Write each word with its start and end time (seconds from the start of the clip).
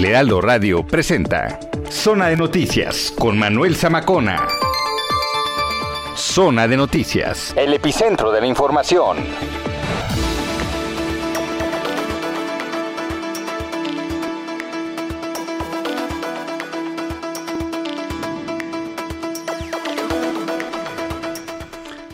El 0.00 0.06
Heraldo 0.06 0.40
Radio 0.40 0.82
presenta 0.82 1.60
Zona 1.90 2.28
de 2.28 2.36
Noticias 2.38 3.12
con 3.18 3.38
Manuel 3.38 3.76
Zamacona. 3.76 4.48
Zona 6.16 6.66
de 6.66 6.78
Noticias, 6.78 7.52
el 7.54 7.74
epicentro 7.74 8.32
de 8.32 8.40
la 8.40 8.46
información. 8.46 9.18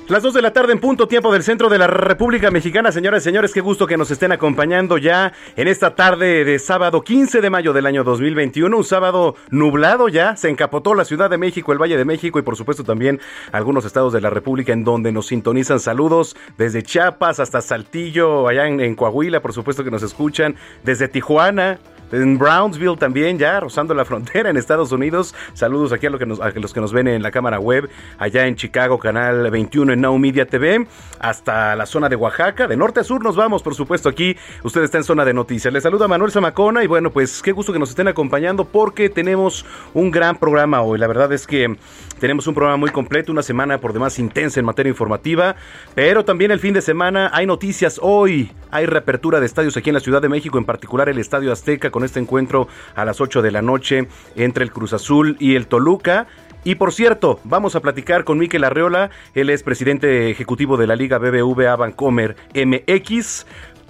Las 0.09 0.23
2 0.23 0.35
de 0.35 0.43
la 0.43 0.53
tarde 0.53 0.73
en 0.73 0.79
punto, 0.79 1.09
tiempo 1.09 1.33
del 1.33 1.43
centro 1.43 1.69
de 1.69 1.79
la 1.79 1.89
República 1.89 2.53
Mexicana. 2.53 2.93
Señoras 2.93 3.23
y 3.23 3.25
señores, 3.25 3.53
qué 3.53 3.61
gusto 3.61 3.89
que 3.89 3.97
nos 3.97 4.09
estén 4.13 4.31
acompañando 4.31 4.99
ya 4.99 5.33
en 5.57 5.67
esta 5.67 5.97
tarde 5.97 6.45
de 6.45 6.61
sábado 6.61 7.03
15 7.03 7.41
de 7.41 7.51
mayo 7.51 7.73
del 7.73 7.87
año 7.87 8.05
2021. 8.05 8.77
Un 8.77 8.85
sábado 8.85 9.35
nublado 9.51 10.07
ya, 10.09 10.37
se 10.37 10.49
encapotó 10.49 10.95
la 10.95 11.05
Ciudad 11.05 11.29
de 11.29 11.39
México, 11.39 11.73
el 11.73 11.83
Valle 11.83 11.97
de 11.97 12.05
México 12.05 12.39
y 12.39 12.43
por 12.43 12.55
supuesto 12.55 12.85
también 12.85 13.21
algunos 13.51 13.85
estados 13.85 14.13
de 14.13 14.21
la 14.21 14.31
República 14.31 14.73
en 14.73 14.85
donde 14.85 15.11
nos 15.11 15.27
sintonizan 15.27 15.81
saludos 15.81 16.37
desde 16.57 16.85
Chiapas 16.85 17.41
hasta 17.41 17.61
Saltillo, 17.61 18.47
allá 18.47 18.69
en, 18.69 18.79
en 18.79 18.95
Coahuila, 18.95 19.43
por 19.43 19.55
supuesto 19.55 19.83
que 19.83 19.91
nos 19.91 20.05
escuchan, 20.05 20.55
desde 20.85 21.09
Tijuana 21.09 21.81
en 22.13 22.39
Brownsville 22.39 22.97
también, 22.97 23.39
ya 23.39 23.61
rozando 23.61 23.95
la 23.95 24.05
frontera 24.05 24.51
en 24.51 24.57
Estados 24.57 24.93
Unidos. 24.93 25.35
Saludos 25.55 25.93
aquí 25.93 26.07
a, 26.07 26.19
que 26.19 26.27
nos, 26.27 26.41
a 26.41 26.51
los 26.51 26.73
que 26.73 26.81
nos 26.81 26.93
ven 26.93 27.09
en 27.09 27.23
la 27.23 27.31
cámara 27.31 27.59
web, 27.59 27.89
allá 28.19 28.47
en 28.47 28.57
Chicago, 28.57 28.99
canal 28.99 29.51
21 29.51 29.93
en 29.93 30.01
Now 30.01 30.19
Media 30.19 30.47
TV, 30.47 30.87
hasta 31.19 31.77
la 31.77 31.87
zona 31.87 32.09
de 32.09 32.17
Oaxaca. 32.17 32.67
De 32.67 32.77
norte 32.77 33.01
a 33.01 33.05
sur 33.05 33.23
nos 33.23 33.37
vamos, 33.37 33.63
por 33.63 33.75
supuesto, 33.75 34.09
aquí. 34.09 34.37
Usted 34.63 34.83
está 34.83 34.99
en 34.99 35.05
zona 35.05 35.25
de 35.25 35.35
noticias. 35.35 35.73
Les 35.73 35.83
saluda 35.83 36.09
Manuel 36.09 36.31
Zamacona 36.33 36.85
y 36.85 36.87
bueno, 36.87 37.11
pues 37.11 37.43
qué 37.43 37.53
gusto 37.53 37.73
que 37.73 37.79
nos 37.79 37.91
estén 37.91 38.09
acompañando 38.09 38.65
porque 38.65 39.09
tenemos 39.09 39.65
un 39.95 40.11
gran 40.11 40.37
programa 40.37 40.83
hoy. 40.83 40.99
La 40.99 41.07
verdad 41.07 41.33
es 41.33 41.47
que 41.47 41.77
tenemos 42.19 42.47
un 42.47 42.55
programa 42.55 42.77
muy 42.77 42.91
completo, 42.91 43.33
una 43.33 43.43
semana 43.43 43.79
por 43.79 43.93
demás 43.93 44.19
intensa 44.19 44.61
en 44.61 44.67
materia 44.67 44.91
informativa, 44.91 45.57
pero 45.95 46.25
también 46.25 46.51
el 46.51 46.61
fin 46.61 46.75
de 46.75 46.81
semana 46.81 47.31
hay 47.33 47.47
noticias 47.47 47.99
hoy. 48.03 48.53
Hay 48.71 48.87
reapertura 48.87 49.41
de 49.41 49.47
estadios 49.47 49.77
aquí 49.77 49.91
en 49.91 49.95
la 49.95 50.01
Ciudad 50.01 50.23
de 50.23 50.29
México, 50.29 50.59
en 50.59 50.65
particular 50.65 51.09
el 51.09 51.19
Estadio 51.19 51.53
Azteca 51.53 51.91
con 51.91 52.05
este 52.05 52.21
encuentro 52.21 52.69
a 52.95 53.05
las 53.05 53.21
8 53.21 53.43
de 53.43 53.51
la 53.51 53.63
noche 53.63 54.09
entre 54.35 54.65
el 54.65 54.73
Cruz 54.73 54.93
Azul 54.93 55.37
y 55.39 55.55
el 55.55 55.67
Toluca. 55.67 56.27
Y 56.65 56.75
por 56.75 56.93
cierto, 56.93 57.39
vamos 57.45 57.77
a 57.77 57.81
platicar 57.81 58.25
con 58.25 58.39
Miquel 58.39 58.65
Arreola, 58.65 59.11
él 59.35 59.51
es 59.51 59.63
presidente 59.63 60.31
ejecutivo 60.31 60.77
de 60.77 60.87
la 60.87 60.97
Liga 60.97 61.19
BBVA 61.19 61.77
Bancomer 61.77 62.35
MX 62.55 63.47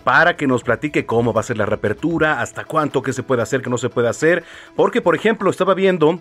para 0.06 0.36
que 0.36 0.46
nos 0.46 0.62
platique 0.62 1.04
cómo 1.04 1.32
va 1.32 1.40
a 1.40 1.44
ser 1.44 1.58
la 1.58 1.66
reapertura, 1.66 2.40
hasta 2.40 2.64
cuánto, 2.64 3.02
qué 3.02 3.12
se 3.12 3.24
puede 3.24 3.42
hacer, 3.42 3.60
qué 3.60 3.70
no 3.70 3.76
se 3.76 3.88
puede 3.88 4.08
hacer. 4.08 4.44
Porque, 4.76 5.00
por 5.00 5.16
ejemplo, 5.16 5.50
estaba 5.50 5.74
viendo, 5.74 6.20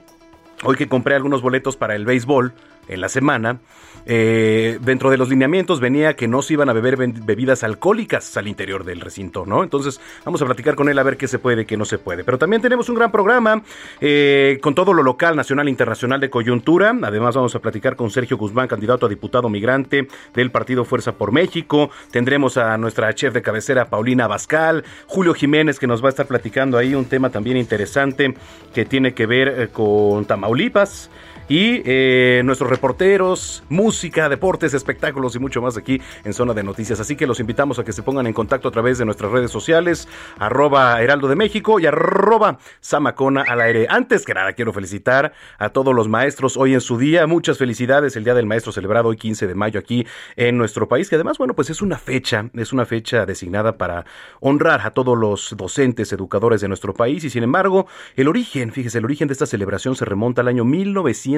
hoy 0.65 0.75
que 0.75 0.87
compré 0.87 1.15
algunos 1.15 1.41
boletos 1.41 1.77
para 1.77 1.95
el 1.95 2.05
béisbol 2.05 2.53
en 2.87 3.01
la 3.01 3.09
semana, 3.09 3.59
eh, 4.05 4.77
dentro 4.81 5.09
de 5.09 5.17
los 5.17 5.29
lineamientos 5.29 5.79
venía 5.79 6.15
que 6.15 6.27
no 6.27 6.41
se 6.41 6.53
iban 6.53 6.69
a 6.69 6.73
beber 6.73 6.97
bebidas 6.97 7.63
alcohólicas 7.63 8.37
al 8.37 8.47
interior 8.47 8.83
del 8.83 9.01
recinto, 9.01 9.45
¿no? 9.45 9.63
Entonces 9.63 9.99
vamos 10.23 10.41
a 10.41 10.45
platicar 10.45 10.75
con 10.75 10.89
él 10.89 10.99
a 10.99 11.03
ver 11.03 11.17
qué 11.17 11.27
se 11.27 11.39
puede 11.39 11.63
y 11.63 11.65
qué 11.65 11.77
no 11.77 11.85
se 11.85 11.97
puede. 11.97 12.23
Pero 12.23 12.37
también 12.37 12.61
tenemos 12.61 12.89
un 12.89 12.95
gran 12.95 13.11
programa 13.11 13.63
eh, 13.99 14.59
con 14.61 14.75
todo 14.75 14.93
lo 14.93 15.03
local, 15.03 15.35
nacional 15.35 15.67
e 15.67 15.71
internacional 15.71 16.19
de 16.19 16.29
coyuntura. 16.29 16.95
Además 17.01 17.35
vamos 17.35 17.55
a 17.55 17.59
platicar 17.59 17.95
con 17.95 18.11
Sergio 18.11 18.37
Guzmán, 18.37 18.67
candidato 18.67 19.05
a 19.05 19.09
diputado 19.09 19.49
migrante 19.49 20.07
del 20.33 20.51
Partido 20.51 20.85
Fuerza 20.85 21.13
por 21.13 21.31
México. 21.31 21.89
Tendremos 22.11 22.57
a 22.57 22.77
nuestra 22.77 23.13
chef 23.13 23.33
de 23.33 23.41
cabecera, 23.41 23.89
Paulina 23.89 24.27
Bascal, 24.27 24.83
Julio 25.07 25.33
Jiménez, 25.33 25.79
que 25.79 25.87
nos 25.87 26.03
va 26.03 26.07
a 26.07 26.09
estar 26.09 26.27
platicando 26.27 26.77
ahí 26.77 26.93
un 26.93 27.05
tema 27.05 27.29
también 27.29 27.57
interesante 27.57 28.35
que 28.73 28.85
tiene 28.85 29.13
que 29.13 29.25
ver 29.25 29.47
eh, 29.47 29.67
con 29.69 30.25
Tamaulipas 30.25 31.09
y 31.47 31.81
eh, 31.85 32.41
nuestros 32.43 32.69
reporteros, 32.69 33.63
música, 33.69 34.29
deportes, 34.29 34.73
espectáculos 34.73 35.35
y 35.35 35.39
mucho 35.39 35.61
más 35.61 35.77
aquí 35.77 36.01
en 36.23 36.33
Zona 36.33 36.53
de 36.53 36.63
Noticias. 36.63 36.99
Así 36.99 37.15
que 37.15 37.27
los 37.27 37.39
invitamos 37.39 37.77
a 37.77 37.83
que 37.83 37.93
se 37.93 38.03
pongan 38.03 38.27
en 38.27 38.33
contacto 38.33 38.67
a 38.67 38.71
través 38.71 38.97
de 38.97 39.05
nuestras 39.05 39.31
redes 39.31 39.51
sociales, 39.51 40.07
arroba 40.39 41.01
Heraldo 41.01 41.27
de 41.27 41.35
México 41.35 41.79
y 41.79 41.85
arroba 41.85 42.57
Samacona 42.79 43.43
al 43.47 43.61
aire. 43.61 43.87
Antes 43.89 44.25
que 44.25 44.33
nada, 44.33 44.53
quiero 44.53 44.73
felicitar 44.73 45.33
a 45.59 45.69
todos 45.69 45.93
los 45.93 46.07
maestros 46.07 46.57
hoy 46.57 46.73
en 46.73 46.81
su 46.81 46.97
día. 46.97 47.27
Muchas 47.27 47.57
felicidades, 47.57 48.15
el 48.15 48.23
Día 48.23 48.33
del 48.33 48.45
Maestro 48.45 48.71
celebrado 48.71 49.09
hoy 49.09 49.17
15 49.17 49.47
de 49.47 49.55
mayo 49.55 49.79
aquí 49.79 50.07
en 50.35 50.57
nuestro 50.57 50.87
país, 50.87 51.09
que 51.09 51.15
además, 51.15 51.37
bueno, 51.37 51.53
pues 51.53 51.69
es 51.69 51.81
una 51.81 51.97
fecha, 51.97 52.49
es 52.53 52.73
una 52.73 52.85
fecha 52.85 53.25
designada 53.25 53.77
para 53.77 54.05
honrar 54.39 54.81
a 54.81 54.91
todos 54.91 55.17
los 55.17 55.53
docentes, 55.55 56.11
educadores 56.11 56.61
de 56.61 56.67
nuestro 56.67 56.93
país 56.93 57.23
y 57.23 57.29
sin 57.29 57.43
embargo, 57.43 57.87
el 58.15 58.27
origen, 58.27 58.71
fíjese, 58.71 58.97
el 58.97 59.05
origen 59.05 59.27
de 59.27 59.33
esta 59.33 59.45
celebración 59.45 59.95
se 59.95 60.05
remonta 60.05 60.41
al 60.41 60.47
año 60.47 60.65
1900 60.65 61.34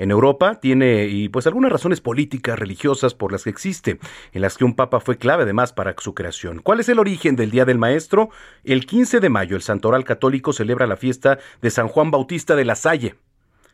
en 0.00 0.10
Europa 0.10 0.60
tiene 0.60 1.08
y 1.08 1.28
pues 1.28 1.46
algunas 1.46 1.70
razones 1.70 2.00
políticas, 2.00 2.58
religiosas 2.58 3.14
por 3.14 3.32
las 3.32 3.44
que 3.44 3.50
existe, 3.50 3.98
en 4.32 4.40
las 4.40 4.56
que 4.56 4.64
un 4.64 4.74
papa 4.74 4.98
fue 4.98 5.18
clave 5.18 5.42
además 5.42 5.74
para 5.74 5.94
su 5.98 6.14
creación. 6.14 6.60
¿Cuál 6.62 6.80
es 6.80 6.88
el 6.88 6.98
origen 6.98 7.36
del 7.36 7.50
Día 7.50 7.66
del 7.66 7.76
Maestro? 7.76 8.30
El 8.64 8.86
15 8.86 9.20
de 9.20 9.28
mayo 9.28 9.56
el 9.56 9.62
Santoral 9.62 10.04
Católico 10.04 10.54
celebra 10.54 10.86
la 10.86 10.96
fiesta 10.96 11.38
de 11.60 11.70
San 11.70 11.88
Juan 11.88 12.10
Bautista 12.10 12.56
de 12.56 12.64
la 12.64 12.76
Salle. 12.76 13.16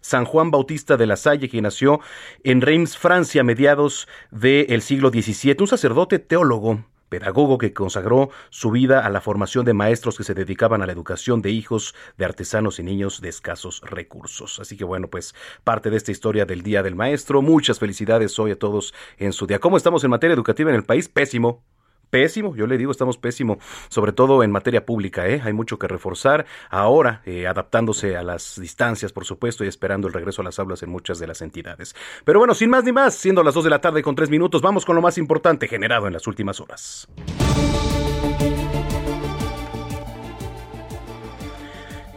San 0.00 0.24
Juan 0.24 0.50
Bautista 0.50 0.96
de 0.96 1.06
la 1.06 1.16
Salle, 1.16 1.48
que 1.48 1.62
nació 1.62 2.00
en 2.44 2.60
Reims, 2.60 2.96
Francia, 2.96 3.42
a 3.42 3.44
mediados 3.44 4.08
del 4.30 4.82
siglo 4.82 5.10
XVII, 5.10 5.56
un 5.60 5.68
sacerdote 5.68 6.18
teólogo 6.18 6.84
pedagogo 7.08 7.58
que 7.58 7.72
consagró 7.72 8.30
su 8.50 8.70
vida 8.70 9.04
a 9.04 9.10
la 9.10 9.20
formación 9.20 9.64
de 9.64 9.74
maestros 9.74 10.16
que 10.16 10.24
se 10.24 10.34
dedicaban 10.34 10.82
a 10.82 10.86
la 10.86 10.92
educación 10.92 11.42
de 11.42 11.50
hijos 11.50 11.94
de 12.16 12.24
artesanos 12.24 12.78
y 12.78 12.82
niños 12.82 13.20
de 13.20 13.28
escasos 13.28 13.80
recursos. 13.82 14.58
Así 14.60 14.76
que 14.76 14.84
bueno, 14.84 15.08
pues 15.08 15.34
parte 15.64 15.90
de 15.90 15.96
esta 15.96 16.12
historia 16.12 16.46
del 16.46 16.62
Día 16.62 16.82
del 16.82 16.94
Maestro. 16.94 17.42
Muchas 17.42 17.78
felicidades 17.78 18.38
hoy 18.38 18.52
a 18.52 18.58
todos 18.58 18.94
en 19.18 19.32
su 19.32 19.46
día. 19.46 19.58
¿Cómo 19.58 19.76
estamos 19.76 20.04
en 20.04 20.10
materia 20.10 20.34
educativa 20.34 20.70
en 20.70 20.76
el 20.76 20.84
país? 20.84 21.08
Pésimo 21.08 21.62
pésimo, 22.10 22.54
yo 22.56 22.66
le 22.66 22.78
digo, 22.78 22.90
estamos 22.90 23.18
pésimo, 23.18 23.58
sobre 23.88 24.12
todo 24.12 24.42
en 24.42 24.50
materia 24.50 24.84
pública, 24.84 25.26
¿eh? 25.28 25.40
hay 25.44 25.52
mucho 25.52 25.78
que 25.78 25.88
reforzar, 25.88 26.46
ahora 26.70 27.22
eh, 27.24 27.46
adaptándose 27.46 28.16
a 28.16 28.22
las 28.22 28.60
distancias, 28.60 29.12
por 29.12 29.24
supuesto, 29.24 29.64
y 29.64 29.68
esperando 29.68 30.08
el 30.08 30.14
regreso 30.14 30.42
a 30.42 30.44
las 30.44 30.58
aulas 30.58 30.82
en 30.82 30.90
muchas 30.90 31.18
de 31.18 31.26
las 31.26 31.42
entidades. 31.42 31.94
Pero 32.24 32.38
bueno, 32.38 32.54
sin 32.54 32.70
más 32.70 32.84
ni 32.84 32.92
más, 32.92 33.14
siendo 33.14 33.42
las 33.42 33.54
2 33.54 33.64
de 33.64 33.70
la 33.70 33.80
tarde 33.80 34.02
con 34.02 34.14
3 34.14 34.30
minutos, 34.30 34.62
vamos 34.62 34.84
con 34.84 34.96
lo 34.96 35.02
más 35.02 35.18
importante 35.18 35.68
generado 35.68 36.06
en 36.06 36.12
las 36.12 36.26
últimas 36.26 36.60
horas. 36.60 37.08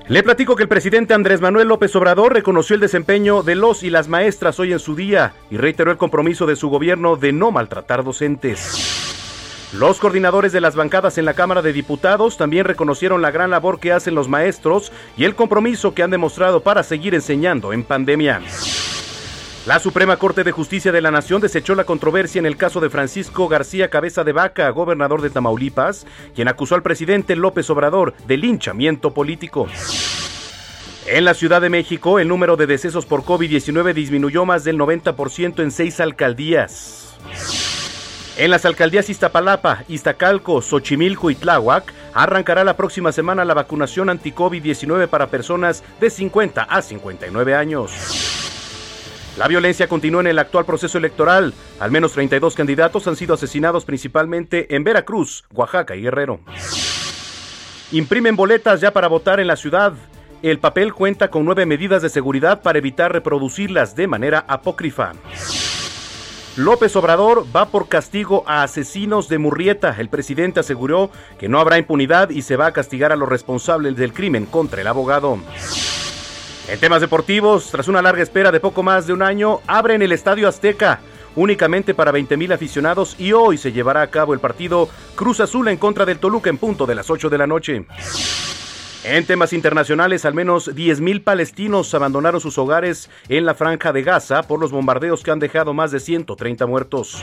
Le 0.09 0.23
platico 0.23 0.55
que 0.55 0.63
el 0.63 0.69
presidente 0.69 1.13
Andrés 1.13 1.39
Manuel 1.39 1.67
López 1.67 1.95
Obrador 1.95 2.33
reconoció 2.33 2.73
el 2.73 2.79
desempeño 2.81 3.43
de 3.43 3.53
los 3.53 3.83
y 3.83 3.91
las 3.91 4.07
maestras 4.07 4.59
hoy 4.59 4.73
en 4.73 4.79
su 4.79 4.95
día 4.95 5.33
y 5.51 5.57
reiteró 5.57 5.91
el 5.91 5.97
compromiso 5.97 6.47
de 6.47 6.55
su 6.55 6.67
gobierno 6.67 7.15
de 7.15 7.31
no 7.31 7.51
maltratar 7.51 8.03
docentes. 8.03 9.08
Los 9.71 9.99
coordinadores 9.99 10.51
de 10.51 10.61
las 10.61 10.75
bancadas 10.75 11.19
en 11.19 11.25
la 11.25 11.35
Cámara 11.35 11.61
de 11.61 11.73
Diputados 11.73 12.37
también 12.37 12.65
reconocieron 12.65 13.21
la 13.21 13.29
gran 13.29 13.51
labor 13.51 13.79
que 13.79 13.91
hacen 13.91 14.15
los 14.15 14.27
maestros 14.27 14.91
y 15.15 15.25
el 15.25 15.35
compromiso 15.35 15.93
que 15.93 16.01
han 16.01 16.09
demostrado 16.09 16.61
para 16.61 16.81
seguir 16.81 17.13
enseñando 17.13 17.71
en 17.71 17.83
pandemia. 17.83 18.41
La 19.67 19.79
Suprema 19.79 20.17
Corte 20.17 20.43
de 20.43 20.51
Justicia 20.51 20.91
de 20.91 21.01
la 21.01 21.11
Nación 21.11 21.39
desechó 21.39 21.75
la 21.75 21.83
controversia 21.83 22.39
en 22.39 22.47
el 22.47 22.57
caso 22.57 22.79
de 22.79 22.89
Francisco 22.89 23.47
García 23.47 23.91
Cabeza 23.91 24.23
de 24.23 24.31
Vaca, 24.31 24.67
gobernador 24.71 25.21
de 25.21 25.29
Tamaulipas, 25.29 26.07
quien 26.33 26.47
acusó 26.47 26.73
al 26.73 26.81
presidente 26.81 27.35
López 27.35 27.69
Obrador 27.69 28.15
de 28.25 28.37
linchamiento 28.37 29.13
político. 29.13 29.67
En 31.05 31.25
la 31.25 31.35
Ciudad 31.35 31.61
de 31.61 31.69
México, 31.69 32.17
el 32.17 32.27
número 32.27 32.57
de 32.57 32.65
decesos 32.65 33.05
por 33.05 33.21
COVID-19 33.21 33.93
disminuyó 33.93 34.45
más 34.45 34.63
del 34.63 34.79
90% 34.79 35.61
en 35.61 35.69
seis 35.69 35.99
alcaldías. 35.99 37.15
En 38.39 38.51
las 38.51 38.63
alcaldías 38.63 39.09
Iztapalapa, 39.09 39.83
Iztacalco, 39.89 40.61
Xochimilco 40.61 41.29
y 41.29 41.35
Tláhuac 41.35 41.93
arrancará 42.13 42.63
la 42.63 42.77
próxima 42.77 43.11
semana 43.11 43.43
la 43.43 43.53
vacunación 43.53 44.09
anti-COVID-19 44.09 45.07
para 45.07 45.27
personas 45.27 45.83
de 45.99 46.09
50 46.09 46.63
a 46.63 46.81
59 46.81 47.53
años. 47.53 47.91
La 49.37 49.49
violencia 49.49 49.89
continúa 49.89 50.21
en 50.21 50.27
el 50.27 50.39
actual 50.39 50.63
proceso 50.63 50.97
electoral. 50.97 51.53
Al 51.81 51.91
menos 51.91 52.13
32 52.13 52.55
candidatos 52.55 53.05
han 53.09 53.17
sido 53.17 53.33
asesinados 53.33 53.83
principalmente 53.83 54.73
en 54.73 54.85
Veracruz, 54.85 55.43
Oaxaca 55.53 55.97
y 55.97 56.03
Guerrero. 56.03 56.39
Imprimen 57.91 58.37
boletas 58.37 58.79
ya 58.79 58.93
para 58.93 59.09
votar 59.09 59.41
en 59.41 59.47
la 59.47 59.57
ciudad. 59.57 59.91
El 60.41 60.59
papel 60.59 60.93
cuenta 60.93 61.29
con 61.29 61.43
nueve 61.43 61.65
medidas 61.65 62.01
de 62.01 62.07
seguridad 62.07 62.61
para 62.61 62.77
evitar 62.77 63.11
reproducirlas 63.11 63.97
de 63.97 64.07
manera 64.07 64.45
apócrifa. 64.47 65.11
López 66.55 66.95
Obrador 66.95 67.45
va 67.55 67.69
por 67.69 67.87
castigo 67.87 68.43
a 68.47 68.63
asesinos 68.63 69.29
de 69.29 69.37
Murrieta. 69.37 69.95
El 69.97 70.09
presidente 70.09 70.59
aseguró 70.59 71.09
que 71.39 71.47
no 71.47 71.59
habrá 71.59 71.77
impunidad 71.77 72.29
y 72.29 72.41
se 72.41 72.55
va 72.55 72.67
a 72.67 72.73
castigar 72.73 73.11
a 73.11 73.15
los 73.15 73.29
responsables 73.29 73.95
del 73.95 74.13
crimen 74.13 74.45
contra 74.45 74.81
el 74.81 74.87
abogado. 74.87 75.39
En 76.67 76.79
temas 76.79 77.01
deportivos, 77.01 77.71
tras 77.71 77.87
una 77.87 78.01
larga 78.01 78.21
espera 78.21 78.51
de 78.51 78.59
poco 78.59 78.83
más 78.83 79.07
de 79.07 79.13
un 79.13 79.21
año, 79.21 79.59
abren 79.67 80.01
el 80.01 80.11
Estadio 80.11 80.47
Azteca 80.47 80.99
únicamente 81.35 81.93
para 81.93 82.11
20.000 82.11 82.53
aficionados 82.53 83.15
y 83.17 83.31
hoy 83.33 83.57
se 83.57 83.71
llevará 83.71 84.01
a 84.01 84.07
cabo 84.07 84.33
el 84.33 84.39
partido 84.39 84.89
Cruz 85.15 85.39
Azul 85.39 85.67
en 85.67 85.77
contra 85.77 86.05
del 86.05 86.19
Toluca 86.19 86.49
en 86.49 86.57
punto 86.57 86.85
de 86.85 86.95
las 86.95 87.09
8 87.09 87.29
de 87.29 87.37
la 87.37 87.47
noche. 87.47 87.85
En 89.03 89.25
temas 89.25 89.53
internacionales, 89.53 90.25
al 90.25 90.33
menos 90.33 90.75
10.000 90.75 91.23
palestinos 91.23 91.93
abandonaron 91.93 92.41
sus 92.41 92.57
hogares 92.57 93.09
en 93.29 93.45
la 93.45 93.55
franja 93.55 93.93
de 93.93 94.03
Gaza 94.03 94.43
por 94.43 94.59
los 94.59 94.71
bombardeos 94.71 95.23
que 95.23 95.31
han 95.31 95.39
dejado 95.39 95.73
más 95.73 95.91
de 95.91 96.01
130 96.01 96.65
muertos. 96.65 97.21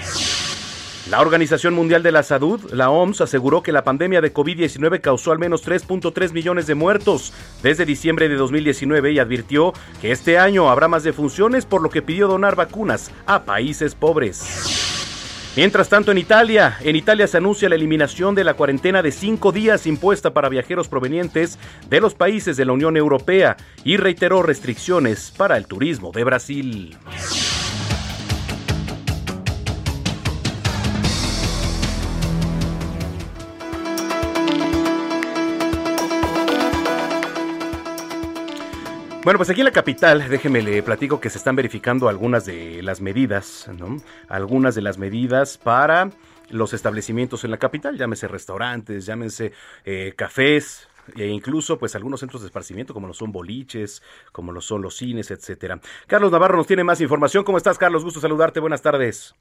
La 1.10 1.20
Organización 1.20 1.74
Mundial 1.74 2.02
de 2.02 2.12
la 2.12 2.22
Salud, 2.22 2.60
la 2.72 2.90
OMS, 2.90 3.20
aseguró 3.20 3.62
que 3.62 3.72
la 3.72 3.84
pandemia 3.84 4.20
de 4.20 4.32
COVID-19 4.32 5.00
causó 5.02 5.32
al 5.32 5.38
menos 5.38 5.64
3.3 5.64 6.32
millones 6.32 6.66
de 6.66 6.74
muertos 6.74 7.32
desde 7.62 7.84
diciembre 7.84 8.28
de 8.28 8.36
2019 8.36 9.12
y 9.12 9.18
advirtió 9.18 9.72
que 10.00 10.12
este 10.12 10.38
año 10.38 10.70
habrá 10.70 10.88
más 10.88 11.04
defunciones, 11.04 11.66
por 11.66 11.82
lo 11.82 11.90
que 11.90 12.02
pidió 12.02 12.26
donar 12.26 12.56
vacunas 12.56 13.12
a 13.26 13.44
países 13.44 13.94
pobres. 13.94 15.05
Mientras 15.56 15.88
tanto, 15.88 16.12
en 16.12 16.18
Italia, 16.18 16.76
en 16.82 16.96
Italia 16.96 17.26
se 17.26 17.38
anuncia 17.38 17.70
la 17.70 17.76
eliminación 17.76 18.34
de 18.34 18.44
la 18.44 18.52
cuarentena 18.52 19.02
de 19.02 19.10
cinco 19.10 19.52
días 19.52 19.86
impuesta 19.86 20.34
para 20.34 20.50
viajeros 20.50 20.86
provenientes 20.86 21.58
de 21.88 22.00
los 22.02 22.14
países 22.14 22.58
de 22.58 22.66
la 22.66 22.72
Unión 22.72 22.94
Europea 22.98 23.56
y 23.82 23.96
reiteró 23.96 24.42
restricciones 24.42 25.32
para 25.34 25.56
el 25.56 25.66
turismo 25.66 26.12
de 26.12 26.24
Brasil. 26.24 26.96
Bueno, 39.26 39.40
pues 39.40 39.50
aquí 39.50 39.60
en 39.60 39.64
la 39.64 39.72
capital, 39.72 40.28
déjeme 40.28 40.62
le 40.62 40.84
platico 40.84 41.18
que 41.18 41.30
se 41.30 41.38
están 41.38 41.56
verificando 41.56 42.08
algunas 42.08 42.46
de 42.46 42.80
las 42.80 43.00
medidas, 43.00 43.68
¿no? 43.76 43.96
Algunas 44.28 44.76
de 44.76 44.82
las 44.82 44.98
medidas 44.98 45.58
para 45.58 46.10
los 46.50 46.72
establecimientos 46.72 47.42
en 47.42 47.50
la 47.50 47.56
capital, 47.56 47.98
llámese 47.98 48.28
restaurantes, 48.28 49.04
llámense 49.04 49.50
eh, 49.84 50.14
cafés, 50.16 50.86
e 51.16 51.26
incluso 51.26 51.76
pues 51.76 51.96
algunos 51.96 52.20
centros 52.20 52.42
de 52.42 52.46
esparcimiento 52.46 52.94
como 52.94 53.08
lo 53.08 53.14
son 53.14 53.32
boliches, 53.32 54.00
como 54.30 54.52
lo 54.52 54.60
son 54.60 54.80
los 54.80 54.96
cines, 54.96 55.32
etcétera. 55.32 55.80
Carlos 56.06 56.30
Navarro 56.30 56.56
nos 56.56 56.68
tiene 56.68 56.84
más 56.84 57.00
información. 57.00 57.42
¿Cómo 57.42 57.58
estás, 57.58 57.78
Carlos? 57.78 58.04
Gusto 58.04 58.20
saludarte. 58.20 58.60
Buenas 58.60 58.82
tardes. 58.82 59.34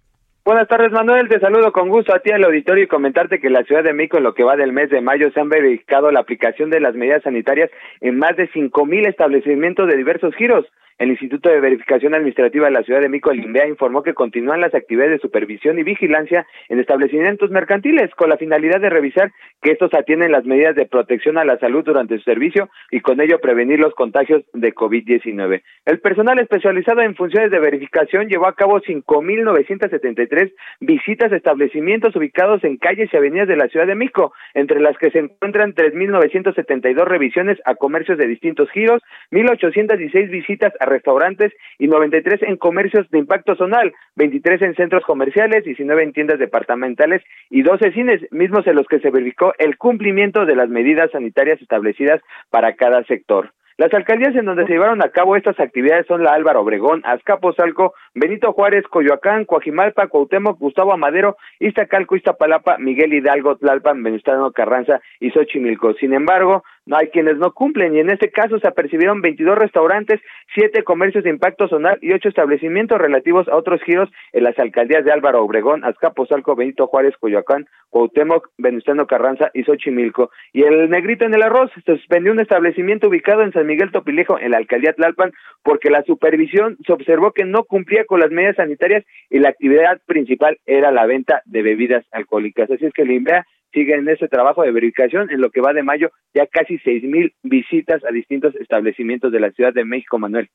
Buenas 0.45 0.68
tardes, 0.68 0.92
Manuel. 0.92 1.27
Te 1.27 1.39
saludo 1.39 1.71
con 1.71 1.89
gusto 1.89 2.13
a 2.13 2.19
ti 2.19 2.30
al 2.30 2.44
auditorio 2.44 2.83
y 2.83 2.88
comentarte 2.88 3.39
que 3.39 3.47
en 3.47 3.53
la 3.53 3.63
Ciudad 3.63 3.83
de 3.83 3.94
México, 3.94 4.18
en 4.18 4.24
lo 4.25 4.36
que 4.36 4.44
va 4.44 4.56
del 4.56 4.74
mes 4.74 4.92
de 4.92 5.01
mayo, 5.01 5.31
se 5.31 5.39
han 5.39 5.50
verificado 5.50 6.12
la 6.12 6.19
aplicación 6.19 6.69
de 6.69 6.80
las 6.80 6.94
medidas 6.94 7.24
sanitarias 7.24 7.71
en 8.00 8.19
más 8.19 8.38
de 8.38 8.47
cinco 8.53 8.86
mil 8.86 9.07
establecimientos 9.07 9.88
de 9.88 9.97
diversos 9.97 10.36
giros. 10.36 10.68
El 10.97 11.09
Instituto 11.09 11.50
de 11.50 11.59
Verificación 11.59 12.13
Administrativa 12.13 12.68
de 12.68 12.71
la 12.71 12.83
Ciudad 12.83 13.01
de 13.01 13.09
México, 13.09 13.31
el 13.31 13.44
INVEA, 13.44 13.68
informó 13.68 14.01
que 14.01 14.13
continúan 14.13 14.62
las 14.62 14.74
actividades 14.74 15.12
de 15.12 15.19
supervisión 15.19 15.77
y 15.77 15.83
vigilancia 15.83 16.47
en 16.69 16.80
establecimientos 16.80 17.51
mercantiles 17.51 18.15
con 18.15 18.30
la 18.30 18.38
finalidad 18.38 18.80
de 18.80 18.89
revisar 18.89 19.33
que 19.62 19.71
estos 19.71 19.94
atienden 19.94 20.31
las 20.31 20.45
medidas 20.45 20.74
de 20.74 20.86
protección 20.86 21.38
a 21.38 21.44
la 21.44 21.59
salud 21.59 21.83
durante 21.83 22.18
su 22.18 22.24
servicio 22.24 22.69
y 22.92 23.01
con 23.01 23.19
ello 23.19 23.42
prevenir 23.42 23.77
los 23.77 23.94
contagios 23.94 24.44
de 24.53 24.74
COVID-19. 24.74 25.63
El 25.86 26.00
personal 26.00 26.39
especializado 26.39 27.01
en 27.01 27.15
funciones 27.15 27.51
de 27.51 27.59
verificación 27.59 28.30
llevó 28.30 28.47
a 28.47 28.56
cabo 28.56 28.80
5.973 28.80 30.53
visitas 30.80 31.30
a 31.30 31.36
establecimientos 31.36 32.15
ubicados 32.15 32.63
en 32.63 32.77
calles 32.77 33.09
y 33.12 33.18
avenidas 33.18 33.50
de 33.50 33.57
la 33.57 33.68
Ciudad 33.68 33.86
de 33.86 33.95
México, 33.95 34.33
entre 34.53 34.80
las 34.80 34.97
que 34.97 35.12
se 35.12 35.19
encuentran 35.19 35.74
3.972 35.74 37.03
revisiones 37.03 37.59
a 37.65 37.75
comercios 37.75 38.18
de 38.18 38.27
distintos 38.27 38.71
giros, 38.71 39.01
1.816 39.31 40.30
visitas 40.30 40.71
a 40.80 40.84
restaurantes 40.85 41.53
y 41.77 41.87
93 41.87 42.43
en 42.43 42.57
comercios 42.57 43.09
de 43.09 43.19
impacto 43.19 43.55
zonal, 43.55 43.93
23 44.15 44.61
en 44.61 44.75
centros 44.75 45.03
comerciales, 45.05 45.63
19 45.63 46.03
en 46.03 46.13
tiendas 46.13 46.39
departamentales 46.39 47.21
y 47.49 47.61
12 47.61 47.91
cines, 47.91 48.21
mismos 48.31 48.65
en 48.67 48.75
los 48.75 48.87
que 48.87 48.99
se 48.99 49.09
verificó 49.09 49.53
el 49.57 49.77
cumplimiento 49.77 50.45
de 50.45 50.55
las 50.55 50.69
medidas 50.69 51.11
sanitarias 51.11 51.61
establecidas 51.61 52.21
para 52.49 52.75
cada 52.75 53.03
sector. 53.03 53.51
Las 53.77 53.93
alcaldías 53.93 54.33
en 54.37 54.45
donde 54.45 54.65
se 54.65 54.71
llevaron 54.71 55.03
a 55.03 55.09
cabo 55.09 55.35
estas 55.35 55.59
actividades 55.59 56.07
son 56.07 56.23
la 56.23 56.33
Álvaro 56.33 56.61
Obregón, 56.61 57.01
Azcapotzalco, 57.03 57.93
Benito 58.13 58.53
Juárez, 58.53 58.85
Coyoacán, 58.87 59.43
Coajimalpa, 59.43 60.07
Cuauhtémoc, 60.07 60.57
Gustavo 60.57 60.93
Amadero, 60.93 61.35
Iztacalco, 61.59 62.15
Iztapalapa, 62.15 62.77
Miguel 62.77 63.13
Hidalgo, 63.13 63.57
Tlalpan, 63.57 64.01
Venustiano 64.01 64.53
Carranza 64.53 65.01
y 65.19 65.31
Xochimilco. 65.31 65.93
Sin 65.95 66.13
embargo, 66.13 66.63
no 66.85 66.97
hay 66.97 67.07
quienes 67.07 67.37
no 67.37 67.51
cumplen 67.51 67.95
y 67.95 67.99
en 67.99 68.09
este 68.09 68.29
caso 68.31 68.59
se 68.59 68.67
apercibieron 68.67 69.21
22 69.21 69.57
restaurantes, 69.57 70.21
7 70.53 70.83
comercios 70.83 71.23
de 71.23 71.29
impacto 71.29 71.67
zonal 71.67 71.97
y 72.01 72.13
8 72.13 72.29
establecimientos 72.29 72.99
relativos 72.99 73.47
a 73.47 73.55
otros 73.55 73.81
giros 73.83 74.09
en 74.33 74.43
las 74.43 74.57
alcaldías 74.59 75.03
de 75.03 75.11
Álvaro 75.11 75.43
Obregón, 75.43 75.83
Azcapotzalco, 75.83 76.55
Benito 76.55 76.87
Juárez, 76.87 77.15
Coyoacán, 77.19 77.65
Cuauhtémoc, 77.89 78.49
Venustiano 78.57 79.07
Carranza 79.07 79.49
y 79.53 79.63
Xochimilco. 79.63 80.29
Y 80.53 80.63
el 80.63 80.89
negrito 80.89 81.25
en 81.25 81.33
el 81.33 81.41
arroz 81.41 81.71
se 81.85 81.95
suspendió 81.95 82.31
un 82.31 82.39
establecimiento 82.39 83.07
ubicado 83.07 83.41
en 83.41 83.51
San 83.51 83.65
Miguel 83.65 83.91
Topilejo, 83.91 84.39
en 84.39 84.51
la 84.51 84.57
alcaldía 84.57 84.93
Tlalpan, 84.93 85.31
porque 85.63 85.89
la 85.89 86.03
supervisión 86.03 86.77
se 86.85 86.93
observó 86.93 87.31
que 87.31 87.45
no 87.45 87.63
cumplía 87.63 88.05
con 88.05 88.19
las 88.19 88.31
medidas 88.31 88.57
sanitarias 88.57 89.03
y 89.29 89.39
la 89.39 89.49
actividad 89.49 90.01
principal 90.05 90.57
era 90.65 90.91
la 90.91 91.05
venta 91.05 91.41
de 91.45 91.61
bebidas 91.61 92.05
alcohólicas. 92.11 92.69
Así 92.69 92.85
es 92.85 92.93
que 92.93 93.03
el 93.03 93.11
INVEA 93.11 93.45
sigue 93.75 93.94
en 93.94 94.10
ese 94.10 94.27
trabajo 94.27 94.63
de 94.63 94.72
verificación. 94.72 95.30
En 95.30 95.42
lo 95.42 95.51
que 95.51 95.62
va 95.62 95.74
de 95.74 95.83
mayo, 95.83 96.10
ya 96.33 96.48
casi 96.48 96.80
seis 96.80 97.04
mil 97.04 97.36
visitas 97.44 98.04
a 98.04 98.12
distintos 98.12 98.56
establecimientos 98.56 99.31
de 99.31 99.39
la 99.39 99.51
Ciudad 99.51 99.74
de 99.74 99.86
México, 99.86 100.18
Manuel. 100.18 100.50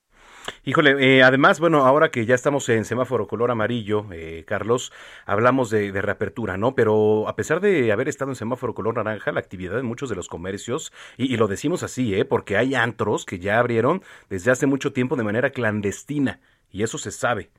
Híjole, 0.65 0.97
eh, 0.99 1.23
además, 1.23 1.61
bueno, 1.61 1.85
ahora 1.87 2.11
que 2.11 2.25
ya 2.25 2.35
estamos 2.35 2.69
en 2.71 2.85
semáforo 2.85 3.27
color 3.27 3.51
amarillo, 3.51 4.07
eh, 4.13 4.45
Carlos, 4.47 4.93
hablamos 5.27 5.71
de, 5.71 5.93
reapertura, 5.93 6.57
¿no? 6.57 6.75
Pero 6.75 7.29
a 7.29 7.37
pesar 7.37 7.61
de 7.61 7.93
haber 7.93 8.09
estado 8.09 8.31
en 8.31 8.37
semáforo 8.37 8.75
color 8.75 8.97
naranja, 8.97 9.33
la 9.33 9.41
actividad 9.41 9.79
en 9.79 9.87
muchos 9.87 10.09
de 10.09 10.17
los 10.17 10.29
comercios, 10.29 10.93
y, 11.19 11.33
y 11.33 11.37
lo 11.37 11.47
decimos 11.47 11.83
así, 11.83 12.15
¿eh? 12.15 12.25
Porque 12.25 12.57
hay 12.57 12.75
antros 12.75 13.27
que 13.27 13.39
ya 13.39 13.59
abrieron 13.59 14.03
desde 14.31 14.51
hace 14.51 14.67
mucho 14.67 14.93
tiempo 14.93 15.15
de 15.17 15.25
manera 15.25 15.51
clandestina, 15.51 16.41
y 16.73 16.83
eso 16.83 16.97
se 16.97 17.11
sabe 17.11 17.51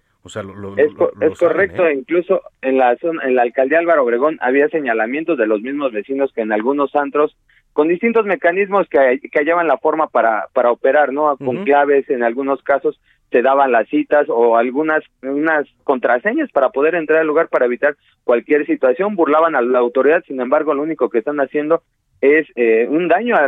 es, 0.77 1.37
correcto, 1.39 1.87
¿eh? 1.87 1.95
incluso 1.95 2.41
en 2.61 2.77
la 2.77 2.95
zona, 2.97 3.23
en 3.25 3.35
la 3.35 3.41
alcaldía 3.41 3.79
Álvaro 3.79 4.03
Obregón 4.03 4.37
había 4.41 4.69
señalamientos 4.69 5.37
de 5.37 5.47
los 5.47 5.61
mismos 5.61 5.91
vecinos 5.91 6.31
que 6.33 6.41
en 6.41 6.51
algunos 6.51 6.95
antros 6.95 7.35
con 7.73 7.87
distintos 7.87 8.25
mecanismos 8.25 8.87
que, 8.89 9.19
que 9.19 9.39
hallaban 9.39 9.67
la 9.67 9.77
forma 9.77 10.07
para, 10.07 10.47
para 10.53 10.71
operar, 10.71 11.11
¿no? 11.13 11.37
Con 11.37 11.63
claves 11.63 12.09
en 12.09 12.21
algunos 12.21 12.61
casos 12.63 12.99
te 13.29 13.41
daban 13.41 13.71
las 13.71 13.87
citas 13.87 14.27
o 14.27 14.57
algunas 14.57 15.03
unas 15.23 15.65
contraseñas 15.85 16.51
para 16.51 16.69
poder 16.69 16.95
entrar 16.95 17.19
al 17.19 17.27
lugar 17.27 17.47
para 17.47 17.65
evitar 17.65 17.95
cualquier 18.25 18.65
situación, 18.65 19.15
burlaban 19.15 19.55
a 19.55 19.61
la 19.61 19.79
autoridad, 19.79 20.21
sin 20.27 20.41
embargo 20.41 20.73
lo 20.73 20.83
único 20.83 21.09
que 21.09 21.19
están 21.19 21.39
haciendo 21.39 21.81
es 22.21 22.47
eh, 22.55 22.87
un 22.87 23.07
daño 23.07 23.35
a, 23.35 23.45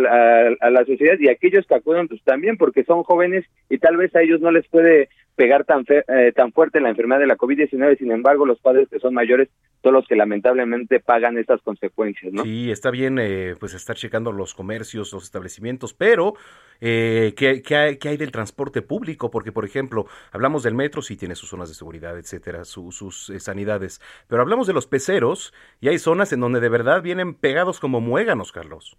a, 0.59 0.69
la 0.71 0.85
sociedad 0.85 1.15
y 1.19 1.29
aquellos 1.29 1.65
que 1.67 1.75
acuden 1.75 2.07
pues 2.07 2.21
también 2.23 2.57
porque 2.57 2.83
son 2.83 3.03
jóvenes 3.03 3.45
y 3.69 3.77
tal 3.77 3.97
vez 3.97 4.15
a 4.15 4.21
ellos 4.21 4.41
no 4.41 4.51
les 4.51 4.67
puede 4.67 5.09
pegar 5.35 5.63
tan, 5.63 5.85
eh, 5.89 6.31
tan 6.35 6.51
fuerte 6.51 6.81
la 6.81 6.89
enfermedad 6.89 7.19
de 7.19 7.27
la 7.27 7.37
COVID-19, 7.37 7.97
sin 7.97 8.11
embargo, 8.11 8.45
los 8.45 8.59
padres 8.59 8.89
que 8.89 8.99
son 8.99 9.13
mayores 9.13 9.49
son 9.83 9.93
los 9.93 10.07
que 10.07 10.15
lamentablemente 10.15 11.01
pagan 11.01 11.37
estas 11.37 11.61
consecuencias, 11.61 12.31
¿no? 12.31 12.43
Sí, 12.43 12.71
está 12.71 12.89
bien 12.89 13.19
eh, 13.19 13.55
pues 13.59 13.73
estar 13.73 13.97
checando 13.97 14.31
los 14.31 14.53
comercios, 14.55 15.11
los 15.11 15.25
establecimientos, 15.25 15.93
pero 15.93 16.35
eh, 16.79 17.33
¿qué, 17.35 17.61
qué, 17.61 17.75
hay, 17.75 17.97
¿qué, 17.97 18.09
hay, 18.09 18.17
del 18.17 18.31
transporte 18.31 18.81
público? 18.81 19.29
Porque, 19.29 19.51
por 19.51 19.65
ejemplo, 19.65 20.05
hablamos 20.31 20.63
del 20.63 20.73
metro, 20.73 21.01
sí 21.01 21.17
tiene 21.17 21.35
sus 21.35 21.49
zonas 21.49 21.67
de 21.67 21.75
seguridad, 21.75 22.17
etcétera, 22.17 22.63
sus 22.63 23.29
eh, 23.29 23.41
sanidades, 23.41 24.01
pero 24.29 24.41
hablamos 24.41 24.67
de 24.67 24.73
los 24.73 24.87
peceros 24.87 25.53
y 25.81 25.89
hay 25.89 25.99
zonas 25.99 26.31
en 26.31 26.39
donde 26.39 26.61
de 26.61 26.69
verdad 26.69 27.01
vienen 27.01 27.33
pegados 27.33 27.81
como 27.81 27.99
muéganos, 27.99 28.53
Carlos. 28.53 28.97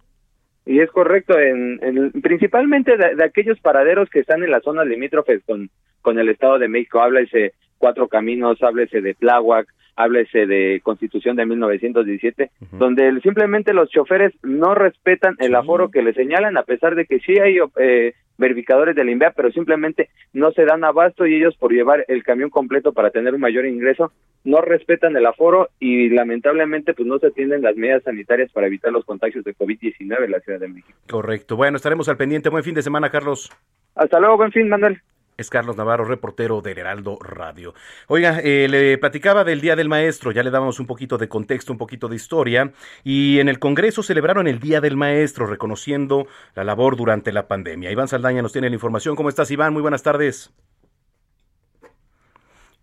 Y 0.67 0.79
es 0.81 0.91
correcto, 0.91 1.37
en, 1.39 2.11
principalmente 2.21 2.95
de, 2.95 3.23
aquellos 3.23 3.59
paraderos 3.59 4.09
que 4.09 4.19
están 4.19 4.43
en 4.43 4.51
las 4.51 4.63
zonas 4.63 4.85
limítrofes 4.85 5.43
con, 5.45 5.69
con 6.01 6.19
el 6.19 6.29
Estado 6.29 6.59
de 6.59 6.67
México, 6.67 7.01
háblese 7.01 7.53
Cuatro 7.79 8.07
Caminos, 8.07 8.61
háblese 8.63 9.01
de 9.01 9.13
Tláhuac, 9.15 9.67
háblese 9.95 10.45
de 10.45 10.81
Constitución 10.83 11.35
de 11.35 11.45
1917, 11.45 12.51
donde 12.71 13.19
simplemente 13.21 13.73
los 13.73 13.89
choferes 13.89 14.33
no 14.43 14.75
respetan 14.75 15.35
el 15.39 15.55
aforo 15.55 15.89
que 15.89 16.01
le 16.01 16.13
señalan, 16.13 16.57
a 16.57 16.63
pesar 16.63 16.95
de 16.95 17.05
que 17.05 17.19
sí 17.19 17.39
hay 17.39 17.57
eh, 17.77 18.13
verificadores 18.37 18.95
del 18.95 19.09
INVEA, 19.09 19.31
pero 19.31 19.51
simplemente 19.51 20.09
no 20.33 20.51
se 20.51 20.65
dan 20.65 20.83
abasto 20.83 21.25
y 21.25 21.35
ellos 21.35 21.55
por 21.57 21.71
llevar 21.71 22.05
el 22.07 22.23
camión 22.23 22.49
completo 22.49 22.93
para 22.93 23.09
tener 23.09 23.33
un 23.33 23.41
mayor 23.41 23.65
ingreso 23.65 24.11
no 24.43 24.61
respetan 24.61 25.15
el 25.15 25.25
aforo 25.25 25.69
y 25.79 26.09
lamentablemente 26.09 26.93
pues 26.93 27.07
no 27.07 27.17
se 27.19 27.27
atienden 27.27 27.63
las 27.63 27.75
medidas 27.75 28.03
sanitarias 28.03 28.51
para 28.51 28.67
evitar 28.67 28.91
los 28.91 29.03
contagios 29.03 29.43
de 29.43 29.55
COVID-19 29.55 30.23
en 30.23 30.31
la 30.31 30.39
Ciudad 30.39 30.59
de 30.59 30.67
México. 30.67 30.97
Correcto. 31.09 31.55
Bueno, 31.55 31.77
estaremos 31.77 32.07
al 32.09 32.17
pendiente. 32.17 32.49
Buen 32.49 32.63
fin 32.63 32.75
de 32.75 32.83
semana, 32.83 33.09
Carlos. 33.09 33.51
Hasta 33.95 34.19
luego, 34.19 34.37
buen 34.37 34.51
fin, 34.51 34.69
Manuel. 34.69 35.01
Es 35.37 35.49
Carlos 35.49 35.75
Navarro, 35.75 36.05
reportero 36.05 36.61
del 36.61 36.77
Heraldo 36.77 37.17
Radio. 37.19 37.73
Oiga, 38.07 38.39
eh, 38.39 38.67
le 38.69 38.97
platicaba 38.97 39.43
del 39.43 39.59
Día 39.59 39.75
del 39.75 39.89
Maestro, 39.89 40.31
ya 40.31 40.43
le 40.43 40.51
dábamos 40.51 40.79
un 40.79 40.85
poquito 40.85 41.17
de 41.17 41.27
contexto, 41.27 41.73
un 41.73 41.77
poquito 41.77 42.07
de 42.07 42.15
historia, 42.15 42.71
y 43.03 43.39
en 43.39 43.49
el 43.49 43.59
Congreso 43.59 44.01
celebraron 44.01 44.47
el 44.47 44.59
Día 44.59 44.79
del 44.79 44.95
Maestro, 44.95 45.45
reconociendo 45.45 46.27
la 46.55 46.63
labor 46.63 46.95
durante 46.95 47.33
la 47.33 47.47
pandemia. 47.47 47.91
Iván 47.91 48.07
Saldaña 48.07 48.41
nos 48.41 48.53
tiene 48.53 48.69
la 48.69 48.75
información. 48.75 49.15
¿Cómo 49.15 49.29
estás, 49.29 49.51
Iván? 49.51 49.73
Muy 49.73 49.81
buenas 49.81 50.03
tardes. 50.03 50.53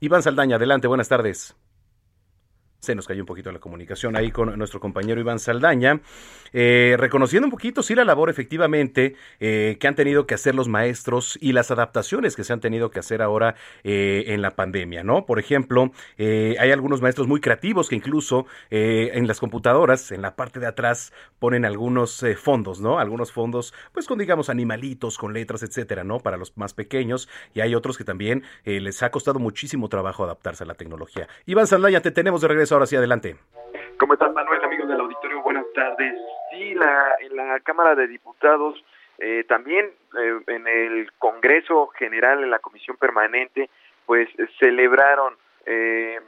Iván 0.00 0.22
Saldaña, 0.22 0.56
adelante, 0.56 0.88
buenas 0.88 1.08
tardes 1.08 1.56
se 2.82 2.96
nos 2.96 3.06
cayó 3.06 3.22
un 3.22 3.26
poquito 3.26 3.52
la 3.52 3.60
comunicación 3.60 4.16
ahí 4.16 4.32
con 4.32 4.58
nuestro 4.58 4.80
compañero 4.80 5.20
Iván 5.20 5.38
Saldaña, 5.38 6.00
eh, 6.52 6.96
reconociendo 6.98 7.46
un 7.46 7.52
poquito, 7.52 7.80
sí, 7.80 7.94
la 7.94 8.04
labor 8.04 8.28
efectivamente 8.28 9.14
eh, 9.38 9.76
que 9.78 9.86
han 9.86 9.94
tenido 9.94 10.26
que 10.26 10.34
hacer 10.34 10.56
los 10.56 10.66
maestros 10.66 11.38
y 11.40 11.52
las 11.52 11.70
adaptaciones 11.70 12.34
que 12.34 12.42
se 12.42 12.52
han 12.52 12.58
tenido 12.58 12.90
que 12.90 12.98
hacer 12.98 13.22
ahora 13.22 13.54
eh, 13.84 14.24
en 14.26 14.42
la 14.42 14.56
pandemia, 14.56 15.04
¿no? 15.04 15.26
Por 15.26 15.38
ejemplo, 15.38 15.92
hay 16.18 16.70
algunos 16.72 17.00
maestros 17.02 17.28
muy 17.28 17.40
creativos 17.40 17.88
que 17.88 17.94
incluso 17.94 18.46
en 18.70 19.26
las 19.28 19.38
computadoras, 19.38 20.10
en 20.10 20.22
la 20.22 20.34
parte 20.34 20.58
de 20.58 20.66
atrás, 20.66 21.12
ponen 21.38 21.64
algunos 21.64 22.24
fondos, 22.36 22.80
¿no? 22.80 22.98
Algunos 22.98 23.30
fondos, 23.30 23.72
pues 23.92 24.06
con, 24.06 24.18
digamos, 24.18 24.48
animalitos, 24.50 25.18
con 25.18 25.32
letras, 25.32 25.62
etcétera, 25.62 26.02
¿no? 26.02 26.18
Para 26.18 26.36
los 26.36 26.56
más 26.56 26.74
pequeños, 26.74 27.28
y 27.54 27.60
hay 27.60 27.74
otros 27.74 27.96
que 27.96 28.04
también 28.04 28.42
les 28.64 29.02
ha 29.02 29.10
costado 29.10 29.38
muchísimo 29.38 29.88
trabajo 29.88 30.24
adaptarse 30.24 30.64
a 30.64 30.66
la 30.66 30.74
tecnología. 30.74 31.28
Iván 31.46 31.66
Saldaña, 31.66 32.00
te 32.00 32.10
tenemos 32.10 32.40
de 32.40 32.48
regreso 32.48 32.71
ahora 32.74 32.86
sí, 32.86 32.96
adelante. 32.96 33.36
¿Cómo 33.98 34.14
estás, 34.14 34.32
Manuel, 34.32 34.64
amigos 34.64 34.88
del 34.88 35.00
auditorio? 35.00 35.42
Buenas 35.42 35.66
tardes. 35.74 36.14
Sí, 36.50 36.74
en 37.20 37.36
la 37.36 37.60
Cámara 37.60 37.94
de 37.94 38.08
Diputados, 38.08 38.82
eh, 39.18 39.44
también 39.48 39.90
eh, 40.18 40.40
en 40.48 40.66
el 40.66 41.12
Congreso 41.18 41.88
General, 41.98 42.42
en 42.42 42.50
la 42.50 42.58
Comisión 42.58 42.96
Permanente, 42.96 43.70
pues 44.06 44.28
celebraron 44.58 45.36
eh, 45.66 46.18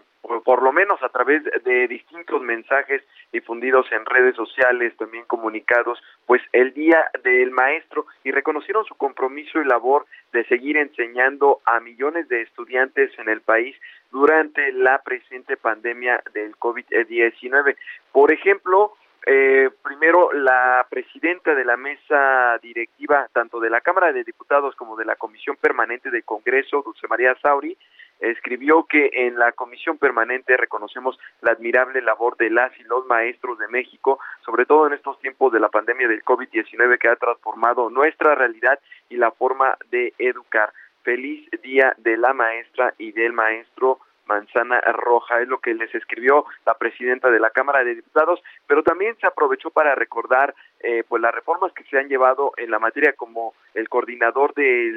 por 0.45 0.63
lo 0.63 0.73
menos 0.73 1.03
a 1.03 1.09
través 1.11 1.43
de 1.65 1.89
distintos 1.89 2.41
mensajes 2.41 3.03
difundidos 3.33 3.91
en 3.93 4.07
redes 4.07 4.35
sociales, 4.37 4.97
también 4.97 5.25
comunicados, 5.27 6.03
pues 6.27 6.41
el 6.53 6.73
Día 6.73 7.11
del 7.23 7.51
Maestro 7.51 8.07
y 8.23 8.31
reconocieron 8.31 8.85
su 8.87 8.95
compromiso 8.95 9.61
y 9.61 9.65
labor 9.65 10.07
de 10.33 10.45
seguir 10.47 10.77
enseñando 10.77 11.61
a 11.67 11.81
millones 11.81 12.29
de 12.29 12.43
estudiantes 12.43 13.11
en 13.19 13.29
el 13.29 13.43
país 13.43 13.77
durante 14.14 14.71
la 14.71 15.02
presente 15.02 15.56
pandemia 15.56 16.23
del 16.33 16.54
COVID-19. 16.56 17.76
Por 18.12 18.33
ejemplo, 18.33 18.92
eh, 19.26 19.71
primero, 19.83 20.33
la 20.33 20.87
presidenta 20.88 21.52
de 21.52 21.64
la 21.64 21.76
mesa 21.76 22.56
directiva, 22.62 23.28
tanto 23.33 23.59
de 23.59 23.71
la 23.71 23.80
Cámara 23.80 24.12
de 24.12 24.23
Diputados 24.23 24.76
como 24.76 24.94
de 24.94 25.04
la 25.04 25.16
Comisión 25.16 25.56
Permanente 25.61 26.12
del 26.12 26.23
Congreso, 26.23 26.83
Dulce 26.83 27.09
María 27.09 27.35
Sauri, 27.42 27.76
escribió 28.21 28.85
que 28.85 29.11
en 29.12 29.37
la 29.37 29.50
Comisión 29.50 29.99
Permanente 29.99 30.56
reconocemos 30.56 31.18
la 31.40 31.50
admirable 31.50 32.00
labor 32.00 32.37
de 32.37 32.50
las 32.50 32.71
y 32.78 32.85
los 32.85 33.04
maestros 33.06 33.59
de 33.59 33.66
México, 33.66 34.21
sobre 34.44 34.64
todo 34.64 34.87
en 34.87 34.92
estos 34.92 35.18
tiempos 35.18 35.52
de 35.52 35.59
la 35.59 35.71
pandemia 35.71 36.06
del 36.06 36.23
COVID-19 36.23 36.99
que 36.99 37.09
ha 37.09 37.16
transformado 37.16 37.90
nuestra 37.90 38.37
realidad 38.37 38.78
y 39.09 39.16
la 39.16 39.33
forma 39.33 39.76
de 39.90 40.14
educar. 40.18 40.73
Feliz 41.04 41.49
día 41.62 41.94
de 41.99 42.16
la 42.16 42.32
maestra 42.32 42.94
y 42.99 43.12
del 43.12 43.32
maestro 43.32 44.00
manzana 44.26 44.80
roja, 44.80 45.42
es 45.42 45.49
lo 45.49 45.58
que 45.58 45.75
les 45.75 45.94
escribió 45.94 46.46
la 46.64 46.75
presidenta 46.75 47.30
de 47.30 47.38
la 47.38 47.50
Cámara 47.50 47.84
de 47.84 47.96
Diputados, 47.96 48.42
pero 48.66 48.82
también 48.82 49.14
se 49.20 49.26
aprovechó 49.26 49.70
para 49.70 49.94
recordar 49.94 50.54
eh, 50.80 51.04
pues 51.06 51.20
las 51.20 51.34
reformas 51.34 51.73
que 51.75 51.84
se 51.84 51.99
han 51.99 52.08
llevado 52.08 52.52
en 52.56 52.70
la 52.70 52.78
materia 52.78 53.12
como 53.12 53.52
el 53.75 53.88
coordinador 53.90 54.54
de, 54.54 54.90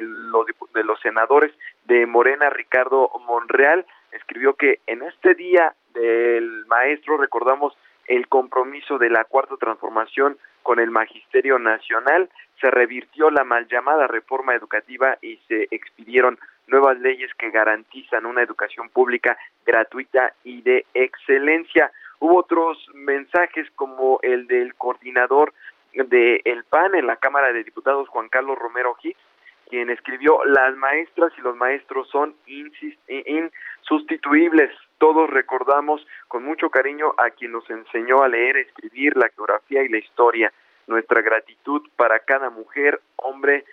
los, 0.00 0.46
de 0.74 0.84
los 0.84 1.00
senadores 1.00 1.52
de 1.84 2.06
Morena, 2.06 2.50
Ricardo 2.50 3.10
Monreal, 3.26 3.86
escribió 4.12 4.54
que 4.54 4.80
en 4.88 5.02
este 5.02 5.34
día 5.34 5.74
del 5.94 6.66
maestro 6.66 7.16
recordamos 7.18 7.76
el 8.08 8.28
compromiso 8.28 8.98
de 8.98 9.10
la 9.10 9.24
cuarta 9.24 9.56
transformación 9.56 10.38
con 10.62 10.78
el 10.78 10.90
Magisterio 10.90 11.58
Nacional, 11.58 12.28
se 12.60 12.70
revirtió 12.70 13.30
la 13.30 13.44
mal 13.44 13.68
llamada 13.68 14.06
reforma 14.06 14.54
educativa 14.54 15.18
y 15.20 15.36
se 15.48 15.68
expidieron 15.70 16.38
nuevas 16.66 16.98
leyes 16.98 17.30
que 17.34 17.50
garantizan 17.50 18.26
una 18.26 18.42
educación 18.42 18.88
pública 18.88 19.36
gratuita 19.64 20.32
y 20.42 20.62
de 20.62 20.84
excelencia. 20.94 21.92
Hubo 22.18 22.38
otros 22.38 22.78
mensajes 22.94 23.68
como 23.76 24.18
el 24.22 24.46
del 24.46 24.74
coordinador 24.74 25.52
del 25.92 26.40
el 26.44 26.64
PAN 26.64 26.94
en 26.94 27.06
la 27.06 27.16
Cámara 27.16 27.52
de 27.52 27.64
Diputados, 27.64 28.08
Juan 28.08 28.28
Carlos 28.28 28.58
Romero 28.58 28.96
Hicks, 29.02 29.20
quien 29.68 29.90
escribió, 29.90 30.44
las 30.44 30.76
maestras 30.76 31.32
y 31.38 31.40
los 31.40 31.56
maestros 31.56 32.08
son 32.10 32.36
insustituibles. 32.46 34.70
Todos 34.98 35.28
recordamos 35.28 36.06
con 36.28 36.44
mucho 36.44 36.70
cariño 36.70 37.14
a 37.18 37.30
quien 37.30 37.52
nos 37.52 37.68
enseñó 37.68 38.22
a 38.22 38.28
leer, 38.28 38.56
escribir, 38.56 39.16
la 39.16 39.28
geografía 39.30 39.82
y 39.82 39.88
la 39.88 39.98
historia. 39.98 40.52
Nuestra 40.86 41.20
gratitud 41.20 41.82
para 41.96 42.20
cada 42.20 42.50
mujer, 42.50 43.00
hombre 43.16 43.64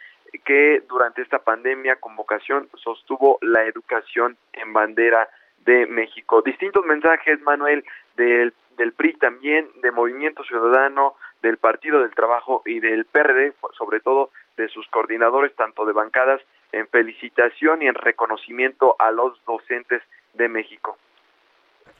que 0.45 0.81
durante 0.89 1.21
esta 1.21 1.39
pandemia 1.39 1.97
con 1.97 2.15
vocación 2.15 2.67
sostuvo 2.75 3.37
la 3.41 3.65
educación 3.65 4.35
en 4.53 4.73
bandera 4.73 5.29
de 5.59 5.85
México. 5.85 6.41
Distintos 6.41 6.83
mensajes, 6.85 7.39
Manuel, 7.41 7.85
del, 8.15 8.53
del 8.77 8.93
PRI 8.93 9.13
también, 9.13 9.69
de 9.81 9.91
Movimiento 9.91 10.43
Ciudadano, 10.43 11.15
del 11.41 11.57
Partido 11.57 12.01
del 12.01 12.15
Trabajo 12.15 12.63
y 12.65 12.79
del 12.79 13.05
PRD, 13.05 13.53
sobre 13.77 13.99
todo 13.99 14.31
de 14.57 14.67
sus 14.69 14.87
coordinadores, 14.87 15.55
tanto 15.55 15.85
de 15.85 15.93
bancadas, 15.93 16.41
en 16.71 16.87
felicitación 16.87 17.81
y 17.81 17.87
en 17.87 17.95
reconocimiento 17.95 18.95
a 18.99 19.11
los 19.11 19.43
docentes 19.45 20.01
de 20.33 20.49
México. 20.49 20.97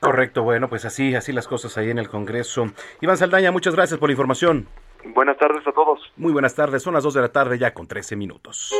Correcto, 0.00 0.42
bueno, 0.42 0.68
pues 0.68 0.84
así, 0.84 1.14
así 1.14 1.32
las 1.32 1.48
cosas 1.48 1.78
ahí 1.78 1.90
en 1.90 1.98
el 1.98 2.08
Congreso. 2.08 2.66
Iván 3.00 3.16
Saldaña, 3.16 3.52
muchas 3.52 3.74
gracias 3.74 3.98
por 3.98 4.08
la 4.08 4.12
información. 4.12 4.68
Buenas 5.04 5.36
tardes 5.38 5.66
a 5.66 5.72
todos. 5.72 6.00
Muy 6.16 6.32
buenas 6.32 6.54
tardes, 6.54 6.82
son 6.82 6.94
las 6.94 7.04
2 7.04 7.14
de 7.14 7.20
la 7.20 7.28
tarde 7.32 7.58
ya 7.58 7.72
con 7.72 7.86
13 7.86 8.16
minutos. 8.16 8.74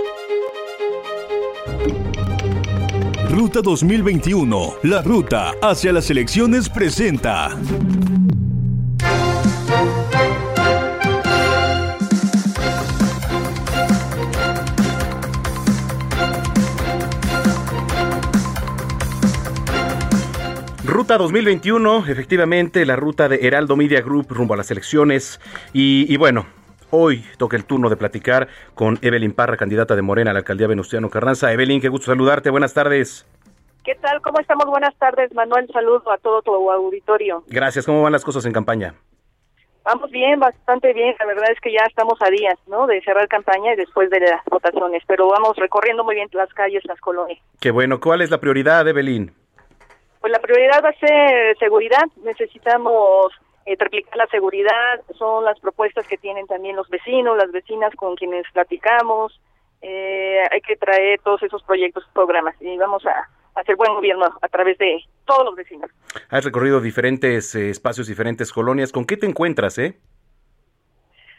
Ruta 3.31 3.61
2021, 3.63 4.75
la 4.85 5.03
ruta 5.03 5.53
hacia 5.61 5.93
las 5.93 6.11
elecciones 6.11 6.69
presenta. 6.69 7.51
Ruta 21.05 21.19
2021, 21.19 22.07
efectivamente, 22.09 22.87
la 22.87 22.97
ruta 22.97 23.29
de 23.29 23.47
Heraldo 23.47 23.77
Media 23.77 24.01
Group 24.01 24.29
rumbo 24.31 24.55
a 24.55 24.57
las 24.57 24.71
elecciones. 24.71 25.39
Y, 25.75 26.17
bueno, 26.17 26.47
hoy 26.89 27.27
toca 27.37 27.59
el 27.59 27.67
turno 27.67 27.91
de 27.91 27.97
platicar 27.99 28.49
con 28.75 28.99
Evelyn 29.03 29.35
Parra, 29.35 29.59
candidata 29.59 29.97
de 29.97 30.01
Morena 30.01 30.31
a 30.31 30.33
la 30.33 30.39
alcaldía 30.39 30.67
Venustiano 30.67 31.11
Carranza. 31.11 31.53
Evelyn, 31.53 31.83
qué 31.83 31.91
gusto 31.91 32.07
saludarte, 32.07 32.49
buenas 32.49 32.73
tardes. 32.73 33.27
¿Qué 33.85 33.97
tal? 33.97 34.23
¿Cómo 34.23 34.41
estamos? 34.41 34.65
Buenas 34.65 34.97
tardes, 34.97 35.31
Manuel. 35.35 35.69
Saludo 35.75 36.11
a 36.11 36.17
todo 36.17 36.41
tu 36.41 36.71
auditorio. 36.71 37.45
Gracias. 37.49 37.85
¿Cómo 37.85 38.01
van 38.01 38.13
las 38.13 38.25
cosas 38.25 38.47
en 38.47 38.55
campaña? 38.55 38.95
Vamos 39.85 40.11
bien, 40.11 40.41
bastante 40.41 40.95
bien. 40.95 41.15
La 41.19 41.27
verdad 41.27 41.51
es 41.53 41.61
que 41.61 41.71
ya 41.71 41.85
estamos 41.87 42.15
a 42.23 42.31
días, 42.31 42.59
¿no? 42.67 42.87
De 42.87 43.03
cerrar 43.03 43.29
campaña 43.29 43.75
y 43.75 43.77
después 43.77 44.09
de 44.09 44.21
las 44.21 44.43
votaciones, 44.51 45.03
pero 45.07 45.29
vamos 45.29 45.55
recorriendo 45.59 46.03
muy 46.03 46.15
bien 46.15 46.31
las 46.33 46.49
calles, 46.55 46.83
las 46.87 46.99
colonias. 47.01 47.41
Qué 47.61 47.71
bueno. 47.71 48.01
¿Cuál 48.01 48.23
es 48.23 48.31
la 48.31 48.41
prioridad, 48.41 48.89
Evelyn? 48.89 49.44
Pues 50.25 50.33
la 50.33 50.39
prioridad 50.39 50.83
va 50.83 50.89
a 50.89 50.99
ser 51.07 51.55
seguridad. 51.59 52.01
Necesitamos 52.25 53.31
eh, 53.67 53.77
triplicar 53.77 54.17
la 54.17 54.27
seguridad. 54.29 55.03
Son 55.19 55.45
las 55.45 55.61
propuestas 55.61 56.07
que 56.07 56.17
tienen 56.17 56.47
también 56.47 56.77
los 56.77 56.89
vecinos, 56.89 57.37
las 57.37 57.53
vecinas 57.53 57.95
con 57.95 58.17
quienes 58.17 58.47
platicamos. 58.55 59.39
Eh, 59.83 60.43
hay 60.51 60.63
que 60.63 60.77
traer 60.77 61.21
todos 61.23 61.43
esos 61.43 61.63
proyectos, 61.65 62.09
programas 62.15 62.55
y 62.63 62.75
vamos 62.79 63.05
a 63.05 63.29
hacer 63.55 63.77
buen 63.77 63.93
gobierno 63.93 64.25
a 64.41 64.49
través 64.49 64.79
de 64.79 65.05
todos 65.27 65.45
los 65.45 65.57
vecinos. 65.57 65.91
Has 66.31 66.43
recorrido 66.43 66.81
diferentes 66.81 67.55
eh, 67.55 67.69
espacios, 67.69 68.07
diferentes 68.07 68.51
colonias. 68.51 68.93
¿Con 68.93 69.05
qué 69.05 69.19
te 69.19 69.27
encuentras, 69.27 69.77
eh? 69.77 69.99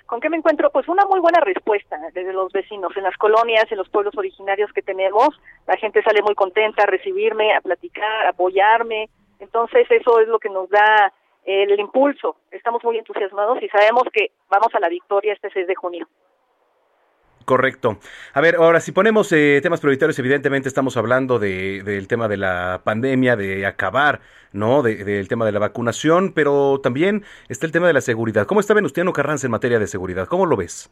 ¿Con 0.05 0.21
qué 0.21 0.29
me 0.29 0.38
encuentro? 0.38 0.69
Pues 0.69 0.88
una 0.88 1.05
muy 1.05 1.19
buena 1.19 1.39
respuesta 1.39 1.97
desde 2.13 2.31
los 2.31 2.51
vecinos, 2.51 2.95
en 2.95 3.03
las 3.03 3.17
colonias, 3.17 3.65
en 3.71 3.77
los 3.77 3.89
pueblos 3.89 4.15
originarios 4.17 4.71
que 4.71 4.83
tenemos. 4.83 5.29
La 5.65 5.77
gente 5.77 6.03
sale 6.03 6.21
muy 6.21 6.35
contenta 6.35 6.83
a 6.83 6.85
recibirme, 6.85 7.55
a 7.55 7.62
platicar, 7.62 8.27
a 8.27 8.29
apoyarme. 8.29 9.09
Entonces 9.39 9.88
eso 9.89 10.19
es 10.19 10.27
lo 10.27 10.39
que 10.39 10.50
nos 10.50 10.69
da 10.69 11.12
el 11.43 11.79
impulso. 11.79 12.38
Estamos 12.51 12.83
muy 12.83 12.97
entusiasmados 12.97 13.62
y 13.62 13.69
sabemos 13.69 14.03
que 14.12 14.31
vamos 14.50 14.74
a 14.74 14.79
la 14.79 14.89
victoria 14.89 15.33
este 15.33 15.50
6 15.50 15.67
de 15.67 15.75
junio. 15.75 16.07
Correcto. 17.46 18.00
A 18.34 18.42
ver, 18.42 18.56
ahora 18.56 18.80
si 18.80 18.92
ponemos 18.92 19.32
eh, 19.32 19.60
temas 19.62 19.80
prioritarios, 19.80 20.18
evidentemente 20.18 20.68
estamos 20.68 20.98
hablando 20.98 21.38
de, 21.38 21.84
del 21.84 22.08
tema 22.08 22.28
de 22.28 22.38
la 22.38 22.82
pandemia, 22.84 23.36
de 23.36 23.68
acabar, 23.68 24.20
¿no? 24.52 24.82
del 24.82 25.28
tema 25.28 25.46
de 25.46 25.52
la 25.52 25.60
vacunación, 25.60 26.34
pero 26.34 26.80
también 26.82 27.24
está 27.48 27.68
el 27.68 27.72
tema 27.72 27.86
de 27.86 27.94
la 27.94 28.02
seguridad. 28.02 28.48
¿Cómo 28.48 28.62
está 28.62 28.74
Venustiano 28.74 29.14
Carranza 29.14 29.46
en 29.46 29.52
materia 29.52 29.78
de 29.78 29.86
seguridad? 29.86 30.28
¿Cómo 30.28 30.48
lo 30.48 30.58
ves? 30.58 30.90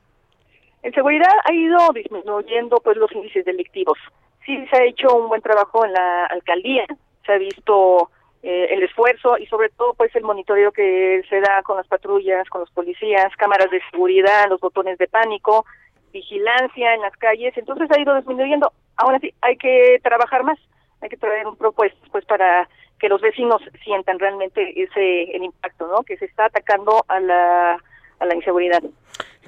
En 0.84 0.94
seguridad 0.94 1.32
ha 1.46 1.54
ido 1.54 1.80
disminuyendo 1.94 2.80
pues 2.82 2.98
los 2.98 3.12
índices 3.14 3.46
delictivos. 3.46 3.98
Sí 4.46 4.66
se 4.70 4.78
ha 4.78 4.86
hecho 4.86 5.16
un 5.16 5.30
buen 5.30 5.42
trabajo 5.42 5.86
en 5.86 5.94
la 5.94 6.26
alcaldía, 6.26 6.86
se 7.26 7.32
ha 7.32 7.38
visto 7.38 8.12
eh, 8.44 8.68
el 8.72 8.84
esfuerzo 8.84 9.38
y 9.38 9.46
sobre 9.48 9.70
todo 9.70 9.94
pues 9.94 10.14
el 10.16 10.24
monitoreo 10.24 10.72
que 10.72 11.24
se 11.30 11.40
da 11.40 11.64
con 11.64 11.78
las 11.78 11.88
patrullas, 11.88 12.48
con 12.50 12.62
los 12.62 12.70
policías, 12.72 13.34
cámaras 13.38 13.72
de 13.72 13.82
seguridad, 13.90 14.50
los 14.50 14.60
botones 14.60 14.98
de 14.98 15.08
pánico, 15.08 15.66
vigilancia 16.13 16.93
en 16.93 17.01
las 17.01 17.15
calles, 17.17 17.58
entonces 17.58 17.89
ha 17.91 18.00
ido 18.00 18.15
disminuyendo. 18.15 18.72
Aún 18.96 19.15
así 19.15 19.34
hay 19.41 19.58
que 19.58 20.00
trabajar 20.03 20.43
más, 20.43 20.60
hay 21.01 21.10
que 21.10 21.17
traer 21.17 21.48
un 21.48 21.58
propuesto 21.58 22.00
pues 22.12 22.24
para 22.25 22.70
que 23.00 23.10
los 23.10 23.20
vecinos 23.20 23.62
sientan 23.84 24.20
realmente 24.20 24.82
ese 24.82 25.36
el 25.36 25.43
impacto, 25.43 25.88
¿no? 25.88 26.03
Que 26.03 26.15
se 26.17 26.25
está 26.25 26.46
atacando 26.46 27.03
a 27.08 27.20
la 27.20 27.77
a 28.20 28.25
la 28.25 28.36
inseguridad. 28.36 28.82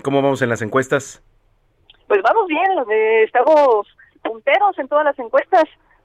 ¿Cómo 0.03 0.22
vamos 0.22 0.41
en 0.41 0.50
las 0.50 0.62
encuestas? 0.62 1.24
Pues 2.07 2.22
vamos 2.22 2.48
bien, 2.48 2.65
estamos 3.24 3.88
punteros 4.22 4.77
en 4.77 4.88
todas 4.88 5.05
las 5.05 5.17
encuestas. 5.17 5.63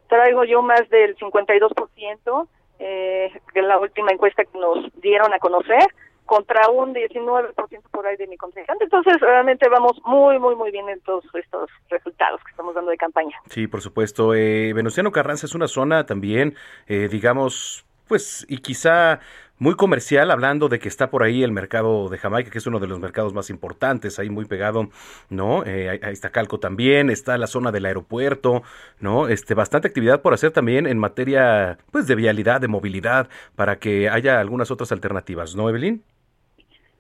Traigo 0.09 0.45
yo 0.45 0.63
más 0.63 0.89
del 0.91 1.17
52%, 1.17 2.49
eh, 2.79 3.33
en 3.55 3.69
la 3.69 3.79
última 3.79 4.13
encuesta 4.13 4.45
que 4.45 4.59
nos 4.59 4.91
dieron 5.01 5.33
a 5.33 5.39
conocer, 5.39 5.87
contra 6.31 6.71
un 6.71 6.95
19% 6.95 7.55
por 7.91 8.07
ahí 8.07 8.17
de 8.17 8.29
mi 8.29 8.37
contrincante. 8.37 8.85
Entonces, 8.85 9.19
realmente 9.21 9.69
vamos 9.69 10.01
muy, 10.05 10.39
muy, 10.39 10.55
muy 10.55 10.71
bien 10.71 10.89
en 10.89 11.01
todos 11.01 11.25
estos 11.35 11.69
resultados 11.89 12.41
que 12.45 12.53
estamos 12.53 12.73
dando 12.73 12.93
de 12.93 12.97
campaña. 12.97 13.37
Sí, 13.49 13.67
por 13.67 13.81
supuesto. 13.81 14.33
Eh, 14.33 14.73
Venustiano 14.73 15.11
Carranza 15.11 15.47
es 15.47 15.57
una 15.57 15.67
zona 15.67 16.07
también, 16.07 16.55
eh, 16.87 17.09
digamos, 17.11 17.85
pues, 18.07 18.47
y 18.49 18.59
quizá 18.59 19.19
muy 19.59 19.75
comercial, 19.75 20.31
hablando 20.31 20.69
de 20.69 20.79
que 20.79 20.87
está 20.87 21.11
por 21.11 21.25
ahí 21.25 21.43
el 21.43 21.51
mercado 21.51 22.09
de 22.09 22.17
Jamaica, 22.17 22.49
que 22.49 22.59
es 22.59 22.67
uno 22.69 22.79
de 22.79 22.87
los 22.87 23.01
mercados 23.01 23.35
más 23.35 23.51
importantes, 23.51 24.21
ahí 24.21 24.31
muy 24.31 24.45
pegado, 24.45 24.89
¿no? 25.31 25.65
Eh, 25.67 25.91
ahí 25.91 26.13
está 26.13 26.31
Calco 26.31 26.61
también, 26.61 27.11
está 27.11 27.37
la 27.39 27.49
zona 27.49 27.73
del 27.73 27.87
aeropuerto, 27.87 28.63
¿no? 29.01 29.27
Este, 29.27 29.55
bastante 29.55 29.89
actividad 29.89 30.23
por 30.23 30.33
hacer 30.33 30.53
también 30.53 30.87
en 30.87 30.97
materia, 30.97 31.79
pues, 31.91 32.07
de 32.07 32.15
vialidad, 32.15 32.61
de 32.61 32.69
movilidad, 32.69 33.29
para 33.57 33.81
que 33.81 34.09
haya 34.09 34.39
algunas 34.39 34.71
otras 34.71 34.93
alternativas, 34.93 35.57
¿no, 35.57 35.69
Evelyn? 35.69 36.05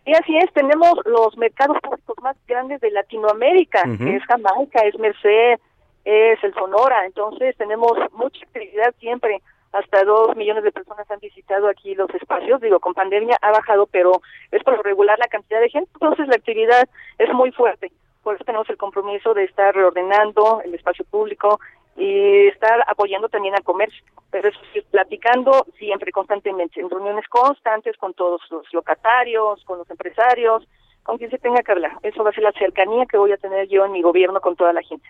Y 0.06 0.14
así 0.14 0.36
es, 0.38 0.52
tenemos 0.52 0.94
los 1.04 1.36
mercados 1.36 1.76
públicos 1.82 2.16
más 2.22 2.36
grandes 2.48 2.80
de 2.80 2.90
Latinoamérica, 2.90 3.82
que 3.98 4.16
es 4.16 4.24
Jamaica, 4.24 4.80
es 4.80 4.98
Merced, 4.98 5.60
es 6.04 6.42
el 6.42 6.54
Sonora, 6.54 7.04
entonces 7.04 7.56
tenemos 7.56 7.92
mucha 8.12 8.44
actividad 8.44 8.94
siempre 8.98 9.40
hasta 9.72 10.02
dos 10.04 10.34
millones 10.36 10.64
de 10.64 10.72
personas 10.72 11.08
han 11.10 11.20
visitado 11.20 11.68
aquí 11.68 11.94
los 11.94 12.10
espacios. 12.14 12.60
Digo, 12.60 12.80
con 12.80 12.94
pandemia 12.94 13.38
ha 13.40 13.52
bajado, 13.52 13.86
pero 13.86 14.20
es 14.50 14.62
por 14.64 14.82
regular 14.84 15.18
la 15.18 15.28
cantidad 15.28 15.60
de 15.60 15.70
gente. 15.70 15.90
Entonces 15.94 16.26
la 16.28 16.36
actividad 16.36 16.88
es 17.18 17.32
muy 17.32 17.52
fuerte. 17.52 17.92
Por 18.22 18.34
eso 18.34 18.44
tenemos 18.44 18.68
el 18.68 18.76
compromiso 18.76 19.32
de 19.32 19.44
estar 19.44 19.74
reordenando 19.74 20.60
el 20.64 20.74
espacio 20.74 21.04
público 21.04 21.60
y 21.96 22.48
estar 22.48 22.82
apoyando 22.86 23.28
también 23.28 23.54
al 23.54 23.64
comercio. 23.64 24.02
Pero 24.30 24.48
eso 24.48 24.60
sí, 24.72 24.80
platicando 24.90 25.66
siempre, 25.78 26.12
constantemente, 26.12 26.80
en 26.80 26.88
reuniones 26.88 27.26
constantes 27.28 27.96
con 27.96 28.14
todos 28.14 28.40
los 28.50 28.72
locatarios, 28.72 29.64
con 29.64 29.78
los 29.78 29.90
empresarios, 29.90 30.66
con 31.02 31.18
quien 31.18 31.30
se 31.30 31.38
tenga 31.38 31.62
que 31.62 31.72
hablar. 31.72 31.92
Eso 32.02 32.22
va 32.22 32.30
a 32.30 32.32
ser 32.32 32.44
la 32.44 32.52
cercanía 32.52 33.06
que 33.06 33.16
voy 33.16 33.32
a 33.32 33.36
tener 33.36 33.68
yo 33.68 33.84
en 33.84 33.92
mi 33.92 34.02
gobierno 34.02 34.40
con 34.40 34.54
toda 34.54 34.72
la 34.72 34.82
gente. 34.82 35.08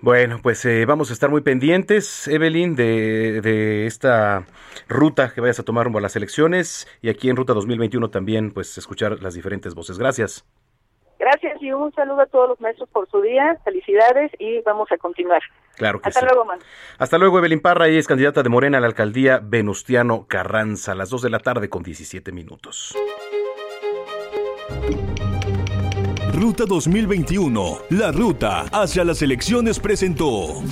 Bueno, 0.00 0.38
pues 0.42 0.64
eh, 0.64 0.86
vamos 0.86 1.10
a 1.10 1.12
estar 1.12 1.30
muy 1.30 1.42
pendientes, 1.42 2.28
Evelyn, 2.28 2.76
de, 2.76 3.40
de, 3.40 3.86
esta 3.86 4.46
ruta 4.88 5.32
que 5.34 5.40
vayas 5.40 5.58
a 5.58 5.64
tomar 5.64 5.84
rumbo 5.84 5.98
a 5.98 6.02
las 6.02 6.16
elecciones 6.16 6.86
y 7.02 7.08
aquí 7.08 7.28
en 7.28 7.36
Ruta 7.36 7.52
2021 7.52 8.10
también, 8.10 8.52
pues 8.52 8.78
escuchar 8.78 9.20
las 9.22 9.34
diferentes 9.34 9.74
voces. 9.74 9.98
Gracias. 9.98 10.46
Gracias 11.18 11.60
y 11.60 11.72
un 11.72 11.92
saludo 11.94 12.20
a 12.20 12.26
todos 12.26 12.48
los 12.48 12.60
maestros 12.60 12.88
por 12.90 13.10
su 13.10 13.20
día. 13.20 13.58
Felicidades 13.64 14.30
y 14.38 14.60
vamos 14.60 14.90
a 14.92 14.98
continuar. 14.98 15.42
Claro 15.76 16.00
que 16.00 16.08
Hasta 16.08 16.24
luego, 16.24 16.44
man. 16.44 16.58
Hasta 16.98 17.18
luego, 17.18 17.38
Evelyn 17.38 17.60
Parra. 17.60 17.88
Ella 17.88 17.98
es 17.98 18.06
candidata 18.06 18.42
de 18.42 18.48
Morena 18.48 18.78
a 18.78 18.80
la 18.80 18.86
alcaldía 18.86 19.40
Venustiano 19.42 20.26
Carranza, 20.28 20.92
a 20.92 20.94
las 20.94 21.10
2 21.10 21.22
de 21.22 21.30
la 21.30 21.40
tarde 21.40 21.68
con 21.68 21.82
17 21.82 22.30
minutos. 22.32 22.96
Ruta 26.32 26.64
2021, 26.66 27.78
la 27.90 28.12
ruta 28.12 28.66
hacia 28.70 29.04
las 29.04 29.22
elecciones 29.22 29.80
presentó. 29.80 30.62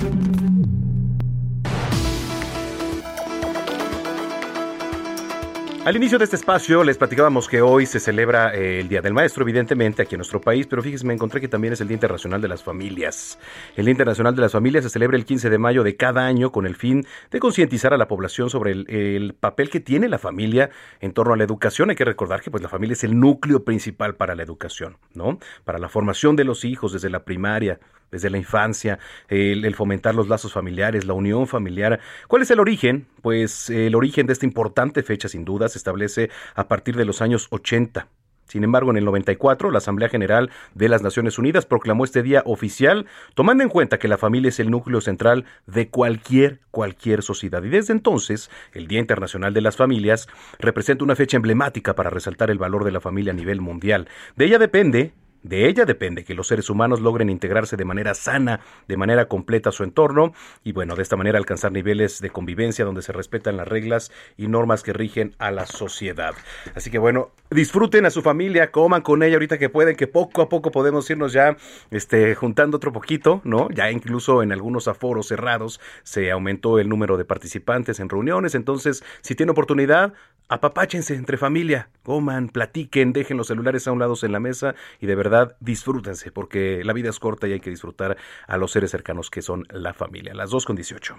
Al 5.87 5.95
inicio 5.95 6.17
de 6.17 6.25
este 6.25 6.35
espacio 6.35 6.83
les 6.83 6.97
platicábamos 6.97 7.47
que 7.47 7.61
hoy 7.61 7.85
se 7.85 8.01
celebra 8.01 8.53
eh, 8.53 8.81
el 8.81 8.89
Día 8.89 9.01
del 9.01 9.13
Maestro, 9.13 9.43
evidentemente, 9.43 10.01
aquí 10.01 10.15
en 10.15 10.19
nuestro 10.19 10.41
país, 10.41 10.67
pero 10.67 10.83
fíjense, 10.83 11.05
me 11.05 11.13
encontré 11.13 11.39
que 11.39 11.47
también 11.47 11.71
es 11.71 11.79
el 11.79 11.87
Día 11.87 11.95
Internacional 11.95 12.41
de 12.41 12.49
las 12.49 12.61
Familias. 12.61 13.39
El 13.77 13.85
Día 13.85 13.93
Internacional 13.93 14.35
de 14.35 14.41
las 14.41 14.51
Familias 14.51 14.83
se 14.83 14.89
celebra 14.89 15.15
el 15.15 15.23
15 15.23 15.49
de 15.49 15.57
mayo 15.57 15.85
de 15.85 15.95
cada 15.95 16.25
año 16.25 16.51
con 16.51 16.65
el 16.65 16.75
fin 16.75 17.05
de 17.31 17.39
concientizar 17.39 17.93
a 17.93 17.97
la 17.97 18.09
población 18.09 18.49
sobre 18.49 18.71
el, 18.73 19.33
papel 19.39 19.69
que 19.69 19.79
tiene 19.79 20.09
la 20.09 20.17
familia 20.17 20.71
en 20.99 21.13
torno 21.13 21.33
a 21.33 21.37
la 21.37 21.45
educación. 21.45 21.89
Hay 21.89 21.95
que 21.95 22.03
recordar 22.03 22.41
que 22.41 22.51
pues, 22.51 22.61
la 22.61 22.67
familia 22.67 22.91
es 22.91 23.05
el 23.05 23.17
núcleo 23.17 23.63
principal 23.63 24.15
para 24.15 24.35
la 24.35 24.43
educación, 24.43 24.97
¿no? 25.13 25.39
Para 25.63 25.79
la 25.79 25.87
formación 25.87 26.35
de 26.35 26.43
los 26.43 26.65
hijos 26.65 26.91
desde 26.91 27.09
la 27.09 27.23
primaria, 27.23 27.79
desde 28.11 28.29
la 28.29 28.37
infancia, 28.37 28.99
el, 29.27 29.73
fomentar 29.75 30.15
los 30.15 30.27
lazos 30.27 30.53
familiares, 30.53 31.05
la 31.05 31.13
unión 31.13 31.47
familiar. 31.47 31.99
¿Cuál 32.27 32.41
es 32.41 32.51
el 32.51 32.59
origen? 32.59 33.07
Pues 33.21 33.69
el 33.69 33.95
origen 33.95 34.27
de 34.27 34.33
esta 34.33 34.45
importante 34.45 35.03
fecha, 35.03 35.27
sin 35.27 35.45
duda, 35.45 35.69
se 35.69 35.77
establece 35.77 36.29
a 36.55 36.67
partir 36.67 36.95
de 36.95 37.05
los 37.05 37.21
años 37.21 37.47
80. 37.51 38.07
Sin 38.47 38.63
embargo, 38.63 38.91
en 38.91 38.97
el 38.97 39.03
94, 39.03 39.71
la 39.71 39.79
Asamblea 39.79 40.07
General 40.07 40.49
de 40.73 40.87
las 40.87 41.01
Naciones 41.01 41.37
Unidas 41.37 41.65
proclamó 41.65 42.05
este 42.05 42.23
día 42.23 42.43
oficial, 42.45 43.05
tomando 43.35 43.63
en 43.63 43.69
cuenta 43.69 43.99
que 43.99 44.07
la 44.07 44.17
familia 44.17 44.49
es 44.49 44.59
el 44.61 44.71
núcleo 44.71 45.01
central 45.01 45.43
de 45.65 45.89
cualquier, 45.89 46.61
cualquier 46.71 47.23
sociedad. 47.23 47.61
Y 47.63 47.69
desde 47.69 47.91
entonces, 47.91 48.49
el 48.71 48.87
Día 48.87 48.99
Internacional 48.99 49.53
de 49.53 49.61
las 49.61 49.75
Familias 49.75 50.29
representa 50.59 51.03
una 51.03 51.17
fecha 51.17 51.35
emblemática 51.35 51.93
para 51.93 52.09
resaltar 52.09 52.49
el 52.49 52.57
valor 52.57 52.85
de 52.85 52.91
la 52.91 53.01
familia 53.01 53.33
a 53.33 53.35
nivel 53.35 53.59
mundial. 53.59 54.07
De 54.37 54.45
ella 54.45 54.59
depende 54.59 55.11
de 55.43 55.67
ella 55.67 55.85
depende 55.85 56.23
que 56.23 56.33
los 56.33 56.47
seres 56.47 56.69
humanos 56.69 57.01
logren 57.01 57.29
integrarse 57.29 57.77
de 57.77 57.85
manera 57.85 58.13
sana, 58.13 58.59
de 58.87 58.97
manera 58.97 59.27
completa 59.27 59.69
a 59.69 59.71
su 59.71 59.83
entorno 59.83 60.33
y 60.63 60.71
bueno, 60.71 60.95
de 60.95 61.03
esta 61.03 61.15
manera 61.15 61.37
alcanzar 61.37 61.71
niveles 61.71 62.21
de 62.21 62.29
convivencia 62.29 62.85
donde 62.85 63.01
se 63.01 63.13
respetan 63.13 63.57
las 63.57 63.67
reglas 63.67 64.11
y 64.37 64.47
normas 64.47 64.83
que 64.83 64.93
rigen 64.93 65.35
a 65.39 65.51
la 65.51 65.65
sociedad. 65.65 66.33
Así 66.75 66.89
que 66.89 66.99
bueno, 66.99 67.31
disfruten 67.49 68.05
a 68.05 68.09
su 68.09 68.21
familia, 68.21 68.71
coman 68.71 69.01
con 69.01 69.23
ella 69.23 69.35
ahorita 69.35 69.57
que 69.57 69.69
pueden, 69.69 69.95
que 69.95 70.07
poco 70.07 70.41
a 70.41 70.49
poco 70.49 70.71
podemos 70.71 71.09
irnos 71.09 71.33
ya 71.33 71.57
este, 71.91 72.35
juntando 72.35 72.77
otro 72.77 72.91
poquito, 72.91 73.41
¿no? 73.43 73.69
Ya 73.71 73.91
incluso 73.91 74.43
en 74.43 74.51
algunos 74.51 74.87
aforos 74.87 75.27
cerrados 75.27 75.79
se 76.03 76.31
aumentó 76.31 76.79
el 76.79 76.89
número 76.89 77.17
de 77.17 77.25
participantes 77.25 77.99
en 77.99 78.09
reuniones, 78.09 78.55
entonces 78.55 79.03
si 79.21 79.35
tiene 79.35 79.51
oportunidad, 79.51 80.13
apapáchense 80.49 81.15
entre 81.15 81.37
familia, 81.37 81.89
coman, 82.03 82.49
platiquen, 82.49 83.13
dejen 83.13 83.37
los 83.37 83.47
celulares 83.47 83.87
a 83.87 83.91
un 83.91 83.99
lado 83.99 84.15
en 84.21 84.31
la 84.31 84.39
mesa 84.39 84.75
y 84.99 85.07
de 85.07 85.15
verdad 85.15 85.55
disfrútense 85.59 86.31
porque 86.31 86.81
la 86.83 86.93
vida 86.93 87.09
es 87.09 87.19
corta 87.19 87.47
y 87.47 87.53
hay 87.53 87.59
que 87.59 87.69
disfrutar 87.69 88.17
a 88.47 88.57
los 88.57 88.71
seres 88.71 88.91
cercanos 88.91 89.29
que 89.29 89.41
son 89.41 89.65
la 89.69 89.93
familia. 89.93 90.33
Las 90.33 90.49
dos 90.49 90.65
con 90.65 90.75
18. 90.75 91.15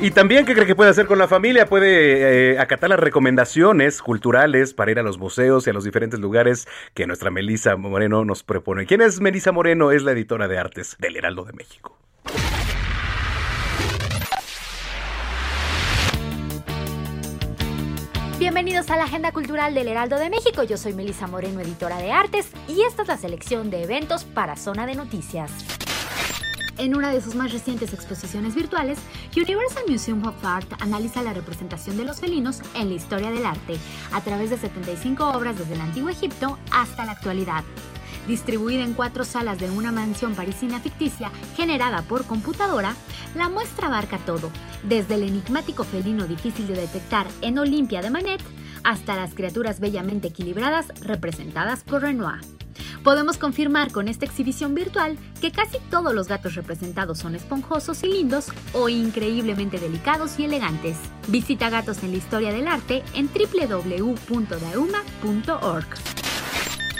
Y 0.00 0.12
también, 0.12 0.46
¿qué 0.46 0.54
cree 0.54 0.64
que 0.64 0.76
puede 0.76 0.90
hacer 0.90 1.06
con 1.06 1.18
la 1.18 1.26
familia? 1.26 1.66
Puede 1.66 2.52
eh, 2.52 2.58
acatar 2.60 2.88
las 2.88 3.00
recomendaciones 3.00 4.00
culturales 4.00 4.72
para 4.72 4.92
ir 4.92 5.00
a 5.00 5.02
los 5.02 5.18
museos 5.18 5.66
y 5.66 5.70
a 5.70 5.72
los 5.72 5.82
diferentes 5.82 6.20
lugares 6.20 6.68
que 6.94 7.08
nuestra 7.08 7.32
Melisa 7.32 7.74
Moreno 7.74 8.24
nos 8.24 8.44
propone. 8.44 8.86
¿Quién 8.86 9.00
es 9.00 9.20
Melisa 9.20 9.50
Moreno? 9.50 9.90
Es 9.90 10.04
la 10.04 10.12
editora 10.12 10.46
de 10.46 10.56
artes 10.56 10.96
del 11.00 11.16
Heraldo 11.16 11.44
de 11.44 11.52
México. 11.52 11.98
Bienvenidos 18.38 18.88
a 18.90 18.96
la 18.96 19.02
Agenda 19.02 19.32
Cultural 19.32 19.74
del 19.74 19.88
Heraldo 19.88 20.16
de 20.16 20.30
México. 20.30 20.62
Yo 20.62 20.76
soy 20.76 20.92
Melisa 20.92 21.26
Moreno, 21.26 21.58
editora 21.58 21.98
de 21.98 22.12
artes, 22.12 22.46
y 22.68 22.82
esta 22.82 23.02
es 23.02 23.08
la 23.08 23.16
selección 23.16 23.68
de 23.68 23.82
eventos 23.82 24.22
para 24.22 24.54
Zona 24.54 24.86
de 24.86 24.94
Noticias. 24.94 25.50
En 26.76 26.94
una 26.94 27.10
de 27.10 27.20
sus 27.20 27.34
más 27.34 27.50
recientes 27.50 27.92
exposiciones 27.92 28.54
virtuales, 28.54 29.00
Universal 29.36 29.82
Museum 29.88 30.24
of 30.24 30.44
Art 30.44 30.72
analiza 30.78 31.20
la 31.24 31.34
representación 31.34 31.96
de 31.96 32.04
los 32.04 32.20
felinos 32.20 32.60
en 32.76 32.90
la 32.90 32.94
historia 32.94 33.32
del 33.32 33.44
arte, 33.44 33.76
a 34.12 34.20
través 34.20 34.50
de 34.50 34.58
75 34.58 35.30
obras 35.30 35.58
desde 35.58 35.74
el 35.74 35.80
Antiguo 35.80 36.08
Egipto 36.08 36.58
hasta 36.70 37.06
la 37.06 37.12
actualidad 37.12 37.64
distribuida 38.28 38.84
en 38.84 38.94
cuatro 38.94 39.24
salas 39.24 39.58
de 39.58 39.68
una 39.70 39.90
mansión 39.90 40.36
parisina 40.36 40.78
ficticia 40.78 41.32
generada 41.56 42.02
por 42.02 42.24
computadora, 42.26 42.94
la 43.34 43.48
muestra 43.48 43.88
abarca 43.88 44.18
todo, 44.18 44.52
desde 44.84 45.14
el 45.14 45.24
enigmático 45.24 45.82
felino 45.82 46.26
difícil 46.26 46.68
de 46.68 46.74
detectar 46.74 47.26
en 47.40 47.58
Olimpia 47.58 48.02
de 48.02 48.10
Manet 48.10 48.42
hasta 48.84 49.16
las 49.16 49.34
criaturas 49.34 49.80
bellamente 49.80 50.28
equilibradas 50.28 50.88
representadas 51.00 51.82
por 51.82 52.02
Renoir. 52.02 52.40
Podemos 53.02 53.38
confirmar 53.38 53.90
con 53.92 54.06
esta 54.08 54.24
exhibición 54.26 54.74
virtual 54.74 55.16
que 55.40 55.50
casi 55.50 55.78
todos 55.90 56.14
los 56.14 56.28
gatos 56.28 56.54
representados 56.54 57.18
son 57.18 57.34
esponjosos 57.34 58.02
y 58.02 58.08
lindos 58.08 58.48
o 58.72 58.88
increíblemente 58.88 59.78
delicados 59.78 60.38
y 60.38 60.44
elegantes. 60.44 60.96
Visita 61.28 61.70
Gatos 61.70 62.02
en 62.02 62.10
la 62.10 62.18
Historia 62.18 62.52
del 62.52 62.68
Arte 62.68 63.02
en 63.14 63.28
www.dauma.org. 63.28 64.58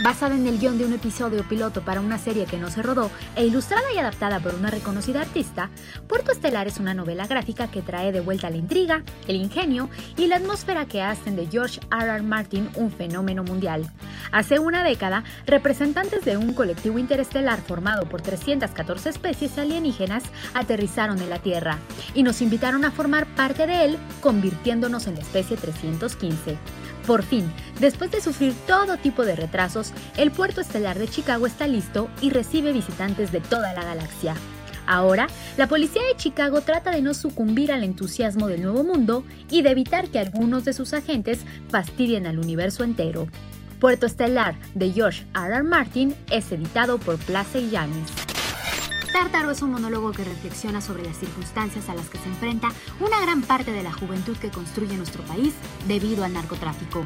Basada 0.00 0.36
en 0.36 0.46
el 0.46 0.60
guion 0.60 0.78
de 0.78 0.84
un 0.84 0.92
episodio 0.92 1.42
piloto 1.48 1.82
para 1.82 2.00
una 2.00 2.18
serie 2.18 2.46
que 2.46 2.56
no 2.56 2.70
se 2.70 2.82
rodó 2.82 3.10
e 3.34 3.44
ilustrada 3.44 3.92
y 3.92 3.98
adaptada 3.98 4.38
por 4.38 4.54
una 4.54 4.70
reconocida 4.70 5.22
artista, 5.22 5.70
Puerto 6.06 6.30
Estelar 6.30 6.68
es 6.68 6.78
una 6.78 6.94
novela 6.94 7.26
gráfica 7.26 7.68
que 7.68 7.82
trae 7.82 8.12
de 8.12 8.20
vuelta 8.20 8.48
la 8.48 8.58
intriga, 8.58 9.02
el 9.26 9.34
ingenio 9.34 9.90
y 10.16 10.28
la 10.28 10.36
atmósfera 10.36 10.86
que 10.86 11.02
hacen 11.02 11.34
de 11.34 11.48
George 11.48 11.80
R. 11.90 12.10
R. 12.12 12.22
Martin 12.22 12.70
un 12.76 12.92
fenómeno 12.92 13.42
mundial. 13.42 13.90
Hace 14.30 14.60
una 14.60 14.84
década, 14.84 15.24
representantes 15.46 16.24
de 16.24 16.36
un 16.36 16.54
colectivo 16.54 17.00
interestelar 17.00 17.60
formado 17.60 18.08
por 18.08 18.22
314 18.22 19.08
especies 19.08 19.58
alienígenas 19.58 20.22
aterrizaron 20.54 21.18
en 21.18 21.30
la 21.30 21.40
Tierra 21.40 21.78
y 22.14 22.22
nos 22.22 22.40
invitaron 22.40 22.84
a 22.84 22.92
formar 22.92 23.26
parte 23.34 23.66
de 23.66 23.84
él, 23.84 23.98
convirtiéndonos 24.20 25.08
en 25.08 25.16
la 25.16 25.22
especie 25.22 25.56
315. 25.56 26.56
Por 27.08 27.22
fin, 27.22 27.50
después 27.80 28.10
de 28.10 28.20
sufrir 28.20 28.52
todo 28.66 28.98
tipo 28.98 29.24
de 29.24 29.34
retrasos, 29.34 29.94
el 30.18 30.30
puerto 30.30 30.60
estelar 30.60 30.98
de 30.98 31.08
Chicago 31.08 31.46
está 31.46 31.66
listo 31.66 32.10
y 32.20 32.28
recibe 32.28 32.70
visitantes 32.70 33.32
de 33.32 33.40
toda 33.40 33.72
la 33.72 33.82
galaxia. 33.82 34.34
Ahora, 34.86 35.26
la 35.56 35.68
policía 35.68 36.02
de 36.02 36.16
Chicago 36.16 36.60
trata 36.60 36.90
de 36.90 37.00
no 37.00 37.14
sucumbir 37.14 37.72
al 37.72 37.82
entusiasmo 37.82 38.46
del 38.46 38.60
nuevo 38.60 38.84
mundo 38.84 39.24
y 39.50 39.62
de 39.62 39.70
evitar 39.70 40.08
que 40.08 40.18
algunos 40.18 40.66
de 40.66 40.74
sus 40.74 40.92
agentes 40.92 41.46
fastidien 41.70 42.26
al 42.26 42.38
universo 42.38 42.84
entero. 42.84 43.26
Puerto 43.80 44.04
Estelar 44.04 44.56
de 44.74 44.92
George 44.92 45.24
R. 45.34 45.54
R. 45.54 45.62
Martin 45.62 46.14
es 46.30 46.52
editado 46.52 46.98
por 46.98 47.16
Plaza 47.16 47.58
y 47.58 47.70
Yanis. 47.70 48.37
Tártaro 49.18 49.50
es 49.50 49.62
un 49.62 49.72
monólogo 49.72 50.12
que 50.12 50.22
reflexiona 50.22 50.80
sobre 50.80 51.02
las 51.02 51.18
circunstancias 51.18 51.88
a 51.88 51.94
las 51.96 52.08
que 52.08 52.18
se 52.18 52.28
enfrenta 52.28 52.68
una 53.00 53.20
gran 53.20 53.42
parte 53.42 53.72
de 53.72 53.82
la 53.82 53.92
juventud 53.92 54.36
que 54.36 54.52
construye 54.52 54.96
nuestro 54.96 55.24
país 55.24 55.54
debido 55.88 56.22
al 56.22 56.34
narcotráfico. 56.34 57.04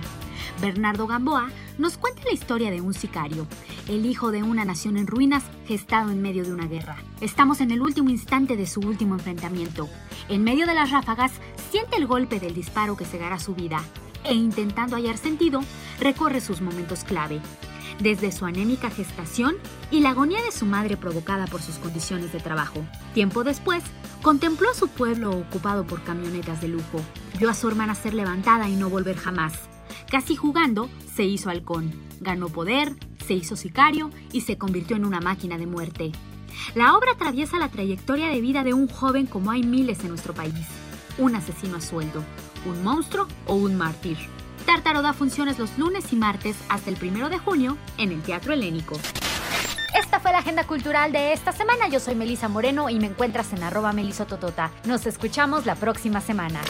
Bernardo 0.60 1.06
Gamboa 1.06 1.48
nos 1.78 1.96
cuenta 1.96 2.20
la 2.26 2.34
historia 2.34 2.70
de 2.70 2.82
un 2.82 2.92
sicario, 2.92 3.46
el 3.88 4.04
hijo 4.04 4.30
de 4.30 4.42
una 4.42 4.66
nación 4.66 4.98
en 4.98 5.06
ruinas 5.06 5.42
gestado 5.66 6.10
en 6.10 6.20
medio 6.20 6.44
de 6.44 6.52
una 6.52 6.66
guerra. 6.66 6.98
Estamos 7.22 7.62
en 7.62 7.70
el 7.70 7.80
último 7.80 8.10
instante 8.10 8.56
de 8.56 8.66
su 8.66 8.80
último 8.80 9.14
enfrentamiento. 9.14 9.88
En 10.28 10.44
medio 10.44 10.66
de 10.66 10.74
las 10.74 10.90
ráfagas, 10.90 11.32
siente 11.70 11.96
el 11.96 12.06
golpe 12.06 12.40
del 12.40 12.52
disparo 12.52 12.94
que 12.94 13.06
cegará 13.06 13.38
su 13.38 13.54
vida 13.54 13.82
e 14.24 14.34
intentando 14.34 14.96
hallar 14.96 15.16
sentido, 15.16 15.62
recorre 15.98 16.42
sus 16.42 16.60
momentos 16.60 17.04
clave 17.04 17.40
desde 18.00 18.32
su 18.32 18.44
anémica 18.44 18.90
gestación 18.90 19.56
y 19.90 20.00
la 20.00 20.10
agonía 20.10 20.42
de 20.42 20.52
su 20.52 20.66
madre 20.66 20.96
provocada 20.96 21.46
por 21.46 21.62
sus 21.62 21.76
condiciones 21.76 22.32
de 22.32 22.40
trabajo. 22.40 22.84
Tiempo 23.14 23.44
después, 23.44 23.82
contempló 24.22 24.72
su 24.74 24.88
pueblo 24.88 25.30
ocupado 25.30 25.86
por 25.86 26.02
camionetas 26.02 26.60
de 26.60 26.68
lujo. 26.68 27.00
Vio 27.38 27.50
a 27.50 27.54
su 27.54 27.68
hermana 27.68 27.94
ser 27.94 28.14
levantada 28.14 28.68
y 28.68 28.76
no 28.76 28.88
volver 28.88 29.16
jamás. 29.16 29.54
Casi 30.10 30.36
jugando, 30.36 30.88
se 31.14 31.24
hizo 31.24 31.50
halcón. 31.50 31.92
Ganó 32.20 32.48
poder, 32.48 32.96
se 33.26 33.34
hizo 33.34 33.56
sicario 33.56 34.10
y 34.32 34.42
se 34.42 34.58
convirtió 34.58 34.96
en 34.96 35.04
una 35.04 35.20
máquina 35.20 35.58
de 35.58 35.66
muerte. 35.66 36.12
La 36.74 36.96
obra 36.96 37.12
atraviesa 37.12 37.58
la 37.58 37.68
trayectoria 37.68 38.28
de 38.28 38.40
vida 38.40 38.62
de 38.62 38.74
un 38.74 38.88
joven 38.88 39.26
como 39.26 39.50
hay 39.50 39.62
miles 39.62 40.00
en 40.00 40.08
nuestro 40.08 40.34
país. 40.34 40.66
Un 41.18 41.34
asesino 41.34 41.76
a 41.76 41.80
sueldo, 41.80 42.22
un 42.66 42.82
monstruo 42.82 43.26
o 43.46 43.54
un 43.54 43.76
mártir. 43.76 44.18
Tártaro 44.62 45.02
da 45.02 45.12
funciones 45.12 45.58
los 45.58 45.76
lunes 45.78 46.12
y 46.12 46.16
martes 46.16 46.56
hasta 46.68 46.90
el 46.90 46.96
primero 46.96 47.28
de 47.28 47.38
junio 47.38 47.76
en 47.98 48.12
el 48.12 48.22
Teatro 48.22 48.52
Helénico. 48.52 48.98
Esta 49.94 50.20
fue 50.20 50.32
la 50.32 50.38
agenda 50.38 50.64
cultural 50.64 51.12
de 51.12 51.32
esta 51.32 51.52
semana. 51.52 51.88
Yo 51.88 52.00
soy 52.00 52.14
Melisa 52.14 52.48
Moreno 52.48 52.88
y 52.88 52.98
me 52.98 53.06
encuentras 53.06 53.52
en 53.52 53.62
arroba 53.62 53.92
melisototota. 53.92 54.70
Nos 54.84 55.06
escuchamos 55.06 55.66
la 55.66 55.74
próxima 55.74 56.20
semana. 56.20 56.60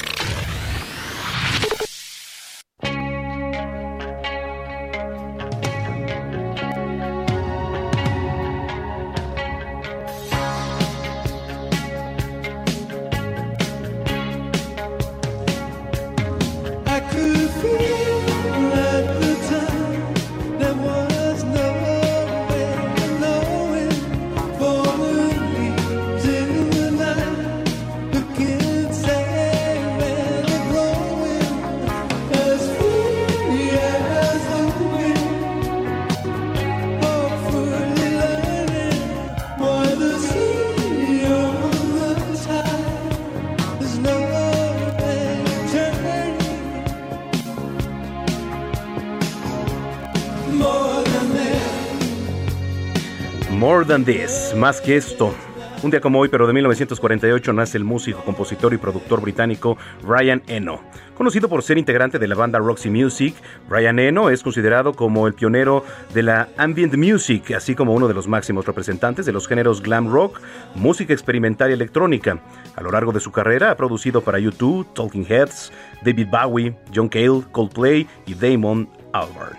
Más 54.57 54.81
que 54.81 54.97
esto. 54.97 55.35
Un 55.83 55.91
día 55.91 56.01
como 56.01 56.19
hoy, 56.19 56.31
pero 56.31 56.47
de 56.47 56.55
1948, 56.55 57.53
nace 57.53 57.77
el 57.77 57.85
músico, 57.85 58.25
compositor 58.25 58.73
y 58.73 58.79
productor 58.79 59.21
británico 59.21 59.77
Ryan 60.03 60.43
Eno. 60.47 60.81
Conocido 61.15 61.47
por 61.47 61.63
ser 61.63 61.77
integrante 61.77 62.19
de 62.19 62.27
la 62.27 62.35
banda 62.35 62.59
Roxy 62.59 62.89
Music, 62.89 63.35
Ryan 63.69 63.99
Eno 63.99 64.31
es 64.31 64.43
considerado 64.43 64.95
como 64.95 65.27
el 65.27 65.35
pionero 65.35 65.85
de 66.15 66.23
la 66.23 66.49
ambient 66.57 66.95
music, 66.97 67.51
así 67.51 67.75
como 67.75 67.93
uno 67.93 68.09
de 68.09 68.15
los 68.15 68.27
máximos 68.27 68.65
representantes 68.65 69.27
de 69.27 69.33
los 69.33 69.47
géneros 69.47 69.83
glam 69.83 70.11
rock, 70.11 70.41
música 70.75 71.13
experimental 71.13 71.69
y 71.69 71.75
electrónica. 71.75 72.41
A 72.75 72.81
lo 72.81 72.93
largo 72.93 73.13
de 73.13 73.21
su 73.21 73.31
carrera 73.31 73.73
ha 73.73 73.77
producido 73.77 74.23
para 74.23 74.39
U2, 74.39 74.95
Talking 74.95 75.27
Heads, 75.29 75.71
David 76.03 76.29
Bowie, 76.31 76.75
John 76.95 77.11
Cale, 77.11 77.43
Coldplay 77.53 78.09
y 78.25 78.35
Damon 78.35 78.89
Albarn. 79.13 79.59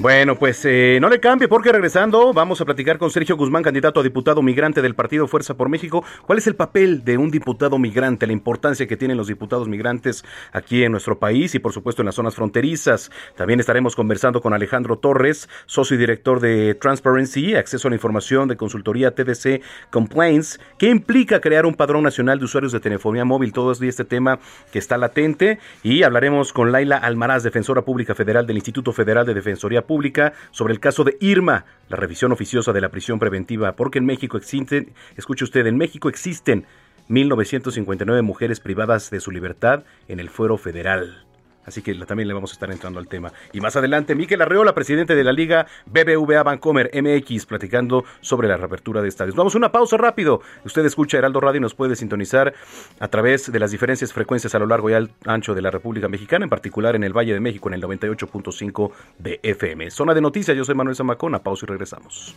Bueno, 0.00 0.36
pues 0.38 0.64
eh, 0.64 0.98
no 1.00 1.08
le 1.08 1.18
cambie 1.18 1.48
porque 1.48 1.72
regresando 1.72 2.32
vamos 2.32 2.60
a 2.60 2.64
platicar 2.64 2.98
con 2.98 3.10
Sergio 3.10 3.36
Guzmán, 3.36 3.64
candidato 3.64 3.98
a 3.98 4.04
diputado 4.04 4.42
migrante 4.42 4.80
del 4.80 4.94
Partido 4.94 5.26
Fuerza 5.26 5.54
por 5.54 5.68
México. 5.68 6.04
¿Cuál 6.24 6.38
es 6.38 6.46
el 6.46 6.54
papel 6.54 7.02
de 7.02 7.18
un 7.18 7.32
diputado 7.32 7.80
migrante, 7.80 8.28
la 8.28 8.32
importancia 8.32 8.86
que 8.86 8.96
tienen 8.96 9.16
los 9.16 9.26
diputados 9.26 9.66
migrantes 9.66 10.24
aquí 10.52 10.84
en 10.84 10.92
nuestro 10.92 11.18
país 11.18 11.56
y 11.56 11.58
por 11.58 11.72
supuesto 11.72 12.02
en 12.02 12.06
las 12.06 12.14
zonas 12.14 12.36
fronterizas? 12.36 13.10
También 13.34 13.58
estaremos 13.58 13.96
conversando 13.96 14.40
con 14.40 14.54
Alejandro 14.54 14.98
Torres, 14.98 15.48
socio 15.66 15.96
y 15.96 15.98
director 15.98 16.38
de 16.38 16.76
Transparency, 16.76 17.56
acceso 17.56 17.88
a 17.88 17.90
la 17.90 17.96
información 17.96 18.46
de 18.46 18.56
consultoría 18.56 19.16
TDC 19.16 19.62
Complaints, 19.90 20.60
que 20.78 20.90
implica 20.90 21.40
crear 21.40 21.66
un 21.66 21.74
padrón 21.74 22.04
nacional 22.04 22.38
de 22.38 22.44
usuarios 22.44 22.70
de 22.70 22.78
telefonía 22.78 23.24
móvil. 23.24 23.52
Todo 23.52 23.72
este 23.72 24.04
tema 24.04 24.38
que 24.70 24.78
está 24.78 24.96
latente 24.96 25.58
y 25.82 26.04
hablaremos 26.04 26.52
con 26.52 26.70
Laila 26.70 26.98
Almaraz, 26.98 27.42
defensora 27.42 27.82
pública 27.82 28.14
federal 28.14 28.46
del 28.46 28.58
Instituto 28.58 28.92
Federal 28.92 29.26
de 29.26 29.34
Defensoría 29.34 29.87
Pública 29.88 30.34
sobre 30.52 30.72
el 30.72 30.78
caso 30.78 31.02
de 31.02 31.16
Irma, 31.20 31.64
la 31.88 31.96
revisión 31.96 32.30
oficiosa 32.30 32.72
de 32.72 32.80
la 32.80 32.90
prisión 32.90 33.18
preventiva, 33.18 33.74
porque 33.74 33.98
en 33.98 34.06
México 34.06 34.36
existen, 34.36 34.92
escuche 35.16 35.42
usted, 35.42 35.66
en 35.66 35.76
México 35.76 36.08
existen 36.08 36.64
1959 37.08 38.22
mujeres 38.22 38.60
privadas 38.60 39.10
de 39.10 39.18
su 39.18 39.32
libertad 39.32 39.82
en 40.06 40.20
el 40.20 40.30
fuero 40.30 40.58
federal. 40.58 41.27
Así 41.68 41.82
que 41.82 41.94
también 41.94 42.28
le 42.28 42.34
vamos 42.34 42.50
a 42.50 42.54
estar 42.54 42.70
entrando 42.70 42.98
al 42.98 43.06
tema. 43.08 43.32
Y 43.52 43.60
más 43.60 43.76
adelante, 43.76 44.14
Miquel 44.14 44.42
Arreola, 44.42 44.74
presidente 44.74 45.14
de 45.14 45.24
la 45.24 45.32
Liga 45.32 45.66
BBVA 45.86 46.42
Bancomer 46.42 46.90
MX, 46.92 47.46
platicando 47.46 48.04
sobre 48.20 48.48
la 48.48 48.56
reapertura 48.56 49.02
de 49.02 49.08
estadios. 49.08 49.36
Vamos 49.36 49.54
a 49.54 49.58
una 49.58 49.70
pausa 49.70 49.96
rápido. 49.96 50.40
Usted 50.64 50.84
escucha 50.84 51.18
Heraldo 51.18 51.40
Radio 51.40 51.58
y 51.58 51.60
nos 51.60 51.74
puede 51.74 51.96
sintonizar 51.96 52.54
a 52.98 53.08
través 53.08 53.50
de 53.52 53.58
las 53.58 53.70
diferentes 53.70 54.12
frecuencias 54.12 54.54
a 54.54 54.58
lo 54.58 54.66
largo 54.66 54.90
y 54.90 54.94
al 54.94 55.10
ancho 55.24 55.54
de 55.54 55.62
la 55.62 55.70
República 55.70 56.08
Mexicana, 56.08 56.44
en 56.44 56.50
particular 56.50 56.96
en 56.96 57.04
el 57.04 57.16
Valle 57.16 57.34
de 57.34 57.40
México 57.40 57.68
en 57.68 57.74
el 57.74 57.82
98.5 57.82 58.90
de 59.18 59.40
FM. 59.42 59.90
Zona 59.90 60.14
de 60.14 60.20
noticias, 60.20 60.56
yo 60.56 60.64
soy 60.64 60.74
Manuel 60.74 60.96
Zamacona. 60.96 61.38
Pausa 61.40 61.66
y 61.66 61.68
regresamos. 61.68 62.34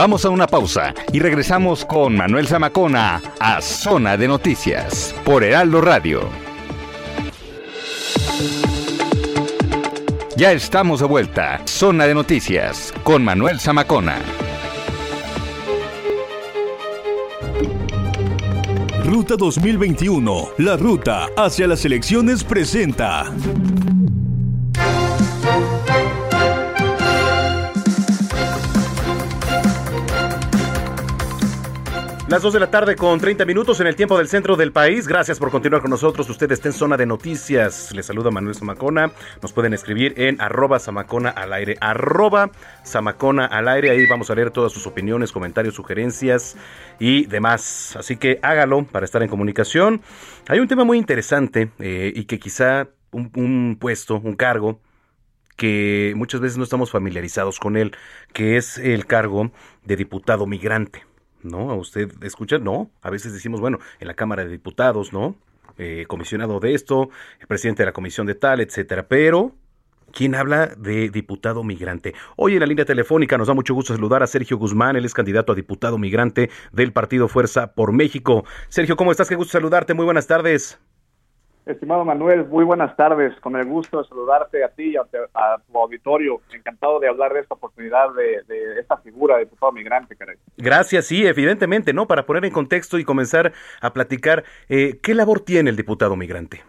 Vamos 0.00 0.24
a 0.24 0.30
una 0.30 0.46
pausa 0.46 0.94
y 1.12 1.18
regresamos 1.18 1.84
con 1.84 2.16
Manuel 2.16 2.48
Zamacona 2.48 3.20
a 3.38 3.60
Zona 3.60 4.16
de 4.16 4.28
Noticias 4.28 5.14
por 5.26 5.44
Heraldo 5.44 5.82
Radio. 5.82 6.22
Ya 10.38 10.52
estamos 10.52 11.00
de 11.00 11.06
vuelta. 11.06 11.60
Zona 11.66 12.06
de 12.06 12.14
Noticias 12.14 12.94
con 13.02 13.22
Manuel 13.22 13.60
Zamacona. 13.60 14.16
Ruta 19.04 19.36
2021, 19.36 20.48
la 20.56 20.78
ruta 20.78 21.28
hacia 21.36 21.66
las 21.66 21.84
elecciones 21.84 22.42
presenta. 22.42 23.30
Las 32.30 32.42
2 32.42 32.52
de 32.52 32.60
la 32.60 32.70
tarde 32.70 32.94
con 32.94 33.18
30 33.18 33.44
minutos 33.44 33.80
en 33.80 33.88
el 33.88 33.96
tiempo 33.96 34.16
del 34.16 34.28
centro 34.28 34.54
del 34.54 34.70
país. 34.70 35.08
Gracias 35.08 35.40
por 35.40 35.50
continuar 35.50 35.82
con 35.82 35.90
nosotros. 35.90 36.30
Usted 36.30 36.52
está 36.52 36.68
en 36.68 36.74
zona 36.74 36.96
de 36.96 37.04
noticias. 37.04 37.92
Les 37.92 38.06
saluda 38.06 38.30
Manuel 38.30 38.54
Zamacona. 38.54 39.10
Nos 39.42 39.52
pueden 39.52 39.74
escribir 39.74 40.14
en 40.16 40.40
arroba 40.40 40.78
Zamacona 40.78 41.30
al 41.30 41.52
aire. 41.52 41.76
Arroba 41.80 42.52
Zamacona 42.86 43.46
al 43.46 43.66
aire. 43.66 43.90
Ahí 43.90 44.06
vamos 44.06 44.30
a 44.30 44.36
leer 44.36 44.52
todas 44.52 44.70
sus 44.70 44.86
opiniones, 44.86 45.32
comentarios, 45.32 45.74
sugerencias 45.74 46.56
y 47.00 47.26
demás. 47.26 47.96
Así 47.96 48.16
que 48.16 48.38
hágalo 48.42 48.84
para 48.84 49.04
estar 49.04 49.24
en 49.24 49.28
comunicación. 49.28 50.00
Hay 50.46 50.60
un 50.60 50.68
tema 50.68 50.84
muy 50.84 50.98
interesante 50.98 51.72
eh, 51.80 52.12
y 52.14 52.26
que 52.26 52.38
quizá 52.38 52.90
un, 53.10 53.32
un 53.34 53.76
puesto, 53.76 54.20
un 54.22 54.36
cargo, 54.36 54.78
que 55.56 56.12
muchas 56.14 56.40
veces 56.40 56.58
no 56.58 56.62
estamos 56.62 56.92
familiarizados 56.92 57.58
con 57.58 57.76
él, 57.76 57.90
que 58.32 58.56
es 58.56 58.78
el 58.78 59.06
cargo 59.06 59.50
de 59.84 59.96
diputado 59.96 60.46
migrante. 60.46 61.09
¿No? 61.42 61.70
¿A 61.70 61.74
usted 61.74 62.10
escucha? 62.22 62.58
No, 62.58 62.90
a 63.02 63.10
veces 63.10 63.32
decimos, 63.32 63.60
bueno, 63.60 63.78
en 63.98 64.08
la 64.08 64.14
Cámara 64.14 64.44
de 64.44 64.50
Diputados, 64.50 65.12
¿no? 65.12 65.36
Eh, 65.78 66.04
comisionado 66.08 66.60
de 66.60 66.74
esto, 66.74 67.10
el 67.40 67.46
presidente 67.46 67.82
de 67.82 67.86
la 67.86 67.92
comisión 67.92 68.26
de 68.26 68.34
tal, 68.34 68.60
etcétera, 68.60 69.08
pero 69.08 69.54
¿Quién 70.12 70.34
habla 70.34 70.66
de 70.76 71.08
diputado 71.08 71.62
migrante? 71.62 72.14
Hoy 72.36 72.54
en 72.54 72.60
la 72.60 72.66
línea 72.66 72.84
telefónica 72.84 73.38
nos 73.38 73.46
da 73.46 73.54
mucho 73.54 73.74
gusto 73.74 73.94
saludar 73.94 74.22
a 74.22 74.26
Sergio 74.26 74.58
Guzmán, 74.58 74.96
él 74.96 75.04
es 75.04 75.14
candidato 75.14 75.52
a 75.52 75.54
diputado 75.54 75.98
migrante 75.98 76.50
del 76.72 76.92
Partido 76.92 77.28
Fuerza 77.28 77.74
por 77.74 77.92
México. 77.92 78.44
Sergio, 78.68 78.96
¿cómo 78.96 79.12
estás? 79.12 79.28
Qué 79.28 79.36
gusto 79.36 79.52
saludarte, 79.52 79.94
muy 79.94 80.04
buenas 80.04 80.26
tardes. 80.26 80.80
Estimado 81.66 82.04
Manuel, 82.04 82.46
muy 82.46 82.64
buenas 82.64 82.96
tardes. 82.96 83.38
Con 83.40 83.54
el 83.56 83.66
gusto 83.66 84.02
de 84.02 84.08
saludarte 84.08 84.64
a 84.64 84.68
ti 84.68 84.92
y 84.92 84.96
a, 84.96 85.02
tu 85.04 85.78
auditorio. 85.78 86.40
Encantado 86.52 86.98
de 86.98 87.08
hablar 87.08 87.34
de 87.34 87.40
esta 87.40 87.54
oportunidad 87.54 88.06
de, 88.14 88.80
esta 88.80 88.96
figura 88.98 89.36
de 89.36 89.44
diputado 89.44 89.72
migrante, 89.72 90.16
caray. 90.16 90.36
Gracias, 90.56 91.06
sí, 91.06 91.26
evidentemente, 91.26 91.92
¿no? 91.92 92.06
Para 92.06 92.24
poner 92.24 92.44
en 92.44 92.52
contexto 92.52 92.98
y 92.98 93.04
comenzar 93.04 93.52
a 93.80 93.92
platicar, 93.92 94.44
eh, 94.68 94.98
¿qué 95.02 95.14
labor 95.14 95.40
tiene 95.40 95.70
el 95.70 95.76
diputado 95.76 96.16
migrante? 96.16 96.62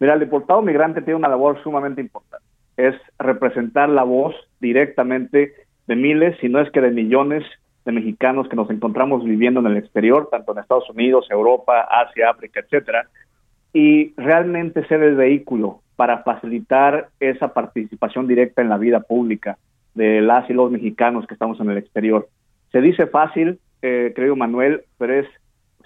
Mira, 0.00 0.14
el 0.14 0.20
diputado 0.20 0.62
migrante 0.62 1.02
tiene 1.02 1.16
una 1.16 1.28
labor 1.28 1.62
sumamente 1.62 2.00
importante. 2.00 2.46
Es 2.76 2.94
representar 3.18 3.88
la 3.88 4.04
voz 4.04 4.34
directamente 4.60 5.52
de 5.86 5.96
miles, 5.96 6.36
si 6.40 6.48
no 6.48 6.60
es 6.60 6.70
que 6.70 6.80
de 6.80 6.90
millones 6.90 7.44
de 7.84 7.92
mexicanos 7.92 8.48
que 8.48 8.56
nos 8.56 8.70
encontramos 8.70 9.24
viviendo 9.24 9.60
en 9.60 9.66
el 9.66 9.78
exterior, 9.78 10.28
tanto 10.30 10.52
en 10.52 10.58
Estados 10.58 10.88
Unidos, 10.90 11.26
Europa, 11.30 11.88
Asia, 11.90 12.30
África, 12.30 12.60
etcétera, 12.60 13.08
y 13.72 14.12
realmente 14.16 14.86
ser 14.86 15.02
el 15.02 15.16
vehículo 15.16 15.80
para 15.96 16.22
facilitar 16.22 17.08
esa 17.20 17.52
participación 17.52 18.26
directa 18.26 18.62
en 18.62 18.68
la 18.68 18.78
vida 18.78 19.00
pública 19.00 19.58
de 19.94 20.20
las 20.20 20.48
y 20.48 20.52
los 20.52 20.70
mexicanos 20.70 21.26
que 21.26 21.34
estamos 21.34 21.60
en 21.60 21.70
el 21.70 21.78
exterior. 21.78 22.28
Se 22.70 22.80
dice 22.80 23.06
fácil, 23.06 23.58
eh, 23.82 24.12
creo 24.14 24.36
Manuel, 24.36 24.82
pero 24.96 25.14
es 25.14 25.26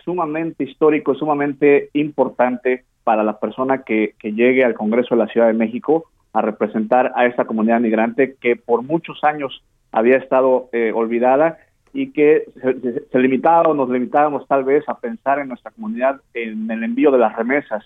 sumamente 0.04 0.64
histórico, 0.64 1.14
sumamente 1.14 1.88
importante 1.94 2.84
para 3.04 3.24
la 3.24 3.38
persona 3.38 3.82
que, 3.82 4.14
llegue 4.22 4.64
al 4.64 4.74
Congreso 4.74 5.14
de 5.14 5.24
la 5.24 5.28
Ciudad 5.28 5.46
de 5.46 5.54
México 5.54 6.04
a 6.32 6.42
representar 6.42 7.12
a 7.16 7.26
esta 7.26 7.44
comunidad 7.44 7.80
migrante 7.80 8.36
que 8.40 8.56
por 8.56 8.82
muchos 8.82 9.22
años 9.24 9.62
había 9.90 10.16
estado 10.16 10.68
eh, 10.72 10.92
olvidada 10.94 11.58
y 11.92 12.12
que 12.12 12.44
se, 12.60 13.08
se, 13.08 13.18
limitaba 13.18 13.70
o 13.70 13.74
nos 13.74 13.90
limitábamos 13.90 14.46
tal 14.48 14.64
vez 14.64 14.82
a 14.88 14.98
pensar 14.98 15.38
en 15.38 15.48
nuestra 15.48 15.70
comunidad 15.70 16.20
en 16.34 16.70
el 16.70 16.82
envío 16.84 17.10
de 17.10 17.18
las 17.18 17.36
remesas. 17.36 17.84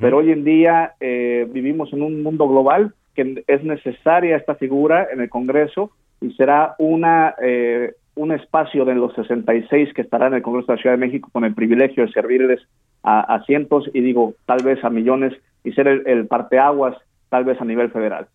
Pero 0.00 0.18
hoy 0.18 0.30
en 0.30 0.44
día 0.44 0.94
eh, 1.00 1.44
vivimos 1.50 1.92
en 1.92 2.02
un 2.02 2.22
mundo 2.22 2.48
global 2.48 2.94
que 3.16 3.42
es 3.46 3.64
necesaria 3.64 4.36
esta 4.36 4.54
figura 4.54 5.08
en 5.12 5.20
el 5.20 5.28
Congreso 5.28 5.90
y 6.20 6.30
será 6.34 6.76
una 6.78 7.34
eh, 7.42 7.94
un 8.14 8.30
espacio 8.30 8.84
de 8.84 8.94
los 8.94 9.12
66 9.14 9.92
que 9.92 10.02
estará 10.02 10.28
en 10.28 10.34
el 10.34 10.42
Congreso 10.42 10.68
de 10.68 10.76
la 10.76 10.82
Ciudad 10.82 10.96
de 10.96 11.04
México 11.04 11.30
con 11.32 11.44
el 11.44 11.54
privilegio 11.54 12.06
de 12.06 12.12
servirles 12.12 12.60
a, 13.02 13.42
cientos 13.46 13.90
y 13.92 14.00
digo 14.00 14.34
tal 14.46 14.62
vez 14.62 14.84
a 14.84 14.90
millones 14.90 15.32
y 15.64 15.72
ser 15.72 15.88
el, 15.88 16.06
el 16.06 16.26
parteaguas 16.28 16.96
tal 17.30 17.44
vez 17.44 17.60
a 17.60 17.64
nivel 17.64 17.90
federal. 17.90 18.28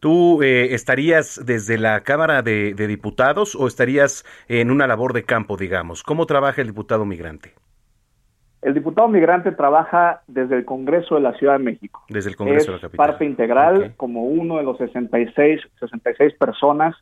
¿Tú 0.00 0.42
eh, 0.42 0.74
estarías 0.74 1.40
desde 1.44 1.76
la 1.76 2.00
Cámara 2.00 2.40
de, 2.40 2.74
Diputados 2.74 3.54
o 3.54 3.66
estarías 3.66 4.24
en 4.48 4.70
una 4.70 4.86
labor 4.86 5.12
de 5.12 5.24
campo, 5.24 5.58
digamos? 5.58 6.02
¿Cómo 6.02 6.24
trabaja 6.24 6.62
el 6.62 6.68
diputado 6.68 7.04
migrante? 7.04 7.52
El 8.62 8.74
diputado 8.74 9.08
migrante 9.08 9.52
trabaja 9.52 10.22
desde 10.26 10.56
el 10.56 10.64
Congreso 10.64 11.16
de 11.16 11.20
la 11.20 11.34
Ciudad 11.34 11.58
de 11.58 11.64
México. 11.64 12.02
Desde 12.08 12.30
el 12.30 12.36
Congreso 12.36 12.72
de 12.72 12.78
la 12.78 12.80
capital. 12.80 13.06
parte 13.06 13.24
integral 13.24 13.94
como 13.96 14.24
uno 14.24 14.56
de 14.56 14.64
los 14.64 14.78
66, 14.78 15.60
66 15.78 16.34
personas 16.34 16.96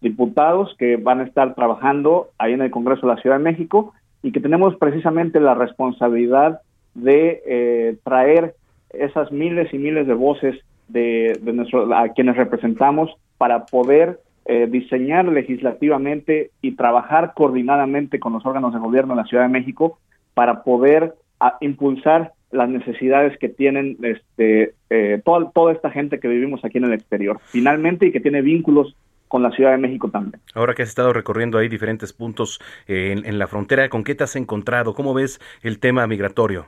diputados 0.00 0.74
que 0.78 0.96
van 0.96 1.20
a 1.20 1.24
estar 1.24 1.54
trabajando 1.54 2.30
ahí 2.38 2.52
en 2.52 2.62
el 2.62 2.70
Congreso 2.70 3.06
de 3.06 3.14
la 3.14 3.20
Ciudad 3.20 3.36
de 3.36 3.44
México 3.44 3.92
y 4.22 4.32
que 4.32 4.40
tenemos 4.40 4.74
precisamente 4.76 5.40
la 5.40 5.54
responsabilidad 5.54 6.60
de 6.94 7.42
eh, 7.46 7.96
traer 8.02 8.54
esas 8.90 9.30
miles 9.30 9.72
y 9.72 9.78
miles 9.78 10.06
de 10.06 10.14
voces 10.14 10.56
de, 10.92 11.38
nuestro, 11.52 11.94
a 11.94 12.08
quienes 12.08 12.36
representamos 12.36 13.10
para 13.38 13.66
poder 13.66 14.20
eh, 14.46 14.66
diseñar 14.70 15.26
legislativamente 15.26 16.50
y 16.60 16.72
trabajar 16.72 17.32
coordinadamente 17.34 18.18
con 18.18 18.32
los 18.32 18.44
órganos 18.44 18.72
de 18.72 18.80
gobierno 18.80 19.14
de 19.14 19.22
la 19.22 19.26
Ciudad 19.26 19.44
de 19.44 19.50
México 19.50 19.98
para 20.34 20.62
poder 20.62 21.14
impulsar 21.60 22.32
las 22.50 22.68
necesidades 22.68 23.38
que 23.38 23.48
tienen 23.48 23.96
este, 24.02 24.74
eh, 24.90 25.22
toda, 25.24 25.50
toda 25.52 25.72
esta 25.72 25.90
gente 25.90 26.18
que 26.18 26.28
vivimos 26.28 26.64
aquí 26.64 26.78
en 26.78 26.84
el 26.84 26.92
exterior, 26.92 27.38
finalmente, 27.44 28.06
y 28.06 28.12
que 28.12 28.20
tiene 28.20 28.42
vínculos 28.42 28.96
con 29.28 29.44
la 29.44 29.52
Ciudad 29.52 29.70
de 29.70 29.78
México 29.78 30.10
también. 30.10 30.40
Ahora 30.54 30.74
que 30.74 30.82
has 30.82 30.88
estado 30.88 31.12
recorriendo 31.12 31.58
ahí 31.58 31.68
diferentes 31.68 32.12
puntos 32.12 32.60
eh, 32.88 33.14
en, 33.24 33.38
la 33.38 33.46
frontera, 33.46 33.88
¿con 33.88 34.02
qué 34.02 34.16
te 34.16 34.24
has 34.24 34.34
encontrado? 34.34 34.92
¿Cómo 34.92 35.14
ves 35.14 35.40
el 35.62 35.78
tema 35.78 36.04
migratorio? 36.08 36.66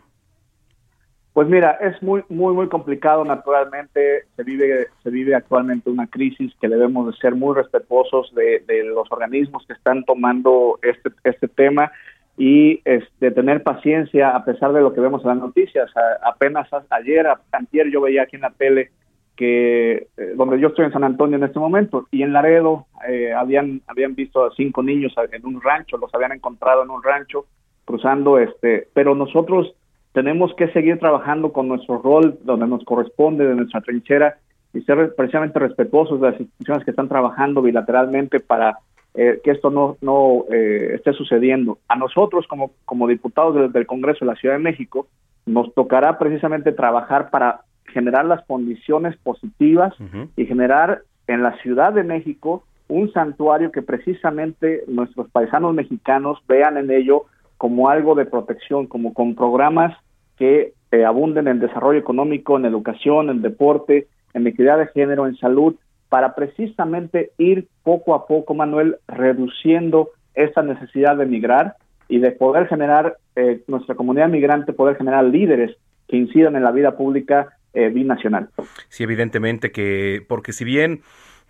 Pues 1.33 1.49
mira, 1.49 1.79
es 1.81 2.03
muy, 2.03 2.23
muy, 2.29 2.53
muy 2.53 2.69
complicado. 2.69 3.25
Naturalmente, 3.25 4.25
se 4.37 4.43
vive, 4.43 4.89
se 5.03 5.11
vive 5.11 5.35
actualmente 5.35 5.89
una 5.89 6.07
crisis 6.07 6.53
que 6.61 6.69
debemos 6.69 7.07
de 7.07 7.19
ser 7.19 7.35
muy 7.35 7.55
respetuosos 7.55 8.35
de, 8.35 8.63
los 8.85 9.11
organismos 9.11 9.65
que 9.67 9.73
están 9.73 10.05
tomando 10.05 10.79
este, 10.83 11.11
este 11.25 11.49
tema 11.49 11.91
y 12.37 12.81
este, 12.85 13.31
tener 13.31 13.63
paciencia 13.63 14.31
a 14.31 14.45
pesar 14.45 14.73
de 14.73 14.81
lo 14.81 14.93
que 14.93 15.01
vemos 15.01 15.23
en 15.23 15.29
las 15.29 15.39
noticias. 15.39 15.91
apenas 16.23 16.69
ayer, 16.91 17.27
ayer 17.53 17.91
yo 17.91 18.03
veía 18.03 18.23
aquí 18.23 18.37
en 18.37 18.43
la 18.43 18.51
tele 18.51 18.91
que 19.37 20.09
eh, 20.17 20.35
donde 20.37 20.61
yo 20.61 20.69
estoy 20.69 20.85
en 20.85 20.93
San 20.93 21.05
Antonio 21.05 21.37
en 21.39 21.45
este 21.45 21.59
momento 21.59 22.07
y 22.11 22.23
en 22.23 22.35
Laredo 22.35 22.87
eh, 23.09 23.33
habían 23.33 23.81
habían 23.87 24.15
visto 24.15 24.45
a 24.45 24.51
cinco 24.55 24.83
niños 24.83 25.15
en 25.33 25.47
un 25.47 25.63
rancho, 25.63 25.97
los 25.97 26.15
habían 26.15 26.33
encontrado 26.33 26.83
en 26.83 26.91
un 26.91 27.03
rancho 27.03 27.47
cruzando 27.87 28.39
este, 28.39 28.89
pero 28.93 29.15
nosotros 29.15 29.75
tenemos 30.13 30.55
que 30.55 30.69
seguir 30.69 30.99
trabajando 30.99 31.53
con 31.53 31.69
nuestro 31.69 32.01
rol 32.01 32.39
donde 32.45 32.67
nos 32.67 32.85
corresponde, 32.85 33.47
de 33.47 33.55
nuestra 33.55 33.81
trinchera, 33.81 34.37
y 34.75 34.81
ser 34.83 35.15
precisamente 35.15 35.59
respetuosos 35.59 36.21
de 36.21 36.31
las 36.31 36.41
instituciones 36.41 36.85
que 36.85 36.91
están 36.91 37.09
trabajando 37.09 37.61
bilateralmente 37.61 38.41
para 38.41 38.79
eh, 39.15 39.41
que 39.45 39.51
esto 39.51 39.71
no, 39.71 39.97
no 40.01 40.45
eh, 40.51 40.93
esté 40.95 41.13
sucediendo. 41.13 41.79
A 41.89 41.97
nosotros, 41.97 42.47
como, 42.47 42.73
como 42.85 43.07
diputados 43.09 43.73
del, 43.73 43.87
Congreso 43.87 44.25
de 44.25 44.33
la 44.33 44.37
Ciudad 44.37 44.55
de 44.55 44.63
México, 44.63 45.07
nos 45.45 45.75
tocará 45.75 46.19
precisamente 46.19 46.73
trabajar 46.73 47.31
para 47.31 47.63
generar 47.87 48.25
las 48.25 48.45
condiciones 48.47 49.17
positivas 49.19 49.93
y 50.37 50.47
generar 50.47 51.03
en 51.27 51.43
la 51.43 51.57
Ciudad 51.59 51.93
de 51.93 52.05
México 52.05 52.65
un 52.89 53.13
santuario 53.13 53.71
que 53.71 53.83
precisamente 53.83 54.85
nuestros 54.87 55.29
paisanos 55.31 55.75
mexicanos 55.75 56.39
vean 56.49 56.79
en 56.79 56.91
ello 56.91 57.25
como 57.59 57.91
algo 57.91 58.15
de 58.15 58.25
protección, 58.25 58.87
como 58.87 59.13
con 59.13 59.35
programas 59.35 59.95
que 60.43 60.73
eh, 60.91 61.05
abunden 61.05 61.47
en 61.47 61.61
desarrollo 61.61 62.01
económico, 62.01 62.57
en 62.57 62.65
educación, 62.65 63.31
en 63.31 63.43
deporte, 63.43 64.09
en 64.35 64.45
equidad 64.45 64.77
de 64.77 64.89
género, 64.89 65.29
en 65.29 65.37
salud, 65.37 65.77
para 66.09 66.35
precisamente 66.35 67.31
ir 67.39 67.69
poco 67.85 68.13
a 68.13 68.27
poco, 68.27 68.53
Manuel, 68.53 68.97
reduciendo 69.07 70.09
esta 70.35 70.65
necesidad 70.65 71.17
de 71.17 71.27
migrar 71.27 71.77
y 72.09 72.19
de 72.19 72.33
poder 72.33 72.67
generar, 72.67 73.19
eh, 73.37 73.61
nuestra 73.69 73.95
comunidad 73.95 74.29
migrante, 74.31 74.73
poder 74.73 74.97
generar 74.97 75.23
líderes 75.23 75.77
que 76.09 76.17
incidan 76.17 76.57
en 76.57 76.65
la 76.65 76.73
vida 76.73 76.97
pública 76.97 77.51
eh, 77.73 77.91
binacional. 77.91 78.49
Sí, 78.89 79.05
evidentemente 79.05 79.71
que, 79.71 80.25
porque 80.29 80.53
si 80.53 80.65
bien 80.65 81.03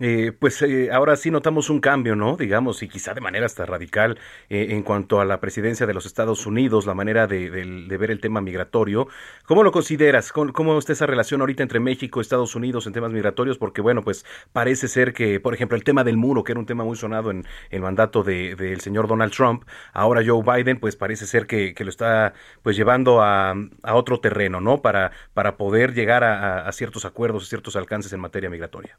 Eh, 0.05 0.33
pues 0.37 0.61
eh, 0.63 0.91
ahora 0.91 1.15
sí 1.15 1.31
notamos 1.31 1.71
un 1.71 1.79
cambio, 1.81 2.17
¿no? 2.17 2.37
Digamos, 2.37 2.83
y 2.83 2.89
quizá 2.89 3.15
de 3.15 3.21
manera 3.21 3.47
hasta 3.47 3.65
radical 3.67 4.19
eh, 4.51 4.67
en 4.71 4.83
cuanto 4.83 5.21
a 5.21 5.25
la 5.25 5.39
presidencia 5.39 5.87
de 5.87 5.95
los 5.95 6.07
Estados 6.07 6.45
Unidos, 6.45 6.87
la 6.87 6.95
manera 6.95 7.29
de, 7.29 7.49
ver 7.49 8.11
el 8.11 8.19
tema 8.21 8.41
migratorio. 8.41 9.07
¿Cómo 9.47 9.63
lo 9.63 9.71
consideras? 9.71 10.33
¿Cómo, 10.33 10.77
está 10.77 10.93
esa 10.93 11.07
relación 11.07 11.41
ahorita 11.41 11.63
entre 11.63 11.79
México 11.79 12.19
y 12.19 12.23
Estados 12.23 12.57
Unidos 12.57 12.85
en 12.89 12.95
temas 12.95 13.13
migratorios? 13.13 13.59
Porque, 13.59 13.81
bueno, 13.81 14.03
pues 14.03 14.27
parece 14.53 14.89
ser 14.89 15.13
que, 15.13 15.39
por 15.39 15.55
ejemplo, 15.55 15.77
el 15.77 15.85
tema 15.85 16.03
del 16.03 16.17
muro, 16.17 16.43
que 16.43 16.51
era 16.51 16.59
un 16.59 16.67
tema 16.67 16.83
muy 16.83 16.97
sonado 16.97 17.31
en 17.31 17.45
el 17.71 17.81
mandato 17.81 18.25
del 18.25 18.81
señor 18.81 19.07
Donald 19.07 19.33
Trump, 19.33 19.63
ahora 19.93 20.23
Joe 20.27 20.43
Biden, 20.43 20.81
pues 20.81 20.97
parece 20.97 21.27
ser 21.27 21.47
que, 21.47 21.75
lo 21.79 21.91
está 21.91 22.35
pues 22.63 22.77
llevando 22.77 23.23
a, 23.23 23.55
otro 23.85 24.19
terreno, 24.19 24.61
¿no? 24.61 24.83
Para, 24.83 25.13
para 25.33 25.57
poder 25.57 25.95
llegar 25.95 26.25
a, 26.25 26.67
a 26.67 26.73
ciertos 26.73 27.05
acuerdos, 27.05 27.45
a 27.45 27.47
ciertos 27.47 27.77
alcances 27.77 28.13
en 28.13 28.19
materia 28.19 28.51
migratoria. 28.51 28.97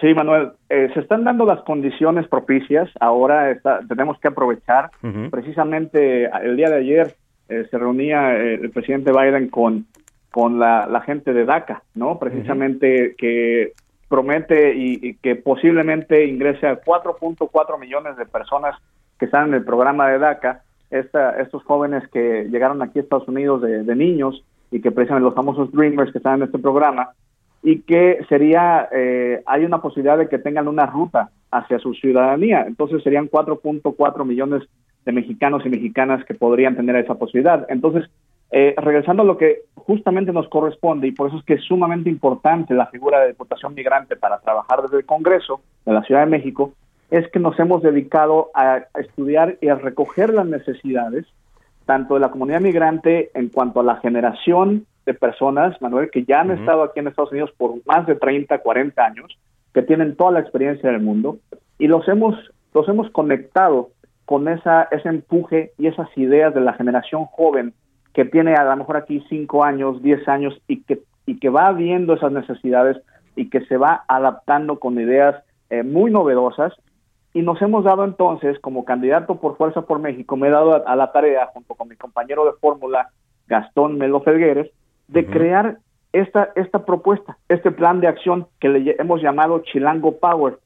Sí, 0.00 0.12
Manuel, 0.12 0.52
eh, 0.68 0.90
se 0.92 1.00
están 1.00 1.24
dando 1.24 1.44
las 1.44 1.62
condiciones 1.62 2.26
propicias. 2.26 2.90
Ahora 3.00 3.56
tenemos 3.88 4.18
que 4.18 4.28
aprovechar. 4.28 4.90
Precisamente 5.30 6.24
el 6.24 6.56
día 6.56 6.68
de 6.68 6.76
ayer 6.76 7.14
eh, 7.48 7.66
se 7.70 7.78
reunía 7.78 8.34
eh, 8.36 8.54
el 8.54 8.70
presidente 8.70 9.12
Biden 9.12 9.48
con, 9.48 9.86
con 10.32 10.58
la, 10.58 11.02
gente 11.06 11.32
de 11.32 11.44
DACA, 11.44 11.82
¿no? 11.94 12.18
Precisamente 12.18 13.14
que 13.16 13.72
promete 14.08 14.74
y, 14.74 15.14
que 15.16 15.36
posiblemente 15.36 16.26
ingrese 16.26 16.66
a 16.66 16.80
4.4 16.80 17.78
millones 17.78 18.16
de 18.16 18.26
personas 18.26 18.76
que 19.18 19.26
están 19.26 19.48
en 19.48 19.54
el 19.54 19.64
programa 19.64 20.08
de 20.08 20.18
DACA. 20.18 20.62
Esta, 20.90 21.40
estos 21.40 21.62
jóvenes 21.64 22.06
que 22.08 22.44
llegaron 22.50 22.82
aquí 22.82 22.98
a 22.98 23.02
Estados 23.02 23.26
Unidos 23.28 23.62
de, 23.62 23.82
de 23.84 23.96
niños 23.96 24.44
y 24.70 24.80
que 24.80 24.90
precisamente 24.90 25.24
los 25.24 25.34
famosos 25.34 25.72
Dreamers 25.72 26.12
que 26.12 26.18
están 26.18 26.36
en 26.36 26.42
este 26.44 26.58
programa, 26.58 27.10
y 27.64 27.80
que 27.80 28.18
sería, 28.28 28.90
eh, 28.92 29.42
hay 29.46 29.64
una 29.64 29.80
posibilidad 29.80 30.18
de 30.18 30.28
que 30.28 30.38
tengan 30.38 30.68
una 30.68 30.84
ruta 30.84 31.30
hacia 31.50 31.78
su 31.78 31.94
ciudadanía. 31.94 32.64
Entonces 32.66 33.02
serían 33.02 33.30
4.4 33.30 34.24
millones 34.26 34.62
de 35.06 35.12
mexicanos 35.12 35.64
y 35.64 35.70
mexicanas 35.70 36.22
que 36.26 36.34
podrían 36.34 36.76
tener 36.76 36.94
esa 36.96 37.14
posibilidad. 37.14 37.64
Entonces, 37.70 38.04
eh, 38.50 38.74
regresando 38.76 39.22
a 39.22 39.26
lo 39.26 39.38
que 39.38 39.62
justamente 39.74 40.30
nos 40.30 40.46
corresponde, 40.48 41.08
y 41.08 41.12
por 41.12 41.28
eso 41.28 41.38
es 41.38 41.44
que 41.44 41.54
es 41.54 41.64
sumamente 41.64 42.10
importante 42.10 42.74
la 42.74 42.86
figura 42.86 43.20
de 43.20 43.28
Diputación 43.28 43.72
Migrante 43.72 44.14
para 44.14 44.40
trabajar 44.40 44.82
desde 44.82 44.98
el 44.98 45.06
Congreso 45.06 45.62
de 45.86 45.94
la 45.94 46.02
Ciudad 46.02 46.20
de 46.20 46.30
México, 46.30 46.74
es 47.10 47.26
que 47.30 47.40
nos 47.40 47.58
hemos 47.58 47.82
dedicado 47.82 48.50
a 48.54 48.82
estudiar 49.00 49.56
y 49.62 49.68
a 49.68 49.76
recoger 49.76 50.34
las 50.34 50.46
necesidades 50.46 51.26
tanto 51.86 52.14
de 52.14 52.20
la 52.20 52.30
comunidad 52.30 52.60
migrante 52.60 53.30
en 53.34 53.48
cuanto 53.48 53.80
a 53.80 53.84
la 53.84 53.96
generación 53.96 54.86
de 55.06 55.14
personas, 55.14 55.80
Manuel, 55.80 56.10
que 56.10 56.24
ya 56.24 56.40
han 56.40 56.50
estado 56.50 56.82
aquí 56.82 57.00
en 57.00 57.08
Estados 57.08 57.32
Unidos 57.32 57.50
por 57.56 57.74
más 57.86 58.06
de 58.06 58.14
30, 58.14 58.58
40 58.58 59.04
años, 59.04 59.38
que 59.72 59.82
tienen 59.82 60.16
toda 60.16 60.32
la 60.32 60.40
experiencia 60.40 60.90
del 60.90 61.00
mundo, 61.00 61.38
y 61.78 61.88
los 61.88 62.06
hemos, 62.08 62.34
los 62.72 62.88
hemos 62.88 63.10
conectado 63.10 63.90
con 64.24 64.48
esa, 64.48 64.84
ese 64.90 65.08
empuje 65.08 65.72
y 65.78 65.86
esas 65.86 66.08
ideas 66.16 66.54
de 66.54 66.60
la 66.60 66.72
generación 66.74 67.26
joven 67.26 67.74
que 68.14 68.24
tiene 68.24 68.54
a 68.54 68.64
lo 68.64 68.76
mejor 68.76 68.96
aquí 68.96 69.24
5 69.28 69.64
años, 69.64 70.02
10 70.02 70.28
años 70.28 70.58
y 70.68 70.82
que, 70.82 71.00
y 71.26 71.38
que 71.38 71.50
va 71.50 71.72
viendo 71.72 72.14
esas 72.14 72.32
necesidades 72.32 72.96
y 73.36 73.50
que 73.50 73.64
se 73.66 73.76
va 73.76 74.04
adaptando 74.08 74.78
con 74.78 74.98
ideas 74.98 75.42
eh, 75.70 75.82
muy 75.82 76.10
novedosas. 76.10 76.72
Y 77.32 77.42
nos 77.42 77.60
hemos 77.60 77.82
dado 77.82 78.04
entonces, 78.04 78.60
como 78.60 78.84
candidato 78.84 79.40
por 79.40 79.56
Fuerza 79.56 79.82
por 79.82 79.98
México, 79.98 80.36
me 80.36 80.46
he 80.46 80.50
dado 80.50 80.86
a, 80.86 80.94
la 80.94 81.10
tarea, 81.10 81.46
junto 81.52 81.74
con 81.74 81.88
mi 81.88 81.96
compañero 81.96 82.44
de 82.44 82.52
fórmula, 82.60 83.10
Gastón 83.48 83.98
Melo 83.98 84.20
Felgueres, 84.20 84.70
de 85.08 85.26
crear 85.26 85.78
esta, 86.12 86.50
esta 86.54 86.84
propuesta, 86.84 87.36
este 87.48 87.70
plan 87.70 88.00
de 88.00 88.06
acción 88.06 88.46
que 88.60 88.68
le 88.68 88.96
hemos 88.98 89.20
llamado 89.20 89.60
Chilango 89.60 90.18
Power. 90.18 90.58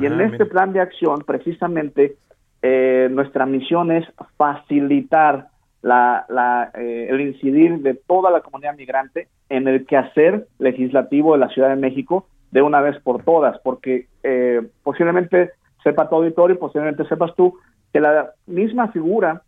Y 0.00 0.06
en 0.06 0.20
ah, 0.20 0.24
este 0.24 0.46
plan 0.46 0.72
de 0.72 0.80
acción, 0.80 1.20
precisamente, 1.26 2.16
eh, 2.62 3.08
nuestra 3.10 3.46
misión 3.46 3.92
es 3.92 4.06
facilitar 4.36 5.48
la, 5.82 6.24
la, 6.28 6.70
eh, 6.74 7.08
el 7.10 7.20
incidir 7.20 7.78
de 7.80 7.94
toda 7.94 8.30
la 8.30 8.40
comunidad 8.40 8.74
migrante 8.74 9.28
en 9.48 9.68
el 9.68 9.86
quehacer 9.86 10.46
legislativo 10.58 11.34
de 11.34 11.38
la 11.38 11.48
Ciudad 11.48 11.68
de 11.68 11.76
México 11.76 12.26
de 12.50 12.62
una 12.62 12.80
vez 12.80 12.98
por 13.02 13.22
todas, 13.22 13.58
porque 13.60 14.06
eh, 14.22 14.66
posiblemente 14.82 15.52
sepa 15.84 16.08
tu 16.08 16.16
auditorio, 16.16 16.58
posiblemente 16.58 17.04
sepas 17.06 17.34
tú 17.36 17.58
que 17.92 18.00
la 18.00 18.30
misma 18.46 18.88
figura 18.88 19.42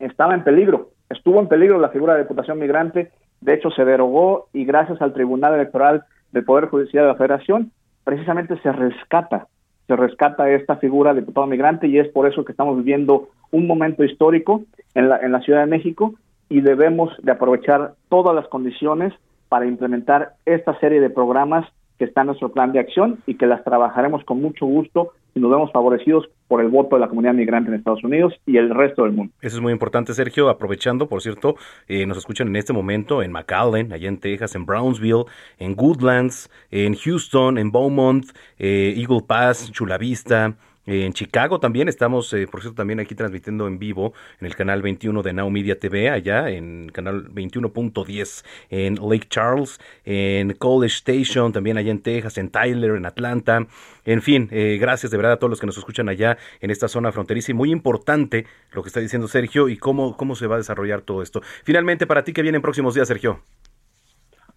estaba 0.00 0.34
en 0.34 0.44
peligro, 0.44 0.90
estuvo 1.08 1.40
en 1.40 1.48
peligro 1.48 1.78
la 1.78 1.88
figura 1.90 2.14
de 2.14 2.22
Diputación 2.22 2.58
Migrante 2.58 3.10
de 3.40 3.54
hecho, 3.54 3.70
se 3.70 3.84
derogó 3.84 4.48
y 4.52 4.64
gracias 4.64 5.00
al 5.00 5.12
Tribunal 5.12 5.54
Electoral 5.54 6.04
del 6.32 6.44
Poder 6.44 6.66
Judicial 6.66 7.04
de 7.04 7.08
la 7.08 7.16
Federación, 7.16 7.72
precisamente 8.04 8.58
se 8.62 8.72
rescata, 8.72 9.46
se 9.86 9.96
rescata 9.96 10.50
esta 10.50 10.76
figura 10.76 11.14
de 11.14 11.20
diputado 11.20 11.46
migrante 11.46 11.86
y 11.86 11.98
es 11.98 12.08
por 12.08 12.26
eso 12.26 12.44
que 12.44 12.52
estamos 12.52 12.76
viviendo 12.76 13.28
un 13.50 13.66
momento 13.66 14.04
histórico 14.04 14.62
en 14.94 15.08
la, 15.08 15.18
en 15.18 15.32
la 15.32 15.40
Ciudad 15.40 15.60
de 15.60 15.66
México 15.66 16.14
y 16.48 16.60
debemos 16.60 17.12
de 17.22 17.32
aprovechar 17.32 17.94
todas 18.08 18.34
las 18.34 18.48
condiciones 18.48 19.12
para 19.48 19.66
implementar 19.66 20.34
esta 20.44 20.78
serie 20.80 21.00
de 21.00 21.10
programas 21.10 21.66
que 21.98 22.04
está 22.04 22.20
en 22.22 22.28
nuestro 22.28 22.50
plan 22.52 22.72
de 22.72 22.78
acción 22.78 23.18
y 23.26 23.34
que 23.34 23.46
las 23.46 23.64
trabajaremos 23.64 24.24
con 24.24 24.40
mucho 24.40 24.66
gusto 24.66 25.12
y 25.34 25.40
nos 25.40 25.50
vemos 25.50 25.72
favorecidos 25.72 26.28
por 26.48 26.60
el 26.62 26.68
voto 26.68 26.96
de 26.96 27.00
la 27.00 27.08
comunidad 27.08 27.34
migrante 27.34 27.70
en 27.70 27.76
Estados 27.76 28.02
Unidos 28.02 28.34
y 28.46 28.56
el 28.56 28.70
resto 28.70 29.04
del 29.04 29.12
mundo. 29.12 29.32
Eso 29.40 29.56
es 29.56 29.62
muy 29.62 29.72
importante, 29.72 30.14
Sergio. 30.14 30.48
Aprovechando, 30.48 31.08
por 31.08 31.22
cierto, 31.22 31.56
eh, 31.86 32.06
nos 32.06 32.16
escuchan 32.16 32.48
en 32.48 32.56
este 32.56 32.72
momento 32.72 33.22
en 33.22 33.30
McAllen, 33.30 33.92
allá 33.92 34.08
en 34.08 34.18
Texas, 34.18 34.54
en 34.54 34.64
Brownsville, 34.64 35.24
en 35.58 35.74
Goodlands, 35.74 36.50
en 36.70 36.94
Houston, 36.94 37.58
en 37.58 37.70
Beaumont, 37.70 38.24
eh, 38.58 38.94
Eagle 38.96 39.22
Pass, 39.26 39.70
Chula 39.70 39.98
Vista, 39.98 40.56
en 40.88 41.12
Chicago 41.12 41.60
también 41.60 41.86
estamos, 41.88 42.32
eh, 42.32 42.46
por 42.46 42.62
cierto, 42.62 42.76
también 42.76 42.98
aquí 42.98 43.14
transmitiendo 43.14 43.66
en 43.66 43.78
vivo 43.78 44.14
en 44.40 44.46
el 44.46 44.56
canal 44.56 44.80
21 44.80 45.22
de 45.22 45.34
Now 45.34 45.50
Media 45.50 45.78
TV, 45.78 46.08
allá 46.08 46.48
en 46.48 46.88
canal 46.90 47.28
21.10 47.30 48.42
en 48.70 48.94
Lake 48.94 49.26
Charles, 49.28 49.78
en 50.06 50.54
College 50.54 50.94
Station, 50.94 51.52
también 51.52 51.76
allá 51.76 51.90
en 51.90 52.00
Texas, 52.00 52.38
en 52.38 52.48
Tyler, 52.48 52.92
en 52.92 53.04
Atlanta. 53.04 53.66
En 54.06 54.22
fin, 54.22 54.48
eh, 54.50 54.78
gracias 54.80 55.10
de 55.10 55.18
verdad 55.18 55.32
a 55.32 55.38
todos 55.38 55.50
los 55.50 55.60
que 55.60 55.66
nos 55.66 55.76
escuchan 55.76 56.08
allá 56.08 56.38
en 56.60 56.70
esta 56.70 56.88
zona 56.88 57.12
fronteriza 57.12 57.52
y 57.52 57.54
muy 57.54 57.70
importante 57.70 58.46
lo 58.72 58.82
que 58.82 58.88
está 58.88 59.00
diciendo 59.00 59.28
Sergio 59.28 59.68
y 59.68 59.76
cómo, 59.76 60.16
cómo 60.16 60.36
se 60.36 60.46
va 60.46 60.54
a 60.54 60.58
desarrollar 60.58 61.02
todo 61.02 61.22
esto. 61.22 61.42
Finalmente, 61.64 62.06
para 62.06 62.24
ti, 62.24 62.32
¿qué 62.32 62.40
viene 62.40 62.56
en 62.56 62.62
próximos 62.62 62.94
días, 62.94 63.08
Sergio? 63.08 63.42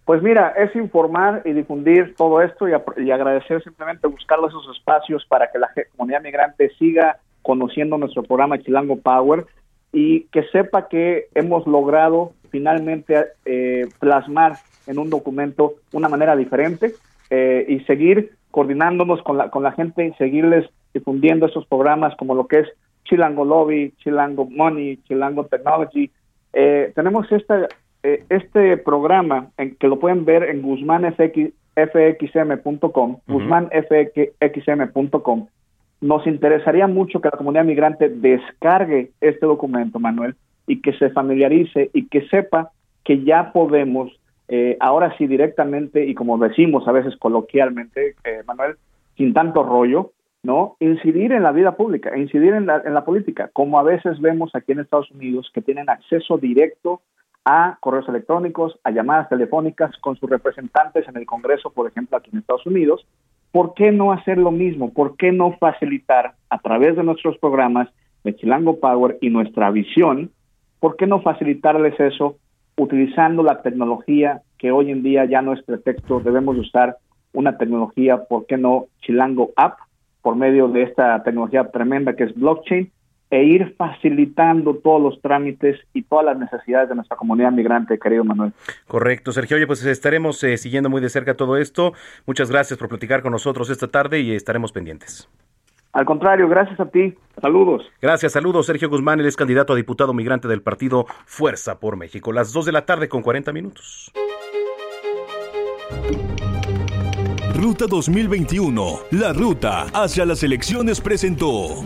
Pues 0.04 0.20
mira, 0.20 0.52
es 0.56 0.74
informar 0.74 1.42
y 1.44 1.52
difundir 1.52 2.14
todo 2.16 2.42
esto 2.42 2.66
y, 2.68 3.10
agradecer 3.10 3.62
simplemente 3.62 4.08
buscar 4.08 4.38
esos 4.46 4.76
espacios 4.76 5.24
para 5.26 5.50
que 5.50 5.58
la 5.58 5.70
comunidad 5.96 6.22
migrante 6.22 6.70
siga 6.78 7.18
conociendo 7.42 7.98
nuestro 7.98 8.22
programa 8.22 8.58
Chilango 8.58 8.96
Power 8.96 9.46
y 9.92 10.24
que 10.32 10.42
sepa 10.48 10.88
que 10.88 11.26
hemos 11.34 11.66
logrado 11.66 12.32
finalmente 12.50 13.26
eh, 13.44 13.88
plasmar 14.00 14.54
en 14.86 14.98
un 14.98 15.08
documento 15.08 15.74
una 15.92 16.08
manera 16.08 16.34
diferente 16.34 16.94
eh, 17.30 17.64
y 17.68 17.80
seguir 17.80 18.32
coordinándonos 18.50 19.22
con 19.22 19.38
la, 19.38 19.50
con 19.50 19.62
la 19.62 19.72
gente 19.72 20.04
y 20.04 20.12
seguirles 20.14 20.68
difundiendo 20.92 21.46
esos 21.46 21.66
programas 21.66 22.14
como 22.16 22.34
lo 22.34 22.46
que 22.46 22.60
es 22.60 22.68
Chilango 23.04 23.44
Lobby, 23.44 23.94
Chilango 23.98 24.46
Money, 24.46 24.98
Chilango 25.08 25.44
Technology. 25.46 26.10
Eh, 26.52 26.92
tenemos 26.94 27.30
esta 27.32 27.68
eh, 28.02 28.24
este 28.28 28.76
programa, 28.78 29.50
en, 29.56 29.76
que 29.76 29.86
lo 29.86 30.00
pueden 30.00 30.24
ver 30.24 30.42
en 30.44 30.62
guzmanfxm.com, 30.62 33.18
guzmanfxm.com, 33.28 35.46
nos 36.00 36.26
interesaría 36.26 36.88
mucho 36.88 37.20
que 37.20 37.28
la 37.30 37.38
comunidad 37.38 37.64
migrante 37.64 38.08
descargue 38.08 39.12
este 39.20 39.46
documento, 39.46 40.00
Manuel, 40.00 40.34
y 40.66 40.82
que 40.82 40.92
se 40.94 41.10
familiarice 41.10 41.90
y 41.92 42.08
que 42.08 42.26
sepa 42.28 42.72
que 43.04 43.22
ya 43.22 43.52
podemos, 43.52 44.10
eh, 44.48 44.76
ahora 44.80 45.16
sí 45.16 45.28
directamente, 45.28 46.04
y 46.04 46.14
como 46.14 46.38
decimos 46.38 46.88
a 46.88 46.92
veces 46.92 47.14
coloquialmente, 47.16 48.16
eh, 48.24 48.42
Manuel, 48.46 48.74
sin 49.16 49.32
tanto 49.32 49.62
rollo, 49.62 50.10
¿no? 50.42 50.76
Incidir 50.80 51.30
en 51.32 51.44
la 51.44 51.52
vida 51.52 51.76
pública, 51.76 52.16
incidir 52.16 52.54
en 52.54 52.66
la, 52.66 52.82
en 52.84 52.94
la 52.94 53.04
política, 53.04 53.48
como 53.52 53.78
a 53.78 53.84
veces 53.84 54.20
vemos 54.20 54.56
aquí 54.56 54.72
en 54.72 54.80
Estados 54.80 55.12
Unidos 55.12 55.52
que 55.54 55.62
tienen 55.62 55.88
acceso 55.88 56.36
directo 56.36 57.00
a 57.44 57.76
correos 57.80 58.08
electrónicos, 58.08 58.78
a 58.84 58.90
llamadas 58.90 59.28
telefónicas 59.28 59.96
con 59.98 60.16
sus 60.16 60.30
representantes 60.30 61.08
en 61.08 61.16
el 61.16 61.26
Congreso, 61.26 61.70
por 61.70 61.88
ejemplo, 61.88 62.16
aquí 62.16 62.30
en 62.32 62.38
Estados 62.38 62.66
Unidos. 62.66 63.06
¿Por 63.50 63.74
qué 63.74 63.92
no 63.92 64.12
hacer 64.12 64.38
lo 64.38 64.50
mismo? 64.50 64.92
¿Por 64.92 65.16
qué 65.16 65.32
no 65.32 65.56
facilitar 65.58 66.34
a 66.48 66.58
través 66.58 66.96
de 66.96 67.02
nuestros 67.02 67.36
programas 67.38 67.88
de 68.24 68.36
Chilango 68.36 68.78
Power 68.78 69.18
y 69.20 69.30
nuestra 69.30 69.70
visión, 69.70 70.30
por 70.80 70.96
qué 70.96 71.06
no 71.06 71.20
facilitarles 71.22 71.98
eso 72.00 72.36
utilizando 72.76 73.42
la 73.42 73.62
tecnología 73.62 74.42
que 74.58 74.72
hoy 74.72 74.90
en 74.90 75.02
día 75.02 75.24
ya 75.24 75.42
no 75.42 75.52
es 75.52 75.62
pretexto, 75.62 76.20
debemos 76.20 76.56
usar 76.56 76.96
una 77.32 77.56
tecnología, 77.58 78.24
¿por 78.24 78.46
qué 78.46 78.56
no 78.56 78.86
Chilango 79.00 79.50
App? 79.56 79.78
Por 80.22 80.36
medio 80.36 80.68
de 80.68 80.82
esta 80.82 81.22
tecnología 81.24 81.70
tremenda 81.70 82.14
que 82.14 82.24
es 82.24 82.34
blockchain, 82.34 82.90
e 83.32 83.44
ir 83.44 83.74
facilitando 83.78 84.74
todos 84.74 85.00
los 85.00 85.22
trámites 85.22 85.80
y 85.94 86.02
todas 86.02 86.26
las 86.26 86.38
necesidades 86.38 86.90
de 86.90 86.94
nuestra 86.94 87.16
comunidad 87.16 87.50
migrante, 87.50 87.98
querido 87.98 88.24
Manuel. 88.24 88.52
Correcto, 88.86 89.32
Sergio. 89.32 89.56
Oye, 89.56 89.66
pues 89.66 89.82
estaremos 89.86 90.44
eh, 90.44 90.58
siguiendo 90.58 90.90
muy 90.90 91.00
de 91.00 91.08
cerca 91.08 91.34
todo 91.34 91.56
esto. 91.56 91.94
Muchas 92.26 92.50
gracias 92.50 92.78
por 92.78 92.90
platicar 92.90 93.22
con 93.22 93.32
nosotros 93.32 93.70
esta 93.70 93.88
tarde 93.88 94.20
y 94.20 94.34
estaremos 94.34 94.70
pendientes. 94.70 95.30
Al 95.94 96.04
contrario, 96.04 96.46
gracias 96.46 96.78
a 96.78 96.90
ti. 96.90 97.14
Saludos. 97.40 97.90
Gracias, 98.02 98.32
saludos. 98.32 98.66
Sergio 98.66 98.90
Guzmán, 98.90 99.18
él 99.20 99.26
es 99.26 99.36
candidato 99.36 99.72
a 99.72 99.76
diputado 99.76 100.12
migrante 100.12 100.46
del 100.46 100.60
partido 100.60 101.06
Fuerza 101.24 101.80
por 101.80 101.96
México. 101.96 102.32
Las 102.32 102.52
2 102.52 102.66
de 102.66 102.72
la 102.72 102.84
tarde 102.84 103.08
con 103.08 103.22
40 103.22 103.50
minutos. 103.54 104.12
Ruta 107.54 107.86
2021, 107.88 108.98
la 109.12 109.32
ruta 109.32 109.86
hacia 109.94 110.26
las 110.26 110.42
elecciones 110.42 111.00
presentó. 111.00 111.82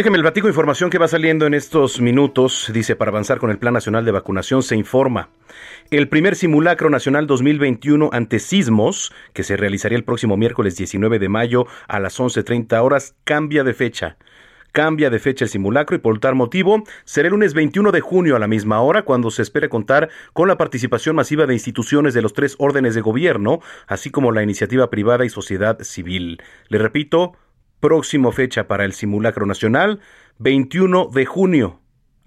Déjeme 0.00 0.16
el 0.16 0.22
platico 0.22 0.48
información 0.48 0.88
que 0.88 0.96
va 0.96 1.08
saliendo 1.08 1.44
en 1.44 1.52
estos 1.52 2.00
minutos. 2.00 2.70
Dice, 2.72 2.96
para 2.96 3.10
avanzar 3.10 3.36
con 3.36 3.50
el 3.50 3.58
Plan 3.58 3.74
Nacional 3.74 4.02
de 4.06 4.12
Vacunación 4.12 4.62
se 4.62 4.74
informa. 4.74 5.28
El 5.90 6.08
primer 6.08 6.36
simulacro 6.36 6.88
nacional 6.88 7.26
2021 7.26 8.08
ante 8.10 8.38
sismos, 8.38 9.12
que 9.34 9.42
se 9.42 9.58
realizaría 9.58 9.98
el 9.98 10.04
próximo 10.04 10.38
miércoles 10.38 10.78
19 10.78 11.18
de 11.18 11.28
mayo 11.28 11.66
a 11.86 12.00
las 12.00 12.18
11.30 12.18 12.82
horas, 12.82 13.14
cambia 13.24 13.62
de 13.62 13.74
fecha. 13.74 14.16
Cambia 14.72 15.10
de 15.10 15.18
fecha 15.18 15.44
el 15.44 15.50
simulacro 15.50 15.96
y 15.96 15.98
por 15.98 16.18
tal 16.18 16.34
motivo 16.34 16.82
será 17.04 17.26
el 17.26 17.32
lunes 17.32 17.52
21 17.52 17.92
de 17.92 18.00
junio 18.00 18.36
a 18.36 18.38
la 18.38 18.48
misma 18.48 18.80
hora 18.80 19.02
cuando 19.02 19.30
se 19.30 19.42
espere 19.42 19.68
contar 19.68 20.08
con 20.32 20.48
la 20.48 20.56
participación 20.56 21.14
masiva 21.14 21.44
de 21.44 21.52
instituciones 21.52 22.14
de 22.14 22.22
los 22.22 22.32
tres 22.32 22.56
órdenes 22.58 22.94
de 22.94 23.02
gobierno, 23.02 23.60
así 23.86 24.08
como 24.08 24.32
la 24.32 24.42
iniciativa 24.42 24.88
privada 24.88 25.26
y 25.26 25.28
sociedad 25.28 25.78
civil. 25.82 26.40
Le 26.68 26.78
repito, 26.78 27.34
Próximo 27.80 28.30
fecha 28.30 28.68
para 28.68 28.84
el 28.84 28.92
simulacro 28.92 29.46
nacional, 29.46 30.00
21 30.38 31.08
de 31.12 31.24
junio 31.24 31.80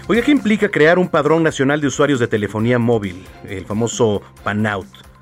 Oiga, 0.07 0.23
¿qué 0.23 0.31
implica 0.33 0.71
crear 0.71 0.99
un 0.99 1.09
padrón 1.09 1.43
nacional 1.43 1.81
de 1.81 1.87
usuarios 1.87 2.21
de 2.21 2.29
telefonía 2.29 2.79
móvil, 2.79 3.27
el 3.49 3.65
famoso 3.65 4.23
PANOUT? 4.43 5.14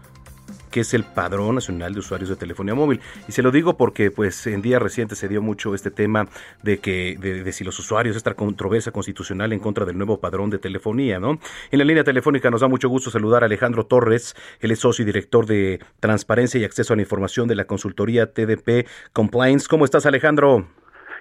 Que 0.72 0.80
es 0.80 0.94
el 0.94 1.04
Padrón 1.04 1.54
Nacional 1.54 1.92
de 1.92 2.00
Usuarios 2.00 2.28
de 2.28 2.34
Telefonía 2.34 2.74
Móvil. 2.74 3.00
Y 3.28 3.32
se 3.32 3.42
lo 3.42 3.52
digo 3.52 3.76
porque 3.76 4.10
pues 4.10 4.44
en 4.48 4.62
días 4.62 4.82
recientes 4.82 5.18
se 5.18 5.28
dio 5.28 5.40
mucho 5.40 5.74
este 5.74 5.92
tema 5.92 6.26
de 6.62 6.78
que 6.78 7.16
de, 7.20 7.52
si 7.52 7.62
los 7.62 7.78
usuarios, 7.78 8.16
esta 8.16 8.34
controversia 8.34 8.90
constitucional 8.90 9.52
en 9.52 9.60
contra 9.60 9.84
del 9.84 9.96
nuevo 9.96 10.18
padrón 10.18 10.50
de 10.50 10.58
telefonía, 10.58 11.20
¿no? 11.20 11.38
En 11.70 11.78
la 11.78 11.84
línea 11.84 12.02
telefónica 12.02 12.50
nos 12.50 12.62
da 12.62 12.68
mucho 12.68 12.88
gusto 12.88 13.10
saludar 13.10 13.44
a 13.44 13.46
Alejandro 13.46 13.84
Torres, 13.84 14.34
él 14.60 14.70
es 14.72 14.80
socio 14.80 15.02
y 15.02 15.06
director 15.06 15.46
de 15.46 15.78
Transparencia 16.00 16.58
y 16.58 16.64
Acceso 16.64 16.94
a 16.94 16.96
la 16.96 17.02
Información 17.02 17.46
de 17.46 17.54
la 17.54 17.66
consultoría 17.66 18.32
TDP 18.32 18.88
Compliance. 19.12 19.68
¿Cómo 19.68 19.84
estás, 19.84 20.06
Alejandro? 20.06 20.66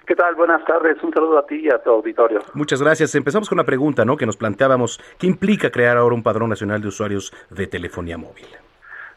¿Qué 0.06 0.16
tal? 0.16 0.34
Buenas 0.34 0.64
tardes. 0.64 0.96
Un 1.02 1.12
saludo 1.12 1.38
a 1.38 1.46
ti 1.46 1.56
y 1.56 1.68
a 1.68 1.78
tu 1.82 1.90
auditorio. 1.90 2.40
Muchas 2.54 2.82
gracias. 2.82 3.14
Empezamos 3.14 3.48
con 3.48 3.56
una 3.56 3.64
pregunta, 3.64 4.04
¿no? 4.04 4.16
Que 4.16 4.26
nos 4.26 4.36
planteábamos. 4.36 4.98
¿Qué 5.18 5.26
implica 5.26 5.70
crear 5.70 5.96
ahora 5.96 6.14
un 6.14 6.22
padrón 6.22 6.48
nacional 6.48 6.80
de 6.80 6.88
usuarios 6.88 7.32
de 7.50 7.66
telefonía 7.66 8.18
móvil? 8.18 8.46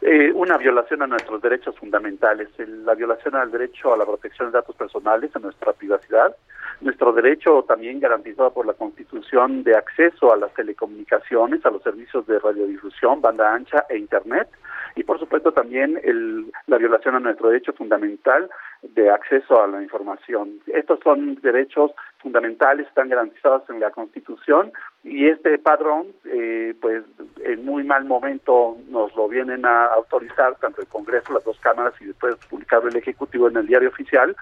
Eh, 0.07 0.31
una 0.35 0.55
violación 0.57 1.01
a 1.01 1.07
nuestros 1.07 1.41
derechos 1.41 1.75
fundamentales, 1.79 2.49
la 2.59 2.93
violación 2.93 3.33
al 3.33 3.49
derecho 3.49 3.91
a 3.91 3.97
la 3.97 4.05
protección 4.05 4.49
de 4.49 4.59
datos 4.59 4.75
personales, 4.75 5.35
a 5.35 5.39
nuestra 5.39 5.73
privacidad, 5.73 6.35
nuestro 6.81 7.13
derecho 7.13 7.63
también 7.67 7.99
garantizado 7.99 8.51
por 8.53 8.65
la 8.65 8.73
Constitución 8.73 9.63
de 9.63 9.75
acceso 9.75 10.33
a 10.33 10.37
las 10.37 10.53
telecomunicaciones, 10.53 11.65
a 11.65 11.71
los 11.71 11.83
servicios 11.83 12.25
de 12.27 12.39
radiodifusión, 12.39 13.21
banda 13.21 13.53
ancha 13.53 13.85
e 13.89 13.97
Internet, 13.97 14.49
y 14.95 15.03
por 15.03 15.19
supuesto 15.19 15.51
también 15.51 15.99
el, 16.03 16.51
la 16.67 16.77
violación 16.77 17.15
a 17.15 17.19
nuestro 17.19 17.49
derecho 17.49 17.73
fundamental 17.73 18.49
de 18.81 19.09
acceso 19.09 19.61
a 19.61 19.67
la 19.67 19.81
información. 19.81 20.59
Estos 20.67 20.99
son 21.03 21.35
derechos 21.41 21.91
fundamentales, 22.19 22.87
están 22.87 23.09
garantizados 23.09 23.69
en 23.69 23.79
la 23.79 23.91
Constitución 23.91 24.71
y 25.03 25.27
este 25.27 25.57
padrón, 25.57 26.07
eh, 26.25 26.73
pues 26.79 27.03
en 27.43 27.65
muy 27.65 27.83
mal 27.83 28.05
momento 28.05 28.77
nos 28.89 29.13
lo 29.15 29.27
vienen 29.27 29.65
a 29.65 29.85
autorizar 29.87 30.55
tanto 30.55 30.81
el 30.81 30.87
Congreso, 30.87 31.33
las 31.33 31.43
dos 31.43 31.59
cámaras 31.59 31.93
y 31.99 32.05
después 32.05 32.35
publicarlo 32.49 32.89
el 32.89 32.95
Ejecutivo 32.95 33.49
en 33.49 33.57
el 33.57 33.67
diario 33.67 33.89
oficial 33.89 34.35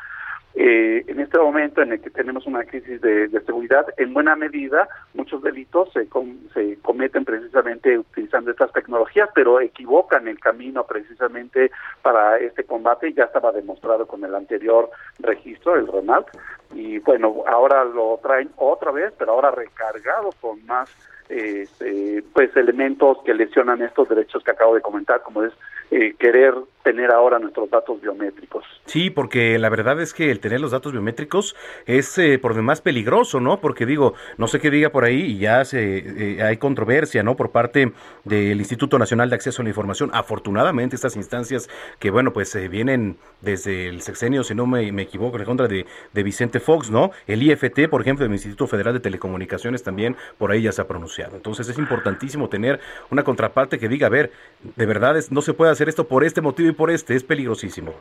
eh, 0.55 1.03
en 1.07 1.19
este 1.19 1.39
momento 1.39 1.81
en 1.81 1.93
el 1.93 2.01
que 2.01 2.11
tenemos 2.11 2.45
una 2.45 2.63
crisis 2.63 3.01
de, 3.01 3.29
seguridad, 3.45 3.85
en 3.97 4.13
buena 4.13 4.35
medida 4.35 4.87
muchos 5.13 5.41
delitos 5.41 5.91
se, 5.93 6.07
se 6.53 6.79
cometen 6.81 7.25
precisamente 7.25 7.97
utilizando 7.97 8.51
estas 8.51 8.71
tecnologías, 8.71 9.29
pero 9.33 9.59
equivocan 9.59 10.27
el 10.27 10.39
camino 10.39 10.85
precisamente 10.85 11.71
para 12.01 12.37
este 12.37 12.63
combate. 12.63 13.13
Ya 13.13 13.25
estaba 13.25 13.51
demostrado 13.51 14.05
con 14.05 14.23
el 14.23 14.35
anterior 14.35 14.91
registro, 15.19 15.75
el 15.75 15.87
RENALT, 15.87 16.27
y 16.73 16.99
bueno, 16.99 17.43
ahora 17.47 17.83
lo 17.85 18.19
traen 18.21 18.49
otra 18.57 18.91
vez, 18.91 19.13
pero 19.17 19.33
ahora 19.33 19.51
recargado 19.51 20.29
con 20.39 20.63
más 20.65 20.89
este, 21.29 22.23
pues 22.33 22.55
elementos 22.55 23.17
que 23.25 23.33
lesionan 23.33 23.81
estos 23.81 24.09
derechos 24.09 24.43
que 24.43 24.51
acabo 24.51 24.75
de 24.75 24.81
comentar, 24.81 25.21
como 25.23 25.43
es 25.43 25.53
eh, 25.91 26.15
querer 26.17 26.53
tener 26.84 27.11
ahora 27.11 27.39
nuestros 27.39 27.69
datos 27.69 28.01
biométricos. 28.01 28.65
Sí, 28.86 29.09
porque 29.09 29.57
la 29.57 29.69
verdad 29.69 30.01
es 30.01 30.13
que 30.13 30.29
el 30.31 30.41
tener 30.41 30.59
los 30.59 30.71
datos 30.71 30.91
biométricos 30.91 31.55
es 31.86 32.17
eh, 32.17 32.38
por 32.38 32.53
demás 32.55 32.81
peligroso, 32.81 33.39
¿no? 33.39 33.61
Porque 33.61 33.86
digo, 33.86 34.15
no 34.38 34.47
sé 34.47 34.59
qué 34.59 34.69
diga 34.69 34.89
por 34.89 35.05
ahí 35.05 35.21
y 35.21 35.38
ya 35.38 35.63
se, 35.63 36.34
eh, 36.36 36.43
hay 36.43 36.57
controversia, 36.57 37.23
¿no? 37.23 37.38
Por 37.38 37.51
parte 37.51 37.93
del 38.25 38.59
Instituto 38.59 38.99
Nacional 38.99 39.29
de 39.29 39.36
Acceso 39.36 39.61
a 39.61 39.63
la 39.63 39.69
Información. 39.69 40.09
Afortunadamente 40.13 40.95
estas 40.95 41.15
instancias 41.15 41.69
que, 41.99 42.11
bueno, 42.11 42.34
pues 42.34 42.53
vienen 42.69 43.15
desde 43.39 43.88
el 43.88 44.01
sexenio, 44.01 44.43
si 44.43 44.53
no 44.53 44.65
me, 44.67 44.88
equivoco, 45.01 45.38
en 45.38 45.45
contra 45.45 45.67
de, 45.69 45.86
de 46.11 46.23
Vicente 46.23 46.59
Fox, 46.59 46.91
¿no? 46.91 47.11
El 47.27 47.41
IFT, 47.43 47.88
por 47.89 48.01
ejemplo, 48.01 48.25
del 48.25 48.34
Instituto 48.34 48.67
Federal 48.67 48.93
de 48.93 48.99
Telecomunicaciones 48.99 49.84
también 49.84 50.17
por 50.38 50.51
ahí 50.51 50.63
ya 50.63 50.71
se 50.71 50.81
ha 50.81 50.88
pronunciado. 50.88 51.36
Entonces 51.36 51.69
es 51.69 51.77
importantísimo 51.77 52.49
tener 52.49 52.79
una 53.09 53.23
contraparte 53.23 53.79
que 53.79 53.88
diga, 53.88 54.07
a 54.07 54.09
ver, 54.09 54.31
de 54.75 54.86
verdad 54.86 55.17
es, 55.17 55.31
no 55.31 55.41
se 55.41 55.53
puede 55.53 55.71
hacer 55.74 55.89
esto 55.89 56.07
por 56.07 56.24
este 56.24 56.41
motivo 56.41 56.69
y 56.69 56.74
por 56.74 56.89
este, 56.89 57.15
es 57.15 57.24
peligrosísimo. 57.24 57.93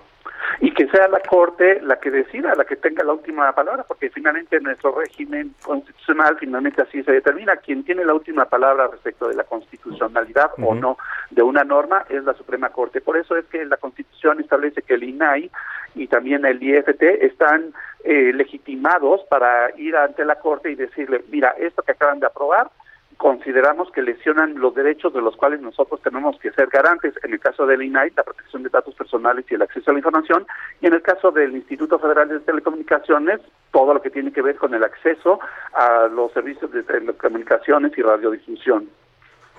Y 0.60 0.72
que 0.74 0.86
sea 0.88 1.08
la 1.08 1.20
Corte 1.20 1.80
la 1.82 1.98
que 1.98 2.10
decida, 2.10 2.54
la 2.54 2.64
que 2.64 2.76
tenga 2.76 3.02
la 3.02 3.12
última 3.12 3.50
palabra, 3.52 3.84
porque 3.88 4.10
finalmente 4.10 4.60
nuestro 4.60 4.94
régimen 4.94 5.54
constitucional, 5.62 6.36
finalmente 6.38 6.82
así 6.82 7.02
se 7.02 7.12
determina, 7.12 7.56
quien 7.56 7.84
tiene 7.84 8.04
la 8.04 8.14
última 8.14 8.44
palabra 8.44 8.88
respecto 8.88 9.28
de 9.28 9.34
la 9.34 9.44
constitucionalidad 9.44 10.50
o 10.62 10.74
no 10.74 10.98
de 11.30 11.42
una 11.42 11.64
norma 11.64 12.04
es 12.08 12.22
la 12.24 12.34
Suprema 12.34 12.68
Corte. 12.68 13.00
Por 13.00 13.16
eso 13.16 13.36
es 13.36 13.46
que 13.46 13.64
la 13.64 13.76
Constitución 13.76 14.40
establece 14.40 14.82
que 14.82 14.94
el 14.94 15.04
INAI 15.04 15.50
y 15.94 16.06
también 16.06 16.44
el 16.44 16.62
IFT 16.62 17.02
están 17.02 17.72
eh, 18.04 18.32
legitimados 18.32 19.22
para 19.30 19.70
ir 19.78 19.96
ante 19.96 20.24
la 20.24 20.36
Corte 20.36 20.70
y 20.70 20.74
decirle, 20.74 21.24
mira, 21.30 21.54
esto 21.58 21.82
que 21.82 21.92
acaban 21.92 22.20
de 22.20 22.26
aprobar 22.26 22.70
consideramos 23.16 23.90
que 23.92 24.02
lesionan 24.02 24.58
los 24.58 24.74
derechos 24.74 25.12
de 25.12 25.20
los 25.20 25.36
cuales 25.36 25.60
nosotros 25.60 26.00
tenemos 26.02 26.38
que 26.38 26.50
ser 26.52 26.68
garantes, 26.68 27.14
en 27.22 27.32
el 27.32 27.40
caso 27.40 27.66
del 27.66 27.82
INAI, 27.82 28.12
la 28.16 28.22
protección 28.22 28.62
de 28.62 28.68
datos 28.68 28.94
personales 28.94 29.44
y 29.50 29.54
el 29.54 29.62
acceso 29.62 29.90
a 29.90 29.94
la 29.94 30.00
información, 30.00 30.46
y 30.80 30.86
en 30.86 30.94
el 30.94 31.02
caso 31.02 31.30
del 31.30 31.52
Instituto 31.52 31.98
Federal 31.98 32.28
de 32.28 32.40
Telecomunicaciones, 32.40 33.40
todo 33.70 33.94
lo 33.94 34.02
que 34.02 34.10
tiene 34.10 34.32
que 34.32 34.42
ver 34.42 34.56
con 34.56 34.74
el 34.74 34.84
acceso 34.84 35.40
a 35.72 36.08
los 36.08 36.32
servicios 36.32 36.70
de 36.72 36.82
telecomunicaciones 36.82 37.96
y 37.96 38.02
radiodifusión. 38.02 38.88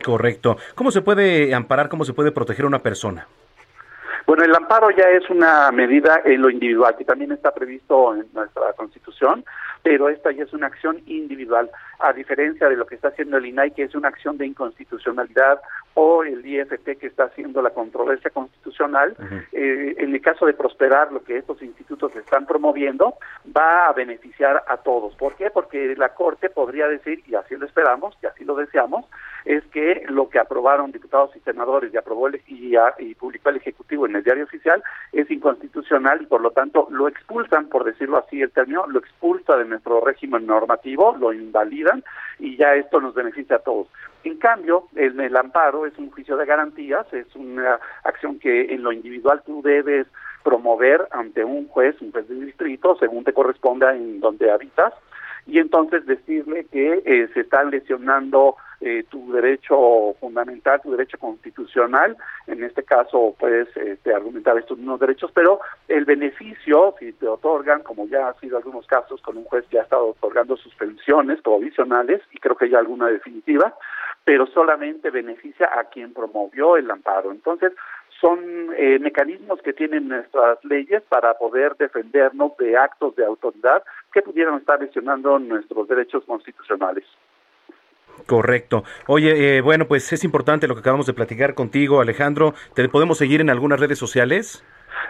Correcto. 0.03 0.57
¿Cómo 0.75 0.91
se 0.91 1.01
puede 1.01 1.53
amparar, 1.53 1.89
cómo 1.89 2.05
se 2.05 2.13
puede 2.13 2.31
proteger 2.31 2.65
a 2.65 2.67
una 2.67 2.79
persona? 2.79 3.27
Bueno, 4.25 4.45
el 4.45 4.55
amparo 4.55 4.89
ya 4.91 5.09
es 5.09 5.29
una 5.29 5.69
medida 5.71 6.21
en 6.23 6.41
lo 6.41 6.49
individual, 6.49 6.95
que 6.97 7.03
también 7.03 7.33
está 7.33 7.51
previsto 7.51 8.15
en 8.15 8.25
nuestra 8.33 8.71
Constitución, 8.73 9.43
pero 9.81 10.07
esta 10.07 10.31
ya 10.31 10.43
es 10.43 10.53
una 10.53 10.67
acción 10.67 11.01
individual. 11.05 11.69
A 12.03 12.13
diferencia 12.13 12.67
de 12.67 12.75
lo 12.75 12.85
que 12.85 12.95
está 12.95 13.07
haciendo 13.07 13.37
el 13.37 13.45
INAI, 13.45 13.71
que 13.71 13.83
es 13.83 13.95
una 13.95 14.09
acción 14.09 14.37
de 14.37 14.45
inconstitucionalidad, 14.45 15.61
o 15.95 16.23
el 16.23 16.45
IFT, 16.45 16.97
que 16.99 17.07
está 17.07 17.25
haciendo 17.25 17.61
la 17.61 17.69
controversia 17.69 18.29
constitucional, 18.31 19.15
eh, 19.51 19.95
en 19.97 20.13
el 20.13 20.21
caso 20.21 20.45
de 20.45 20.53
prosperar 20.53 21.11
lo 21.11 21.23
que 21.23 21.37
estos 21.37 21.61
institutos 21.61 22.15
están 22.15 22.45
promoviendo, 22.45 23.15
va 23.55 23.87
a 23.87 23.93
beneficiar 23.93 24.63
a 24.67 24.77
todos. 24.77 25.15
¿Por 25.15 25.35
qué? 25.35 25.49
Porque 25.49 25.95
la 25.95 26.09
Corte 26.09 26.49
podría 26.49 26.87
decir, 26.87 27.23
y 27.27 27.35
así 27.35 27.55
lo 27.55 27.65
esperamos, 27.65 28.17
y 28.21 28.25
así 28.25 28.43
lo 28.43 28.55
deseamos, 28.55 29.05
es 29.45 29.63
que 29.65 30.03
lo 30.09 30.29
que 30.29 30.39
aprobaron 30.39 30.91
diputados 30.91 31.35
y 31.35 31.39
senadores 31.41 31.93
y 31.93 31.97
aprobó 31.97 32.27
el, 32.27 32.41
y, 32.47 32.75
y 32.99 33.15
publicó 33.15 33.49
el 33.49 33.57
Ejecutivo 33.57 34.05
en 34.05 34.15
el 34.15 34.23
diario 34.23 34.45
oficial 34.45 34.83
es 35.11 35.29
inconstitucional 35.29 36.21
y 36.21 36.25
por 36.25 36.41
lo 36.41 36.51
tanto 36.51 36.87
lo 36.89 37.07
expulsan, 37.07 37.67
por 37.67 37.83
decirlo 37.83 38.17
así 38.17 38.41
el 38.41 38.51
término, 38.51 38.87
lo 38.87 38.99
expulsa 38.99 39.57
de 39.57 39.65
nuestro 39.65 40.01
régimen 40.01 40.45
normativo, 40.45 41.15
lo 41.19 41.33
y 42.39 42.55
ya 42.57 42.75
esto 42.75 43.01
nos 43.01 43.13
beneficia 43.13 43.57
a 43.57 43.59
todos. 43.59 43.87
En 44.23 44.37
cambio, 44.37 44.87
el, 44.95 45.19
el 45.19 45.35
amparo 45.35 45.85
es 45.85 45.97
un 45.97 46.09
juicio 46.09 46.37
de 46.37 46.45
garantías, 46.45 47.05
es 47.13 47.35
una 47.35 47.79
acción 48.03 48.39
que 48.39 48.73
en 48.73 48.83
lo 48.83 48.91
individual 48.91 49.43
tú 49.45 49.61
debes 49.61 50.07
promover 50.43 51.07
ante 51.11 51.43
un 51.43 51.67
juez, 51.67 51.95
un 52.01 52.11
juez 52.11 52.27
de 52.27 52.35
distrito, 52.35 52.95
según 52.99 53.23
te 53.23 53.33
corresponda 53.33 53.95
en 53.95 54.19
donde 54.19 54.51
habitas, 54.51 54.93
y 55.45 55.59
entonces 55.59 56.05
decirle 56.05 56.65
que 56.71 57.01
eh, 57.05 57.29
se 57.33 57.41
están 57.41 57.69
lesionando 57.69 58.55
eh, 58.85 59.05
tu 59.09 59.31
derecho 59.31 60.13
fundamental, 60.19 60.81
tu 60.81 60.91
derecho 60.91 61.17
constitucional, 61.17 62.17
en 62.47 62.63
este 62.63 62.83
caso 62.83 63.33
puedes 63.39 63.67
este, 63.77 64.13
argumentar 64.13 64.57
estos 64.57 64.77
mismos 64.77 64.99
derechos, 64.99 65.31
pero 65.33 65.61
el 65.87 66.03
beneficio, 66.03 66.93
si 66.99 67.13
te 67.13 67.27
otorgan, 67.27 67.81
como 67.83 68.07
ya 68.07 68.27
ha 68.27 68.39
sido 68.41 68.57
algunos 68.57 68.85
casos 68.85 69.21
con 69.21 69.37
un 69.37 69.45
juez 69.45 69.65
que 69.69 69.79
ha 69.79 69.83
estado 69.83 70.07
otorgando 70.09 70.57
suspensiones 70.57 71.41
provisionales, 71.41 72.21
y 72.31 72.39
creo 72.39 72.57
que 72.57 72.69
ya 72.69 72.79
alguna 72.79 73.07
definitiva, 73.07 73.73
pero 74.25 74.47
solamente 74.47 75.09
beneficia 75.11 75.69
a 75.79 75.85
quien 75.85 76.13
promovió 76.13 76.75
el 76.75 76.91
amparo. 76.91 77.31
Entonces, 77.31 77.71
son 78.19 78.39
eh, 78.77 78.99
mecanismos 78.99 79.61
que 79.61 79.73
tienen 79.73 80.07
nuestras 80.07 80.63
leyes 80.65 81.03
para 81.09 81.33
poder 81.35 81.75
defendernos 81.77 82.55
de 82.57 82.77
actos 82.77 83.15
de 83.15 83.25
autoridad 83.25 83.83
que 84.13 84.21
pudieran 84.21 84.55
estar 84.57 84.79
lesionando 84.81 85.39
nuestros 85.39 85.87
derechos 85.87 86.23
constitucionales. 86.25 87.05
Correcto. 88.25 88.83
Oye, 89.07 89.57
eh, 89.57 89.61
bueno, 89.61 89.85
pues 89.85 90.11
es 90.13 90.23
importante 90.23 90.67
lo 90.67 90.75
que 90.75 90.81
acabamos 90.81 91.05
de 91.05 91.13
platicar 91.13 91.53
contigo, 91.55 92.01
Alejandro. 92.01 92.53
¿Te 92.73 92.87
podemos 92.89 93.17
seguir 93.17 93.41
en 93.41 93.49
algunas 93.49 93.79
redes 93.79 93.99
sociales? 93.99 94.63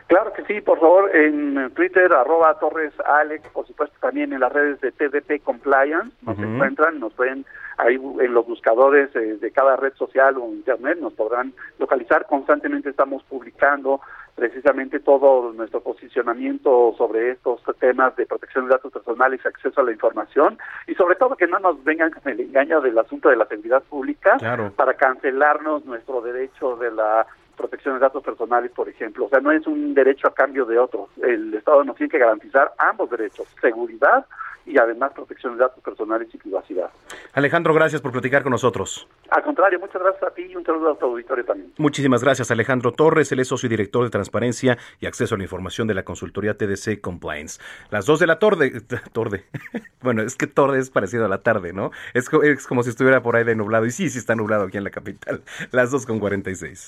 Claro 0.08 0.34
que 0.34 0.44
sí, 0.46 0.62
por 0.62 0.80
favor, 0.80 1.16
en 1.16 1.72
Twitter, 1.74 2.12
arroba 2.12 2.58
Torres 2.60 2.94
Alex, 3.06 3.48
por 3.50 3.68
supuesto 3.68 3.96
también 4.02 4.34
en 4.34 4.40
las 4.40 4.52
redes 4.52 4.82
de 4.82 4.92
TDP 4.92 5.42
Compliance, 5.44 6.12
nos 6.24 6.38
encuentran, 6.40 7.00
nos 7.00 7.14
pueden 7.14 7.46
ahí 7.78 7.96
en 7.96 8.34
los 8.34 8.46
buscadores 8.46 9.16
eh, 9.16 9.38
de 9.40 9.52
cada 9.52 9.76
red 9.76 9.94
social 9.94 10.38
o 10.38 10.48
internet, 10.48 11.00
nos 11.00 11.14
podrán 11.14 11.54
localizar, 11.80 12.26
constantemente 12.28 12.90
estamos 12.90 13.24
publicando 13.24 14.02
precisamente 14.36 15.00
todo 15.00 15.54
nuestro 15.54 15.82
posicionamiento 15.82 16.94
sobre 16.98 17.32
estos 17.32 17.62
temas 17.80 18.16
de 18.16 18.26
protección 18.26 18.66
de 18.66 18.72
datos 18.72 18.92
personales, 18.92 19.46
acceso 19.46 19.82
a 19.82 19.84
la 19.84 19.92
información 19.92 20.58
y 20.88 20.96
sobre 20.96 21.16
todo 21.16 21.36
que 21.36 21.48
no 21.48 21.60
nos 21.60 21.84
vengan 21.84 22.12
con 22.12 22.32
el 22.32 22.40
engaño 22.40 22.82
del 22.82 22.98
asunto 22.98 23.30
de 23.30 23.36
la 23.36 23.46
seguridad 23.46 23.84
pública 23.84 24.38
para 24.76 24.96
cancelarnos 24.96 25.86
nuestro 25.86 26.22
derecho 26.22 26.76
de 26.78 26.92
la 26.92 27.28
protección 27.56 27.96
de 27.96 28.00
datos 28.00 28.24
personales, 28.24 28.72
por 28.72 28.90
ejemplo. 28.90 29.26
O 29.26 29.30
sea, 29.30 29.40
no 29.40 29.52
es 29.52 29.66
un 29.68 29.94
derecho 29.94 30.28
a 30.28 30.34
cambio 30.34 30.66
de 30.66 30.78
otro. 30.78 31.10
El 31.22 31.54
Estado 31.54 31.84
nos 31.84 31.96
tiene 31.96 32.10
que 32.10 32.20
garantizar 32.20 32.74
ambos 32.78 33.10
derechos, 33.10 33.48
seguridad 33.62 34.26
y 34.66 34.78
además 34.78 35.12
protección 35.14 35.54
de 35.54 35.60
datos 35.60 35.84
personales 35.84 36.28
y 36.34 36.38
privacidad. 36.38 36.90
Alejandro, 37.34 37.74
gracias 37.74 38.02
por 38.02 38.12
platicar 38.12 38.44
con 38.44 38.52
nosotros. 38.52 39.08
Al 39.30 39.44
contrario, 39.44 39.80
muchas 39.80 40.02
gracias 40.02 40.24
a 40.24 40.34
ti 40.34 40.44
y 40.44 40.56
un 40.56 40.64
saludo 40.64 40.92
a 40.92 40.98
tu 40.98 41.06
auditorio 41.06 41.44
también. 41.44 41.74
Muchísimas 41.78 42.24
gracias, 42.24 42.52
Alejandro 42.52 42.92
Torres. 42.92 43.32
Él 43.32 43.40
es 43.40 43.48
socio 43.48 43.68
y 43.68 43.70
director 43.70 44.04
de 44.04 44.10
Transparencia 44.10 44.78
y 45.00 45.06
Acceso 45.06 45.36
a 45.36 45.38
la 45.38 45.44
Información 45.44 45.88
de 45.88 45.94
la 45.96 46.04
consultoría 46.04 46.58
TDC 46.58 47.02
Compliance. 47.02 47.60
Las 47.90 48.06
dos 48.06 48.20
de 48.20 48.28
la 48.28 48.40
tarde. 48.40 48.82
Torde. 49.12 49.46
bueno, 50.02 50.22
es 50.22 50.36
que 50.36 50.48
Torde 50.48 50.80
es 50.80 50.90
parecido 50.90 51.26
a 51.26 51.30
la 51.30 51.42
tarde, 51.42 51.74
¿no? 51.74 51.92
Es, 52.14 52.30
es 52.44 52.68
como 52.68 52.84
si 52.84 52.90
estuviera 52.90 53.22
por 53.22 53.36
ahí 53.36 53.44
de 53.44 53.56
nublado. 53.56 53.86
Y 53.86 53.92
sí, 53.92 54.10
sí 54.10 54.20
está 54.20 54.36
nublado 54.36 54.66
aquí 54.66 54.78
en 54.78 54.84
la 54.84 54.92
capital. 54.92 55.42
Las 55.72 55.92
dos 55.92 56.06
con 56.06 56.20
46. 56.20 56.86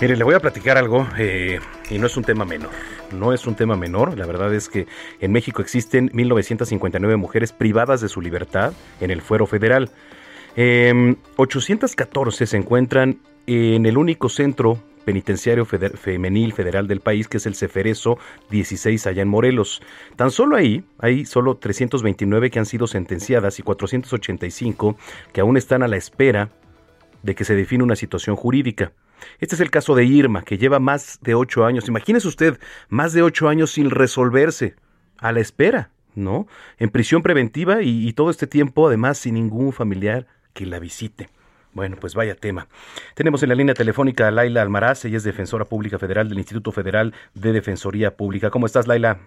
Mire, 0.00 0.16
le 0.16 0.22
voy 0.22 0.34
a 0.34 0.40
platicar 0.40 0.78
algo 0.78 1.08
eh, 1.18 1.58
y 1.90 1.98
no 1.98 2.06
es 2.06 2.16
un 2.16 2.22
tema 2.22 2.44
menor. 2.44 2.70
No 3.12 3.32
es 3.32 3.48
un 3.48 3.56
tema 3.56 3.74
menor. 3.74 4.16
La 4.16 4.26
verdad 4.26 4.54
es 4.54 4.68
que 4.68 4.86
en 5.18 5.32
México 5.32 5.60
existen 5.60 6.08
1.959 6.10 7.16
mujeres 7.16 7.52
privadas 7.52 8.00
de 8.00 8.08
su 8.08 8.20
libertad 8.20 8.74
en 9.00 9.10
el 9.10 9.22
fuero 9.22 9.48
federal. 9.48 9.90
814 10.56 12.44
em, 12.44 12.48
se 12.48 12.56
encuentran 12.56 13.18
en 13.48 13.86
el 13.86 13.98
único 13.98 14.28
centro 14.28 14.80
penitenciario 15.04 15.64
femenil 15.64 16.52
federal 16.52 16.86
del 16.86 17.00
país, 17.00 17.26
que 17.26 17.38
es 17.38 17.46
el 17.46 17.56
Ceferezo 17.56 18.18
16 18.50 19.04
allá 19.08 19.22
en 19.22 19.28
Morelos. 19.28 19.82
Tan 20.14 20.30
solo 20.30 20.54
ahí 20.54 20.84
hay 21.00 21.24
solo 21.24 21.56
329 21.56 22.50
que 22.50 22.58
han 22.60 22.66
sido 22.66 22.86
sentenciadas 22.86 23.58
y 23.58 23.62
485 23.62 24.96
que 25.32 25.40
aún 25.40 25.56
están 25.56 25.82
a 25.82 25.88
la 25.88 25.96
espera 25.96 26.50
de 27.24 27.34
que 27.34 27.44
se 27.44 27.56
define 27.56 27.82
una 27.82 27.96
situación 27.96 28.36
jurídica. 28.36 28.92
Este 29.38 29.54
es 29.54 29.60
el 29.60 29.70
caso 29.70 29.94
de 29.94 30.04
Irma, 30.04 30.42
que 30.42 30.58
lleva 30.58 30.78
más 30.78 31.18
de 31.22 31.34
ocho 31.34 31.64
años. 31.64 31.88
Imagínese 31.88 32.28
usted, 32.28 32.58
más 32.88 33.12
de 33.12 33.22
ocho 33.22 33.48
años 33.48 33.70
sin 33.72 33.90
resolverse, 33.90 34.76
a 35.18 35.32
la 35.32 35.40
espera, 35.40 35.90
¿no? 36.14 36.46
En 36.78 36.90
prisión 36.90 37.22
preventiva 37.22 37.82
y, 37.82 38.12
todo 38.12 38.30
este 38.30 38.46
tiempo, 38.46 38.88
además, 38.88 39.18
sin 39.18 39.34
ningún 39.34 39.72
familiar 39.72 40.26
que 40.52 40.66
la 40.66 40.78
visite. 40.78 41.28
Bueno, 41.72 41.96
pues 42.00 42.14
vaya 42.14 42.34
tema. 42.34 42.66
Tenemos 43.14 43.42
en 43.42 43.50
la 43.50 43.54
línea 43.54 43.74
telefónica 43.74 44.26
a 44.26 44.30
Laila 44.30 44.62
Almaraz, 44.62 45.04
ella 45.04 45.18
es 45.18 45.24
defensora 45.24 45.64
pública 45.64 45.98
federal 45.98 46.28
del 46.28 46.38
Instituto 46.38 46.72
Federal 46.72 47.14
de 47.34 47.52
Defensoría 47.52 48.16
Pública. 48.16 48.50
¿Cómo 48.50 48.66
estás, 48.66 48.86
Laila? 48.86 49.18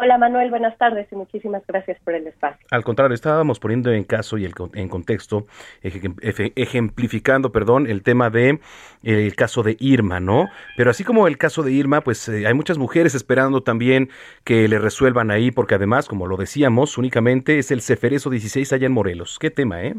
Hola 0.00 0.16
Manuel, 0.16 0.48
buenas 0.48 0.78
tardes 0.78 1.08
y 1.10 1.16
muchísimas 1.16 1.66
gracias 1.66 1.98
por 2.04 2.14
el 2.14 2.24
espacio. 2.28 2.64
Al 2.70 2.84
contrario, 2.84 3.16
estábamos 3.16 3.58
poniendo 3.58 3.90
en 3.90 4.04
caso 4.04 4.38
y 4.38 4.44
el, 4.44 4.54
en 4.74 4.88
contexto, 4.88 5.48
ejemplificando, 5.82 7.50
perdón, 7.50 7.88
el 7.88 8.04
tema 8.04 8.30
de 8.30 8.60
el 9.02 9.34
caso 9.34 9.64
de 9.64 9.76
Irma, 9.80 10.20
¿no? 10.20 10.46
Pero 10.76 10.92
así 10.92 11.02
como 11.02 11.26
el 11.26 11.36
caso 11.36 11.64
de 11.64 11.72
Irma, 11.72 12.02
pues 12.02 12.28
eh, 12.28 12.46
hay 12.46 12.54
muchas 12.54 12.78
mujeres 12.78 13.16
esperando 13.16 13.64
también 13.64 14.08
que 14.44 14.68
le 14.68 14.78
resuelvan 14.78 15.32
ahí, 15.32 15.50
porque 15.50 15.74
además, 15.74 16.06
como 16.06 16.28
lo 16.28 16.36
decíamos, 16.36 16.96
únicamente 16.96 17.58
es 17.58 17.72
el 17.72 17.82
Ceferezo 17.82 18.30
16 18.30 18.72
allá 18.72 18.86
en 18.86 18.92
Morelos. 18.92 19.36
¿Qué 19.40 19.50
tema, 19.50 19.82
eh? 19.82 19.96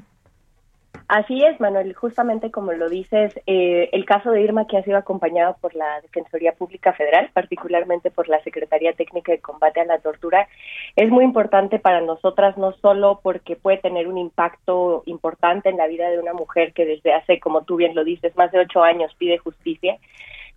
Así 1.09 1.43
es, 1.43 1.59
Manuel, 1.59 1.95
justamente 1.95 2.51
como 2.51 2.71
lo 2.71 2.87
dices, 2.87 3.33
eh, 3.47 3.89
el 3.93 4.05
caso 4.05 4.29
de 4.29 4.43
Irma 4.43 4.67
que 4.67 4.77
ha 4.77 4.83
sido 4.83 4.95
acompañado 4.95 5.57
por 5.59 5.73
la 5.73 5.99
Defensoría 6.01 6.51
Pública 6.51 6.93
Federal, 6.93 7.31
particularmente 7.33 8.11
por 8.11 8.29
la 8.29 8.39
Secretaría 8.43 8.93
Técnica 8.93 9.31
de 9.31 9.39
Combate 9.39 9.81
a 9.81 9.85
la 9.85 9.97
Tortura, 9.97 10.47
es 10.95 11.09
muy 11.09 11.25
importante 11.25 11.79
para 11.79 12.01
nosotras, 12.01 12.59
no 12.59 12.73
solo 12.73 13.21
porque 13.23 13.55
puede 13.55 13.79
tener 13.79 14.07
un 14.07 14.19
impacto 14.19 15.01
importante 15.07 15.69
en 15.69 15.77
la 15.77 15.87
vida 15.87 16.11
de 16.11 16.19
una 16.19 16.33
mujer 16.33 16.73
que 16.73 16.85
desde 16.85 17.11
hace, 17.11 17.39
como 17.39 17.63
tú 17.63 17.77
bien 17.77 17.95
lo 17.95 18.03
dices, 18.03 18.37
más 18.37 18.51
de 18.51 18.59
ocho 18.59 18.83
años 18.83 19.11
pide 19.17 19.39
justicia, 19.39 19.97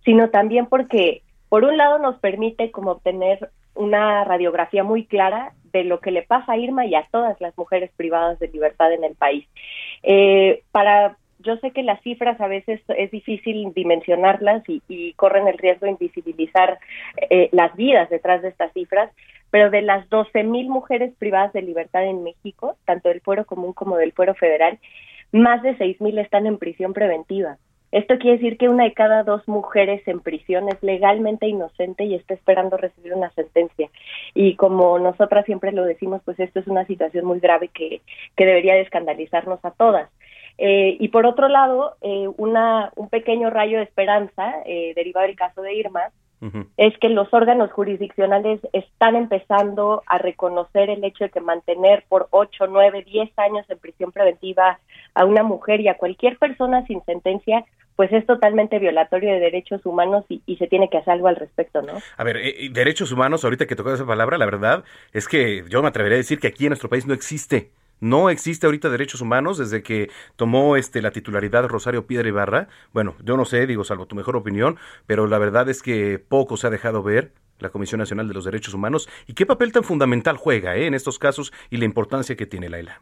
sino 0.05 0.29
también 0.29 0.67
porque, 0.67 1.23
por 1.49 1.63
un 1.63 1.77
lado, 1.77 1.97
nos 1.97 2.19
permite 2.19 2.69
como 2.69 2.91
obtener 2.91 3.49
una 3.73 4.23
radiografía 4.23 4.83
muy 4.83 5.05
clara 5.05 5.53
de 5.71 5.83
lo 5.83 5.99
que 5.99 6.11
le 6.11 6.21
pasa 6.21 6.53
a 6.53 6.57
Irma 6.57 6.85
y 6.85 6.93
a 6.95 7.07
todas 7.11 7.41
las 7.41 7.57
mujeres 7.57 7.91
privadas 7.97 8.39
de 8.39 8.47
libertad 8.47 8.93
en 8.93 9.03
el 9.03 9.15
país. 9.15 9.47
Eh, 10.03 10.63
para 10.71 11.17
yo 11.39 11.57
sé 11.57 11.71
que 11.71 11.83
las 11.83 12.01
cifras 12.01 12.39
a 12.39 12.47
veces 12.47 12.81
es 12.87 13.11
difícil 13.11 13.73
dimensionarlas 13.73 14.63
y, 14.67 15.13
corren 15.13 15.47
el 15.47 15.57
riesgo 15.57 15.85
de 15.85 15.91
invisibilizar 15.91 16.79
eh, 17.29 17.49
las 17.51 17.75
vidas 17.75 18.09
detrás 18.09 18.41
de 18.41 18.49
estas 18.49 18.71
cifras, 18.73 19.11
pero 19.51 19.69
de 19.69 19.81
las 19.81 20.09
12.000 20.09 20.67
mujeres 20.69 21.13
privadas 21.19 21.53
de 21.53 21.61
libertad 21.61 22.05
en 22.05 22.23
México, 22.23 22.77
tanto 22.85 23.09
del 23.09 23.21
fuero 23.21 23.45
común 23.45 23.73
como 23.73 23.97
del 23.97 24.13
fuero 24.13 24.33
federal, 24.35 24.79
más 25.31 25.61
de 25.63 25.77
6.000 25.77 26.19
están 26.19 26.47
en 26.47 26.57
prisión 26.57 26.93
preventiva. 26.93 27.57
Esto 27.93 28.17
quiere 28.17 28.37
decir 28.37 28.57
que 28.57 28.69
una 28.69 28.85
de 28.85 28.93
cada 28.93 29.21
dos 29.21 29.47
mujeres 29.47 30.01
en 30.07 30.19
prisión 30.19 30.67
es 30.67 30.81
legalmente 30.81 31.47
inocente 31.47 32.05
y 32.05 32.15
está 32.15 32.33
esperando 32.33 32.75
recibir 32.75 33.13
una 33.13 33.29
sentencia. 33.33 33.87
Y 34.33 34.55
como 34.55 34.97
nosotras 34.97 35.45
siempre 35.45 35.71
lo 35.71 35.85
decimos, 35.85 36.19
pues 36.25 36.39
esto 36.39 36.59
es 36.59 36.65
una 36.65 36.87
situación 36.87 37.23
muy 37.23 37.39
grave 37.39 37.67
que, 37.67 38.01
que 38.35 38.45
debería 38.47 38.73
de 38.73 38.81
escandalizarnos 38.81 39.63
a 39.63 39.69
todas. 39.69 40.09
Eh, 40.57 40.97
y 40.99 41.09
por 41.09 41.27
otro 41.27 41.47
lado, 41.47 41.95
eh, 42.01 42.27
una, 42.37 42.91
un 42.95 43.09
pequeño 43.09 43.51
rayo 43.51 43.77
de 43.77 43.83
esperanza 43.83 44.55
eh, 44.65 44.93
derivado 44.95 45.27
del 45.27 45.35
caso 45.35 45.61
de 45.61 45.75
Irma 45.75 46.11
es 46.75 46.97
que 46.97 47.07
los 47.07 47.33
órganos 47.33 47.71
jurisdiccionales 47.71 48.59
están 48.73 49.15
empezando 49.15 50.03
a 50.05 50.17
reconocer 50.17 50.89
el 50.89 51.01
hecho 51.05 51.23
de 51.23 51.29
que 51.29 51.39
mantener 51.39 52.03
por 52.09 52.27
8, 52.31 52.67
9, 52.67 53.05
10 53.05 53.39
años 53.39 53.65
en 53.69 53.79
prisión 53.79 54.11
preventiva 54.11 54.77
a 55.13 55.23
una 55.23 55.43
mujer 55.43 55.79
y 55.79 55.87
a 55.87 55.95
cualquier 55.95 56.37
persona 56.37 56.85
sin 56.85 57.01
sentencia 57.05 57.63
pues 57.95 58.11
es 58.11 58.25
totalmente 58.25 58.79
violatorio 58.79 59.31
de 59.33 59.39
derechos 59.39 59.85
humanos 59.85 60.25
y, 60.29 60.41
se 60.57 60.67
tiene 60.67 60.89
que 60.89 60.97
hacer 60.97 61.13
algo 61.13 61.27
al 61.27 61.35
respecto, 61.35 61.81
¿no? 61.81 61.93
A 62.17 62.23
ver, 62.23 62.37
eh, 62.37 62.69
derechos 62.71 63.11
humanos, 63.11 63.43
ahorita 63.43 63.65
que 63.65 63.75
tocó 63.75 63.93
esa 63.93 64.05
palabra, 64.05 64.37
la 64.37 64.45
verdad 64.45 64.83
es 65.11 65.27
que 65.27 65.63
yo 65.69 65.81
me 65.81 65.87
atrevería 65.89 66.15
a 66.15 66.17
decir 66.17 66.39
que 66.39 66.47
aquí 66.47 66.65
en 66.65 66.69
nuestro 66.69 66.89
país 66.89 67.05
no 67.05 67.13
existe. 67.13 67.71
No 67.99 68.29
existe 68.29 68.65
ahorita 68.65 68.89
derechos 68.89 69.21
humanos 69.21 69.57
desde 69.57 69.81
que 69.81 70.09
tomó 70.35 70.75
este 70.75 71.01
la 71.01 71.11
titularidad 71.11 71.67
Rosario 71.67 72.05
Piedra 72.05 72.27
Ibarra. 72.27 72.67
Bueno, 72.91 73.15
yo 73.23 73.37
no 73.37 73.45
sé, 73.45 73.65
digo, 73.65 73.85
salvo 73.85 74.07
tu 74.07 74.15
mejor 74.15 74.35
opinión, 74.35 74.77
pero 75.07 75.25
la 75.25 75.37
verdad 75.37 75.69
es 75.69 75.81
que 75.81 76.19
poco 76.19 76.57
se 76.57 76.67
ha 76.67 76.69
dejado 76.69 77.01
ver 77.01 77.31
la 77.59 77.69
Comisión 77.69 77.99
Nacional 77.99 78.27
de 78.27 78.33
los 78.33 78.43
Derechos 78.43 78.73
Humanos 78.73 79.07
y 79.25 79.33
qué 79.33 79.45
papel 79.45 79.71
tan 79.71 79.83
fundamental 79.83 80.35
juega 80.35 80.75
eh, 80.75 80.87
en 80.87 80.93
estos 80.95 81.17
casos 81.17 81.53
y 81.69 81.77
la 81.77 81.85
importancia 81.85 82.35
que 82.35 82.45
tiene 82.45 82.69
Laila. 82.69 83.01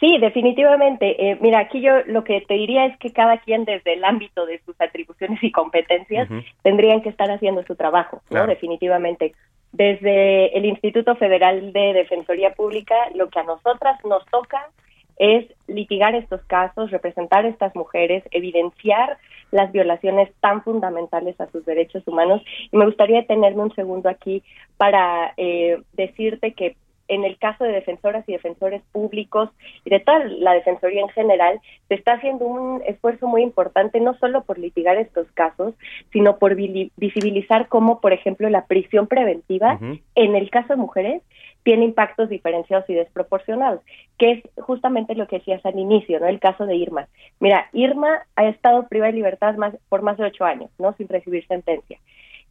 Sí, 0.00 0.18
definitivamente. 0.18 1.30
Eh, 1.30 1.38
mira, 1.40 1.60
aquí 1.60 1.80
yo 1.80 2.04
lo 2.06 2.24
que 2.24 2.40
te 2.42 2.54
diría 2.54 2.86
es 2.86 2.98
que 2.98 3.12
cada 3.12 3.38
quien 3.38 3.64
desde 3.64 3.94
el 3.94 4.04
ámbito 4.04 4.44
de 4.44 4.60
sus 4.64 4.78
atribuciones 4.80 5.42
y 5.42 5.52
competencias 5.52 6.28
tendrían 6.62 7.00
que 7.00 7.10
estar 7.10 7.30
haciendo 7.30 7.62
su 7.64 7.76
trabajo, 7.76 8.20
¿no? 8.30 8.46
Definitivamente. 8.46 9.34
Desde 9.72 10.56
el 10.56 10.66
Instituto 10.66 11.16
Federal 11.16 11.72
de 11.72 11.92
Defensoría 11.92 12.54
Pública, 12.54 12.94
lo 13.14 13.28
que 13.28 13.40
a 13.40 13.44
nosotras 13.44 13.98
nos 14.04 14.24
toca 14.26 14.68
es 15.16 15.46
litigar 15.68 16.14
estos 16.14 16.42
casos, 16.44 16.90
representar 16.90 17.44
a 17.44 17.48
estas 17.48 17.74
mujeres, 17.76 18.24
evidenciar 18.30 19.18
las 19.52 19.70
violaciones 19.70 20.30
tan 20.40 20.62
fundamentales 20.62 21.40
a 21.40 21.50
sus 21.50 21.64
derechos 21.64 22.02
humanos. 22.06 22.42
Y 22.72 22.76
me 22.76 22.86
gustaría 22.86 23.20
detenerme 23.20 23.62
un 23.62 23.74
segundo 23.74 24.08
aquí 24.08 24.42
para 24.76 25.32
eh, 25.36 25.80
decirte 25.92 26.52
que 26.52 26.76
en 27.08 27.24
el 27.24 27.38
caso 27.38 27.64
de 27.64 27.72
defensoras 27.72 28.28
y 28.28 28.32
defensores 28.32 28.82
públicos 28.92 29.50
y 29.84 29.90
de 29.90 30.00
toda 30.00 30.24
la 30.24 30.54
defensoría 30.54 31.02
en 31.02 31.08
general, 31.10 31.60
se 31.88 31.94
está 31.94 32.14
haciendo 32.14 32.46
un 32.46 32.82
esfuerzo 32.86 33.26
muy 33.26 33.42
importante 33.42 34.00
no 34.00 34.14
solo 34.18 34.44
por 34.44 34.58
litigar 34.58 34.96
estos 34.96 35.30
casos, 35.32 35.74
sino 36.12 36.38
por 36.38 36.54
visibilizar 36.54 37.68
cómo, 37.68 38.00
por 38.00 38.12
ejemplo, 38.12 38.48
la 38.48 38.66
prisión 38.66 39.06
preventiva 39.06 39.78
en 40.14 40.36
el 40.36 40.50
caso 40.50 40.68
de 40.68 40.76
mujeres 40.76 41.22
tiene 41.64 41.86
impactos 41.86 42.28
diferenciados 42.28 42.88
y 42.88 42.94
desproporcionados, 42.94 43.80
que 44.18 44.32
es 44.32 44.42
justamente 44.62 45.14
lo 45.14 45.26
que 45.26 45.38
decías 45.38 45.64
al 45.64 45.78
inicio, 45.78 46.20
¿no? 46.20 46.26
El 46.26 46.38
caso 46.38 46.66
de 46.66 46.76
Irma. 46.76 47.08
Mira, 47.40 47.68
Irma 47.72 48.20
ha 48.36 48.46
estado 48.46 48.86
privada 48.86 49.10
de 49.10 49.16
libertad 49.16 49.54
más, 49.56 49.74
por 49.88 50.02
más 50.02 50.18
de 50.18 50.24
ocho 50.24 50.44
años, 50.44 50.70
¿no? 50.78 50.92
Sin 50.92 51.08
recibir 51.08 51.46
sentencia. 51.46 51.98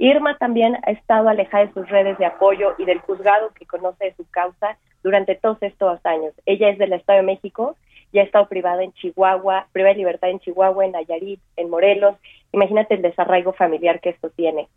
Irma 0.04 0.38
también 0.38 0.78
ha 0.86 0.92
estado 0.92 1.30
alejada 1.30 1.66
de 1.66 1.74
sus 1.74 1.88
redes 1.88 2.18
de 2.18 2.26
apoyo 2.26 2.76
y 2.78 2.84
del 2.84 3.00
juzgado 3.00 3.52
que 3.54 3.66
conoce 3.66 4.04
de 4.04 4.14
su 4.16 4.30
causa 4.30 4.78
durante 5.02 5.34
todos 5.36 5.58
estos 5.62 6.06
años. 6.06 6.34
Ella 6.46 6.68
es 6.68 6.78
del 6.78 6.92
Estado 6.92 7.20
de 7.20 7.26
México 7.26 7.78
y 8.12 8.20
ha 8.20 8.24
estado 8.24 8.50
privada 8.50 8.84
en 8.84 8.92
Chihuahua, 8.92 9.68
privada 9.72 9.94
de 9.94 10.00
libertad 10.00 10.30
en 10.30 10.42
Chihuahua, 10.42 10.84
en 10.84 10.92
Nayarit, 10.92 11.40
en 11.56 11.70
Morelos. 11.70 12.18
Imagínate 12.52 12.96
el 12.96 13.02
desarraigo 13.02 13.54
familiar 13.54 14.02
que 14.02 14.10
esto 14.10 14.30
tiene. 14.30 14.68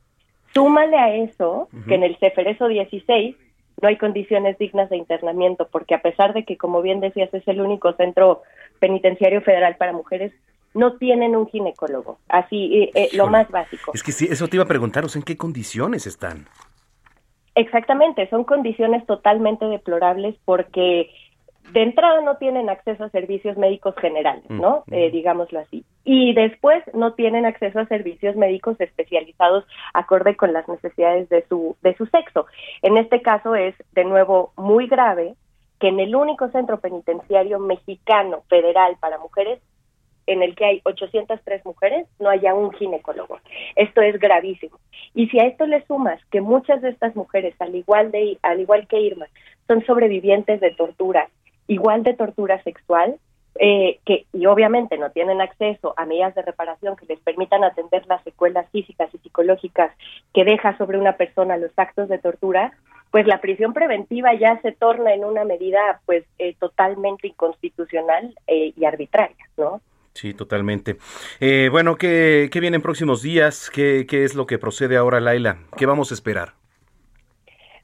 Súmale 0.54 0.96
a 0.96 1.12
eso 1.12 1.68
que 1.88 1.96
en 1.96 2.04
el 2.04 2.16
Ceferezo 2.18 2.68
16 2.68 3.34
no 3.82 3.88
hay 3.88 3.96
condiciones 3.96 4.56
dignas 4.58 4.90
de 4.90 4.96
internamiento, 4.96 5.66
porque 5.72 5.96
a 5.96 6.02
pesar 6.02 6.34
de 6.34 6.44
que, 6.44 6.56
como 6.56 6.82
bien 6.82 7.00
decías, 7.00 7.34
es 7.34 7.46
el 7.48 7.60
único 7.60 7.92
centro 7.94 8.42
penitenciario 8.78 9.40
federal 9.42 9.74
para 9.74 9.92
mujeres, 9.92 10.32
no 10.76 10.96
tienen 10.98 11.34
un 11.34 11.48
ginecólogo, 11.48 12.18
así 12.28 12.82
eh, 12.82 12.90
eh, 12.94 13.08
lo 13.14 13.28
más 13.28 13.50
básico. 13.50 13.92
Es 13.94 14.02
que 14.02 14.12
sí, 14.12 14.28
eso 14.30 14.46
te 14.46 14.56
iba 14.56 14.64
a 14.64 14.68
preguntaros, 14.68 15.16
¿en 15.16 15.22
qué 15.22 15.36
condiciones 15.36 16.06
están? 16.06 16.46
Exactamente, 17.54 18.28
son 18.28 18.44
condiciones 18.44 19.04
totalmente 19.06 19.64
deplorables 19.64 20.36
porque 20.44 21.10
de 21.72 21.82
entrada 21.82 22.20
no 22.20 22.36
tienen 22.36 22.68
acceso 22.68 23.04
a 23.04 23.10
servicios 23.10 23.56
médicos 23.56 23.94
generales, 23.96 24.44
mm, 24.48 24.60
¿no? 24.60 24.84
Mm. 24.86 24.94
Eh, 24.94 25.10
digámoslo 25.10 25.60
así. 25.60 25.84
Y 26.04 26.34
después 26.34 26.84
no 26.92 27.14
tienen 27.14 27.46
acceso 27.46 27.80
a 27.80 27.86
servicios 27.86 28.36
médicos 28.36 28.80
especializados 28.80 29.64
acorde 29.94 30.36
con 30.36 30.52
las 30.52 30.68
necesidades 30.68 31.28
de 31.30 31.44
su, 31.48 31.76
de 31.82 31.96
su 31.96 32.06
sexo. 32.06 32.46
En 32.82 32.98
este 32.98 33.22
caso 33.22 33.54
es, 33.54 33.74
de 33.92 34.04
nuevo, 34.04 34.52
muy 34.56 34.86
grave 34.86 35.34
que 35.80 35.88
en 35.88 36.00
el 36.00 36.14
único 36.14 36.48
centro 36.50 36.78
penitenciario 36.80 37.58
mexicano 37.58 38.42
federal 38.48 38.96
para 39.00 39.18
mujeres 39.18 39.60
en 40.26 40.42
el 40.42 40.54
que 40.54 40.64
hay 40.64 40.80
803 40.84 41.64
mujeres, 41.64 42.06
no 42.18 42.28
haya 42.28 42.54
un 42.54 42.72
ginecólogo. 42.72 43.38
Esto 43.74 44.02
es 44.02 44.18
gravísimo. 44.18 44.78
Y 45.14 45.28
si 45.28 45.38
a 45.38 45.44
esto 45.44 45.66
le 45.66 45.84
sumas 45.86 46.20
que 46.30 46.40
muchas 46.40 46.82
de 46.82 46.90
estas 46.90 47.14
mujeres, 47.16 47.54
al 47.58 47.74
igual, 47.74 48.10
de, 48.10 48.38
al 48.42 48.60
igual 48.60 48.86
que 48.86 49.00
Irma, 49.00 49.26
son 49.66 49.84
sobrevivientes 49.86 50.60
de 50.60 50.70
tortura, 50.72 51.28
igual 51.66 52.02
de 52.02 52.14
tortura 52.14 52.62
sexual, 52.62 53.16
eh, 53.58 54.00
que 54.04 54.26
y 54.34 54.44
obviamente 54.46 54.98
no 54.98 55.10
tienen 55.10 55.40
acceso 55.40 55.94
a 55.96 56.04
medidas 56.04 56.34
de 56.34 56.42
reparación 56.42 56.94
que 56.94 57.06
les 57.06 57.18
permitan 57.20 57.64
atender 57.64 58.06
las 58.06 58.22
secuelas 58.22 58.68
físicas 58.70 59.08
y 59.14 59.18
psicológicas 59.18 59.92
que 60.34 60.44
deja 60.44 60.76
sobre 60.76 60.98
una 60.98 61.16
persona 61.16 61.56
los 61.56 61.70
actos 61.76 62.10
de 62.10 62.18
tortura, 62.18 62.72
pues 63.10 63.26
la 63.26 63.40
prisión 63.40 63.72
preventiva 63.72 64.34
ya 64.34 64.60
se 64.60 64.72
torna 64.72 65.14
en 65.14 65.24
una 65.24 65.44
medida 65.44 66.00
pues 66.04 66.24
eh, 66.38 66.54
totalmente 66.58 67.28
inconstitucional 67.28 68.34
eh, 68.46 68.74
y 68.76 68.84
arbitraria. 68.84 69.45
Sí, 70.16 70.32
totalmente. 70.32 70.96
Eh, 71.40 71.68
bueno, 71.70 71.96
¿qué, 71.96 72.48
¿qué, 72.50 72.60
viene 72.60 72.76
en 72.76 72.82
próximos 72.82 73.20
días? 73.20 73.70
¿Qué, 73.70 74.06
¿Qué 74.08 74.24
es 74.24 74.34
lo 74.34 74.46
que 74.46 74.58
procede 74.58 74.96
ahora, 74.96 75.20
Laila? 75.20 75.58
¿Qué 75.76 75.84
vamos 75.84 76.10
a 76.10 76.14
esperar? 76.14 76.54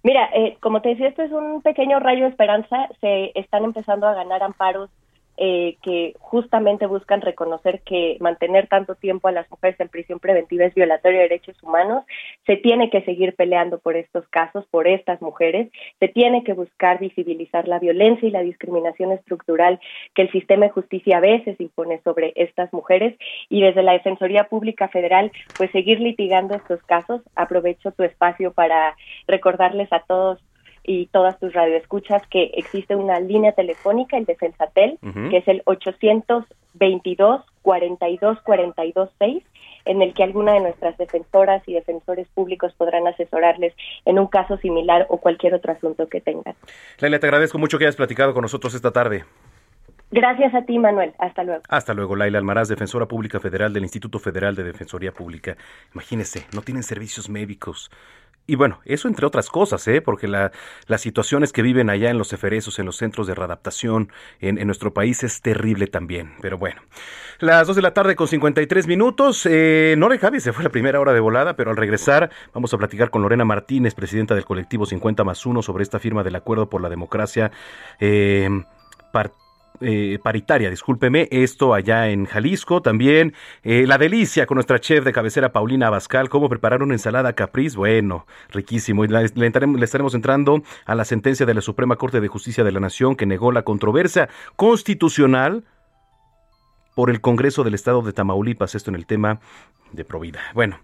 Mira, 0.03 0.31
eh, 0.35 0.57
como 0.61 0.81
te 0.81 0.89
decía, 0.89 1.09
esto 1.09 1.23
es 1.23 1.31
un 1.31 1.61
pequeño 1.61 2.01
rayo 2.01 2.23
de 2.25 2.31
esperanza. 2.31 2.89
Se 3.03 3.33
están 3.35 3.65
empezando 3.65 4.07
a 4.07 4.15
ganar 4.15 4.43
amparos 4.43 4.89
eh, 5.39 5.77
que 5.83 6.15
justamente 6.19 6.87
buscan 6.87 7.23
reconocer 7.23 7.81
que 7.81 8.17
mantener 8.21 8.69
tanto 8.69 8.95
tiempo 8.95 9.29
a 9.29 9.33
las 9.33 9.51
mujeres 9.51 9.81
en 9.81 9.89
prisión 9.89 10.21
preventiva 10.21 10.67
es 10.67 10.75
violatorio 10.75 11.19
de 11.19 11.29
derechos 11.29 11.61
humanos. 11.63 12.05
Se 12.47 12.57
tiene 12.57 12.91
que 12.91 13.03
seguir 13.03 13.35
peleando 13.35 13.79
por 13.79 13.97
estos 13.97 14.29
casos, 14.29 14.67
por 14.71 14.87
estas 14.87 15.23
mujeres. 15.23 15.71
Se 16.01 16.09
tiene 16.09 16.45
que 16.45 16.53
buscar 16.53 16.99
visibilizar 16.99 17.67
la 17.67 17.79
violencia 17.79 18.29
y 18.29 18.33
la 18.33 18.43
discriminación 18.43 19.13
estructural 19.13 19.81
que 20.15 20.23
el 20.23 20.33
sistema 20.33 20.67
de 20.67 20.73
justicia 20.73 21.17
a 21.17 21.21
veces 21.21 21.59
impone 21.61 22.01
sobre 22.03 22.33
estas 22.37 22.73
mujeres. 22.73 23.17
Y 23.49 23.63
desde 23.63 23.83
la 23.83 23.93
Defensoría 23.93 24.45
Pública 24.45 24.89
Federal, 24.89 25.33
pues 25.57 25.71
seguir 25.71 26.01
litigando 26.01 26.55
estos 26.55 26.83
casos. 26.83 27.23
Aprovecho 27.35 27.93
tu 27.93 28.03
espacio 28.03 28.53
para 28.53 28.97
recordarles 29.27 29.93
a 29.93 30.01
todos 30.01 30.41
y 30.85 31.07
todas 31.07 31.39
tus 31.39 31.53
radioescuchas 31.53 32.27
que 32.29 32.51
existe 32.55 32.97
una 32.97 33.21
línea 33.21 33.53
telefónica, 33.53 34.17
el 34.17 34.25
Defensatel, 34.25 34.99
que 35.31 35.37
es 35.37 35.49
el 35.49 35.63
822 35.65 37.43
42 37.63 38.41
42 38.43 39.09
6 39.19 39.45
en 39.85 40.03
el 40.03 40.15
que 40.15 40.23
alguna 40.23 40.53
de 40.55 40.61
nuestras 40.61 40.97
defensoras 40.97 41.63
y 41.67 41.75
defensores 41.75 42.29
públicos 42.29 42.73
podrán 42.75 43.07
asesorarles 43.07 43.75
en 44.05 44.19
un 44.19 44.27
caso 44.27 44.57
similar 44.59 45.07
o 45.09 45.19
cualquier 45.19 45.55
otro 45.55 45.73
asunto 45.73 46.09
que 46.09 46.21
tengan. 46.21 46.55
Laila, 46.99 47.19
te 47.19 47.27
agradezco 47.27 47.59
mucho 47.59 47.79
que 47.79 47.85
hayas 47.85 47.97
platicado 47.97 48.33
con 48.33 48.43
nosotros 48.43 48.75
esta 48.75 48.93
tarde. 48.93 49.25
Gracias 50.13 50.55
a 50.55 50.63
ti, 50.67 50.79
Manuel. 50.79 51.15
Hasta 51.19 51.43
luego. 51.43 51.63
Hasta 51.71 51.95
luego, 51.95 52.17
Laila 52.17 52.39
Almaraz, 52.39 52.69
defensora 52.69 53.07
pública 53.07 53.41
federal 53.41 53.73
del 53.73 53.83
Instituto 53.83 54.19
Federal 54.19 54.55
de 54.55 54.63
Defensoría 54.63 55.11
Pública. 55.11 55.57
Imagínese, 55.95 56.47
no 56.55 56.61
tienen 56.61 56.83
servicios 56.83 57.31
médicos, 57.31 57.91
y 58.47 58.57
bueno, 58.57 58.81
eso 58.85 59.07
entre 59.07 59.25
otras 59.25 59.49
cosas, 59.49 59.87
¿eh? 59.87 60.01
porque 60.01 60.27
la, 60.27 60.51
las 60.87 61.01
situaciones 61.01 61.53
que 61.53 61.63
viven 61.63 61.91
allá 61.91 62.11
en 62.11 62.19
los 62.19 62.33
eferesos, 62.33 62.79
en 62.81 62.87
los 62.87 62.97
centros 62.97 63.27
de 63.29 63.35
readaptación 63.35 64.11
en, 64.41 64.67
nuestro 64.67 64.93
país 64.93 65.23
es 65.23 65.41
terrible 65.43 65.87
también. 65.87 66.35
Pero 66.41 66.59
bueno, 66.59 66.83
las 67.39 67.67
2 67.67 67.77
de 67.77 67.83
la 67.83 67.95
tarde 67.95 68.17
con 68.17 68.27
53 68.27 68.87
minutos. 68.89 69.47
Eh, 69.47 69.95
Nore 69.97 70.19
Javi 70.19 70.41
se 70.41 70.53
fue 70.53 70.65
la 70.65 70.71
primera 70.71 70.99
hora 70.99 71.13
de 71.13 71.21
volada, 71.21 71.55
pero 71.55 71.71
al 71.71 71.77
regresar 71.77 72.31
vamos 72.53 72.75
a 72.75 72.79
platicar 72.79 73.11
con 73.11 73.23
Lorena 73.23 73.45
Martínez, 73.45 73.95
presidenta 73.95 74.35
del 74.35 74.45
colectivo 74.45 74.87
50 74.87 75.23
más 75.23 75.47
1, 75.47 75.63
sobre 75.63 75.85
esta 75.85 76.01
firma 76.01 76.25
del 76.25 76.35
Acuerdo 76.35 76.69
por 76.69 76.83
la 76.83 76.89
Democracia. 76.89 77.53
Eh, 78.01 78.49
eh, 79.81 80.19
paritaria, 80.23 80.71
discúlpeme, 80.71 81.29
esto 81.31 81.75
allá 81.75 82.09
en 82.11 82.27
Jalisco. 82.27 82.83
También 82.83 83.35
eh, 83.63 83.87
la 83.87 83.99
delicia 83.99 84.47
con 84.47 84.57
nuestra 84.57 84.79
chef 84.79 85.05
de 85.05 85.13
cabecera 85.13 85.53
Paulina 85.53 85.89
Abascal, 85.89 86.29
cómo 86.29 86.49
preparar 86.49 86.83
una 86.83 86.95
ensalada 86.95 87.33
capriz, 87.33 87.77
bueno, 87.77 88.27
riquísimo. 88.51 89.05
Y 89.05 89.09
le, 89.09 89.29
le 89.35 89.85
estaremos 89.85 90.15
entrando 90.15 90.63
a 90.87 90.95
la 90.95 91.05
sentencia 91.05 91.47
de 91.47 91.55
la 91.55 91.61
Suprema 91.61 91.97
Corte 91.97 92.21
de 92.21 92.29
Justicia 92.29 92.65
de 92.65 92.73
la 92.73 92.81
Nación 92.81 93.17
que 93.17 93.27
negó 93.27 93.53
la 93.53 93.63
controversia 93.63 94.29
constitucional 94.57 95.65
por 96.95 97.11
el 97.11 97.21
Congreso 97.21 97.65
del 97.65 97.75
Estado 97.75 98.03
de 98.03 98.13
Tamaulipas, 98.13 98.75
esto 98.75 98.91
en 98.91 98.97
el 98.97 99.07
tema 99.07 99.41
de 99.93 100.05
Provida. 100.05 100.41
Bueno, 100.55 100.81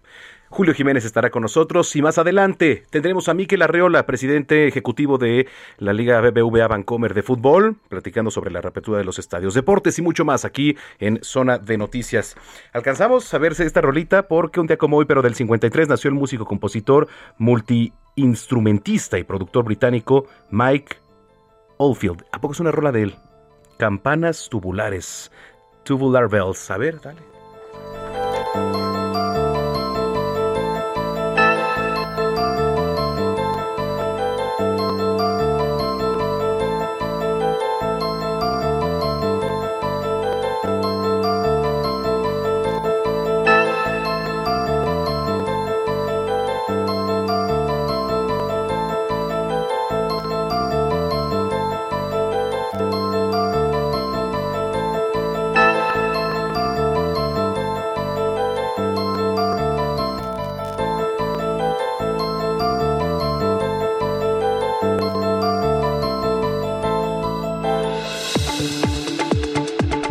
Julio 0.51 0.73
Jiménez 0.73 1.05
estará 1.05 1.29
con 1.29 1.43
nosotros 1.43 1.95
y 1.95 2.01
más 2.01 2.17
adelante 2.17 2.83
tendremos 2.89 3.29
a 3.29 3.35
Miquel 3.35 3.61
Arreola, 3.61 4.07
presidente 4.07 4.67
ejecutivo 4.67 5.19
de 5.19 5.47
la 5.77 5.93
Liga 5.93 6.19
BBVA 6.21 6.67
Bancomer 6.67 7.13
de 7.13 7.21
Fútbol, 7.21 7.75
platicando 7.87 8.31
sobre 8.31 8.49
la 8.49 8.59
reapertura 8.59 8.97
de 8.97 9.03
los 9.05 9.19
estadios, 9.19 9.53
deportes 9.53 9.99
y 9.99 10.01
mucho 10.01 10.25
más 10.25 10.45
aquí 10.45 10.75
en 10.97 11.19
Zona 11.21 11.59
de 11.59 11.77
Noticias. 11.77 12.35
Alcanzamos 12.73 13.31
a 13.31 13.37
verse 13.37 13.63
esta 13.63 13.81
rolita 13.81 14.27
porque 14.27 14.59
un 14.59 14.65
día 14.65 14.77
como 14.77 14.97
hoy, 14.97 15.05
pero 15.05 15.21
del 15.21 15.35
53, 15.35 15.87
nació 15.87 16.09
el 16.09 16.15
músico, 16.15 16.45
compositor, 16.45 17.07
multiinstrumentista 17.37 19.19
y 19.19 19.23
productor 19.23 19.65
británico 19.65 20.25
Mike 20.49 20.97
Oldfield. 21.77 22.25
¿A 22.31 22.41
poco 22.41 22.53
es 22.53 22.59
una 22.59 22.71
rola 22.71 22.91
de 22.91 23.03
él? 23.03 23.15
Campanas 23.77 24.49
tubulares. 24.49 25.31
Tubular 25.83 26.27
bells. 26.27 26.71
A 26.71 26.77
ver, 26.77 26.99
dale. 26.99 27.38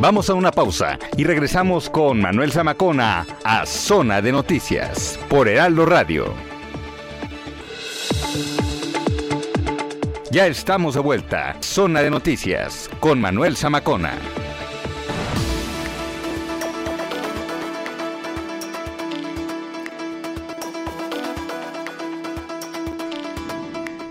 Vamos 0.00 0.30
a 0.30 0.34
una 0.34 0.52
pausa 0.52 0.96
y 1.16 1.24
regresamos 1.24 1.90
con 1.90 2.20
Manuel 2.20 2.52
Zamacona 2.52 3.26
a 3.42 3.66
Zona 3.66 4.22
de 4.22 4.30
Noticias 4.30 5.18
por 5.28 5.48
Heraldo 5.48 5.86
Radio. 5.86 6.32
Ya 10.30 10.46
estamos 10.46 10.94
de 10.94 11.00
vuelta. 11.00 11.56
Zona 11.60 12.00
de 12.00 12.10
Noticias 12.10 12.88
con 13.00 13.20
Manuel 13.20 13.56
Zamacona. 13.56 14.12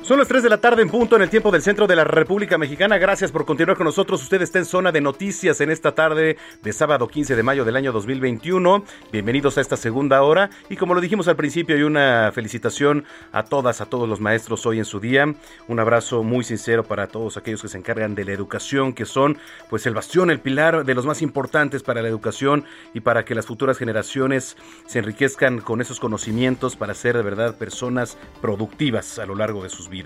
Son 0.08 0.20
las 0.20 0.30
3 0.30 0.42
de 0.42 0.50
la 0.50 0.62
tarde 0.62 0.82
en 0.82 0.90
punto 0.90 1.18
en 1.18 1.22
el 1.22 1.30
tiempo 1.30 1.52
del 1.52 1.62
centro 1.62 1.86
de 1.86 1.94
la 1.94 2.06
República 2.06 2.58
Mexicana. 2.58 2.98
Gracias 2.98 3.30
por 3.30 3.46
continuar 3.46 3.76
con 3.76 3.84
nosotros. 3.84 4.24
Usted 4.24 4.42
está 4.42 4.58
en 4.58 4.64
zona 4.64 4.94
de 4.94 5.02
noticias 5.02 5.60
en 5.60 5.70
esta 5.70 5.96
tarde 5.96 6.38
de 6.64 6.72
sábado 6.72 7.10
15 7.10 7.36
de 7.36 7.44
mayo 7.44 7.66
del 7.66 7.76
año 7.76 7.92
2021. 7.92 8.86
Bienvenidos 9.12 9.58
a 9.58 9.62
esta 9.62 9.76
segunda 9.76 10.24
hora. 10.24 10.50
Y 10.70 10.78
como 10.78 10.94
lo 10.94 11.02
dijimos 11.02 11.28
al 11.28 11.36
principio, 11.36 11.76
hay 11.76 11.84
una 11.84 12.32
felicitación 12.34 13.04
a 13.34 13.44
todas, 13.44 13.82
a 13.82 13.88
todos 13.88 14.08
los 14.08 14.22
maestros 14.22 14.66
hoy 14.66 14.78
en 14.78 14.86
su 14.86 15.02
día. 15.02 15.26
Un 15.68 15.80
abrazo 15.82 16.24
muy 16.24 16.46
sincero 16.46 16.86
para 16.86 17.08
todos 17.08 17.36
aquellos 17.36 17.62
que 17.62 17.68
se 17.68 17.78
encargan 17.78 18.16
de 18.16 18.24
la 18.24 18.32
educación, 18.32 18.94
que 18.94 19.04
son 19.04 19.38
pues 19.70 19.88
el 19.88 19.94
bastión, 19.94 20.32
el 20.32 20.40
pilar 20.40 20.86
de 20.86 20.96
los 20.96 21.06
más 21.06 21.22
importantes 21.22 21.84
para 21.84 22.02
la 22.02 22.08
educación 22.08 22.64
y 22.94 23.02
para 23.02 23.26
que 23.26 23.36
las 23.36 23.46
futuras 23.46 23.78
generaciones 23.78 24.56
se 24.86 25.00
enriquezcan 25.00 25.60
con 25.60 25.82
esos 25.82 26.00
conocimientos 26.00 26.78
para 26.78 26.94
ser 26.94 27.18
de 27.18 27.24
verdad 27.24 27.58
personas 27.58 28.18
productivas 28.40 29.20
a 29.20 29.26
lo 29.26 29.36
largo 29.36 29.64
de 29.64 29.70
sus 29.70 29.90
vidas. 29.90 29.97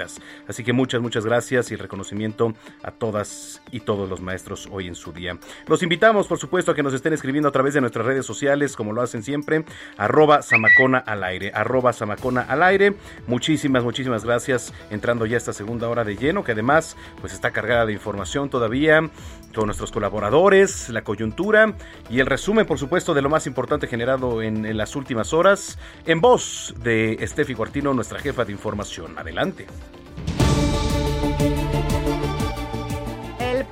Así 0.48 0.64
que 0.64 0.74
muchas, 0.74 1.02
muchas 1.02 1.26
gracias 1.26 1.72
y 1.72 1.76
reconocimiento 1.76 2.54
a 2.84 2.92
todas 2.92 3.62
y 3.72 3.82
todos 3.82 4.10
los 4.10 4.22
maestros 4.22 4.68
hoy 4.72 4.88
en 4.88 4.96
su 4.96 5.12
día. 5.12 5.38
Los 5.68 5.84
invitamos, 5.84 6.28
por 6.28 6.38
supuesto, 6.38 6.72
a 6.72 6.76
que 6.76 6.84
nos 6.84 6.94
estén 6.94 7.14
escribiendo 7.14 7.50
a 7.50 7.52
través 7.52 7.74
de 7.74 7.82
nuestras 7.82 8.06
redes 8.06 8.26
sociales, 8.26 8.76
como 8.76 8.94
lo 8.94 9.02
hacen 9.02 9.24
siempre, 9.24 9.66
arroba 9.98 10.42
Samacona 10.42 11.00
al 11.00 11.24
aire, 11.24 11.52
arroba 11.54 11.94
Samacona 11.94 12.42
al 12.42 12.64
aire. 12.64 12.96
Muchísimas, 13.28 13.84
muchísimas 13.84 14.24
gracias 14.24 14.74
entrando 14.90 15.26
ya 15.26 15.38
esta 15.38 15.54
segunda 15.54 15.90
hora 15.90 16.04
de 16.04 16.16
lleno, 16.16 16.44
que 16.44 16.54
además 16.54 16.96
pues 17.20 17.34
está 17.34 17.52
cargada 17.52 17.86
de 17.86 17.94
información 17.94 18.50
todavía 18.50 19.10
con 19.54 19.66
nuestros 19.66 19.92
colaboradores, 19.92 20.90
la 20.90 21.04
coyuntura 21.04 21.76
y 22.10 22.20
el 22.20 22.26
resumen, 22.26 22.66
por 22.66 22.78
supuesto, 22.78 23.14
de 23.14 23.22
lo 23.22 23.30
más 23.30 23.48
importante 23.48 23.88
generado 23.88 24.42
en, 24.42 24.66
en 24.66 24.78
las 24.78 24.96
últimas 24.96 25.34
horas, 25.34 25.78
en 26.06 26.22
voz 26.22 26.74
de 26.82 27.14
Estefi 27.16 27.54
Cuartino, 27.54 27.94
nuestra 27.94 28.20
jefa 28.20 28.46
de 28.46 28.54
información. 28.54 29.18
Adelante. 29.18 29.68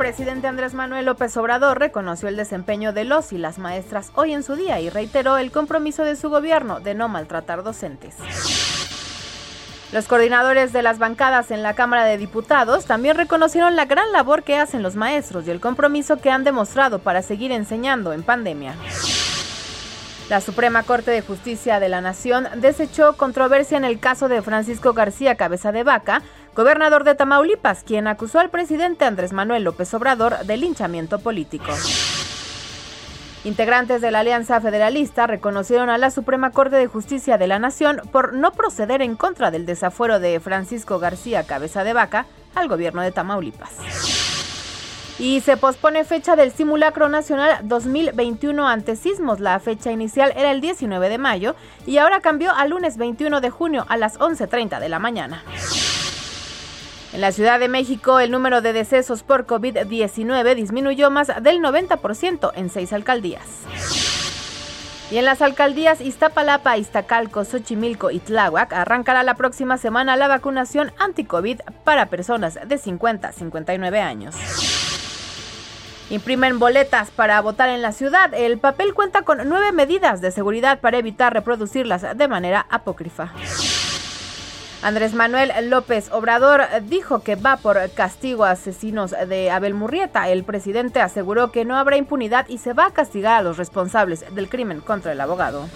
Presidente 0.10 0.48
Andrés 0.48 0.74
Manuel 0.74 1.06
López 1.06 1.38
Obrador 1.38 1.78
reconoció 1.78 2.30
el 2.30 2.36
desempeño 2.36 2.94
de 2.94 3.04
los 3.04 3.32
y 3.32 3.38
las 3.38 3.60
maestras 3.60 4.12
hoy 4.16 4.34
en 4.34 4.42
su 4.42 4.56
día 4.56 4.80
y 4.80 4.90
reiteró 4.90 5.38
el 5.38 5.52
compromiso 5.52 6.04
de 6.04 6.16
su 6.16 6.32
gobierno 6.32 6.80
de 6.80 6.96
no 6.96 7.08
maltratar 7.08 7.62
docentes. 7.62 8.16
Los 9.92 10.08
coordinadores 10.08 10.74
de 10.74 10.82
las 10.82 10.98
bancadas 10.98 11.52
en 11.52 11.62
la 11.62 11.76
Cámara 11.76 12.06
de 12.06 12.18
Diputados 12.18 12.86
también 12.86 13.18
reconocieron 13.18 13.76
la 13.76 13.86
gran 13.86 14.12
labor 14.12 14.42
que 14.42 14.58
hacen 14.58 14.82
los 14.82 14.96
maestros 14.96 15.46
y 15.46 15.52
el 15.52 15.60
compromiso 15.60 16.18
que 16.18 16.32
han 16.32 16.44
demostrado 16.44 16.98
para 16.98 17.22
seguir 17.22 17.52
enseñando 17.52 18.12
en 18.12 18.24
pandemia. 18.24 18.74
La 20.28 20.42
Suprema 20.42 20.84
Corte 20.84 21.10
de 21.12 21.22
Justicia 21.22 21.80
de 21.80 21.90
la 21.90 22.02
Nación 22.02 22.48
desechó 22.56 23.16
controversia 23.16 23.78
en 23.78 23.86
el 23.86 24.00
caso 24.00 24.28
de 24.28 24.42
Francisco 24.42 24.94
García 24.94 25.36
Cabeza 25.36 25.72
de 25.72 25.84
Vaca, 25.84 26.24
gobernador 26.56 27.04
de 27.04 27.16
Tamaulipas, 27.16 27.84
quien 27.84 28.08
acusó 28.08 28.40
al 28.40 28.50
presidente 28.50 29.06
Andrés 29.06 29.34
Manuel 29.34 29.64
López 29.64 29.94
Obrador 29.94 30.40
de 30.46 30.58
linchamiento 30.58 31.20
político. 31.20 31.72
Integrantes 33.46 34.02
de 34.02 34.12
la 34.12 34.20
Alianza 34.20 34.60
Federalista 34.60 35.26
reconocieron 35.26 35.90
a 35.90 35.98
la 35.98 36.12
Suprema 36.12 36.52
Corte 36.52 36.76
de 36.76 36.88
Justicia 36.88 37.38
de 37.38 37.48
la 37.48 37.58
Nación 37.58 38.02
por 38.12 38.34
no 38.34 38.52
proceder 38.52 39.02
en 39.02 39.16
contra 39.16 39.50
del 39.50 39.66
desafuero 39.66 40.20
de 40.20 40.40
Francisco 40.42 41.00
García 41.00 41.46
Cabeza 41.46 41.86
de 41.86 41.94
Vaca 41.94 42.26
al 42.56 42.68
gobierno 42.68 43.02
de 43.02 43.14
Tamaulipas. 43.14 43.72
Y 45.20 45.42
se 45.42 45.58
pospone 45.58 46.04
fecha 46.06 46.36
del 46.36 46.52
simulacro 46.52 47.10
nacional 47.10 47.60
2021 47.64 48.68
ante 48.68 48.96
sismos. 48.96 49.40
La 49.40 49.60
fecha 49.60 49.92
inicial 49.92 50.34
era 50.36 50.52
el 50.52 50.62
19 50.62 51.10
de 51.10 51.18
mayo 51.18 51.56
y 51.86 51.98
ahora 51.98 52.22
cambió 52.22 52.54
al 52.54 52.70
lunes 52.70 52.98
21 52.98 53.40
de 53.42 53.50
junio 53.50 53.86
a 53.90 53.98
las 53.98 54.18
11.30 54.20 54.80
de 54.80 54.90
la 54.90 55.00
mañana. 55.00 55.44
En 57.12 57.22
la 57.22 57.32
Ciudad 57.32 57.60
de 57.60 57.68
México, 57.68 58.20
el 58.20 58.30
número 58.30 58.62
de 58.62 58.72
decesos 58.72 59.24
por 59.24 59.48
COVID-19 59.48 60.56
disminuyó 60.56 61.10
más 61.10 61.28
del 61.42 61.60
90% 61.60 62.52
en 62.56 62.70
seis 62.70 62.94
alcaldías. 62.94 63.46
Y 65.12 65.18
en 65.18 65.26
las 65.26 65.42
alcaldías 65.42 66.02
Iztapalapa, 66.02 66.78
Iztacalco, 66.78 67.44
Xochimilco 67.44 68.12
y 68.12 68.20
Tláhuac 68.20 68.74
arrancará 68.74 69.24
la 69.24 69.34
próxima 69.34 69.80
semana 69.80 70.16
la 70.18 70.28
vacunación 70.28 70.92
anti-COVID 71.00 71.62
para 71.84 72.06
personas 72.08 72.60
de 72.68 72.78
50 72.78 73.30
a 73.30 73.32
59 73.32 74.02
años. 74.02 74.36
Imprimen 76.12 76.60
boletas 76.60 77.10
para 77.10 77.42
votar 77.42 77.70
en 77.70 77.82
la 77.82 77.92
ciudad. 77.92 78.34
El 78.36 78.60
papel 78.60 78.94
cuenta 78.94 79.24
con 79.24 79.48
nueve 79.48 79.72
medidas 79.72 80.22
de 80.22 80.30
seguridad 80.30 80.80
para 80.80 81.00
evitar 81.00 81.34
reproducirlas 81.34 82.06
de 82.16 82.28
manera 82.28 82.68
apócrifa. 82.70 83.32
Andrés 84.82 85.14
Manuel 85.14 85.52
López 85.70 86.10
Obrador 86.12 86.62
dijo 86.84 87.22
que 87.22 87.36
va 87.36 87.58
por 87.58 87.78
castigo 87.92 88.46
a 88.46 88.52
asesinos 88.52 89.12
de 89.12 89.52
Abel 89.52 89.74
Murrieta. 89.74 90.30
El 90.30 90.46
presidente 90.46 91.02
aseguró 91.02 91.52
que 91.52 91.66
no 91.66 91.78
habrá 91.78 91.98
impunidad 91.98 92.48
y 92.48 92.60
se 92.60 92.72
va 92.72 92.86
a 92.86 92.94
castigar 92.94 93.36
a 93.36 93.42
los 93.42 93.58
responsables 93.58 94.24
del 94.34 94.48
crimen 94.48 94.80
contra 94.80 95.12
el 95.12 95.20
abogado. 95.20 95.68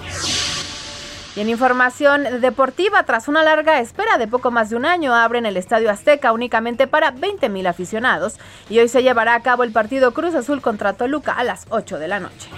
Y 1.36 1.42
en 1.42 1.50
información 1.50 2.42
deportiva, 2.42 3.04
tras 3.04 3.28
una 3.28 3.44
larga 3.44 3.80
espera 3.80 4.18
de 4.18 4.28
poco 4.28 4.52
más 4.52 4.70
de 4.70 4.76
un 4.76 4.86
año, 4.86 5.14
abren 5.14 5.48
el 5.48 5.58
Estadio 5.58 5.90
Azteca 5.90 6.32
únicamente 6.32 6.88
para 6.88 7.14
20.000 7.14 7.68
aficionados 7.68 8.36
y 8.70 8.80
hoy 8.80 8.88
se 8.88 9.02
llevará 9.02 9.34
a 9.34 9.42
cabo 9.42 9.64
el 9.64 9.72
partido 9.72 10.14
Cruz 10.14 10.36
Azul 10.36 10.62
contra 10.62 10.94
Toluca 10.94 11.34
a 11.34 11.44
las 11.44 11.66
8 11.70 11.98
de 11.98 12.08
la 12.08 12.20
noche. 12.20 12.50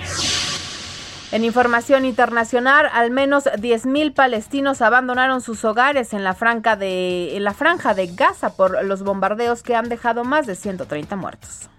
En 1.31 1.43
información 1.43 2.05
internacional, 2.05 2.87
al 2.93 3.11
menos 3.11 3.45
10.000 3.45 4.13
palestinos 4.13 4.81
abandonaron 4.81 5.41
sus 5.41 5.65
hogares 5.65 6.13
en 6.13 6.23
la, 6.23 6.33
franja 6.33 6.75
de, 6.75 7.35
la 7.41 7.53
franja 7.53 7.93
de 7.93 8.07
Gaza 8.07 8.55
por 8.55 8.83
los 8.85 9.03
bombardeos 9.03 9.63
que 9.63 9.75
han 9.75 9.89
dejado 9.89 10.23
más 10.23 10.45
de 10.45 10.55
130 10.55 11.15
muertos. 11.15 11.69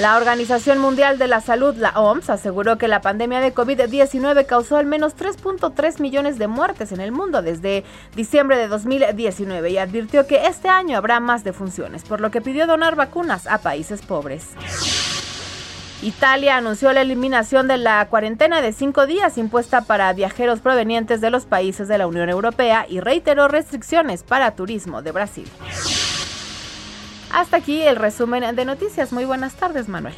La 0.00 0.18
Organización 0.18 0.78
Mundial 0.78 1.16
de 1.18 1.26
la 1.26 1.40
Salud, 1.40 1.74
la 1.76 1.98
OMS, 1.98 2.28
aseguró 2.28 2.76
que 2.76 2.86
la 2.86 3.00
pandemia 3.00 3.40
de 3.40 3.54
COVID-19 3.54 4.44
causó 4.44 4.76
al 4.76 4.84
menos 4.84 5.16
3.3 5.16 6.00
millones 6.00 6.38
de 6.38 6.48
muertes 6.48 6.92
en 6.92 7.00
el 7.00 7.12
mundo 7.12 7.40
desde 7.40 7.82
diciembre 8.14 8.58
de 8.58 8.68
2019 8.68 9.70
y 9.70 9.78
advirtió 9.78 10.26
que 10.26 10.46
este 10.48 10.68
año 10.68 10.98
habrá 10.98 11.20
más 11.20 11.44
defunciones, 11.44 12.04
por 12.04 12.20
lo 12.20 12.30
que 12.30 12.42
pidió 12.42 12.66
donar 12.66 12.94
vacunas 12.94 13.46
a 13.46 13.58
países 13.58 14.02
pobres. 14.02 14.48
Italia 16.06 16.56
anunció 16.56 16.92
la 16.92 17.00
eliminación 17.00 17.66
de 17.66 17.78
la 17.78 18.06
cuarentena 18.06 18.62
de 18.62 18.72
cinco 18.72 19.08
días 19.08 19.38
impuesta 19.38 19.80
para 19.80 20.12
viajeros 20.12 20.60
provenientes 20.60 21.20
de 21.20 21.30
los 21.30 21.46
países 21.46 21.88
de 21.88 21.98
la 21.98 22.06
Unión 22.06 22.28
Europea 22.28 22.86
y 22.88 23.00
reiteró 23.00 23.48
restricciones 23.48 24.22
para 24.22 24.54
turismo 24.54 25.02
de 25.02 25.10
Brasil. 25.10 25.48
Hasta 27.32 27.56
aquí 27.56 27.82
el 27.82 27.96
resumen 27.96 28.54
de 28.54 28.64
noticias. 28.64 29.12
Muy 29.12 29.24
buenas 29.24 29.56
tardes, 29.56 29.88
Manuel. 29.88 30.14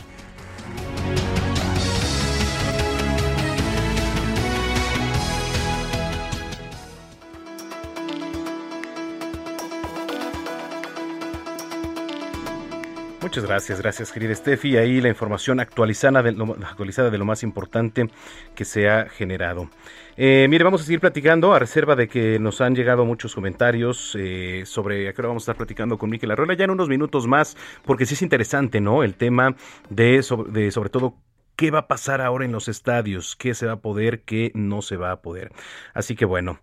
Muchas 13.29 13.45
gracias, 13.45 13.83
gracias 13.83 14.11
querida 14.11 14.35
Steffi. 14.35 14.79
Ahí 14.79 15.03
la 15.03 15.11
información 15.11 15.61
actualizada 15.61 16.23
de 16.23 16.33
lo, 16.33 16.55
actualizada 16.55 17.11
de 17.11 17.19
lo 17.19 17.27
más 17.27 17.43
importante 17.43 18.09
que 18.55 18.65
se 18.65 18.89
ha 18.89 19.05
generado. 19.11 19.69
Eh, 20.17 20.47
mire, 20.49 20.65
vamos 20.65 20.81
a 20.81 20.85
seguir 20.85 20.99
platicando 20.99 21.53
a 21.53 21.59
reserva 21.59 21.95
de 21.95 22.09
que 22.09 22.39
nos 22.39 22.63
han 22.63 22.75
llegado 22.75 23.05
muchos 23.05 23.35
comentarios 23.35 24.17
eh, 24.19 24.63
sobre 24.65 25.11
a 25.11 25.13
qué 25.13 25.21
hora 25.21 25.29
vamos 25.29 25.43
a 25.43 25.45
estar 25.45 25.57
platicando 25.57 25.99
con 25.99 26.09
Miquel 26.09 26.31
Arrola 26.31 26.55
ya 26.55 26.65
en 26.65 26.71
unos 26.71 26.89
minutos 26.89 27.27
más, 27.27 27.55
porque 27.85 28.07
sí 28.07 28.15
es 28.15 28.23
interesante, 28.23 28.81
¿no? 28.81 29.03
El 29.03 29.15
tema 29.15 29.55
de 29.91 30.23
sobre, 30.23 30.51
de 30.51 30.71
sobre 30.71 30.89
todo 30.89 31.19
qué 31.55 31.71
va 31.71 31.81
a 31.81 31.87
pasar 31.87 32.23
ahora 32.23 32.47
en 32.47 32.53
los 32.53 32.67
estadios, 32.67 33.37
qué 33.37 33.53
se 33.53 33.67
va 33.67 33.73
a 33.73 33.81
poder, 33.81 34.23
qué 34.23 34.53
no 34.55 34.81
se 34.81 34.97
va 34.97 35.13
a 35.13 35.21
poder. 35.21 35.53
Así 35.93 36.17
que 36.17 36.25
bueno, 36.25 36.61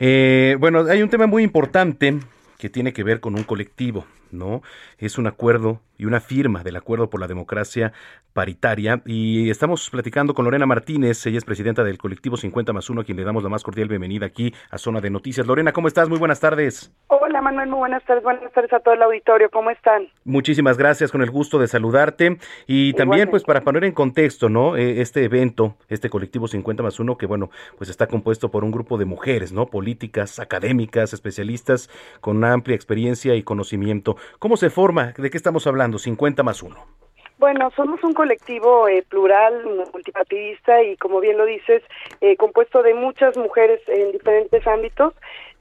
eh, 0.00 0.56
bueno, 0.58 0.80
hay 0.90 1.04
un 1.04 1.08
tema 1.08 1.28
muy 1.28 1.44
importante 1.44 2.18
que 2.58 2.68
tiene 2.68 2.92
que 2.92 3.04
ver 3.04 3.20
con 3.20 3.36
un 3.36 3.44
colectivo, 3.44 4.06
¿no? 4.32 4.62
Es 5.00 5.16
un 5.16 5.26
acuerdo 5.26 5.80
y 6.00 6.06
una 6.06 6.20
firma 6.20 6.62
del 6.62 6.76
Acuerdo 6.76 7.10
por 7.10 7.20
la 7.20 7.26
Democracia 7.26 7.92
Paritaria. 8.32 9.02
Y 9.04 9.50
estamos 9.50 9.90
platicando 9.90 10.34
con 10.34 10.44
Lorena 10.44 10.64
Martínez, 10.64 11.26
ella 11.26 11.38
es 11.38 11.44
presidenta 11.44 11.84
del 11.84 11.98
colectivo 11.98 12.36
50 12.36 12.72
más 12.72 12.88
1, 12.88 13.00
a 13.00 13.04
quien 13.04 13.16
le 13.16 13.24
damos 13.24 13.42
la 13.42 13.48
más 13.48 13.62
cordial 13.62 13.88
bienvenida 13.88 14.26
aquí 14.26 14.54
a 14.70 14.78
Zona 14.78 15.00
de 15.00 15.10
Noticias. 15.10 15.46
Lorena, 15.46 15.72
¿cómo 15.72 15.88
estás? 15.88 16.08
Muy 16.08 16.18
buenas 16.18 16.40
tardes. 16.40 16.94
Hola 17.08 17.40
Manuel, 17.42 17.68
muy 17.68 17.80
buenas 17.80 18.04
tardes. 18.04 18.22
Buenas 18.22 18.52
tardes 18.52 18.72
a 18.72 18.80
todo 18.80 18.94
el 18.94 19.02
auditorio. 19.02 19.50
¿Cómo 19.50 19.70
están? 19.70 20.08
Muchísimas 20.24 20.78
gracias, 20.78 21.12
con 21.12 21.22
el 21.22 21.30
gusto 21.30 21.58
de 21.58 21.66
saludarte. 21.66 22.38
Y 22.66 22.92
también, 22.94 23.28
pues, 23.30 23.42
para 23.42 23.60
poner 23.60 23.84
en 23.84 23.92
contexto, 23.92 24.48
¿no? 24.48 24.76
Eh, 24.76 25.00
este 25.00 25.24
evento, 25.24 25.76
este 25.88 26.08
colectivo 26.08 26.48
50 26.48 26.82
más 26.82 27.00
1, 27.00 27.16
que 27.16 27.26
bueno, 27.26 27.50
pues 27.78 27.90
está 27.90 28.06
compuesto 28.06 28.50
por 28.50 28.64
un 28.64 28.70
grupo 28.70 28.96
de 28.96 29.04
mujeres, 29.04 29.52
¿no? 29.52 29.66
Políticas, 29.66 30.38
académicas, 30.38 31.12
especialistas, 31.12 31.90
con 32.20 32.38
una 32.38 32.52
amplia 32.52 32.74
experiencia 32.74 33.34
y 33.34 33.42
conocimiento. 33.42 34.16
¿Cómo 34.38 34.56
se 34.56 34.70
forma? 34.70 34.89
¿De 34.90 35.30
qué 35.30 35.36
estamos 35.36 35.68
hablando? 35.68 35.98
50 35.98 36.42
más 36.42 36.62
1. 36.64 36.76
Bueno, 37.38 37.70
somos 37.76 38.02
un 38.02 38.12
colectivo 38.12 38.88
eh, 38.88 39.04
plural, 39.08 39.64
multipartidista 39.92 40.82
y 40.82 40.96
como 40.96 41.20
bien 41.20 41.38
lo 41.38 41.46
dices, 41.46 41.82
eh, 42.20 42.36
compuesto 42.36 42.82
de 42.82 42.94
muchas 42.94 43.36
mujeres 43.36 43.80
en 43.86 44.10
diferentes 44.10 44.66
ámbitos. 44.66 45.14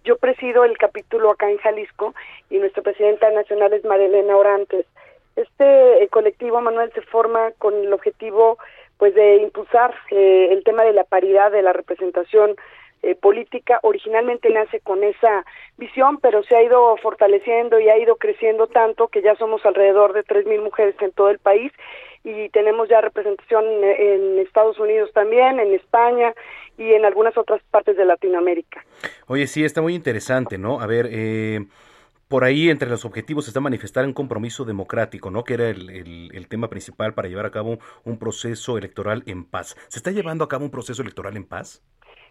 Yo 0.03 0.17
presido 0.17 0.65
el 0.65 0.77
capítulo 0.79 1.29
acá 1.29 1.49
en 1.49 1.59
Jalisco 1.59 2.15
y 2.49 2.57
nuestra 2.57 2.81
presidenta 2.81 3.29
nacional 3.29 3.71
es 3.73 3.85
Marilena 3.85 4.35
Orantes. 4.35 4.87
Este 5.35 6.03
eh, 6.03 6.07
colectivo, 6.07 6.59
Manuel, 6.59 6.91
se 6.93 7.01
forma 7.01 7.51
con 7.59 7.75
el 7.75 7.93
objetivo 7.93 8.57
pues 8.97 9.13
de 9.13 9.37
impulsar 9.37 9.93
el 10.09 10.61
tema 10.65 10.83
de 10.83 10.91
la 10.91 11.05
paridad, 11.05 11.51
de 11.51 11.61
la 11.61 11.71
representación 11.71 12.57
eh, 13.01 13.15
política 13.15 13.79
originalmente 13.83 14.49
nace 14.49 14.79
con 14.81 15.03
esa 15.03 15.45
visión, 15.77 16.17
pero 16.17 16.43
se 16.43 16.55
ha 16.55 16.63
ido 16.63 16.97
fortaleciendo 16.97 17.79
y 17.79 17.89
ha 17.89 17.97
ido 17.97 18.17
creciendo 18.17 18.67
tanto 18.67 19.07
que 19.07 19.21
ya 19.21 19.35
somos 19.35 19.65
alrededor 19.65 20.13
de 20.13 20.23
3.000 20.23 20.61
mujeres 20.61 20.95
en 21.01 21.11
todo 21.11 21.29
el 21.29 21.39
país 21.39 21.71
y 22.23 22.49
tenemos 22.49 22.89
ya 22.89 23.01
representación 23.01 23.63
en, 23.83 24.39
Estados 24.39 24.79
Unidos 24.79 25.11
también, 25.13 25.59
en 25.59 25.73
España 25.73 26.33
y 26.77 26.93
en 26.93 27.05
algunas 27.05 27.37
otras 27.37 27.61
partes 27.71 27.95
de 27.97 28.05
Latinoamérica. 28.05 28.83
Oye, 29.27 29.47
sí, 29.47 29.63
está 29.63 29.81
muy 29.81 29.95
interesante, 29.95 30.57
¿no? 30.57 30.81
A 30.81 30.87
ver, 30.87 31.07
eh, 31.11 31.65
por 32.27 32.43
ahí 32.43 32.69
entre 32.69 32.89
los 32.89 33.05
objetivos 33.05 33.47
está 33.47 33.59
manifestar 33.59 34.05
un 34.05 34.13
compromiso 34.13 34.65
democrático, 34.65 35.29
¿no? 35.31 35.43
Que 35.43 35.53
era 35.55 35.69
el, 35.69 36.29
el, 36.33 36.47
tema 36.47 36.69
principal 36.69 37.13
para 37.13 37.27
llevar 37.27 37.45
a 37.45 37.51
cabo 37.51 37.79
un 38.03 38.17
proceso 38.17 38.77
electoral 38.77 39.23
en 39.25 39.45
paz. 39.45 39.75
¿Se 39.87 39.99
está 39.99 40.11
llevando 40.11 40.43
a 40.43 40.49
cabo 40.49 40.65
un 40.65 40.71
proceso 40.71 41.01
electoral 41.01 41.37
en 41.37 41.45
paz? 41.45 41.83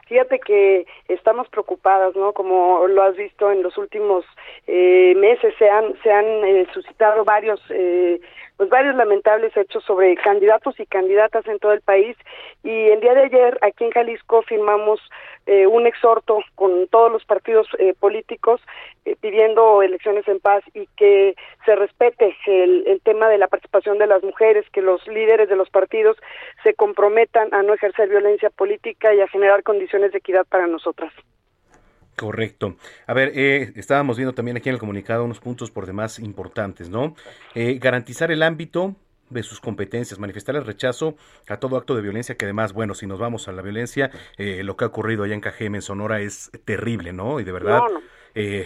Fíjate 0.08 0.40
que 0.40 0.86
estamos 1.08 1.48
preocupadas, 1.48 2.16
¿no? 2.16 2.32
Como 2.32 2.86
lo 2.86 3.02
has 3.02 3.14
visto 3.16 3.52
en 3.52 3.62
los 3.62 3.76
últimos 3.76 4.24
eh, 4.66 5.14
meses, 5.16 5.54
se 5.58 5.68
han, 5.68 5.94
se 6.02 6.10
han 6.10 6.24
eh, 6.44 6.66
suscitado 6.72 7.24
varios 7.24 7.60
eh, 7.68 8.18
pues 8.58 8.70
varios 8.70 8.96
lamentables 8.96 9.56
hechos 9.56 9.84
sobre 9.84 10.16
candidatos 10.16 10.78
y 10.80 10.86
candidatas 10.86 11.46
en 11.46 11.60
todo 11.60 11.72
el 11.72 11.80
país 11.80 12.16
y 12.64 12.88
el 12.88 13.00
día 13.00 13.14
de 13.14 13.22
ayer 13.22 13.58
aquí 13.62 13.84
en 13.84 13.92
Jalisco 13.92 14.42
firmamos 14.42 15.00
eh, 15.46 15.68
un 15.68 15.86
exhorto 15.86 16.40
con 16.56 16.88
todos 16.88 17.10
los 17.10 17.24
partidos 17.24 17.68
eh, 17.78 17.94
políticos 17.98 18.60
eh, 19.04 19.14
pidiendo 19.20 19.80
elecciones 19.80 20.26
en 20.26 20.40
paz 20.40 20.64
y 20.74 20.88
que 20.96 21.36
se 21.64 21.76
respete 21.76 22.36
el, 22.46 22.82
el 22.88 23.00
tema 23.00 23.28
de 23.28 23.38
la 23.38 23.46
participación 23.46 23.96
de 23.98 24.08
las 24.08 24.24
mujeres, 24.24 24.68
que 24.72 24.82
los 24.82 25.06
líderes 25.06 25.48
de 25.48 25.56
los 25.56 25.70
partidos 25.70 26.16
se 26.64 26.74
comprometan 26.74 27.54
a 27.54 27.62
no 27.62 27.74
ejercer 27.74 28.08
violencia 28.08 28.50
política 28.50 29.14
y 29.14 29.20
a 29.20 29.28
generar 29.28 29.62
condiciones 29.62 30.10
de 30.10 30.18
equidad 30.18 30.44
para 30.46 30.66
nosotras. 30.66 31.12
Correcto. 32.18 32.74
A 33.06 33.14
ver, 33.14 33.30
eh, 33.36 33.72
estábamos 33.76 34.16
viendo 34.16 34.34
también 34.34 34.56
aquí 34.56 34.68
en 34.68 34.74
el 34.74 34.80
comunicado 34.80 35.24
unos 35.24 35.38
puntos 35.38 35.70
por 35.70 35.86
demás 35.86 36.18
importantes, 36.18 36.88
¿no? 36.88 37.14
Eh, 37.54 37.78
garantizar 37.80 38.32
el 38.32 38.42
ámbito 38.42 38.96
de 39.30 39.44
sus 39.44 39.60
competencias, 39.60 40.18
manifestar 40.18 40.56
el 40.56 40.64
rechazo 40.64 41.16
a 41.46 41.58
todo 41.58 41.76
acto 41.76 41.94
de 41.94 42.02
violencia, 42.02 42.36
que 42.36 42.44
además, 42.46 42.72
bueno, 42.72 42.94
si 42.94 43.06
nos 43.06 43.20
vamos 43.20 43.46
a 43.46 43.52
la 43.52 43.62
violencia, 43.62 44.10
eh, 44.36 44.64
lo 44.64 44.76
que 44.76 44.84
ha 44.84 44.88
ocurrido 44.88 45.22
allá 45.22 45.34
en 45.34 45.40
Cajeme, 45.40 45.78
en 45.78 45.82
Sonora, 45.82 46.20
es 46.20 46.50
terrible, 46.64 47.12
¿no? 47.12 47.38
Y 47.38 47.44
de 47.44 47.52
verdad, 47.52 47.82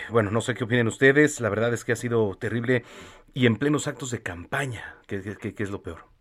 bueno, 0.09 0.30
no 0.30 0.40
sé 0.40 0.55
qué 0.55 0.64
opinan 0.64 0.86
ustedes, 0.86 1.38
la 1.40 1.50
verdad 1.50 1.74
es 1.74 1.84
que 1.84 1.92
ha 1.92 1.96
sido 1.96 2.34
terrible 2.36 2.84
y 3.34 3.44
en 3.44 3.57
plenos 3.57 3.86
actos 3.86 4.11
de 4.11 4.22
campaña, 4.22 4.96
que 5.07 5.16
es 5.59 5.70
lo 5.70 5.82
peor. 5.82 6.12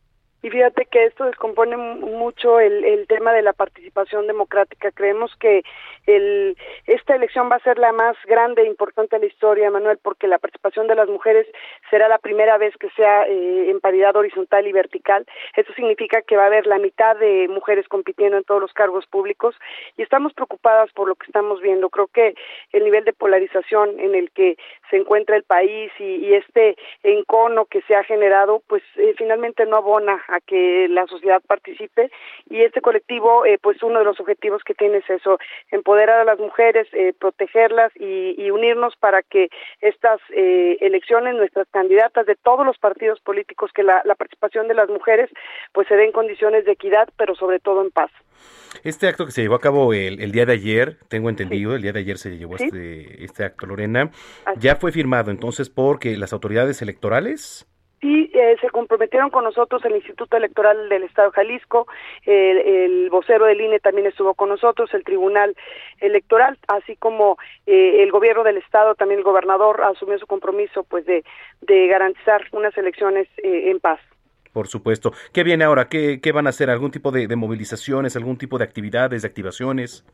Y 0.44 0.50
fíjate 0.50 0.86
que 0.86 1.06
esto 1.06 1.26
descompone 1.26 1.78
mucho 1.78 2.60
el, 2.60 3.06
tema 3.08 3.32
de 3.32 3.44
la 3.44 3.54
participación 3.54 4.26
democrática. 4.26 4.92
Creemos 4.92 5.36
que 5.36 5.64
el, 6.08 6.58
esta 6.88 7.16
elección 7.16 7.50
va 7.52 7.58
a 7.58 7.64
ser 7.64 7.78
la 7.78 7.92
más 7.92 8.18
grande 8.26 8.64
e 8.64 8.68
importante 8.68 9.16
de 9.16 9.22
la 9.22 9.32
historia, 9.32 9.70
Manuel, 9.70 10.00
porque 10.02 10.28
la 10.28 10.40
participación 10.40 10.88
de 10.88 10.96
las 10.96 11.08
mujeres 11.10 11.46
será 11.92 12.08
la 12.08 12.18
primera 12.18 12.58
vez 12.58 12.76
que 12.78 12.90
sea 12.92 13.28
eh, 13.28 13.70
en 13.70 13.80
paridad 13.80 14.16
horizontal 14.16 14.66
y 14.66 14.72
vertical. 14.72 15.28
Eso 15.56 15.74
significa 15.74 16.24
que 16.24 16.38
va 16.38 16.44
a 16.44 16.48
haber 16.48 16.66
la 16.66 16.80
mitad 16.80 17.16
de 17.18 17.48
mujeres 17.48 17.88
compitiendo 17.88 18.38
en 18.38 18.44
todos 18.44 18.62
los 18.62 18.74
cargos 18.74 19.06
públicos 19.06 19.56
y 19.96 20.02
estamos 20.02 20.34
preocupadas 20.34 20.92
por 20.94 21.08
lo 21.08 21.16
que 21.16 21.28
estamos 21.28 21.62
viendo. 21.62 21.90
Creo 21.90 22.08
que 22.08 22.34
el 22.72 22.84
nivel 22.84 23.06
de 23.06 23.14
polarización 23.14 24.00
en 24.00 24.16
el 24.16 24.32
que 24.32 24.58
se 24.90 24.98
encuentra 24.98 25.36
el 25.36 25.44
país 25.44 25.92
y, 26.00 26.16
y 26.16 26.34
este 26.34 26.78
encono 27.04 27.66
que 27.66 27.82
se 27.84 27.96
ha 27.96 28.04
generado, 28.04 28.64
pues 28.68 28.82
eh, 28.96 29.14
finalmente 29.18 29.66
no 29.68 29.78
abona 29.78 30.24
a 30.32 30.40
que 30.40 30.88
la 30.90 31.06
sociedad 31.08 31.42
participe 31.46 32.10
y 32.50 32.62
este 32.62 32.82
colectivo, 32.82 33.46
eh, 33.46 33.60
pues 33.62 33.82
uno 33.84 34.00
de 34.00 34.06
los 34.06 34.20
objetivos 34.20 34.64
que 34.64 34.74
tiene 34.74 34.98
es 34.98 35.10
eso, 35.10 35.38
empoderar 35.72 36.22
a 36.22 36.24
las 36.24 36.40
mujeres, 36.40 36.88
eh, 36.94 37.14
protegerlas 37.18 37.92
y, 37.96 38.50
unirnos 38.52 38.96
para 38.98 39.22
que 39.22 39.48
estas 39.80 40.20
eh, 40.36 40.78
elecciones, 40.82 41.36
nuestras 41.36 41.68
candidatas 41.72 42.26
de 42.26 42.36
todos 42.36 42.66
los 42.66 42.78
partidos 42.78 43.20
políticos, 43.22 43.72
que 43.74 43.84
la, 43.84 44.04
participación 44.18 44.68
de 44.68 44.74
las 44.74 44.90
mujeres 44.90 45.30
pues 45.72 45.88
se 45.88 45.96
den 45.96 46.12
condiciones 46.12 46.66
de 46.66 46.74
equidad, 46.74 47.08
pero 47.18 47.34
sobre 47.36 47.60
todo 47.60 47.82
en 47.82 47.92
paz. 47.92 48.12
Este 48.84 49.08
acto 49.08 49.26
que 49.26 49.32
se 49.32 49.42
llevó 49.42 49.56
a 49.56 49.62
cabo 49.62 49.94
el, 49.94 50.32
día 50.32 50.46
de 50.46 50.54
ayer, 50.54 50.98
tengo 51.08 51.30
entendido, 51.30 51.76
el 51.76 51.82
día 51.82 51.94
de 51.94 52.00
ayer 52.00 52.18
se 52.18 52.38
llevó 52.38 52.56
este, 52.56 53.24
este 53.24 53.46
acto, 53.46 53.68
Lorena, 53.68 54.12
ya 54.58 54.76
fue 54.76 54.92
firmado 54.92 55.32
entonces 55.32 55.70
porque 55.70 56.18
las 56.18 56.34
autoridades 56.34 56.82
electorales 56.82 57.71
Sí, 58.02 58.32
eh, 58.34 58.58
se 58.60 58.70
comprometieron 58.72 59.30
con 59.30 59.44
nosotros 59.44 59.86
el 59.86 59.96
Instituto 59.96 60.36
Electoral 60.36 60.90
del 60.90 61.04
Estado 61.04 61.30
de 61.30 61.36
Jalisco, 61.36 61.86
el, 62.26 63.12
vocero 63.12 63.46
del 63.46 63.62
INE 63.62 63.80
también 63.80 64.08
estuvo 64.08 64.34
con 64.34 64.50
nosotros, 64.50 64.92
el 64.96 65.04
Tribunal 65.04 65.56
Electoral, 66.00 66.58
así 66.68 66.96
como 66.96 67.38
eh, 67.68 68.02
el 68.02 68.12
gobierno 68.12 68.44
del 68.44 68.58
Estado, 68.58 68.96
también 68.96 69.20
el 69.20 69.24
gobernador 69.24 69.84
asumió 69.84 70.18
su 70.18 70.26
compromiso 70.26 70.84
pues 70.84 71.06
de, 71.06 71.24
de 71.62 71.88
garantizar 71.88 72.42
unas 72.54 72.76
elecciones 72.76 73.28
eh, 73.38 73.70
en 73.70 73.80
paz. 73.80 74.00
Por 74.54 74.68
supuesto. 74.68 75.14
¿Qué 75.34 75.44
viene 75.44 75.64
ahora? 75.64 75.88
¿Qué, 75.88 76.20
qué 76.22 76.32
van 76.32 76.48
a 76.48 76.50
hacer? 76.50 76.70
¿Algún 76.70 76.92
tipo 76.92 77.12
de, 77.12 77.28
de 77.28 77.36
movilizaciones, 77.36 78.16
algún 78.16 78.38
tipo 78.38 78.58
de 78.58 78.66
actividades, 78.66 79.22
de 79.22 79.28
activaciones? 79.28 80.06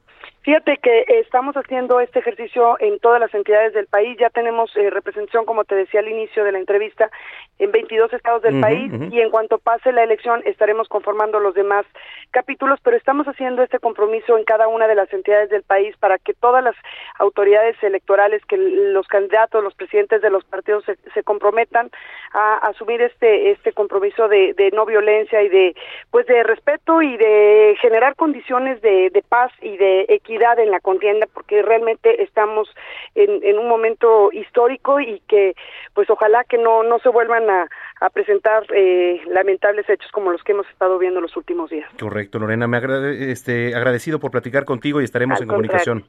Fíjate 0.48 0.78
que 0.78 1.04
estamos 1.20 1.56
haciendo 1.58 2.00
este 2.00 2.20
ejercicio 2.20 2.78
en 2.80 3.00
todas 3.00 3.20
las 3.20 3.34
entidades 3.34 3.74
del 3.74 3.88
país. 3.88 4.18
Ya 4.18 4.30
tenemos 4.30 4.72
eh, 4.78 4.90
representación, 4.90 5.44
como 5.44 5.66
te 5.66 5.76
decía 5.76 6.00
al 6.00 6.08
inicio 6.08 6.46
de 6.46 6.54
la 6.54 6.60
entrevista, 6.60 7.12
en 7.60 7.72
22 7.72 8.14
estados 8.14 8.44
del 8.44 8.62
país 8.62 8.92
y 9.12 9.20
en 9.20 9.30
cuanto 9.30 9.58
pase 9.58 9.92
la 9.92 10.04
elección 10.04 10.42
estaremos 10.46 10.88
conformando 10.88 11.40
los 11.40 11.56
demás 11.56 11.86
capítulos, 12.32 12.80
pero 12.84 12.96
estamos 12.96 13.28
haciendo 13.28 13.64
este 13.64 13.80
compromiso 13.80 14.38
en 14.38 14.44
cada 14.44 14.68
una 14.68 14.88
de 14.88 14.96
las 14.96 15.12
entidades 15.12 15.50
del 15.50 15.64
país 15.64 15.96
para 15.98 16.18
que 16.18 16.34
todas 16.34 16.64
las 16.64 16.76
autoridades 17.18 17.76
electorales, 17.82 18.46
que 18.46 18.58
los 18.58 19.08
candidatos, 19.08 19.64
los 19.64 19.74
presidentes 19.74 20.22
de 20.22 20.30
los 20.30 20.44
partidos 20.46 20.86
se, 20.86 21.24
comprometan 21.24 21.90
a, 22.34 22.58
asumir 22.70 23.02
este 23.02 23.52
este 23.52 23.74
compromiso 23.74 24.27
de, 24.28 24.72
no 24.74 24.86
violencia 24.86 25.42
y 25.42 25.50
de 25.50 25.76
pues 26.12 26.26
de 26.28 26.44
respeto 26.44 27.02
y 27.02 27.18
de 27.18 27.76
generar 27.82 28.16
condiciones 28.16 28.82
de, 28.82 29.10
de 29.10 29.22
paz 29.22 29.52
y 29.62 29.78
de 29.78 30.06
equidad 30.10 30.60
en 30.60 30.72
la 30.72 30.80
contienda, 30.80 31.28
porque 31.34 31.62
realmente 31.62 32.22
estamos 32.24 32.70
en, 33.16 33.44
en 33.44 33.58
un 33.58 33.68
momento 33.68 34.32
histórico 34.32 35.00
y 35.00 35.22
que 35.28 35.54
pues 35.94 36.10
ojalá 36.10 36.44
que 36.44 36.58
no 36.58 36.84
no 36.84 37.00
se 37.00 37.10
vuelvan 37.10 37.50
a, 37.50 37.68
a 38.02 38.10
presentar 38.10 38.66
eh, 38.74 39.22
lamentables 39.28 39.90
hechos 39.90 40.12
como 40.12 40.32
los 40.32 40.44
que 40.44 40.52
hemos 40.52 40.68
estado 40.70 40.98
viendo 40.98 41.22
los 41.22 41.36
últimos 41.38 41.70
días. 41.70 41.90
Correcto, 42.00 42.40
Lorena, 42.40 42.68
me 42.68 42.78
agrade, 42.78 43.32
este, 43.32 43.76
agradecido 43.76 44.20
por 44.20 44.32
platicar 44.32 44.66
contigo 44.66 45.02
y 45.02 45.04
estaremos 45.04 45.42
en 45.42 45.48
comunicación. 45.48 46.06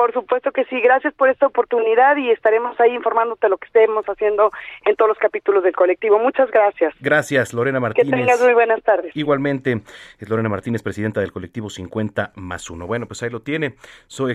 Por 0.00 0.14
supuesto 0.14 0.50
que 0.50 0.64
sí, 0.64 0.80
gracias 0.80 1.12
por 1.12 1.28
esta 1.28 1.46
oportunidad 1.46 2.16
y 2.16 2.30
estaremos 2.30 2.74
ahí 2.80 2.94
informándote 2.94 3.50
lo 3.50 3.58
que 3.58 3.66
estemos 3.66 4.02
haciendo 4.06 4.50
en 4.86 4.96
todos 4.96 5.10
los 5.10 5.18
capítulos 5.18 5.62
del 5.62 5.76
colectivo. 5.76 6.18
Muchas 6.18 6.50
gracias. 6.50 6.94
Gracias, 7.00 7.52
Lorena 7.52 7.80
Martínez. 7.80 8.10
Que 8.10 8.16
tengas 8.16 8.40
muy 8.40 8.54
buenas 8.54 8.82
tardes. 8.82 9.14
Igualmente, 9.14 9.82
es 10.18 10.26
Lorena 10.30 10.48
Martínez, 10.48 10.82
presidenta 10.82 11.20
del 11.20 11.32
colectivo 11.32 11.68
50 11.68 12.32
más 12.36 12.70
1. 12.70 12.86
Bueno, 12.86 13.08
pues 13.08 13.22
ahí 13.22 13.28
lo 13.28 13.42
tiene. 13.42 13.74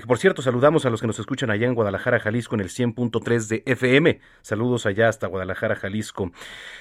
por 0.07 0.19
cierto, 0.19 0.43
saludamos 0.43 0.85
a 0.85 0.91
los 0.91 1.01
que 1.01 1.07
nos 1.07 1.17
escuchan 1.17 1.49
allá 1.49 1.65
en 1.65 1.73
Guadalajara, 1.73 2.19
Jalisco, 2.19 2.53
en 2.53 2.61
el 2.61 2.69
100.3 2.69 3.47
de 3.47 3.63
FM. 3.65 4.19
Saludos 4.43 4.85
allá 4.85 5.09
hasta 5.09 5.25
Guadalajara, 5.25 5.75
Jalisco. 5.75 6.29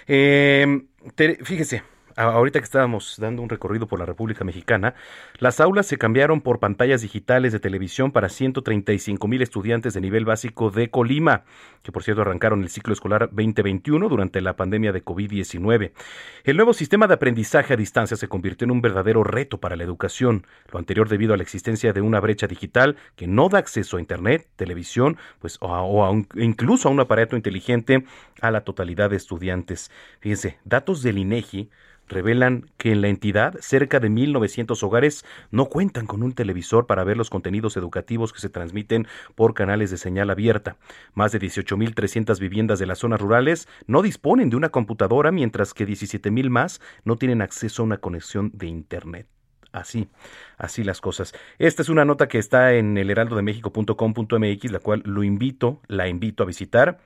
Eh, 0.06 0.82
fíjese, 1.42 1.84
ahorita 2.16 2.60
que 2.60 2.64
estábamos 2.64 3.16
dando 3.18 3.42
un 3.42 3.48
recorrido 3.48 3.86
por 3.86 3.98
la 3.98 4.06
República 4.06 4.44
Mexicana, 4.44 4.94
las 5.38 5.60
aulas 5.60 5.86
se 5.86 5.98
cambiaron 5.98 6.40
por 6.40 6.58
pantallas 6.58 7.02
digitales 7.02 7.52
de 7.52 7.60
televisión 7.60 8.12
para 8.12 8.28
135 8.28 9.26
mil 9.28 9.42
estudiantes 9.42 9.94
de 9.94 10.00
nivel 10.00 10.24
básico 10.24 10.70
de 10.70 10.90
Colima, 10.90 11.44
que 11.82 11.92
por 11.92 12.02
cierto 12.02 12.22
arrancaron 12.22 12.62
el 12.62 12.68
ciclo 12.68 12.92
escolar 12.92 13.28
2021 13.32 14.08
durante 14.08 14.40
la 14.40 14.56
pandemia 14.56 14.92
de 14.92 15.04
COVID-19. 15.04 15.92
El 16.44 16.56
nuevo 16.56 16.72
sistema 16.72 17.06
de 17.06 17.14
aprendizaje 17.14 17.74
a 17.74 17.76
distancia 17.76 18.16
se 18.16 18.28
convirtió 18.28 18.64
en 18.64 18.70
un 18.70 18.80
verdadero 18.80 19.24
reto 19.24 19.58
para 19.58 19.76
la 19.76 19.84
educación, 19.84 20.46
lo 20.72 20.78
anterior 20.78 21.08
debido 21.08 21.34
a 21.34 21.36
la 21.36 21.42
existencia 21.42 21.92
de 21.92 22.00
una 22.00 22.20
brecha 22.20 22.46
digital 22.46 22.96
que 23.16 23.26
no 23.26 23.48
da 23.48 23.58
acceso 23.58 23.96
a 23.96 24.00
Internet, 24.00 24.48
televisión, 24.56 25.16
pues, 25.38 25.58
o, 25.60 26.22
incluso 26.36 26.88
a 26.88 26.92
un 26.92 27.00
aparato 27.00 27.36
inteligente 27.36 28.04
a 28.40 28.50
la 28.50 28.62
totalidad 28.62 29.10
de 29.10 29.16
estudiantes. 29.16 29.90
Fíjense, 30.20 30.58
datos 30.64 31.02
del 31.02 31.18
INEGI 31.18 31.70
revelan 32.08 32.66
que 32.76 32.92
en 32.92 33.00
la 33.00 33.08
entidad 33.08 33.54
cerca 33.60 34.00
de 34.00 34.10
1.900 34.10 34.82
hogares 34.82 35.24
no 35.50 35.66
cuentan 35.66 36.06
con 36.06 36.22
un 36.22 36.32
televisor 36.32 36.86
para 36.86 37.04
ver 37.04 37.16
los 37.16 37.30
contenidos 37.30 37.76
educativos 37.76 38.32
que 38.32 38.40
se 38.40 38.48
transmiten 38.48 39.06
por 39.34 39.54
canales 39.54 39.90
de 39.90 39.96
señal 39.96 40.30
abierta. 40.30 40.76
Más 41.14 41.32
de 41.32 41.40
18.300 41.40 42.38
viviendas 42.38 42.78
de 42.78 42.86
las 42.86 42.98
zonas 42.98 43.20
rurales 43.20 43.68
no 43.86 44.02
disponen 44.02 44.50
de 44.50 44.56
una 44.56 44.68
computadora, 44.68 45.32
mientras 45.32 45.74
que 45.74 45.86
17.000 45.86 46.48
más 46.50 46.80
no 47.04 47.16
tienen 47.16 47.42
acceso 47.42 47.82
a 47.82 47.86
una 47.86 47.98
conexión 47.98 48.50
de 48.54 48.66
Internet. 48.66 49.26
Así, 49.72 50.08
así 50.56 50.84
las 50.84 51.00
cosas. 51.00 51.34
Esta 51.58 51.82
es 51.82 51.88
una 51.88 52.04
nota 52.04 52.28
que 52.28 52.38
está 52.38 52.74
en 52.74 52.96
el 52.96 53.10
heraldodemexico.com.mx, 53.10 54.70
la 54.70 54.78
cual 54.78 55.02
lo 55.04 55.24
invito, 55.24 55.80
la 55.88 56.06
invito 56.06 56.44
a 56.44 56.46
visitar 56.46 57.00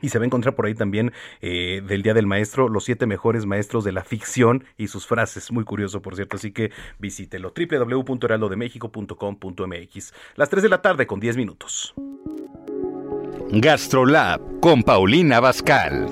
y 0.00 0.08
se 0.10 0.18
va 0.18 0.24
a 0.24 0.26
encontrar 0.26 0.54
por 0.54 0.66
ahí 0.66 0.74
también 0.74 1.12
eh, 1.40 1.82
del 1.86 2.02
Día 2.02 2.12
del 2.14 2.26
Maestro, 2.26 2.68
los 2.68 2.84
siete 2.84 3.06
mejores 3.06 3.46
maestros 3.46 3.84
de 3.84 3.92
la 3.92 4.02
ficción 4.04 4.64
y 4.76 4.88
sus 4.88 5.06
frases. 5.06 5.52
Muy 5.52 5.64
curioso, 5.64 6.02
por 6.02 6.16
cierto. 6.16 6.36
Así 6.36 6.52
que 6.52 6.72
visítelo. 6.98 7.54
www.heraldodemexico.com.mx. 7.56 10.12
Las 10.34 10.50
3 10.50 10.62
de 10.62 10.68
la 10.68 10.82
tarde 10.82 11.06
con 11.06 11.20
10 11.20 11.36
minutos. 11.36 11.94
Gastrolab 13.50 14.60
con 14.60 14.82
Paulina 14.82 15.38
Bascal. 15.40 16.06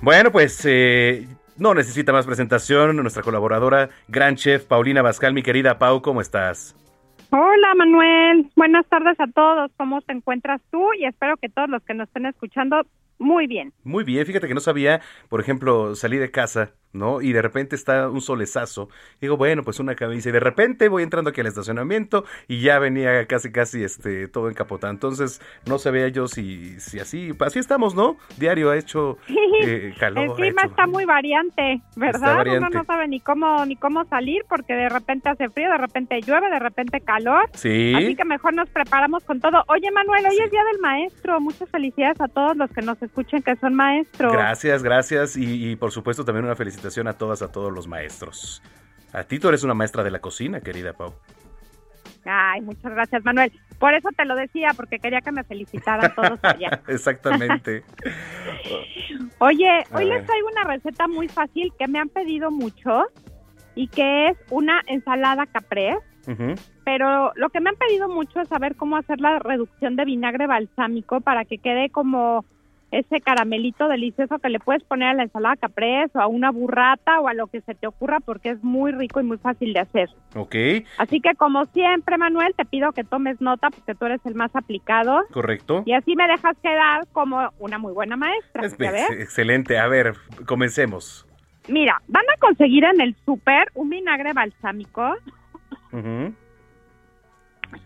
Bueno, 0.00 0.30
pues 0.30 0.60
eh, 0.64 1.26
no 1.64 1.72
necesita 1.72 2.12
más 2.12 2.26
presentación. 2.26 2.94
Nuestra 2.96 3.22
colaboradora, 3.22 3.88
gran 4.06 4.36
chef 4.36 4.66
Paulina 4.66 5.00
Bascal, 5.00 5.32
mi 5.32 5.42
querida 5.42 5.78
Pau, 5.78 6.02
¿cómo 6.02 6.20
estás? 6.20 6.76
Hola 7.30 7.74
Manuel, 7.74 8.50
buenas 8.54 8.86
tardes 8.86 9.18
a 9.18 9.26
todos. 9.28 9.70
¿Cómo 9.78 10.02
te 10.02 10.12
encuentras 10.12 10.60
tú? 10.70 10.92
Y 11.00 11.06
espero 11.06 11.38
que 11.38 11.48
todos 11.48 11.70
los 11.70 11.82
que 11.84 11.94
nos 11.94 12.08
estén 12.08 12.26
escuchando 12.26 12.82
muy 13.18 13.46
bien. 13.46 13.72
Muy 13.82 14.04
bien, 14.04 14.26
fíjate 14.26 14.46
que 14.46 14.52
no 14.52 14.60
sabía, 14.60 15.00
por 15.30 15.40
ejemplo, 15.40 15.94
salí 15.94 16.18
de 16.18 16.30
casa 16.30 16.72
¿no? 16.94 17.20
Y 17.20 17.32
de 17.32 17.42
repente 17.42 17.76
está 17.76 18.08
un 18.08 18.20
solezazo. 18.20 18.88
Digo, 19.20 19.36
bueno, 19.36 19.62
pues 19.62 19.80
una 19.80 19.94
camisa. 19.94 20.28
Y 20.28 20.32
de 20.32 20.40
repente 20.40 20.88
voy 20.88 21.02
entrando 21.02 21.30
aquí 21.30 21.40
al 21.40 21.48
estacionamiento 21.48 22.24
y 22.48 22.60
ya 22.60 22.78
venía 22.78 23.26
casi, 23.26 23.50
casi 23.52 23.82
este, 23.82 24.28
todo 24.28 24.48
encapotado. 24.48 24.92
Entonces, 24.92 25.42
no 25.66 25.78
sabía 25.78 26.08
yo 26.08 26.28
si, 26.28 26.78
si 26.80 27.00
así, 27.00 27.32
así 27.40 27.58
estamos, 27.58 27.94
¿no? 27.94 28.16
Diario 28.38 28.70
ha 28.70 28.76
hecho 28.76 29.18
eh, 29.62 29.92
calor. 29.98 30.24
El 30.24 30.32
clima 30.34 30.62
está 30.62 30.86
muy 30.86 31.04
variante, 31.04 31.82
¿verdad? 31.96 32.46
Uno 32.46 32.68
no 32.70 32.84
sabe 32.84 33.08
ni 33.08 33.20
cómo, 33.20 33.66
ni 33.66 33.76
cómo 33.76 34.04
salir 34.04 34.44
porque 34.48 34.74
de 34.74 34.88
repente 34.88 35.28
hace 35.28 35.48
frío, 35.50 35.70
de 35.70 35.78
repente 35.78 36.20
llueve, 36.20 36.48
de 36.48 36.60
repente 36.60 37.00
calor. 37.00 37.50
Sí. 37.54 37.92
Así 37.96 38.14
que 38.14 38.24
mejor 38.24 38.54
nos 38.54 38.68
preparamos 38.70 39.24
con 39.24 39.40
todo. 39.40 39.64
Oye, 39.66 39.90
Manuel, 39.90 40.24
hoy 40.26 40.38
es 40.44 40.50
Día 40.50 40.62
del 40.72 40.80
Maestro. 40.80 41.40
Muchas 41.40 41.68
felicidades 41.70 42.20
a 42.20 42.28
todos 42.28 42.56
los 42.56 42.70
que 42.70 42.82
nos 42.82 43.02
escuchen 43.02 43.42
que 43.42 43.56
son 43.56 43.74
maestros. 43.74 44.32
Gracias, 44.32 44.82
gracias. 44.82 45.36
Y, 45.36 45.70
y 45.70 45.76
por 45.76 45.90
supuesto 45.90 46.24
también 46.24 46.44
una 46.44 46.54
felicitación 46.54 46.83
a 47.06 47.12
todas, 47.14 47.42
a 47.42 47.50
todos 47.50 47.72
los 47.72 47.86
maestros. 47.86 48.62
A 49.12 49.24
ti 49.24 49.38
tú 49.38 49.48
eres 49.48 49.62
una 49.62 49.74
maestra 49.74 50.02
de 50.02 50.10
la 50.10 50.20
cocina, 50.20 50.60
querida 50.60 50.92
Pau. 50.92 51.14
Ay, 52.24 52.60
muchas 52.62 52.92
gracias, 52.92 53.24
Manuel. 53.24 53.52
Por 53.78 53.94
eso 53.94 54.08
te 54.16 54.24
lo 54.24 54.34
decía, 54.34 54.70
porque 54.76 54.98
quería 54.98 55.20
que 55.20 55.32
me 55.32 55.44
felicitaran 55.44 56.14
todos 56.14 56.38
allá. 56.42 56.80
Exactamente. 56.88 57.84
Oye, 59.38 59.84
hoy 59.92 60.04
les 60.06 60.24
traigo 60.24 60.48
una 60.48 60.64
receta 60.64 61.06
muy 61.06 61.28
fácil 61.28 61.72
que 61.78 61.86
me 61.86 61.98
han 61.98 62.08
pedido 62.08 62.50
mucho 62.50 63.04
y 63.74 63.88
que 63.88 64.28
es 64.28 64.38
una 64.50 64.80
ensalada 64.86 65.46
caprés. 65.46 65.96
Pero 66.84 67.32
lo 67.34 67.50
que 67.50 67.60
me 67.60 67.68
han 67.68 67.76
pedido 67.76 68.08
mucho 68.08 68.40
es 68.40 68.48
saber 68.48 68.76
cómo 68.76 68.96
hacer 68.96 69.20
la 69.20 69.40
reducción 69.40 69.94
de 69.94 70.06
vinagre 70.06 70.46
balsámico 70.46 71.20
para 71.20 71.44
que 71.44 71.58
quede 71.58 71.90
como 71.90 72.46
ese 72.98 73.20
caramelito 73.20 73.88
delicioso 73.88 74.38
que 74.38 74.48
le 74.48 74.60
puedes 74.60 74.82
poner 74.84 75.08
a 75.08 75.14
la 75.14 75.24
ensalada 75.24 75.56
caprese 75.56 76.16
o 76.16 76.20
a 76.20 76.26
una 76.26 76.50
burrata 76.50 77.20
o 77.20 77.28
a 77.28 77.34
lo 77.34 77.48
que 77.48 77.60
se 77.62 77.74
te 77.74 77.86
ocurra 77.86 78.20
porque 78.20 78.50
es 78.50 78.62
muy 78.62 78.92
rico 78.92 79.20
y 79.20 79.24
muy 79.24 79.38
fácil 79.38 79.72
de 79.72 79.80
hacer. 79.80 80.10
Ok. 80.36 80.54
Así 80.98 81.20
que 81.20 81.34
como 81.34 81.64
siempre, 81.66 82.16
Manuel, 82.18 82.54
te 82.56 82.64
pido 82.64 82.92
que 82.92 83.04
tomes 83.04 83.40
nota 83.40 83.70
porque 83.70 83.94
tú 83.94 84.06
eres 84.06 84.20
el 84.24 84.34
más 84.34 84.54
aplicado. 84.54 85.24
Correcto. 85.32 85.82
Y 85.86 85.92
así 85.92 86.14
me 86.14 86.28
dejas 86.28 86.56
quedar 86.62 87.06
como 87.12 87.50
una 87.58 87.78
muy 87.78 87.92
buena 87.92 88.16
maestra. 88.16 88.64
excelente. 88.64 89.78
A 89.78 89.88
ver, 89.88 90.14
comencemos. 90.46 91.26
Mira, 91.68 92.00
van 92.08 92.24
a 92.32 92.38
conseguir 92.38 92.84
en 92.84 93.00
el 93.00 93.16
súper 93.24 93.68
un 93.74 93.88
vinagre 93.88 94.32
balsámico. 94.32 95.14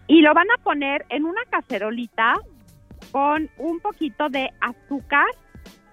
Y 0.06 0.20
lo 0.22 0.34
van 0.34 0.50
a 0.50 0.62
poner 0.62 1.06
en 1.08 1.24
una 1.24 1.42
cacerolita 1.50 2.36
con 3.10 3.50
un 3.58 3.80
poquito 3.80 4.28
de 4.28 4.50
azúcar, 4.60 5.26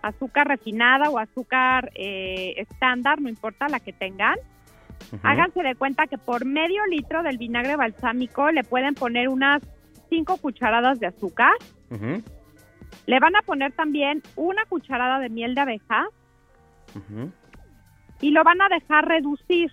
azúcar 0.02 0.48
refinada 0.48 1.10
o 1.10 1.18
azúcar 1.18 1.92
eh, 1.96 2.54
estándar, 2.58 3.22
no 3.22 3.30
importa 3.30 3.68
la 3.68 3.80
que 3.80 3.94
tengan. 3.94 4.36
Háganse 5.24 5.62
de 5.62 5.76
cuenta 5.76 6.08
que 6.08 6.18
por 6.18 6.46
medio 6.46 6.86
litro 6.88 7.24
del 7.24 7.38
vinagre 7.38 7.76
balsámico 7.76 8.52
le 8.52 8.64
pueden 8.64 8.96
poner 8.96 9.30
unas 9.30 9.62
5 10.10 10.38
cucharadas 10.38 11.00
de 11.00 11.08
azúcar. 11.08 11.54
Le 13.06 13.20
van 13.20 13.36
a 13.36 13.42
poner 13.42 13.72
también 13.74 14.24
una 14.36 14.66
cucharada 14.66 15.20
de 15.20 15.30
miel 15.30 15.56
de 15.56 15.62
abeja. 15.62 16.08
Y 18.22 18.32
lo 18.32 18.44
van 18.44 18.62
a 18.62 18.70
dejar 18.70 19.08
reducir. 19.08 19.72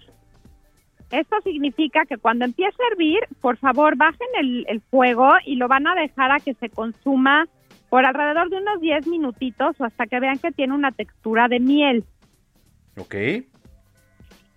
Esto 1.13 1.37
significa 1.43 2.07
que 2.07 2.17
cuando 2.17 2.47
empiece 2.47 2.83
a 2.83 2.93
hervir, 2.93 3.21
por 3.43 3.59
favor, 3.59 3.97
bajen 3.97 4.29
el, 4.41 4.81
fuego 4.91 5.31
y 5.45 5.57
lo 5.57 5.69
van 5.69 5.87
a 5.87 5.95
dejar 5.95 6.33
a 6.33 6.41
que 6.41 6.55
se 6.55 6.71
consuma 6.71 7.47
por 7.91 8.07
alrededor 8.07 8.49
de 8.49 8.57
unos 8.57 8.81
10 8.81 9.07
minutitos 9.09 9.79
o 9.79 9.85
hasta 9.85 10.07
que 10.07 10.19
vean 10.21 10.39
que 10.39 10.53
tiene 10.53 10.73
una 10.73 10.91
textura 10.91 11.49
de 11.49 11.61
miel. 11.61 12.05
Ok. 12.97 13.15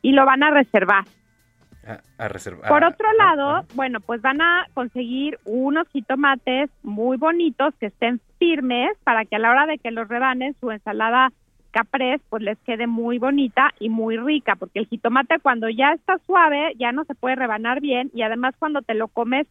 Y 0.02 0.14
lo 0.14 0.26
van 0.26 0.44
a 0.44 0.52
reservar. 0.52 1.04
A, 2.18 2.28
reservar. 2.30 2.70
Por 2.70 2.86
otro 2.86 3.08
lado, 3.14 3.66
bueno, 3.74 4.00
pues 4.00 4.22
van 4.22 4.42
a 4.42 4.66
conseguir 4.74 5.38
unos 5.44 5.88
jitomates 5.90 6.70
muy 6.84 7.18
bonitos 7.18 7.76
que 7.82 7.88
estén 7.88 8.22
firmes 8.40 8.98
para 9.04 9.26
que 9.26 9.36
a 9.36 9.40
la 9.40 9.52
hora 9.52 9.66
de 9.66 9.78
que 9.78 9.92
los 9.92 10.08
rebanen 10.08 10.56
su 10.62 10.72
ensalada 10.72 11.34
caprés 11.76 12.22
pues 12.30 12.42
les 12.42 12.58
quede 12.60 12.88
muy 12.88 13.20
bonita 13.20 13.74
y 13.82 13.90
muy 13.90 14.16
rica, 14.16 14.56
porque 14.56 14.80
el 14.80 14.88
jitomate 14.88 15.40
cuando 15.40 15.68
ya 15.68 15.92
está 15.92 16.18
suave 16.26 16.74
ya 16.80 16.94
no 16.94 17.04
se 17.04 17.16
puede 17.16 17.36
rebanar 17.36 17.82
bien 17.82 18.10
y 18.14 18.22
además 18.22 18.56
cuando 18.58 18.82
te 18.82 18.94
lo 18.94 19.10
comes 19.10 19.46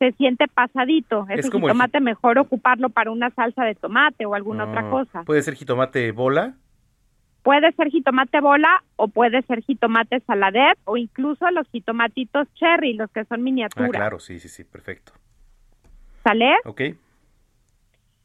se 0.00 0.10
siente 0.12 0.46
pasadito. 0.48 1.24
Es 1.28 1.46
el 1.46 1.52
jitomate 1.52 2.00
mejor 2.00 2.38
ocuparlo 2.38 2.88
para 2.88 3.12
una 3.12 3.30
salsa 3.30 3.64
de 3.64 3.76
tomate 3.76 4.26
o 4.26 4.34
alguna 4.34 4.64
otra 4.64 4.88
ah, 4.88 4.90
cosa. 4.90 5.22
¿Puede 5.22 5.42
ser 5.42 5.54
jitomate 5.54 6.10
bola? 6.10 6.54
Puede 7.44 7.70
ser 7.72 7.90
jitomate 7.90 8.40
bola 8.40 8.82
o 8.96 9.06
puede 9.06 9.42
ser 9.42 9.62
jitomate 9.62 10.18
saladet 10.26 10.78
o 10.84 10.96
incluso 10.96 11.48
los 11.52 11.68
jitomatitos 11.68 12.52
cherry, 12.54 12.94
los 12.94 13.08
que 13.12 13.24
son 13.26 13.44
miniaturas. 13.44 13.90
Ah, 13.94 13.98
claro, 13.98 14.18
sí, 14.18 14.40
sí, 14.40 14.48
sí, 14.48 14.64
perfecto. 14.64 15.12
¿Sale? 16.24 16.56
Ok. 16.64 16.80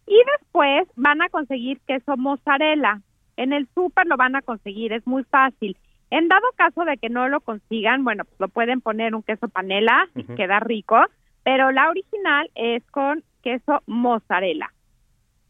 Y 0.07 0.21
después 0.39 0.87
van 0.95 1.21
a 1.21 1.29
conseguir 1.29 1.79
queso 1.85 2.17
mozzarella. 2.17 2.99
En 3.37 3.53
el 3.53 3.67
súper 3.73 4.07
lo 4.07 4.17
van 4.17 4.35
a 4.35 4.41
conseguir, 4.41 4.93
es 4.93 5.05
muy 5.07 5.23
fácil. 5.23 5.77
En 6.09 6.27
dado 6.27 6.47
caso 6.55 6.85
de 6.85 6.97
que 6.97 7.09
no 7.09 7.27
lo 7.27 7.41
consigan, 7.41 8.03
bueno, 8.03 8.23
pues 8.25 8.39
lo 8.39 8.47
pueden 8.47 8.81
poner 8.81 9.15
un 9.15 9.23
queso 9.23 9.47
panela 9.47 10.07
y 10.15 10.23
queda 10.23 10.59
rico, 10.59 10.97
pero 11.43 11.71
la 11.71 11.89
original 11.89 12.49
es 12.55 12.83
con 12.91 13.23
queso 13.41 13.81
mozzarella. 13.87 14.71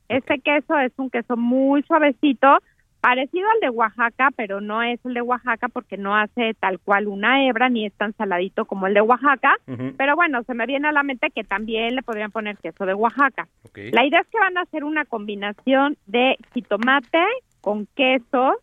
Este 0.08 0.40
queso 0.40 0.78
es 0.80 0.92
un 0.98 1.10
queso 1.10 1.36
muy 1.36 1.84
suavecito, 1.84 2.60
parecido 3.02 3.46
al 3.50 3.60
de 3.60 3.70
Oaxaca, 3.70 4.30
pero 4.38 4.62
no 4.62 4.82
es 4.82 4.98
el 5.04 5.14
de 5.14 5.22
Oaxaca 5.22 5.68
porque 5.68 5.98
no 5.98 6.16
hace 6.16 6.54
tal 6.54 6.80
cual 6.80 7.08
una 7.08 7.46
hebra 7.46 7.68
ni 7.68 7.86
es 7.86 7.94
tan 7.94 8.14
saladito 8.14 8.64
como 8.64 8.88
el 8.88 8.94
de 8.94 9.02
Oaxaca. 9.02 9.56
Pero 9.98 10.16
bueno, 10.16 10.44
se 10.44 10.54
me 10.54 10.66
viene 10.66 10.88
a 10.88 10.94
la 10.94 11.04
mente 11.04 11.30
que 11.32 11.44
también 11.44 11.96
le 11.96 12.04
podrían 12.04 12.32
poner 12.32 12.58
queso 12.58 12.86
de 12.86 12.94
Oaxaca. 12.94 13.50
La 13.74 14.06
idea 14.06 14.22
es 14.22 14.28
que 14.28 14.40
van 14.40 14.58
a 14.58 14.62
hacer 14.62 14.86
una 14.86 15.04
combinación 15.04 15.98
de 16.06 16.38
jitomate 16.54 17.26
con 17.64 17.88
queso, 17.96 18.60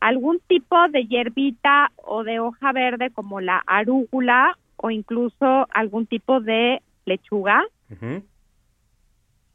algún 0.00 0.40
tipo 0.48 0.88
de 0.88 1.06
hierbita 1.06 1.92
o 1.94 2.24
de 2.24 2.40
hoja 2.40 2.72
verde 2.72 3.10
como 3.10 3.40
la 3.40 3.62
arúgula 3.68 4.58
o 4.76 4.90
incluso 4.90 5.68
algún 5.72 6.06
tipo 6.06 6.40
de 6.40 6.82
lechuga. 7.04 7.64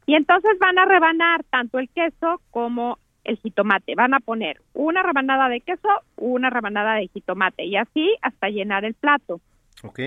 Y 0.06 0.14
entonces 0.14 0.58
van 0.58 0.78
a 0.78 0.86
rebanar 0.86 1.44
tanto 1.50 1.78
el 1.78 1.90
queso 1.90 2.40
como 2.50 2.96
el 3.24 3.36
jitomate. 3.36 3.94
Van 3.94 4.14
a 4.14 4.20
poner 4.20 4.62
una 4.72 5.02
rebanada 5.02 5.50
de 5.50 5.60
queso, 5.60 5.88
una 6.16 6.48
rebanada 6.48 6.94
de 6.94 7.08
jitomate 7.08 7.66
y 7.66 7.76
así 7.76 8.16
hasta 8.22 8.48
llenar 8.48 8.86
el 8.86 8.94
plato. 8.94 9.42
Ok. 9.82 10.00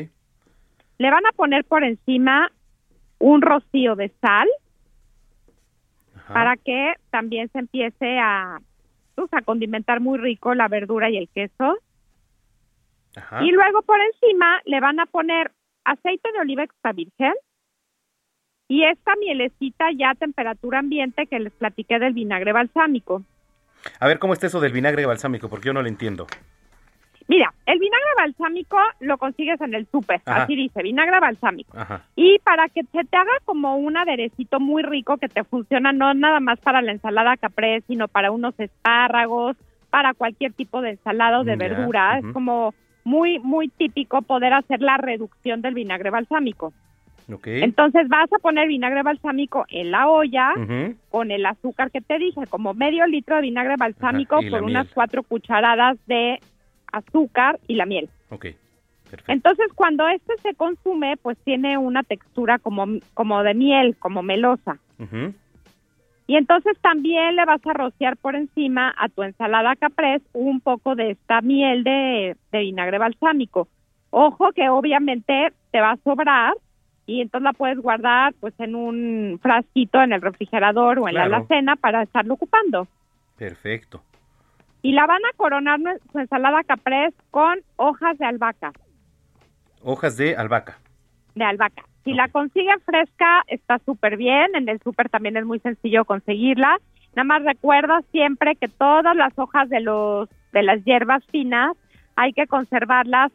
Le 0.98 1.12
van 1.12 1.26
a 1.28 1.34
poner 1.34 1.66
por 1.66 1.84
encima 1.84 2.52
un 3.20 3.44
rocío 3.44 3.96
de 3.96 4.12
sal 4.22 4.48
para 6.28 6.58
que 6.58 6.94
también 7.10 7.50
se 7.52 7.60
empiece 7.60 8.20
a, 8.20 8.60
pues, 9.16 9.30
a 9.34 9.42
condimentar 9.42 10.00
muy 10.00 10.18
rico 10.18 10.54
la 10.56 10.68
verdura 10.68 11.10
y 11.10 11.18
el 11.18 11.30
queso. 11.30 11.78
Ajá. 13.16 13.44
Y 13.44 13.52
luego 13.52 13.82
por 13.84 14.00
encima 14.00 14.62
le 14.66 14.80
van 14.80 15.00
a 15.00 15.06
poner 15.06 15.52
aceite 15.84 16.32
de 16.32 16.40
oliva 16.40 16.64
extra 16.64 16.92
virgen 16.92 17.34
y 18.68 18.84
esta 18.84 19.16
mielecita 19.18 19.86
ya 19.96 20.12
a 20.12 20.16
temperatura 20.16 20.80
ambiente 20.80 21.28
que 21.28 21.40
les 21.40 21.54
platiqué 21.54 22.00
del 22.00 22.14
vinagre 22.14 22.52
balsámico. 22.52 23.24
A 24.00 24.08
ver, 24.08 24.20
¿cómo 24.20 24.34
está 24.34 24.48
eso 24.48 24.60
del 24.60 24.74
vinagre 24.74 25.06
balsámico? 25.06 25.50
Porque 25.50 25.68
yo 25.68 25.74
no 25.74 25.84
lo 25.84 25.88
entiendo. 25.88 26.26
Mira, 27.28 27.54
el 27.66 27.80
vinagre 27.80 28.10
balsámico 28.18 28.78
lo 29.00 29.18
consigues 29.18 29.60
en 29.62 29.74
el 29.74 29.88
súper, 29.88 30.22
así 30.26 30.56
dice, 30.56 30.84
vinagre 30.84 31.20
balsámico. 31.20 31.76
Ajá. 31.78 32.04
Y 32.16 32.38
para 32.40 32.70
que 32.70 32.84
se 32.84 33.04
te 33.04 33.18
haga 33.18 33.32
como 33.46 33.78
un 33.78 33.98
aderecito 33.98 34.60
muy 34.60 34.84
rico 34.84 35.18
que 35.18 35.28
te 35.28 35.44
funciona 35.44 35.92
no 35.92 36.14
nada 36.14 36.40
más 36.40 36.60
para 36.60 36.84
la 36.84 36.92
ensalada 36.92 37.36
caprese, 37.38 37.88
sino 37.88 38.08
para 38.08 38.32
unos 38.32 38.54
espárragos, 38.60 39.58
para 39.90 40.14
cualquier 40.14 40.54
tipo 40.54 40.82
de 40.82 40.92
ensalada 40.92 41.40
o 41.40 41.44
de 41.44 41.54
ya, 41.54 41.58
verdura. 41.58 42.20
Es 42.20 42.26
como 42.32 42.76
muy, 43.04 43.40
muy 43.40 43.70
típico 43.70 44.22
poder 44.22 44.54
hacer 44.54 44.82
la 44.82 44.98
reducción 44.98 45.62
del 45.62 45.74
vinagre 45.74 46.12
balsámico. 46.12 46.74
Entonces 47.44 48.08
vas 48.08 48.32
a 48.34 48.40
poner 48.40 48.68
vinagre 48.68 49.02
balsámico 49.02 49.66
en 49.70 49.90
la 49.90 50.08
olla 50.08 50.54
con 51.10 51.32
el 51.32 51.44
azúcar 51.46 51.90
que 51.90 52.02
te 52.02 52.20
dije, 52.20 52.46
como 52.48 52.76
medio 52.76 53.08
litro 53.08 53.38
de 53.38 53.42
vinagre 53.42 53.78
balsámico 53.78 54.36
Ajá, 54.36 54.50
por 54.50 54.62
unas 54.62 54.86
miel. 54.86 54.94
cuatro 54.94 55.24
cucharadas 55.24 55.98
de 56.06 56.40
azúcar 56.98 57.60
y 57.68 57.76
la 57.76 57.86
miel. 57.86 58.10
Ok. 58.30 58.48
Entonces, 59.28 59.68
cuando 59.76 60.08
este 60.08 60.34
se 60.42 60.56
consume, 60.56 61.16
pues 61.18 61.38
tiene 61.44 61.78
una 61.78 62.04
textura 62.04 62.60
como, 62.60 62.86
como 63.14 63.44
de 63.44 63.54
miel, 63.54 63.96
como 63.98 64.24
melosa. 64.24 64.78
Y 66.28 66.38
entonces 66.38 66.78
también 66.82 67.36
le 67.36 67.46
vas 67.46 67.66
a 67.66 67.74
rociar 67.74 68.18
por 68.18 68.36
encima 68.36 68.94
a 68.98 69.10
tu 69.10 69.24
ensalada 69.24 69.76
caprese 69.76 70.26
un 70.34 70.60
poco 70.60 70.96
de 70.96 71.12
esta 71.12 71.42
miel 71.42 71.84
de, 71.84 72.36
de 72.52 72.60
vinagre 72.60 72.98
balsámico. 72.98 73.68
Ojo 74.10 74.52
que 74.54 74.70
obviamente 74.70 75.54
te 75.72 75.82
va 75.82 75.92
a 75.92 75.98
sobrar 75.98 76.54
y 77.06 77.22
entonces 77.22 77.44
la 77.44 77.54
puedes 77.54 77.78
guardar 77.78 78.34
pues 78.40 78.54
en 78.60 78.76
un 78.76 79.40
frasquito 79.42 80.02
en 80.02 80.14
el 80.14 80.22
refrigerador 80.22 81.00
o 81.00 81.08
en 81.08 81.16
la 81.16 81.24
alacena 81.24 81.76
para 81.76 82.02
estarlo 82.02 82.34
ocupando. 82.34 82.88
Perfecto. 83.38 84.02
Y 84.86 84.92
la 84.92 85.08
van 85.08 85.26
a 85.26 85.36
coronar 85.36 85.80
su 86.12 86.20
ensalada 86.20 86.62
caprese 86.62 87.18
con 87.32 87.58
hojas 87.76 88.20
de 88.20 88.26
albahaca. 88.28 88.72
Hojas 89.82 90.16
de 90.16 90.36
albahaca. 90.36 90.78
de 91.34 91.44
albahaca. 91.44 91.86
Si 92.04 92.14
la 92.14 92.28
consiguen 92.28 92.80
fresca, 92.82 93.42
está 93.48 93.80
súper 93.80 94.16
bien. 94.16 94.56
En 94.56 94.70
el 94.70 94.80
súper 94.84 95.10
también 95.10 95.38
es 95.38 95.46
muy 95.46 95.58
sencillo 95.58 96.06
conseguirla. 96.06 96.78
Nada 97.16 97.24
más 97.24 97.44
recuerda 97.44 98.02
siempre 98.12 98.56
que 98.58 98.68
todas 98.68 99.16
las 99.16 99.34
hojas 99.40 99.70
de 99.70 99.80
los 99.80 100.30
de 100.54 100.62
las 100.62 100.86
hierbas 100.86 101.26
finas 101.32 101.76
hay 102.16 102.34
que 102.34 102.46
conservarlas 102.46 103.32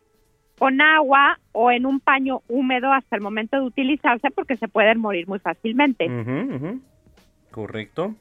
con 0.57 0.81
agua 0.81 1.41
o 1.51 1.73
en 1.73 1.85
un 1.85 1.99
paño 1.99 2.43
húmedo 2.47 2.93
hasta 2.93 3.17
el 3.17 3.23
momento 3.23 3.57
de 3.57 3.67
utilizarse 3.67 4.31
porque 4.31 4.57
se 4.57 4.69
pueden 4.69 5.01
morir 5.01 5.27
muy 5.27 5.41
fácilmente. 5.41 6.07
Correcto. 7.51 8.15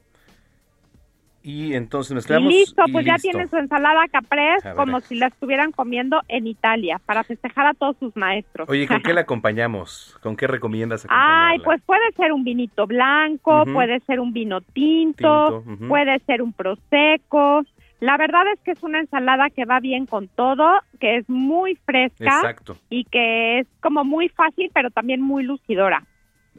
Y 1.49 1.73
entonces 1.73 2.11
Y 2.11 2.15
mezclamos. 2.15 2.53
listo, 2.53 2.83
y 2.85 2.91
pues 2.91 3.05
ya 3.05 3.15
tienen 3.17 3.49
su 3.49 3.57
ensalada 3.57 4.05
ver. 4.31 4.75
como 4.75 4.99
si 4.99 5.15
la 5.15 5.27
estuvieran 5.27 5.71
comiendo 5.71 6.21
en 6.27 6.45
Italia 6.45 7.01
para 7.05 7.23
festejar 7.23 7.65
a 7.65 7.73
todos 7.73 7.97
sus 7.99 8.15
maestros. 8.15 8.69
Oye, 8.69 8.87
¿con 8.87 9.01
qué 9.01 9.13
la 9.13 9.21
acompañamos? 9.21 10.17
¿Con 10.21 10.35
qué 10.35 10.45
recomiendas 10.47 11.05
Ay, 11.09 11.09
acompañarla? 11.09 11.63
pues 11.63 11.81
puede 11.85 12.11
ser 12.17 12.31
un 12.33 12.43
vinito 12.43 12.85
blanco, 12.85 13.65
puede 13.65 13.99
ser 14.01 14.19
un 14.19 14.31
vino 14.31 14.61
tinto, 14.61 15.63
puede 15.87 16.19
ser 16.19 16.41
un 16.41 16.53
prosecco. 16.53 17.63
La 17.99 18.15
verdad 18.17 18.43
es 18.53 18.59
que 18.61 18.71
es 18.71 18.83
una 18.83 18.99
ensalada 18.99 19.49
que 19.49 19.65
va 19.65 19.79
bien 19.79 20.05
con 20.05 20.27
todo, 20.29 20.79
que 20.99 21.17
es 21.17 21.29
muy 21.29 21.75
fresca 21.85 22.25
Exacto. 22.25 22.77
y 22.89 23.03
que 23.05 23.59
es 23.59 23.67
como 23.81 24.05
muy 24.05 24.29
fácil, 24.29 24.71
pero 24.73 24.89
también 24.89 25.19
muy 25.21 25.43
lucidora. 25.43 26.03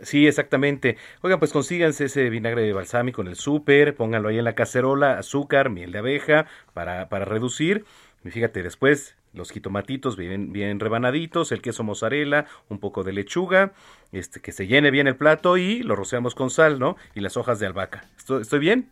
Sí, 0.03 0.26
exactamente. 0.26 0.96
Oigan, 1.22 1.38
pues 1.38 1.53
consíganse 1.53 2.07
ese 2.07 2.30
vinagre 2.30 2.62
de 2.62 2.72
balsámico 2.72 3.22
en 3.22 3.28
el 3.28 3.36
súper, 3.36 3.94
pónganlo 3.94 4.28
ahí 4.28 4.38
en 4.38 4.44
la 4.44 4.55
cacerola, 4.55 5.18
azúcar, 5.18 5.70
miel 5.70 5.92
de 5.92 5.98
abeja 5.98 6.46
para, 6.72 7.09
para 7.09 7.24
reducir. 7.24 7.84
Y 8.24 8.30
fíjate, 8.30 8.62
después 8.62 9.16
los 9.32 9.51
jitomatitos 9.51 10.16
bien, 10.16 10.53
bien 10.53 10.80
rebanaditos, 10.80 11.53
el 11.53 11.62
queso 11.62 11.84
mozzarella, 11.84 12.46
un 12.68 12.78
poco 12.78 13.05
de 13.05 13.12
lechuga, 13.12 13.72
este, 14.12 14.40
que 14.40 14.53
se 14.53 14.66
llene 14.66 14.90
bien 14.90 15.07
el 15.07 15.16
plato 15.16 15.57
y 15.57 15.82
lo 15.82 15.96
rociamos 15.96 16.34
con 16.34 16.51
sal, 16.51 16.78
¿no? 16.78 16.96
Y 17.14 17.20
las 17.20 17.36
hojas 17.36 17.61
de 17.61 17.66
albahaca. 17.66 18.05
¿Estoy, 18.16 18.42
estoy 18.42 18.59
bien? 18.59 18.90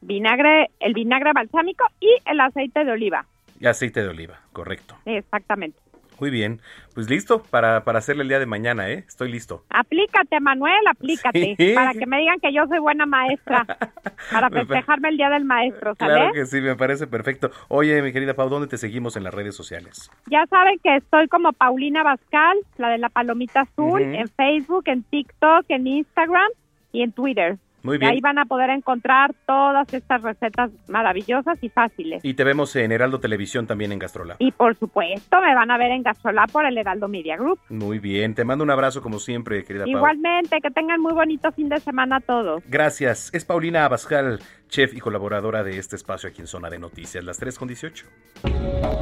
Vinagre, 0.00 0.70
el 0.80 0.94
vinagre 0.94 1.32
balsámico 1.32 1.84
y 2.00 2.10
el 2.26 2.40
aceite 2.40 2.84
de 2.84 2.92
oliva. 2.92 3.26
Y 3.58 3.66
aceite 3.66 4.02
de 4.02 4.08
oliva, 4.08 4.40
correcto. 4.52 4.96
Exactamente. 5.06 5.78
Muy 6.20 6.30
bien. 6.30 6.60
Pues 6.94 7.08
listo 7.08 7.42
para, 7.42 7.84
para 7.84 7.98
hacerle 8.00 8.22
el 8.22 8.28
día 8.28 8.38
de 8.40 8.46
mañana, 8.46 8.90
¿eh? 8.90 9.04
Estoy 9.06 9.30
listo. 9.30 9.64
Aplícate, 9.70 10.40
Manuel, 10.40 10.74
aplícate, 10.90 11.54
Sí. 11.56 11.72
para 11.74 11.92
que 11.94 12.06
me 12.06 12.18
digan 12.18 12.40
que 12.40 12.52
yo 12.52 12.66
soy 12.66 12.78
buena 12.80 13.06
maestra, 13.06 13.64
para 14.32 14.48
Me 14.50 14.60
pa- 14.66 14.74
festejarme 14.74 15.10
el 15.10 15.16
Día 15.16 15.30
del 15.30 15.44
Maestro, 15.44 15.94
¿sale? 15.94 16.14
Claro 16.14 16.32
que 16.32 16.46
sí, 16.46 16.60
me 16.60 16.74
parece 16.76 17.06
perfecto. 17.06 17.50
Oye, 17.68 18.02
mi 18.02 18.12
querida 18.12 18.34
Pau, 18.34 18.48
¿dónde 18.48 18.66
te 18.68 18.78
seguimos 18.78 19.16
en 19.16 19.24
las 19.24 19.32
redes 19.34 19.54
sociales? 19.54 20.10
Ya 20.26 20.44
saben 20.46 20.78
que 20.82 20.96
estoy 20.96 21.28
como 21.28 21.52
Paulina 21.52 22.02
Bascal, 22.02 22.56
la 22.78 22.88
de 22.88 22.98
la 22.98 23.08
palomita 23.10 23.60
azul, 23.60 24.02
en 24.02 24.28
Facebook, 24.28 24.84
en 24.86 25.02
TikTok, 25.04 25.66
en 25.68 25.86
Instagram 25.86 26.48
y 26.92 27.02
en 27.02 27.12
Twitter. 27.12 27.58
Muy 27.82 27.96
Y 27.96 27.98
bien. 27.98 28.12
ahí 28.12 28.20
van 28.20 28.38
a 28.38 28.44
poder 28.44 28.70
encontrar 28.70 29.32
todas 29.46 29.92
estas 29.94 30.22
recetas 30.22 30.70
maravillosas 30.88 31.58
y 31.62 31.68
fáciles. 31.68 32.24
Y 32.24 32.34
te 32.34 32.44
vemos 32.44 32.74
en 32.76 32.90
Heraldo 32.92 33.20
Televisión 33.20 33.66
también 33.66 33.92
en 33.92 33.98
Gastrolab. 33.98 34.36
Y 34.40 34.50
por 34.52 34.76
supuesto 34.76 35.40
me 35.40 35.54
van 35.54 35.70
a 35.70 35.78
ver 35.78 35.92
en 35.92 36.02
Gastrolab 36.02 36.50
por 36.50 36.66
el 36.66 36.76
Heraldo 36.76 37.08
Media 37.08 37.36
Group. 37.36 37.60
Muy 37.68 37.98
bien, 37.98 38.34
te 38.34 38.44
mando 38.44 38.64
un 38.64 38.70
abrazo 38.70 39.00
como 39.02 39.18
siempre, 39.18 39.64
querida 39.64 39.84
Pau. 39.84 39.92
Igualmente, 39.92 40.60
que 40.60 40.70
tengan 40.70 41.00
muy 41.00 41.12
bonito 41.12 41.52
fin 41.52 41.68
de 41.68 41.78
semana 41.80 42.20
todos. 42.20 42.62
Gracias. 42.68 43.30
Es 43.32 43.44
Paulina 43.44 43.84
Abascal, 43.84 44.40
chef 44.68 44.94
y 44.94 45.00
colaboradora 45.00 45.62
de 45.62 45.78
este 45.78 45.96
espacio 45.96 46.28
aquí 46.28 46.40
en 46.40 46.46
Zona 46.46 46.68
de 46.70 46.78
Noticias, 46.78 47.22
las 47.24 47.38
3 47.38 47.58
con 47.58 47.68
18. 47.68 48.06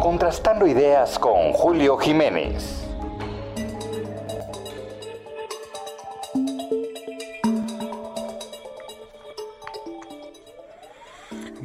Contrastando 0.01 0.67
ideas 0.67 1.19
con 1.19 1.53
Julio 1.53 1.97
Jiménez. 1.97 2.87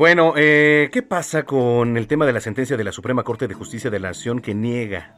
Bueno, 0.01 0.33
eh, 0.35 0.89
¿qué 0.91 1.03
pasa 1.03 1.43
con 1.43 1.95
el 1.95 2.07
tema 2.07 2.25
de 2.25 2.33
la 2.33 2.41
sentencia 2.41 2.75
de 2.75 2.83
la 2.83 2.91
Suprema 2.91 3.21
Corte 3.21 3.47
de 3.47 3.53
Justicia 3.53 3.91
de 3.91 3.99
la 3.99 4.07
Nación 4.07 4.41
que 4.41 4.55
niega 4.55 5.13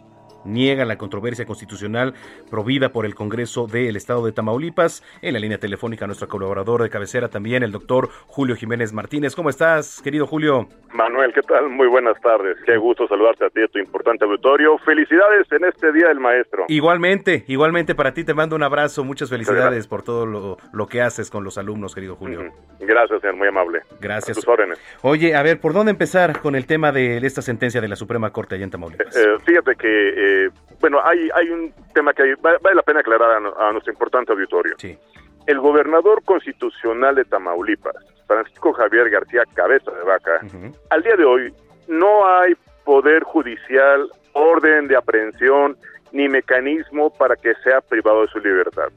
niega 0.46 0.86
la 0.86 0.98
controversia 0.98 1.46
constitucional 1.46 2.14
provida 2.50 2.90
por 2.90 3.06
el 3.06 3.16
Congreso 3.16 3.68
del 3.68 3.96
Estado 3.96 4.26
de 4.26 4.32
Tamaulipas. 4.32 5.04
En 5.22 5.34
la 5.34 5.40
línea 5.40 5.58
telefónica, 5.58 6.06
nuestro 6.06 6.28
colaborador 6.28 6.84
de 6.84 6.90
cabecera 6.90 7.30
también, 7.30 7.64
el 7.64 7.72
doctor 7.72 8.10
Julio 8.28 8.56
Jiménez 8.56 8.94
Martínez. 8.94 9.36
¿Cómo 9.36 9.50
estás, 9.50 10.02
querido 10.02 10.28
Julio? 10.28 10.68
Manuel, 10.94 11.34
¿qué 11.34 11.42
tal? 11.42 11.70
Muy 11.70 11.88
buenas 11.88 12.20
tardes. 12.22 12.58
Qué 12.66 12.78
gusto 12.78 13.08
saludarte 13.08 13.46
a 13.46 13.50
ti 13.50 13.62
a 13.62 13.68
tu 13.68 13.80
importante 13.80 14.26
auditorio. 14.26 14.78
Felicidades 14.80 15.52
en 15.52 15.66
este 15.66 15.92
Día 15.92 16.08
del 16.10 16.20
Maestro. 16.20 16.66
Igualmente, 16.68 17.44
igualmente 17.48 17.96
para 17.96 18.14
ti 18.14 18.24
te 18.24 18.34
mando 18.34 18.56
un 18.56 18.64
abrazo. 18.64 19.04
Muchas 19.04 19.30
felicidades 19.30 19.88
por 19.88 20.04
todo 20.04 20.26
lo, 20.26 20.58
lo 20.72 20.88
que 20.88 21.02
haces 21.02 21.30
con 21.30 21.44
los 21.44 21.58
alumnos, 21.58 21.96
querido 21.96 22.16
Julio. 22.16 22.52
Gracias, 22.80 23.22
señor, 23.22 23.36
muy 23.38 23.48
amable. 23.48 23.82
Gracias. 24.00 24.38
A 24.38 24.42
tus 24.42 24.48
órdenes. 24.48 24.80
Oye, 25.02 25.36
a 25.36 25.42
ver, 25.42 25.60
¿por 25.60 25.74
dónde 25.74 25.92
empezar 25.92 26.40
con 26.42 26.56
el 26.56 26.68
tema 26.68 26.92
de 26.92 27.18
esta 27.18 27.42
sentencia 27.42 27.82
de 27.82 27.88
la 27.88 27.96
Suprema 27.96 28.32
Corte 28.32 28.56
allá 28.56 28.66
en 28.66 28.72
Tamaulipas? 28.72 29.16
Eh, 29.16 29.38
fíjate 29.46 29.76
que, 29.76 29.88
eh, 29.88 30.33
bueno, 30.80 31.00
hay, 31.04 31.30
hay 31.34 31.50
un 31.50 31.74
tema 31.94 32.14
que 32.14 32.24
hay- 32.24 32.34
vale 32.42 32.76
la 32.76 32.82
pena 32.84 33.00
aclarar 33.00 33.32
a, 33.58 33.72
nuestro 33.72 33.92
importante 33.94 34.32
auditorio. 34.32 34.76
Sí. 34.78 34.98
El 35.48 35.60
gobernador 35.60 36.24
constitucional 36.24 37.16
de 37.16 37.26
Tamaulipas 37.26 37.96
Francisco 38.28 38.74
Javier 38.74 39.10
García 39.10 39.44
Cabeza 39.54 39.92
de 39.92 40.04
Vaca, 40.04 40.40
al 40.90 41.04
día 41.04 41.16
de 41.16 41.26
hoy 41.26 41.54
no 41.88 42.26
hay 42.28 42.56
poder 42.86 43.24
judicial, 43.24 44.10
orden 44.34 44.88
de 44.88 44.96
aprehensión 44.96 45.78
ni 46.12 46.28
mecanismo 46.30 47.10
para 47.12 47.36
que 47.36 47.54
sea 47.64 47.82
privado 47.82 48.22
de 48.22 48.28
su 48.28 48.40
libertad. 48.40 48.90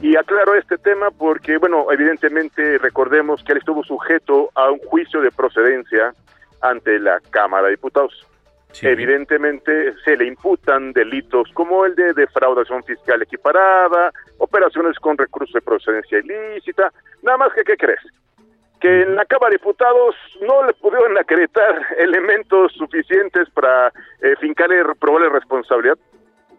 Y 0.00 0.16
aclaro 0.16 0.54
este 0.54 0.78
tema 0.78 1.10
porque, 1.10 1.56
bueno, 1.56 1.90
evidentemente 1.90 2.78
recordemos 2.78 3.42
que 3.42 3.52
él 3.52 3.58
estuvo 3.58 3.82
sujeto 3.82 4.50
a 4.54 4.70
un 4.70 4.78
juicio 4.78 5.20
de 5.20 5.30
procedencia 5.32 6.14
ante 6.60 7.00
la 7.00 7.18
Cámara 7.30 7.64
de 7.64 7.70
Diputados. 7.72 8.26
Evidentemente 8.80 9.94
se 10.04 10.16
le 10.16 10.26
imputan 10.26 10.92
delitos 10.92 11.50
como 11.54 11.84
el 11.84 11.94
de 11.94 12.12
defraudación 12.14 12.82
fiscal 12.84 13.22
equiparada, 13.22 14.12
operaciones 14.38 14.98
con 14.98 15.18
recursos 15.18 15.54
de 15.54 15.60
procedencia 15.60 16.18
ilícita, 16.18 16.90
nada 17.22 17.38
más 17.38 17.52
que, 17.52 17.64
¿qué 17.64 17.76
crees? 17.76 18.00
Que 18.80 19.02
en 19.02 19.14
la 19.14 19.24
Cámara 19.26 19.50
de 19.50 19.58
Diputados 19.58 20.16
no 20.40 20.66
le 20.66 20.72
pudieron 20.74 21.16
acreditar 21.18 21.86
elementos 21.98 22.72
suficientes 22.72 23.48
para 23.50 23.88
eh, 24.22 24.34
fincarle 24.40 24.82
probable 24.98 25.28
responsabilidad 25.28 25.98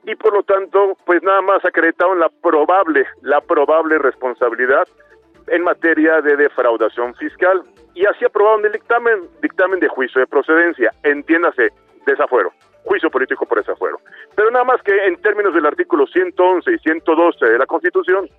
y 0.05 0.15
por 0.15 0.33
lo 0.33 0.43
tanto, 0.43 0.97
pues 1.05 1.23
nada 1.23 1.41
más 1.41 1.63
acreditaron 1.63 2.19
la 2.19 2.29
probable, 2.29 3.05
la 3.21 3.39
probable 3.41 3.97
responsabilidad 3.97 4.87
en 5.47 5.63
materia 5.63 6.21
de 6.21 6.35
defraudación 6.35 7.15
fiscal. 7.15 7.63
Y 7.93 8.05
así 8.05 8.25
aprobaron 8.25 8.65
el 8.65 8.73
dictamen, 8.73 9.21
dictamen 9.41 9.79
de 9.79 9.87
juicio 9.87 10.19
de 10.19 10.27
procedencia, 10.27 10.91
entiéndase, 11.03 11.69
desafuero, 12.05 12.51
juicio 12.83 13.09
político 13.09 13.45
por 13.45 13.59
desafuero. 13.59 13.99
Pero 14.35 14.51
nada 14.51 14.65
más 14.65 14.81
que 14.81 15.05
en 15.05 15.21
términos 15.21 15.53
del 15.53 15.65
artículo 15.65 16.07
111 16.07 16.71
y 16.71 16.79
112 16.79 17.45
de 17.45 17.57
la 17.57 17.65
Constitución, 17.65 18.29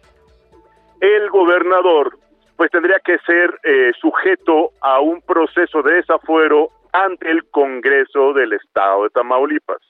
el 1.00 1.30
gobernador 1.30 2.18
pues 2.56 2.70
tendría 2.70 3.00
que 3.00 3.18
ser 3.26 3.58
eh, 3.64 3.92
sujeto 4.00 4.70
a 4.80 5.00
un 5.00 5.20
proceso 5.22 5.82
de 5.82 5.94
desafuero 5.94 6.70
ante 6.92 7.28
el 7.30 7.44
Congreso 7.50 8.32
del 8.32 8.52
Estado 8.52 9.04
de 9.04 9.10
Tamaulipas. 9.10 9.80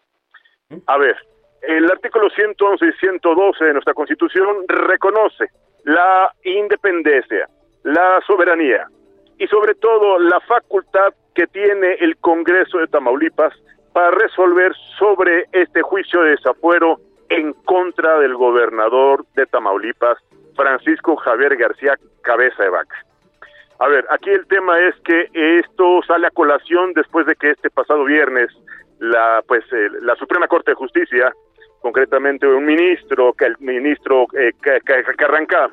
A 0.87 0.97
ver, 0.97 1.17
el 1.63 1.91
artículo 1.91 2.31
111 2.31 2.87
y 2.87 2.93
112 2.93 3.65
de 3.65 3.73
nuestra 3.75 3.95
Constitución 3.95 4.65
reconoce 4.67 5.49
la 5.85 6.33
independencia, 6.45 7.49
la 7.83 8.21
soberanía 8.27 8.87
y 9.39 9.47
sobre 9.49 9.75
todo 9.75 10.19
la 10.19 10.41
facultad 10.41 11.13
que 11.35 11.47
tiene 11.47 11.95
el 12.01 12.17
Congreso 12.19 12.79
de 12.79 12.87
Tamaulipas 12.87 13.55
para 13.93 14.11
resolver 14.11 14.73
sobre 14.99 15.47
este 15.53 15.83
juicio 15.83 16.23
de 16.23 16.31
desafuero 16.31 16.99
en 17.29 17.53
contra 17.65 18.19
del 18.19 18.35
gobernador 18.35 19.25
de 19.35 19.47
Tamaulipas, 19.47 20.19
Francisco 20.57 21.17
Javier 21.17 21.57
García 21.57 21.99
Cabeza 22.23 22.63
de 22.63 22.71
Vaca. 22.71 22.97
A 23.79 23.89
ver, 23.89 24.07
aquí 24.11 24.31
el 24.31 24.47
tema 24.47 24.79
es 24.79 24.95
que 25.05 25.29
esto 25.33 26.01
sale 26.07 26.27
a 26.29 26.31
colación 26.31 26.93
después 26.95 27.27
de 27.27 27.35
que 27.35 27.51
este 27.51 27.71
pasado 27.71 28.05
viernes 28.05 28.51
la 29.01 29.43
pues 29.47 29.65
la 30.03 30.15
Suprema 30.17 30.47
Corte 30.47 30.71
de 30.71 30.77
Justicia 30.77 31.33
concretamente 31.85 32.47
un 32.47 32.65
ministro, 32.65 33.35
que 33.35 33.45
el 33.45 33.59
ministro 33.59 34.25
eh, 34.33 34.53
Carranca, 35.19 35.69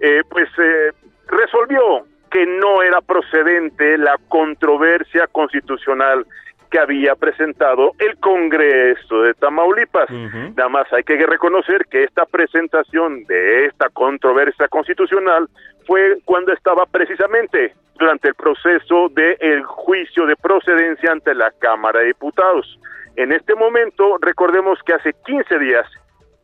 eh, 0.00 0.22
pues 0.30 0.48
eh, 0.58 0.92
resolvió 1.26 2.06
que 2.36 2.44
no 2.44 2.82
era 2.82 3.00
procedente 3.00 3.96
la 3.96 4.18
controversia 4.28 5.26
constitucional 5.26 6.26
que 6.70 6.78
había 6.78 7.14
presentado 7.14 7.92
el 7.98 8.18
Congreso 8.18 9.22
de 9.22 9.32
Tamaulipas. 9.32 10.10
Nada 10.10 10.68
más 10.68 10.92
hay 10.92 11.02
que 11.02 11.16
reconocer 11.16 11.86
que 11.90 12.04
esta 12.04 12.26
presentación 12.26 13.24
de 13.24 13.64
esta 13.64 13.88
controversia 13.88 14.68
constitucional 14.68 15.48
fue 15.86 16.18
cuando 16.26 16.52
estaba 16.52 16.84
precisamente 16.84 17.72
durante 17.98 18.28
el 18.28 18.34
proceso 18.34 19.08
del 19.08 19.62
juicio 19.64 20.26
de 20.26 20.36
procedencia 20.36 21.12
ante 21.12 21.34
la 21.34 21.50
Cámara 21.52 22.00
de 22.00 22.08
Diputados. 22.08 22.78
En 23.16 23.32
este 23.32 23.54
momento, 23.54 24.18
recordemos 24.20 24.78
que 24.84 24.92
hace 24.92 25.14
15 25.24 25.58
días, 25.58 25.86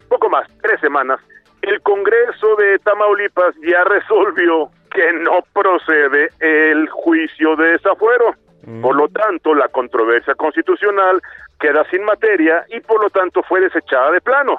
poco 0.08 0.30
más, 0.30 0.48
tres 0.62 0.80
semanas, 0.80 1.20
el 1.60 1.82
Congreso 1.82 2.56
de 2.56 2.78
Tamaulipas 2.78 3.54
ya 3.62 3.84
resolvió 3.84 4.70
que 4.94 5.12
no 5.12 5.44
procede 5.52 6.28
el 6.40 6.88
juicio 6.88 7.56
de 7.56 7.72
desafuero. 7.72 8.34
Por 8.80 8.94
lo 8.94 9.08
tanto, 9.08 9.54
la 9.54 9.68
controversia 9.68 10.34
constitucional 10.36 11.20
queda 11.58 11.84
sin 11.90 12.04
materia 12.04 12.64
y 12.68 12.80
por 12.80 13.02
lo 13.02 13.10
tanto 13.10 13.42
fue 13.42 13.60
desechada 13.60 14.12
de 14.12 14.20
plano. 14.20 14.58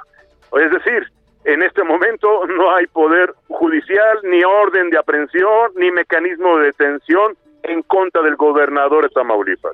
Es 0.59 0.71
decir, 0.71 1.07
en 1.45 1.63
este 1.63 1.83
momento 1.83 2.45
no 2.47 2.75
hay 2.75 2.87
poder 2.87 3.33
judicial, 3.47 4.19
ni 4.23 4.43
orden 4.43 4.89
de 4.89 4.97
aprehensión, 4.97 5.71
ni 5.75 5.91
mecanismo 5.91 6.57
de 6.57 6.65
detención 6.67 7.35
en 7.63 7.81
contra 7.83 8.21
del 8.21 8.35
gobernador 8.35 9.03
de 9.03 9.09
Tamaulipas. 9.09 9.73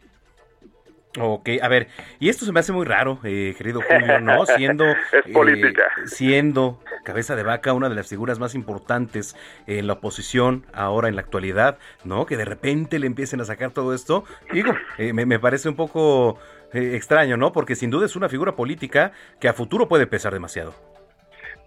Ok, 1.17 1.49
a 1.59 1.67
ver, 1.67 1.87
y 2.19 2.29
esto 2.29 2.45
se 2.45 2.51
me 2.51 2.59
hace 2.59 2.71
muy 2.71 2.85
raro, 2.85 3.19
eh, 3.23 3.55
querido 3.57 3.81
Julio, 3.81 4.19
¿no? 4.19 4.45
Siendo, 4.57 4.85
es 4.85 5.33
política. 5.33 5.83
Eh, 5.97 6.07
siendo 6.07 6.79
cabeza 7.03 7.35
de 7.35 7.41
vaca 7.41 7.73
una 7.73 7.89
de 7.89 7.95
las 7.95 8.07
figuras 8.07 8.37
más 8.37 8.53
importantes 8.53 9.35
en 9.65 9.87
la 9.87 9.93
oposición 9.93 10.65
ahora 10.71 11.07
en 11.07 11.15
la 11.15 11.21
actualidad, 11.21 11.79
¿no? 12.03 12.27
Que 12.27 12.37
de 12.37 12.45
repente 12.45 12.99
le 12.99 13.07
empiecen 13.07 13.41
a 13.41 13.45
sacar 13.45 13.71
todo 13.71 13.95
esto. 13.95 14.23
Digo, 14.51 14.73
eh, 14.99 15.13
me, 15.13 15.39
parece 15.39 15.67
un 15.67 15.75
poco 15.75 16.37
extraño, 16.73 17.37
¿no? 17.37 17.51
Porque 17.51 17.73
sin 17.73 17.89
duda 17.89 18.05
es 18.05 18.15
una 18.15 18.29
figura 18.29 18.51
política 18.51 19.11
que 19.41 19.47
a 19.47 19.53
futuro 19.53 19.87
puede 19.87 20.05
pesar 20.05 20.31
demasiado. 20.31 20.75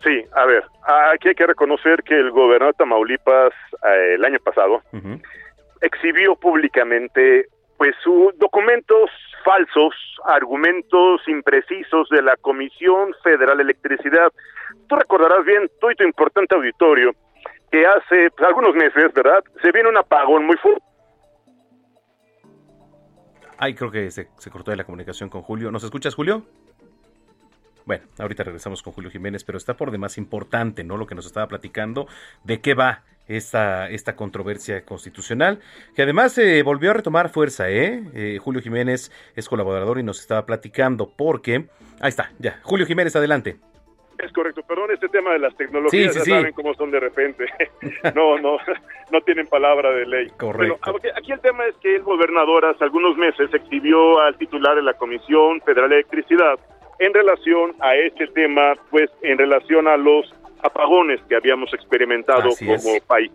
Sí, 0.05 0.24
a 0.35 0.47
ver, 0.47 0.62
aquí 1.12 1.28
hay 1.28 1.35
que 1.35 1.47
reconocer 1.47 2.05
que 2.05 2.14
el 2.14 2.31
gobernador 2.31 2.74
de 2.74 2.78
Tamaulipas 2.78 3.52
el 4.12 4.24
año 4.24 4.39
pasado 4.39 4.82
exhibió 5.81 6.36
públicamente 6.36 7.48
pues 7.82 7.96
sus 8.04 8.38
documentos 8.38 9.10
falsos, 9.44 9.92
argumentos 10.24 11.20
imprecisos 11.26 12.09
de 12.10 12.22
la 12.22 12.36
Comisión 12.36 13.12
Federal 13.24 13.56
de 13.56 13.64
Electricidad. 13.64 14.30
Tú 14.86 14.94
recordarás 14.94 15.44
bien, 15.44 15.68
tú 15.80 15.90
y 15.90 15.96
tu 15.96 16.04
importante 16.04 16.54
auditorio, 16.54 17.10
que 17.72 17.84
hace 17.84 18.30
pues, 18.36 18.46
algunos 18.46 18.76
meses, 18.76 19.12
¿verdad? 19.12 19.42
Se 19.60 19.72
viene 19.72 19.88
un 19.88 19.96
apagón 19.96 20.46
muy 20.46 20.56
fuerte. 20.59 20.80
Ay, 23.59 23.74
creo 23.74 23.90
que 23.90 24.12
se 24.12 24.50
cortó 24.52 24.72
la 24.76 24.84
comunicación 24.84 25.28
con 25.28 25.42
Julio. 25.42 25.72
¿Nos 25.72 25.82
escuchas, 25.82 26.14
Julio? 26.14 26.44
Bueno, 27.84 28.04
ahorita 28.18 28.44
regresamos 28.44 28.82
con 28.82 28.92
Julio 28.92 29.10
Jiménez, 29.10 29.44
pero 29.44 29.59
está 29.59 29.76
por 29.76 29.90
demás 29.90 30.18
importante, 30.18 30.84
¿no? 30.84 30.96
Lo 30.96 31.06
que 31.06 31.14
nos 31.14 31.26
estaba 31.26 31.48
platicando, 31.48 32.06
de 32.44 32.60
qué 32.60 32.74
va 32.74 33.02
esta, 33.28 33.88
esta 33.90 34.16
controversia 34.16 34.84
constitucional, 34.84 35.60
que 35.94 36.02
además 36.02 36.36
eh, 36.38 36.62
volvió 36.62 36.90
a 36.90 36.94
retomar 36.94 37.30
fuerza, 37.30 37.70
¿eh? 37.70 38.02
¿eh? 38.14 38.38
Julio 38.40 38.60
Jiménez 38.60 39.10
es 39.36 39.48
colaborador 39.48 39.98
y 39.98 40.02
nos 40.02 40.20
estaba 40.20 40.44
platicando 40.46 41.10
porque... 41.16 41.66
Ahí 42.00 42.09
está, 42.09 42.32
ya. 42.38 42.59
Julio 42.62 42.86
Jiménez, 42.86 43.14
adelante. 43.14 43.56
Es 44.18 44.32
correcto, 44.32 44.62
perdón, 44.62 44.90
este 44.92 45.09
tema 45.09 45.32
de 45.32 45.40
las 45.40 45.56
tecnologías, 45.56 46.14
ya 46.14 46.24
saben 46.24 46.52
cómo 46.52 46.74
son 46.74 46.90
de 46.90 47.00
repente. 47.00 47.46
no, 48.14 48.38
no, 48.38 48.56
no 49.10 49.20
tienen 49.22 49.46
palabra 49.48 49.90
de 49.90 50.06
ley. 50.06 50.28
Correcto. 50.36 50.78
aquí 51.16 51.32
el 51.32 51.40
tema 51.40 51.64
es 51.66 51.74
que 51.76 51.96
el 51.96 52.02
gobernador 52.02 52.64
hace 52.66 52.84
algunos 52.84 53.16
meses 53.16 53.52
exhibió 53.52 54.20
al 54.20 54.36
titular 54.36 54.76
de 54.76 54.82
la 54.82 54.94
Comisión 54.94 55.60
Federal 55.62 55.90
de 55.90 55.96
Electricidad 55.96 56.59
en 57.03 57.12
relación 57.12 57.74
a 57.81 57.97
este 57.97 58.29
tema, 58.29 58.74
pues 58.91 59.11
en 59.23 59.37
relación 59.37 59.89
a 59.89 59.97
los 59.97 60.33
apagones 60.62 61.20
que 61.29 61.35
habíamos 61.35 61.74
experimentado 61.74 62.51
como 62.59 63.01
país. 63.09 63.33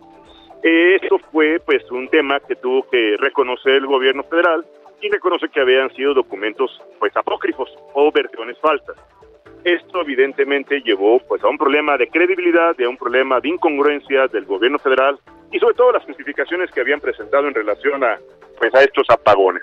Esto 0.62 1.18
fue 1.30 1.60
pues 1.60 1.88
un 1.90 2.08
tema 2.08 2.40
que 2.40 2.56
tuvo 2.56 2.88
que 2.88 3.16
reconocer 3.18 3.74
el 3.74 3.86
gobierno 3.86 4.24
federal 4.24 4.64
y 5.02 5.10
reconoce 5.10 5.50
que 5.50 5.60
habían 5.60 5.94
sido 5.94 6.14
documentos 6.14 6.82
pues 6.98 7.14
apócrifos 7.14 7.68
o 7.92 8.10
versiones 8.10 8.58
falsas. 8.58 8.96
Esto 9.64 10.00
evidentemente 10.00 10.80
llevó 10.80 11.18
pues 11.20 11.44
a 11.44 11.48
un 11.48 11.58
problema 11.58 11.98
de 11.98 12.08
credibilidad, 12.08 12.74
de 12.74 12.88
un 12.88 12.96
problema 12.96 13.38
de 13.38 13.50
incongruencia 13.50 14.28
del 14.28 14.46
gobierno 14.46 14.78
federal 14.78 15.18
y 15.52 15.58
sobre 15.58 15.74
todo 15.74 15.92
las 15.92 16.04
justificaciones 16.04 16.70
que 16.70 16.80
habían 16.80 17.00
presentado 17.00 17.46
en 17.46 17.54
relación 17.54 18.02
a 18.02 18.18
pues 18.58 18.74
a 18.74 18.82
estos 18.82 19.04
apagones. 19.10 19.62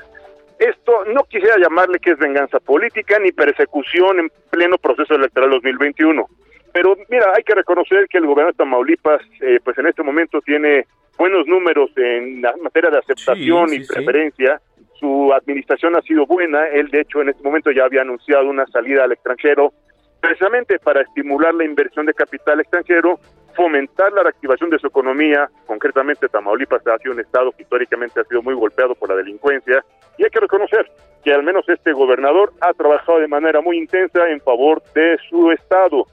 Esto 0.60 1.04
no 1.06 1.24
quisiera 1.24 1.58
llamarle 1.58 2.00
que 2.00 2.12
es 2.12 2.18
venganza 2.18 2.60
política 2.60 3.20
ni 3.20 3.32
persecución 3.32 4.20
en 4.20 4.32
pleno 4.50 4.78
proceso 4.78 5.16
electoral 5.16 5.50
2021. 5.50 6.26
Pero 6.72 6.96
mira, 7.10 7.28
hay 7.36 7.44
que 7.44 7.56
reconocer 7.56 8.08
que 8.10 8.18
el 8.18 8.26
gobierno 8.26 8.52
de 8.52 8.58
Tamaulipas, 8.58 9.22
eh, 9.42 9.60
pues 9.64 9.78
en 9.78 9.88
este 9.88 10.04
momento 10.04 10.42
tiene 10.42 10.86
buenos 11.18 11.48
números 11.48 11.90
en 11.96 12.42
la 12.42 12.54
materia 12.62 12.90
de 12.90 13.00
aceptación 13.00 13.74
y 13.74 13.86
preferencia. 13.86 14.62
Su 15.00 15.34
administración 15.34 15.96
ha 15.96 16.02
sido 16.02 16.26
buena. 16.26 16.68
Él, 16.68 16.90
de 16.90 17.02
hecho, 17.02 17.22
en 17.22 17.30
este 17.30 17.44
momento 17.44 17.72
ya 17.72 17.86
había 17.86 18.02
anunciado 18.02 18.50
una 18.50 18.66
salida 18.68 19.04
al 19.04 19.12
extranjero, 19.12 19.74
precisamente 20.20 20.80
para 20.80 21.02
estimular 21.02 21.54
la 21.54 21.66
inversión 21.66 22.06
de 22.06 22.14
capital 22.14 22.60
extranjero 22.60 23.20
fomentar 23.56 24.12
la 24.14 24.24
reactivación 24.24 24.70
de 24.70 24.80
su 24.80 24.88
economía, 24.88 25.50
concretamente 25.66 26.28
Tamaulipas 26.28 26.86
ha 26.88 26.98
sido 27.00 27.14
un 27.14 27.20
estado 27.20 27.52
que 27.52 27.64
históricamente 27.64 28.20
ha 28.20 28.24
sido 28.26 28.42
muy 28.42 28.54
golpeado 28.54 28.96
por 28.96 29.10
la 29.10 29.16
delincuencia, 29.16 29.84
y 30.18 30.24
hay 30.24 30.30
que 30.30 30.40
reconocer 30.40 30.90
que 31.24 31.34
al 31.34 31.44
menos 31.44 31.68
este 31.68 31.92
gobernador 31.92 32.54
ha 32.62 32.74
trabajado 32.74 33.20
de 33.20 33.28
manera 33.28 33.62
muy 33.62 33.78
intensa 33.78 34.30
en 34.30 34.40
favor 34.42 34.82
de 34.94 35.18
su 35.30 35.52
estado. 35.52 36.06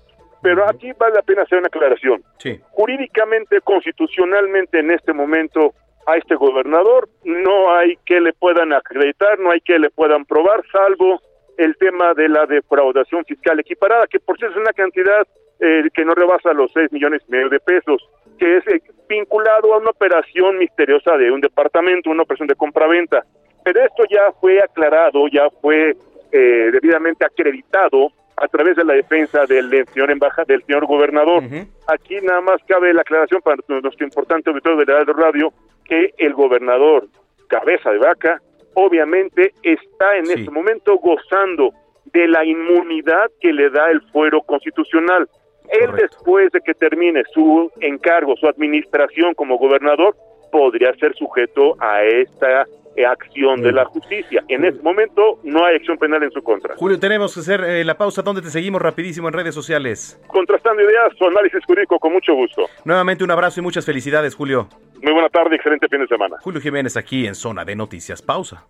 Pero 0.42 0.68
aquí 0.68 0.90
vale 0.98 1.14
la 1.14 1.22
pena 1.22 1.42
hacer 1.42 1.58
una 1.58 1.68
aclaración. 1.68 2.22
Sí. 2.38 2.58
Jurídicamente, 2.70 3.60
constitucionalmente, 3.60 4.80
en 4.80 4.90
este 4.90 5.12
momento, 5.12 5.74
a 6.06 6.16
este 6.16 6.34
gobernador 6.34 7.08
no 7.24 7.74
hay 7.76 7.96
que 8.04 8.20
le 8.20 8.32
puedan 8.32 8.72
acreditar, 8.72 9.38
no 9.38 9.50
hay 9.52 9.60
que 9.60 9.78
le 9.78 9.90
puedan 9.90 10.24
probar, 10.24 10.64
salvo 10.72 11.20
el 11.58 11.76
tema 11.76 12.14
de 12.14 12.28
la 12.28 12.46
defraudación 12.46 13.24
fiscal 13.24 13.60
equiparada, 13.60 14.06
que 14.06 14.18
por 14.18 14.36
cierto 14.38 14.56
es 14.56 14.62
una 14.62 14.72
cantidad 14.72 15.26
eh, 15.64 15.88
que 15.94 16.04
no 16.04 16.14
rebasa 16.14 16.52
los 16.52 16.72
6 16.72 16.90
millones 16.92 17.22
y 17.28 17.30
medio 17.30 17.48
de 17.48 17.60
pesos, 17.60 18.02
que 18.38 18.56
es 18.56 18.66
eh, 18.66 18.82
vinculado 19.08 19.72
a 19.72 19.78
una 19.78 19.90
operación 19.90 20.58
misteriosa 20.58 21.16
de 21.16 21.30
un 21.30 21.40
departamento, 21.40 22.10
una 22.10 22.24
operación 22.24 22.48
de 22.48 22.56
compraventa. 22.56 23.24
Pero 23.64 23.80
esto 23.80 24.02
ya 24.10 24.32
fue 24.40 24.60
aclarado, 24.60 25.28
ya 25.28 25.48
fue 25.60 25.96
eh, 26.32 26.70
debidamente 26.72 27.24
acreditado 27.24 28.08
a 28.36 28.48
través 28.48 28.74
de 28.74 28.84
la 28.84 28.94
defensa 28.94 29.46
del 29.46 29.70
señor 29.92 30.10
embajador, 30.10 30.46
del 30.48 30.64
señor 30.64 30.86
gobernador. 30.86 31.44
Aquí 31.86 32.16
nada 32.22 32.40
más 32.40 32.60
cabe 32.66 32.92
la 32.92 33.02
aclaración 33.02 33.40
para 33.40 33.56
nuestro 33.68 34.04
importante 34.04 34.50
auditorio 34.50 34.78
de 34.78 34.92
la 34.92 35.04
radio 35.04 35.52
que 35.84 36.12
el 36.18 36.32
gobernador 36.34 37.06
cabeza 37.52 37.90
de 37.90 37.98
vaca 37.98 38.40
obviamente 38.74 39.52
está 39.62 40.16
en 40.16 40.30
este 40.30 40.50
momento 40.50 40.96
gozando 40.96 41.72
de 42.06 42.26
la 42.26 42.44
inmunidad 42.44 43.30
que 43.40 43.52
le 43.52 43.68
da 43.68 43.90
el 43.90 44.00
fuero 44.10 44.40
constitucional. 44.42 45.28
Él 45.68 45.92
después 45.96 46.52
de 46.52 46.60
que 46.60 46.74
termine 46.74 47.22
su 47.32 47.70
encargo, 47.80 48.36
su 48.36 48.46
administración 48.46 49.34
como 49.34 49.58
gobernador, 49.58 50.14
podría 50.50 50.94
ser 50.94 51.14
sujeto 51.14 51.76
a 51.80 52.02
esta 52.04 52.66
eh, 52.94 53.06
acción 53.06 53.62
de 53.62 53.72
la 53.72 53.86
justicia. 53.86 54.44
En 54.48 54.66
este 54.66 54.82
momento 54.82 55.38
no 55.44 55.64
hay 55.64 55.76
acción 55.76 55.96
penal 55.96 56.22
en 56.22 56.30
su 56.30 56.42
contra. 56.42 56.76
Julio, 56.76 57.00
tenemos 57.00 57.32
que 57.32 57.40
hacer 57.40 57.64
eh, 57.64 57.84
la 57.84 57.96
pausa. 57.96 58.20
¿Dónde 58.20 58.42
te 58.42 58.50
seguimos 58.50 58.82
rapidísimo 58.82 59.28
en 59.28 59.34
redes 59.34 59.54
sociales? 59.54 60.20
Contrastando 60.26 60.82
ideas, 60.82 61.14
su 61.16 61.26
análisis 61.26 61.64
jurídico 61.64 61.98
con 61.98 62.12
mucho 62.12 62.34
gusto. 62.34 62.66
Nuevamente 62.84 63.24
un 63.24 63.30
abrazo 63.30 63.60
y 63.60 63.62
muchas 63.62 63.86
felicidades, 63.86 64.34
Julio. 64.34 64.68
Muy 65.02 65.12
buena 65.12 65.30
tarde, 65.30 65.56
excelente 65.56 65.88
fin 65.88 66.00
de 66.00 66.06
semana. 66.06 66.36
Julio 66.42 66.60
Jiménez 66.60 66.96
aquí 66.98 67.26
en 67.26 67.34
Zona 67.34 67.64
de 67.64 67.74
Noticias. 67.74 68.20
Pausa. 68.20 68.66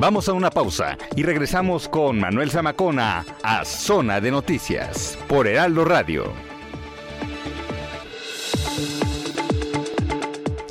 Vamos 0.00 0.30
a 0.30 0.32
una 0.32 0.48
pausa 0.48 0.96
y 1.14 1.22
regresamos 1.24 1.86
con 1.86 2.18
Manuel 2.18 2.50
Zamacona 2.50 3.22
a 3.42 3.66
Zona 3.66 4.18
de 4.18 4.30
Noticias 4.30 5.18
por 5.28 5.46
Heraldo 5.46 5.84
Radio. 5.84 6.32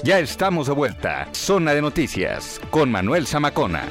Ya 0.03 0.17
estamos 0.17 0.65
de 0.65 0.73
vuelta. 0.73 1.27
Zona 1.31 1.75
de 1.75 1.81
Noticias 1.83 2.59
con 2.71 2.89
Manuel 2.91 3.27
Zamacona. 3.27 3.83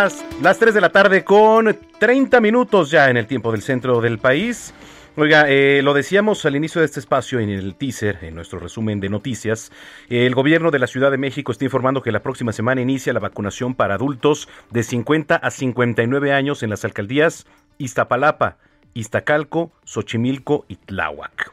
Las, 0.00 0.24
las 0.40 0.60
3 0.60 0.74
de 0.74 0.80
la 0.80 0.90
tarde 0.90 1.24
con 1.24 1.76
30 1.98 2.40
minutos 2.40 2.88
ya 2.88 3.10
en 3.10 3.16
el 3.16 3.26
tiempo 3.26 3.50
del 3.50 3.62
centro 3.62 4.00
del 4.00 4.18
país. 4.18 4.72
Oiga, 5.16 5.46
eh, 5.48 5.82
lo 5.82 5.92
decíamos 5.92 6.46
al 6.46 6.54
inicio 6.54 6.80
de 6.80 6.84
este 6.84 7.00
espacio 7.00 7.40
en 7.40 7.50
el 7.50 7.74
teaser, 7.74 8.20
en 8.22 8.36
nuestro 8.36 8.60
resumen 8.60 9.00
de 9.00 9.08
noticias. 9.08 9.72
El 10.08 10.36
gobierno 10.36 10.70
de 10.70 10.78
la 10.78 10.86
Ciudad 10.86 11.10
de 11.10 11.18
México 11.18 11.50
está 11.50 11.64
informando 11.64 12.00
que 12.00 12.12
la 12.12 12.22
próxima 12.22 12.52
semana 12.52 12.80
inicia 12.80 13.12
la 13.12 13.18
vacunación 13.18 13.74
para 13.74 13.96
adultos 13.96 14.48
de 14.70 14.84
50 14.84 15.34
a 15.34 15.50
59 15.50 16.32
años 16.32 16.62
en 16.62 16.70
las 16.70 16.84
alcaldías 16.84 17.48
Iztapalapa, 17.78 18.58
Iztacalco, 18.94 19.72
Xochimilco 19.84 20.64
y 20.68 20.76
Tláhuac. 20.76 21.52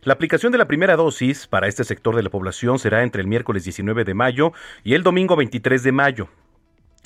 La 0.00 0.14
aplicación 0.14 0.50
de 0.50 0.56
la 0.56 0.66
primera 0.66 0.96
dosis 0.96 1.46
para 1.46 1.68
este 1.68 1.84
sector 1.84 2.16
de 2.16 2.22
la 2.22 2.30
población 2.30 2.78
será 2.78 3.02
entre 3.02 3.20
el 3.20 3.28
miércoles 3.28 3.64
19 3.64 4.04
de 4.04 4.14
mayo 4.14 4.54
y 4.82 4.94
el 4.94 5.02
domingo 5.02 5.36
23 5.36 5.82
de 5.82 5.92
mayo. 5.92 6.28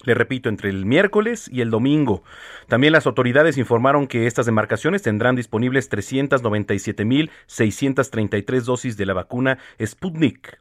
Le 0.07 0.15
repito, 0.15 0.49
entre 0.49 0.71
el 0.71 0.87
miércoles 0.87 1.51
y 1.53 1.61
el 1.61 1.71
domingo. 1.71 2.25
También 2.69 2.95
las 2.95 3.07
autoridades 3.07 3.59
informaron 3.59 4.07
que 4.07 4.27
estas 4.27 4.47
demarcaciones 4.47 5.03
tendrán 5.03 5.37
disponibles 5.37 5.91
397.633 5.91 8.63
dosis 8.63 8.97
de 8.97 9.05
la 9.05 9.13
vacuna 9.13 9.59
Sputnik. 9.85 10.59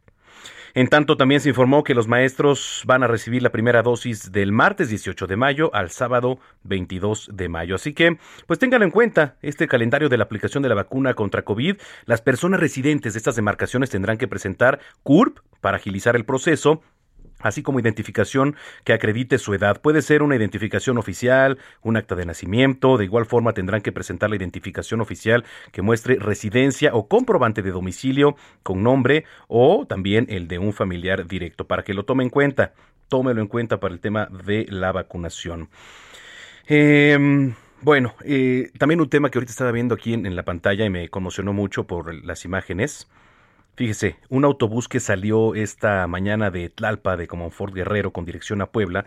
En 0.73 0.89
tanto, 0.89 1.15
también 1.15 1.39
se 1.39 1.47
informó 1.47 1.85
que 1.85 1.95
los 1.95 2.09
maestros 2.09 2.83
van 2.85 3.01
a 3.01 3.07
recibir 3.07 3.41
la 3.41 3.49
primera 3.49 3.81
dosis 3.81 4.33
del 4.33 4.51
martes 4.51 4.89
18 4.89 5.25
de 5.25 5.37
mayo 5.37 5.73
al 5.73 5.89
sábado 5.89 6.37
22 6.63 7.29
de 7.31 7.47
mayo. 7.47 7.75
Así 7.75 7.93
que, 7.93 8.17
pues 8.45 8.59
tengan 8.59 8.83
en 8.83 8.91
cuenta 8.91 9.37
este 9.41 9.69
calendario 9.69 10.09
de 10.09 10.17
la 10.17 10.25
aplicación 10.25 10.63
de 10.63 10.67
la 10.67 10.75
vacuna 10.75 11.13
contra 11.13 11.43
COVID. 11.43 11.77
Las 12.03 12.21
personas 12.21 12.59
residentes 12.59 13.13
de 13.13 13.19
estas 13.19 13.37
demarcaciones 13.37 13.89
tendrán 13.89 14.17
que 14.17 14.27
presentar 14.27 14.81
CURP 15.03 15.39
para 15.61 15.77
agilizar 15.77 16.17
el 16.17 16.25
proceso 16.25 16.81
así 17.45 17.61
como 17.61 17.79
identificación 17.79 18.55
que 18.83 18.93
acredite 18.93 19.37
su 19.37 19.53
edad. 19.53 19.79
Puede 19.79 20.01
ser 20.01 20.23
una 20.23 20.35
identificación 20.35 20.97
oficial, 20.97 21.59
un 21.83 21.95
acta 21.95 22.15
de 22.15 22.25
nacimiento, 22.25 22.97
de 22.97 23.05
igual 23.05 23.27
forma 23.27 23.53
tendrán 23.53 23.81
que 23.81 23.91
presentar 23.91 24.31
la 24.31 24.35
identificación 24.35 24.99
oficial 24.99 25.45
que 25.71 25.83
muestre 25.83 26.15
residencia 26.15 26.95
o 26.95 27.07
comprobante 27.07 27.61
de 27.61 27.69
domicilio 27.69 28.35
con 28.63 28.81
nombre 28.81 29.25
o 29.47 29.85
también 29.87 30.25
el 30.29 30.47
de 30.47 30.57
un 30.57 30.73
familiar 30.73 31.27
directo 31.27 31.67
para 31.67 31.83
que 31.83 31.93
lo 31.93 32.03
tome 32.03 32.23
en 32.23 32.31
cuenta. 32.31 32.73
Tómelo 33.09 33.41
en 33.41 33.47
cuenta 33.47 33.79
para 33.79 33.93
el 33.93 33.99
tema 33.99 34.27
de 34.45 34.65
la 34.67 34.91
vacunación. 34.91 35.69
Em, 36.65 37.53
bueno, 37.81 38.15
eh, 38.23 38.71
también 38.79 38.99
un 39.01 39.09
tema 39.09 39.29
que 39.29 39.37
ahorita 39.37 39.51
estaba 39.51 39.71
viendo 39.71 39.93
aquí 39.93 40.15
en 40.15 40.35
la 40.35 40.41
pantalla 40.41 40.83
y 40.83 40.89
me 40.89 41.09
conmocionó 41.09 41.53
mucho 41.53 41.85
por 41.85 42.11
las 42.25 42.43
imágenes. 42.43 43.07
Fíjese, 43.75 44.17
un 44.29 44.45
autobús 44.45 44.87
que 44.87 45.01
salió 45.01 45.53
esta 45.53 46.07
mañana 46.07 46.49
de 46.49 46.69
Tlalpa, 46.69 47.17
de 47.17 47.27
Comonfort 47.27 47.73
Guerrero, 47.73 48.13
con 48.13 48.23
dirección 48.23 48.61
a 48.61 48.67
Puebla, 48.67 49.05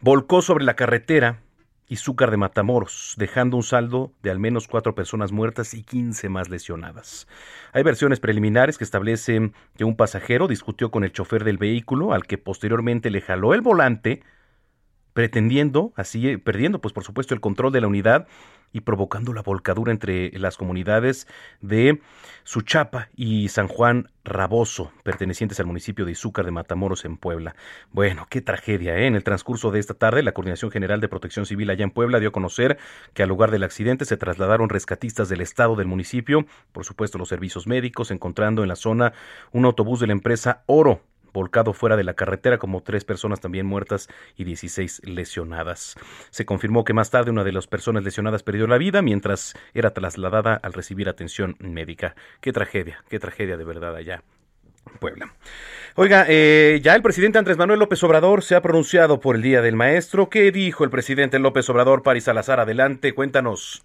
volcó 0.00 0.42
sobre 0.42 0.64
la 0.64 0.76
carretera 0.76 1.40
Izúcar 1.88 2.30
de 2.30 2.36
Matamoros, 2.36 3.14
dejando 3.16 3.56
un 3.56 3.64
saldo 3.64 4.12
de 4.22 4.30
al 4.30 4.38
menos 4.38 4.68
cuatro 4.68 4.94
personas 4.94 5.32
muertas 5.32 5.74
y 5.74 5.82
15 5.82 6.28
más 6.28 6.48
lesionadas. 6.48 7.26
Hay 7.72 7.82
versiones 7.82 8.20
preliminares 8.20 8.78
que 8.78 8.84
establecen 8.84 9.54
que 9.76 9.84
un 9.84 9.96
pasajero 9.96 10.46
discutió 10.46 10.92
con 10.92 11.02
el 11.02 11.12
chofer 11.12 11.42
del 11.42 11.58
vehículo, 11.58 12.12
al 12.12 12.26
que 12.26 12.38
posteriormente 12.38 13.10
le 13.10 13.20
jaló 13.20 13.54
el 13.54 13.60
volante, 13.60 14.22
pretendiendo, 15.14 15.92
así, 15.96 16.36
perdiendo, 16.36 16.80
pues 16.80 16.92
por 16.92 17.02
supuesto, 17.02 17.34
el 17.34 17.40
control 17.40 17.72
de 17.72 17.80
la 17.80 17.88
unidad 17.88 18.28
y 18.72 18.80
provocando 18.80 19.32
la 19.32 19.42
volcadura 19.42 19.92
entre 19.92 20.30
las 20.38 20.56
comunidades 20.56 21.26
de 21.60 22.00
Suchapa 22.44 23.08
y 23.16 23.48
San 23.48 23.68
Juan 23.68 24.10
Raboso, 24.24 24.92
pertenecientes 25.02 25.60
al 25.60 25.66
municipio 25.66 26.04
de 26.04 26.12
Izúcar 26.12 26.44
de 26.44 26.50
Matamoros 26.50 27.04
en 27.04 27.16
Puebla. 27.16 27.54
Bueno, 27.92 28.26
qué 28.28 28.40
tragedia, 28.40 28.96
¿eh? 28.96 29.06
En 29.06 29.14
el 29.14 29.24
transcurso 29.24 29.70
de 29.70 29.78
esta 29.78 29.94
tarde, 29.94 30.22
la 30.22 30.32
Coordinación 30.32 30.70
General 30.70 31.00
de 31.00 31.08
Protección 31.08 31.46
Civil 31.46 31.70
allá 31.70 31.84
en 31.84 31.90
Puebla 31.90 32.20
dio 32.20 32.30
a 32.30 32.32
conocer 32.32 32.78
que 33.14 33.22
al 33.22 33.28
lugar 33.28 33.50
del 33.50 33.64
accidente 33.64 34.04
se 34.04 34.16
trasladaron 34.16 34.68
rescatistas 34.68 35.28
del 35.28 35.40
estado 35.40 35.76
del 35.76 35.86
municipio, 35.86 36.46
por 36.72 36.84
supuesto 36.84 37.18
los 37.18 37.28
servicios 37.28 37.66
médicos, 37.66 38.10
encontrando 38.10 38.62
en 38.62 38.68
la 38.68 38.76
zona 38.76 39.12
un 39.52 39.64
autobús 39.64 40.00
de 40.00 40.08
la 40.08 40.12
empresa 40.12 40.62
Oro, 40.66 41.00
volcado 41.36 41.72
fuera 41.72 41.96
de 41.96 42.02
la 42.02 42.14
carretera, 42.14 42.58
como 42.58 42.82
tres 42.82 43.04
personas 43.04 43.40
también 43.40 43.66
muertas 43.66 44.08
y 44.36 44.44
16 44.44 45.02
lesionadas. 45.04 45.94
Se 46.30 46.44
confirmó 46.44 46.82
que 46.82 46.94
más 46.94 47.10
tarde 47.10 47.30
una 47.30 47.44
de 47.44 47.52
las 47.52 47.66
personas 47.66 48.02
lesionadas 48.02 48.42
perdió 48.42 48.66
la 48.66 48.78
vida 48.78 49.02
mientras 49.02 49.54
era 49.74 49.92
trasladada 49.92 50.54
al 50.54 50.72
recibir 50.72 51.08
atención 51.08 51.56
médica. 51.60 52.16
Qué 52.40 52.52
tragedia, 52.52 53.04
qué 53.08 53.20
tragedia 53.20 53.56
de 53.56 53.64
verdad 53.64 53.94
allá. 53.94 54.22
Puebla. 54.98 55.34
Oiga, 55.96 56.24
eh, 56.28 56.80
ya 56.82 56.94
el 56.94 57.02
presidente 57.02 57.38
Andrés 57.38 57.58
Manuel 57.58 57.80
López 57.80 58.02
Obrador 58.04 58.42
se 58.42 58.54
ha 58.54 58.62
pronunciado 58.62 59.20
por 59.20 59.36
el 59.36 59.42
Día 59.42 59.60
del 59.60 59.74
Maestro. 59.74 60.30
¿Qué 60.30 60.50
dijo 60.52 60.84
el 60.84 60.90
presidente 60.90 61.38
López 61.38 61.68
Obrador? 61.68 62.02
Paris 62.02 62.24
Salazar, 62.24 62.60
adelante, 62.60 63.12
cuéntanos. 63.12 63.84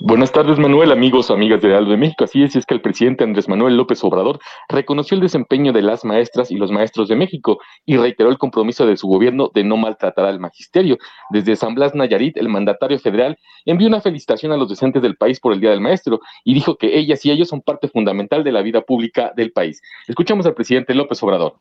Buenas 0.00 0.30
tardes, 0.32 0.58
Manuel, 0.58 0.92
amigos, 0.92 1.30
amigas 1.30 1.62
de 1.62 1.74
Aldo 1.74 1.90
de 1.90 1.96
México. 1.96 2.24
Así 2.24 2.42
es, 2.42 2.54
es 2.54 2.66
que 2.66 2.74
el 2.74 2.80
presidente 2.80 3.24
Andrés 3.24 3.48
Manuel 3.48 3.76
López 3.76 4.02
Obrador 4.04 4.38
reconoció 4.68 5.14
el 5.14 5.20
desempeño 5.20 5.72
de 5.72 5.82
las 5.82 6.04
maestras 6.04 6.50
y 6.50 6.56
los 6.56 6.70
maestros 6.70 7.08
de 7.08 7.16
México 7.16 7.58
y 7.84 7.96
reiteró 7.96 8.28
el 8.30 8.38
compromiso 8.38 8.86
de 8.86 8.96
su 8.96 9.06
gobierno 9.08 9.50
de 9.54 9.64
no 9.64 9.76
maltratar 9.76 10.26
al 10.26 10.40
magisterio. 10.40 10.98
Desde 11.30 11.56
San 11.56 11.74
Blas 11.74 11.94
Nayarit, 11.94 12.36
el 12.36 12.48
mandatario 12.48 12.98
federal 12.98 13.38
envió 13.64 13.88
una 13.88 14.00
felicitación 14.00 14.52
a 14.52 14.56
los 14.56 14.68
docentes 14.68 15.02
del 15.02 15.16
país 15.16 15.40
por 15.40 15.52
el 15.52 15.60
Día 15.60 15.70
del 15.70 15.80
Maestro 15.80 16.20
y 16.44 16.54
dijo 16.54 16.76
que 16.76 16.98
ellas 16.98 17.24
y 17.24 17.30
ellos 17.30 17.48
son 17.48 17.62
parte 17.62 17.88
fundamental 17.88 18.44
de 18.44 18.52
la 18.52 18.62
vida 18.62 18.82
pública 18.82 19.32
del 19.36 19.52
país. 19.52 19.80
Escuchamos 20.06 20.46
al 20.46 20.54
presidente 20.54 20.94
López 20.94 21.22
Obrador. 21.22 21.54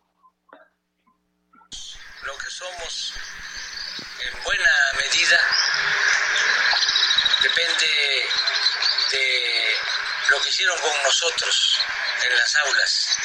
Lo 2.26 2.34
que 2.34 2.50
somos, 2.50 3.14
en 4.20 4.44
buena 4.44 4.72
medida, 4.98 5.38
depende 7.42 7.86
de 9.12 9.26
lo 10.32 10.42
que 10.42 10.50
hicieron 10.50 10.76
con 10.82 10.90
nosotros 11.06 11.82
en 12.24 12.36
las 12.36 12.56
aulas, 12.56 13.18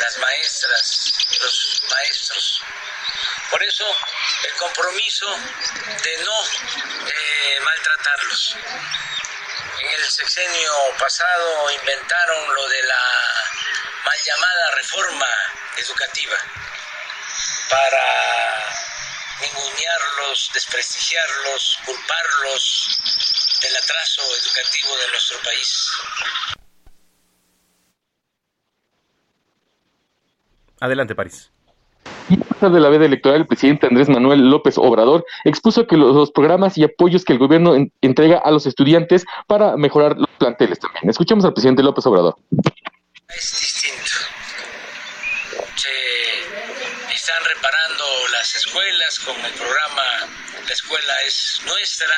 las 0.00 0.18
maestras, 0.18 1.12
los 1.40 1.82
maestros. 1.88 2.62
Por 3.50 3.62
eso 3.62 3.86
el 4.44 4.54
compromiso 4.56 5.26
de 6.02 6.18
no 6.18 6.44
eh, 7.08 7.60
maltratarlos, 7.60 8.56
En 9.78 9.88
el 9.88 10.10
sexenio 10.10 10.72
pasado 10.98 11.70
inventaron 11.70 12.54
lo 12.54 12.68
de 12.68 12.82
la 12.82 13.02
mal 14.04 14.18
llamada 14.22 14.70
reforma 14.76 15.28
educativa 15.76 16.36
para 17.70 18.84
ningunearlos, 19.40 20.50
desprestigiarlos, 20.52 21.78
culparlos 21.84 23.43
del 23.64 23.76
atraso 23.76 24.22
educativo 24.42 24.90
de 24.96 25.10
nuestro 25.10 25.38
país. 25.42 25.90
Adelante, 30.80 31.14
París. 31.14 31.50
Y 32.28 32.36
de 32.36 32.80
la 32.80 32.88
veda 32.88 33.04
electoral, 33.04 33.40
el 33.40 33.46
presidente 33.46 33.86
Andrés 33.86 34.08
Manuel 34.08 34.50
López 34.50 34.78
Obrador 34.78 35.24
expuso 35.44 35.86
que 35.86 35.96
los, 35.96 36.30
programas 36.30 36.78
y 36.78 36.84
apoyos 36.84 37.24
que 37.24 37.34
el 37.34 37.38
gobierno 37.38 37.74
entrega 38.00 38.38
a 38.38 38.50
los 38.50 38.66
estudiantes 38.66 39.24
para 39.46 39.76
mejorar 39.76 40.16
los 40.16 40.30
planteles 40.38 40.78
también. 40.78 41.10
Escuchamos 41.10 41.44
al 41.44 41.52
presidente 41.52 41.82
López 41.82 42.06
Obrador. 42.06 42.36
Es 43.28 43.58
distinto. 43.60 44.10
Se 45.76 47.14
están 47.14 47.44
reparando 47.44 48.04
las 48.32 48.54
escuelas 48.54 49.18
con 49.20 49.36
el 49.44 49.52
programa 49.52 50.02
La 50.66 50.72
escuela 50.72 51.12
es 51.26 51.60
nuestra. 51.66 52.14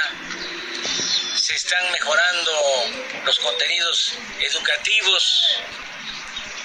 Se 1.47 1.55
están 1.55 1.93
mejorando 1.93 2.91
los 3.25 3.39
contenidos 3.39 4.15
educativos 4.41 5.45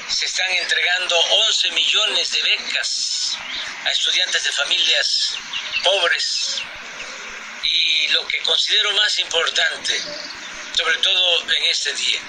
se 0.09 0.25
están 0.25 0.49
entregando 0.53 1.15
11 1.19 1.69
millones 1.69 2.31
de 2.31 2.41
becas 2.41 3.37
a 3.85 3.89
estudiantes 3.91 4.43
de 4.43 4.51
familias 4.51 5.35
pobres 5.83 6.63
y 7.61 8.07
lo 8.07 8.25
que 8.25 8.41
considero 8.41 8.91
más 8.93 9.19
importante, 9.19 10.01
sobre 10.73 10.97
todo 10.97 11.51
en 11.51 11.63
este 11.65 11.93
día, 11.93 12.19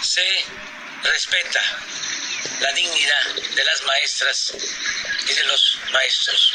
se 0.00 0.46
respeta 1.02 1.60
la 2.60 2.72
dignidad 2.72 3.34
de 3.54 3.64
las 3.64 3.82
maestras 3.82 4.54
y 5.28 5.32
de 5.34 5.44
los 5.44 5.78
maestros. 5.92 6.54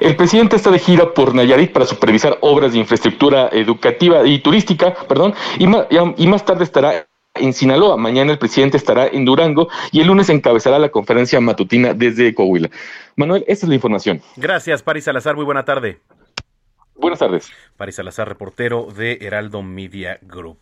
El 0.00 0.16
presidente 0.16 0.56
está 0.56 0.70
de 0.70 0.78
gira 0.78 1.14
por 1.14 1.34
Nayarit 1.34 1.72
para 1.72 1.86
supervisar 1.86 2.38
obras 2.40 2.72
de 2.72 2.78
infraestructura 2.78 3.48
educativa 3.52 4.26
y 4.26 4.38
turística, 4.40 4.94
perdón, 5.08 5.34
y 5.58 5.66
más, 5.66 5.86
y 6.16 6.26
más 6.26 6.44
tarde 6.44 6.64
estará 6.64 7.06
en 7.34 7.52
Sinaloa. 7.52 7.96
Mañana 7.96 8.32
el 8.32 8.38
presidente 8.38 8.76
estará 8.76 9.06
en 9.06 9.24
Durango 9.24 9.68
y 9.92 10.00
el 10.00 10.06
lunes 10.06 10.28
encabezará 10.28 10.78
la 10.78 10.90
conferencia 10.90 11.40
matutina 11.40 11.94
desde 11.94 12.34
Coahuila. 12.34 12.70
Manuel, 13.16 13.44
esta 13.46 13.66
es 13.66 13.68
la 13.68 13.74
información. 13.74 14.20
Gracias, 14.36 14.82
Paris 14.82 15.04
Salazar. 15.04 15.36
Muy 15.36 15.44
buena 15.44 15.64
tarde. 15.64 16.00
Buenas 16.94 17.18
tardes. 17.18 17.50
Paris 17.76 17.94
Salazar, 17.94 18.28
reportero 18.28 18.88
de 18.94 19.18
Heraldo 19.22 19.62
Media 19.62 20.18
Group. 20.20 20.58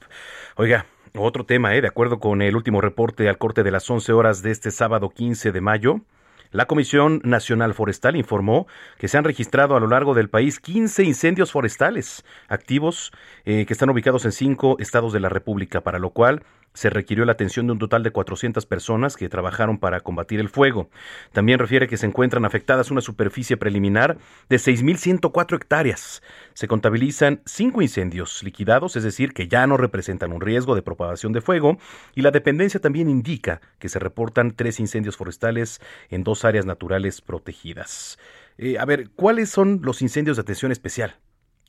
Oiga, 0.54 0.86
otro 1.16 1.44
tema, 1.44 1.74
¿eh? 1.74 1.80
de 1.80 1.88
acuerdo 1.88 2.20
con 2.20 2.42
el 2.42 2.54
último 2.54 2.80
reporte 2.80 3.28
al 3.28 3.38
corte 3.38 3.64
de 3.64 3.72
las 3.72 3.90
11 3.90 4.12
horas 4.12 4.42
de 4.42 4.52
este 4.52 4.70
sábado 4.70 5.10
15 5.10 5.50
de 5.50 5.60
mayo. 5.60 6.00
La 6.50 6.64
Comisión 6.64 7.20
Nacional 7.24 7.74
Forestal 7.74 8.16
informó 8.16 8.66
que 8.96 9.08
se 9.08 9.18
han 9.18 9.24
registrado 9.24 9.76
a 9.76 9.80
lo 9.80 9.86
largo 9.86 10.14
del 10.14 10.30
país 10.30 10.60
15 10.60 11.04
incendios 11.04 11.52
forestales 11.52 12.24
activos 12.48 13.12
eh, 13.44 13.66
que 13.66 13.72
están 13.74 13.90
ubicados 13.90 14.24
en 14.24 14.32
cinco 14.32 14.76
estados 14.78 15.12
de 15.12 15.20
la 15.20 15.28
República, 15.28 15.82
para 15.82 15.98
lo 15.98 16.10
cual 16.10 16.42
se 16.74 16.90
requirió 16.90 17.24
la 17.24 17.32
atención 17.32 17.66
de 17.66 17.72
un 17.72 17.78
total 17.78 18.02
de 18.02 18.10
400 18.10 18.66
personas 18.66 19.16
que 19.16 19.28
trabajaron 19.28 19.78
para 19.78 20.00
combatir 20.00 20.40
el 20.40 20.48
fuego. 20.48 20.90
También 21.32 21.58
refiere 21.58 21.88
que 21.88 21.96
se 21.96 22.06
encuentran 22.06 22.44
afectadas 22.44 22.90
una 22.90 23.00
superficie 23.00 23.56
preliminar 23.56 24.18
de 24.48 24.56
6.104 24.56 25.56
hectáreas. 25.56 26.22
Se 26.54 26.68
contabilizan 26.68 27.42
cinco 27.46 27.82
incendios 27.82 28.42
liquidados, 28.42 28.96
es 28.96 29.02
decir, 29.02 29.32
que 29.32 29.48
ya 29.48 29.66
no 29.66 29.76
representan 29.76 30.32
un 30.32 30.40
riesgo 30.40 30.74
de 30.74 30.82
propagación 30.82 31.32
de 31.32 31.40
fuego, 31.40 31.78
y 32.14 32.22
la 32.22 32.30
dependencia 32.30 32.80
también 32.80 33.08
indica 33.08 33.60
que 33.78 33.88
se 33.88 33.98
reportan 33.98 34.52
tres 34.52 34.80
incendios 34.80 35.16
forestales 35.16 35.80
en 36.10 36.24
dos 36.24 36.44
áreas 36.44 36.66
naturales 36.66 37.20
protegidas. 37.20 38.18
Eh, 38.56 38.78
a 38.78 38.84
ver, 38.84 39.10
¿cuáles 39.10 39.50
son 39.50 39.80
los 39.82 40.02
incendios 40.02 40.36
de 40.36 40.42
atención 40.42 40.72
especial? 40.72 41.16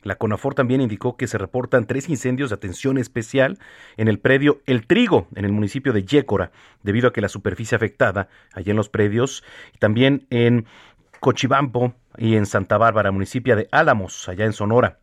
La 0.01 0.15
CONAFOR 0.15 0.55
también 0.55 0.81
indicó 0.81 1.17
que 1.17 1.27
se 1.27 1.37
reportan 1.37 1.85
tres 1.85 2.07
incendios 2.07 2.49
de 2.49 2.55
atención 2.55 2.97
especial 2.97 3.59
en 3.97 4.07
el 4.07 4.19
predio 4.19 4.61
El 4.65 4.87
Trigo, 4.87 5.27
en 5.35 5.43
el 5.43 5.51
municipio 5.51 5.91
de 5.91 6.05
Yécora, 6.05 6.51
debido 6.83 7.09
a 7.09 7.13
que 7.13 7.21
la 7.21 7.27
superficie 7.27 7.75
afectada 7.75 8.29
allí 8.53 8.71
en 8.71 8.77
los 8.77 8.89
predios, 8.89 9.43
y 9.73 9.77
también 9.77 10.25
en 10.29 10.65
Cochibampo 11.19 11.93
y 12.17 12.35
en 12.35 12.45
Santa 12.45 12.77
Bárbara, 12.77 13.11
municipio 13.11 13.55
de 13.55 13.67
Álamos, 13.71 14.29
allá 14.29 14.45
en 14.45 14.53
Sonora. 14.53 14.99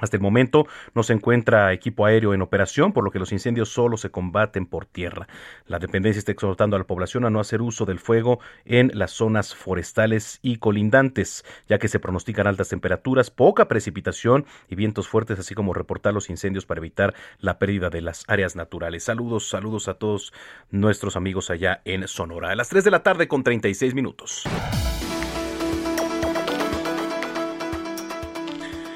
Hasta 0.00 0.16
el 0.16 0.22
momento 0.22 0.66
no 0.94 1.02
se 1.02 1.12
encuentra 1.12 1.72
equipo 1.72 2.06
aéreo 2.06 2.34
en 2.34 2.42
operación, 2.42 2.92
por 2.92 3.04
lo 3.04 3.10
que 3.10 3.18
los 3.18 3.32
incendios 3.32 3.68
solo 3.68 3.96
se 3.96 4.10
combaten 4.10 4.66
por 4.66 4.86
tierra. 4.86 5.28
La 5.66 5.78
dependencia 5.78 6.18
está 6.18 6.32
exhortando 6.32 6.76
a 6.76 6.78
la 6.78 6.86
población 6.86 7.24
a 7.24 7.30
no 7.30 7.40
hacer 7.40 7.62
uso 7.62 7.84
del 7.84 7.98
fuego 7.98 8.40
en 8.64 8.90
las 8.94 9.12
zonas 9.12 9.54
forestales 9.54 10.38
y 10.42 10.56
colindantes, 10.56 11.44
ya 11.68 11.78
que 11.78 11.88
se 11.88 12.00
pronostican 12.00 12.46
altas 12.46 12.68
temperaturas, 12.68 13.30
poca 13.30 13.68
precipitación 13.68 14.46
y 14.68 14.74
vientos 14.74 15.08
fuertes, 15.08 15.38
así 15.38 15.54
como 15.54 15.74
reportar 15.74 16.14
los 16.14 16.30
incendios 16.30 16.66
para 16.66 16.78
evitar 16.78 17.14
la 17.38 17.58
pérdida 17.58 17.90
de 17.90 18.00
las 18.00 18.24
áreas 18.28 18.56
naturales. 18.56 19.04
Saludos, 19.04 19.48
saludos 19.48 19.88
a 19.88 19.94
todos 19.94 20.32
nuestros 20.70 21.16
amigos 21.16 21.50
allá 21.50 21.82
en 21.84 22.08
Sonora. 22.08 22.50
A 22.50 22.56
las 22.56 22.68
3 22.68 22.84
de 22.84 22.90
la 22.90 23.02
tarde 23.02 23.28
con 23.28 23.42
36 23.42 23.94
minutos. 23.94 24.44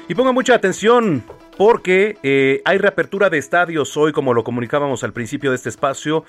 Y 0.07 0.13
ponga 0.13 0.31
mucha 0.31 0.53
atención 0.53 1.23
porque 1.57 2.17
eh, 2.21 2.61
hay 2.63 2.77
reapertura 2.77 3.31
de 3.31 3.39
estadios 3.39 3.97
hoy, 3.97 4.11
como 4.11 4.35
lo 4.35 4.43
comunicábamos 4.43 5.03
al 5.03 5.13
principio 5.13 5.49
de 5.49 5.55
este 5.55 5.69
espacio. 5.69 6.25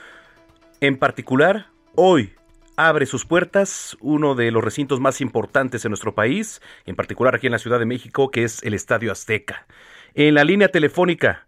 En 0.81 0.97
particular, 0.97 1.67
hoy 1.95 2.33
abre 2.77 3.05
sus 3.05 3.27
puertas 3.27 3.97
uno 4.01 4.35
de 4.35 4.51
los 4.51 4.65
recintos 4.65 4.99
más 4.99 5.21
importantes 5.21 5.85
en 5.85 5.91
nuestro 5.91 6.15
país, 6.15 6.63
en 6.87 6.97
particular 6.97 7.35
aquí 7.35 7.49
en 7.49 7.53
la 7.53 7.59
Ciudad 7.59 7.79
de 7.79 7.85
México, 7.85 8.31
que 8.31 8.45
es 8.45 8.63
el 8.63 8.73
Estadio 8.73 9.13
Azteca. 9.13 9.67
En 10.15 10.35
la 10.35 10.45
línea 10.45 10.69
telefónica 10.69 11.47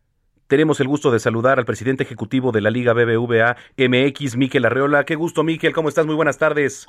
tenemos 0.48 0.80
el 0.80 0.88
gusto 0.88 1.10
de 1.10 1.20
saludar 1.20 1.58
al 1.58 1.64
presidente 1.64 2.04
ejecutivo 2.04 2.52
de 2.52 2.60
la 2.60 2.70
Liga 2.70 2.92
BBVA 2.92 3.56
MX, 3.78 4.36
Miquel 4.36 4.66
Arreola. 4.66 5.04
Qué 5.04 5.14
gusto, 5.14 5.44
Miquel, 5.44 5.72
¿cómo 5.72 5.88
estás? 5.88 6.04
Muy 6.04 6.14
buenas 6.14 6.36
tardes. 6.36 6.86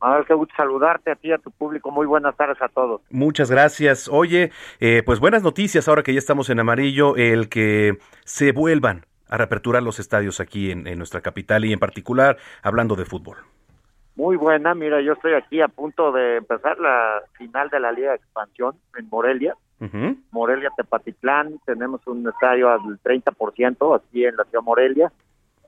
Manuel, 0.00 0.24
qué 0.26 0.34
gusto 0.34 0.54
saludarte 0.56 1.10
a 1.10 1.16
ti 1.16 1.28
y 1.28 1.32
a 1.32 1.38
tu 1.38 1.50
público. 1.50 1.90
Muy 1.90 2.06
buenas 2.06 2.36
tardes 2.36 2.60
a 2.62 2.68
todos. 2.68 3.00
Muchas 3.10 3.50
gracias. 3.50 4.08
Oye, 4.08 4.52
eh, 4.80 5.02
pues 5.04 5.18
buenas 5.18 5.42
noticias 5.42 5.88
ahora 5.88 6.02
que 6.02 6.12
ya 6.12 6.18
estamos 6.18 6.50
en 6.50 6.60
amarillo, 6.60 7.16
el 7.16 7.48
que 7.48 7.98
se 8.24 8.52
vuelvan 8.52 9.06
a 9.28 9.36
reaperturar 9.36 9.82
los 9.82 9.98
estadios 9.98 10.40
aquí 10.40 10.70
en, 10.70 10.84
nuestra 10.96 11.20
capital 11.20 11.64
y 11.64 11.72
en 11.72 11.78
particular 11.78 12.38
hablando 12.62 12.94
de 12.94 13.04
fútbol. 13.04 13.36
Muy 14.14 14.36
buena, 14.36 14.74
mira, 14.74 15.00
yo 15.00 15.12
estoy 15.12 15.34
aquí 15.34 15.60
a 15.60 15.68
punto 15.68 16.10
de 16.12 16.38
empezar 16.38 16.78
la 16.78 17.22
final 17.36 17.68
de 17.68 17.78
la 17.78 17.92
Liga 17.92 18.10
de 18.10 18.16
Expansión 18.16 18.74
en 18.96 19.08
Morelia. 19.08 19.54
Morelia 20.32 20.70
Tepatitlán, 20.76 21.60
tenemos 21.64 22.04
un 22.08 22.28
estadio 22.28 22.68
al 22.68 22.80
30% 22.80 23.96
aquí 23.96 24.24
en 24.24 24.36
la 24.36 24.42
ciudad 24.44 24.60
de 24.60 24.64
Morelia 24.64 25.12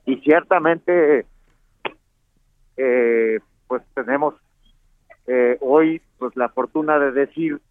y 0.05 0.17
ciertamente 0.17 1.25
eh, 2.75 3.39
pues 3.71 3.83
tenemos 3.93 4.33
eh, 5.27 5.57
hoy 5.61 6.01
pues 6.19 6.35
la 6.35 6.49
fortuna 6.49 6.99
de 6.99 7.13
decir 7.13 7.61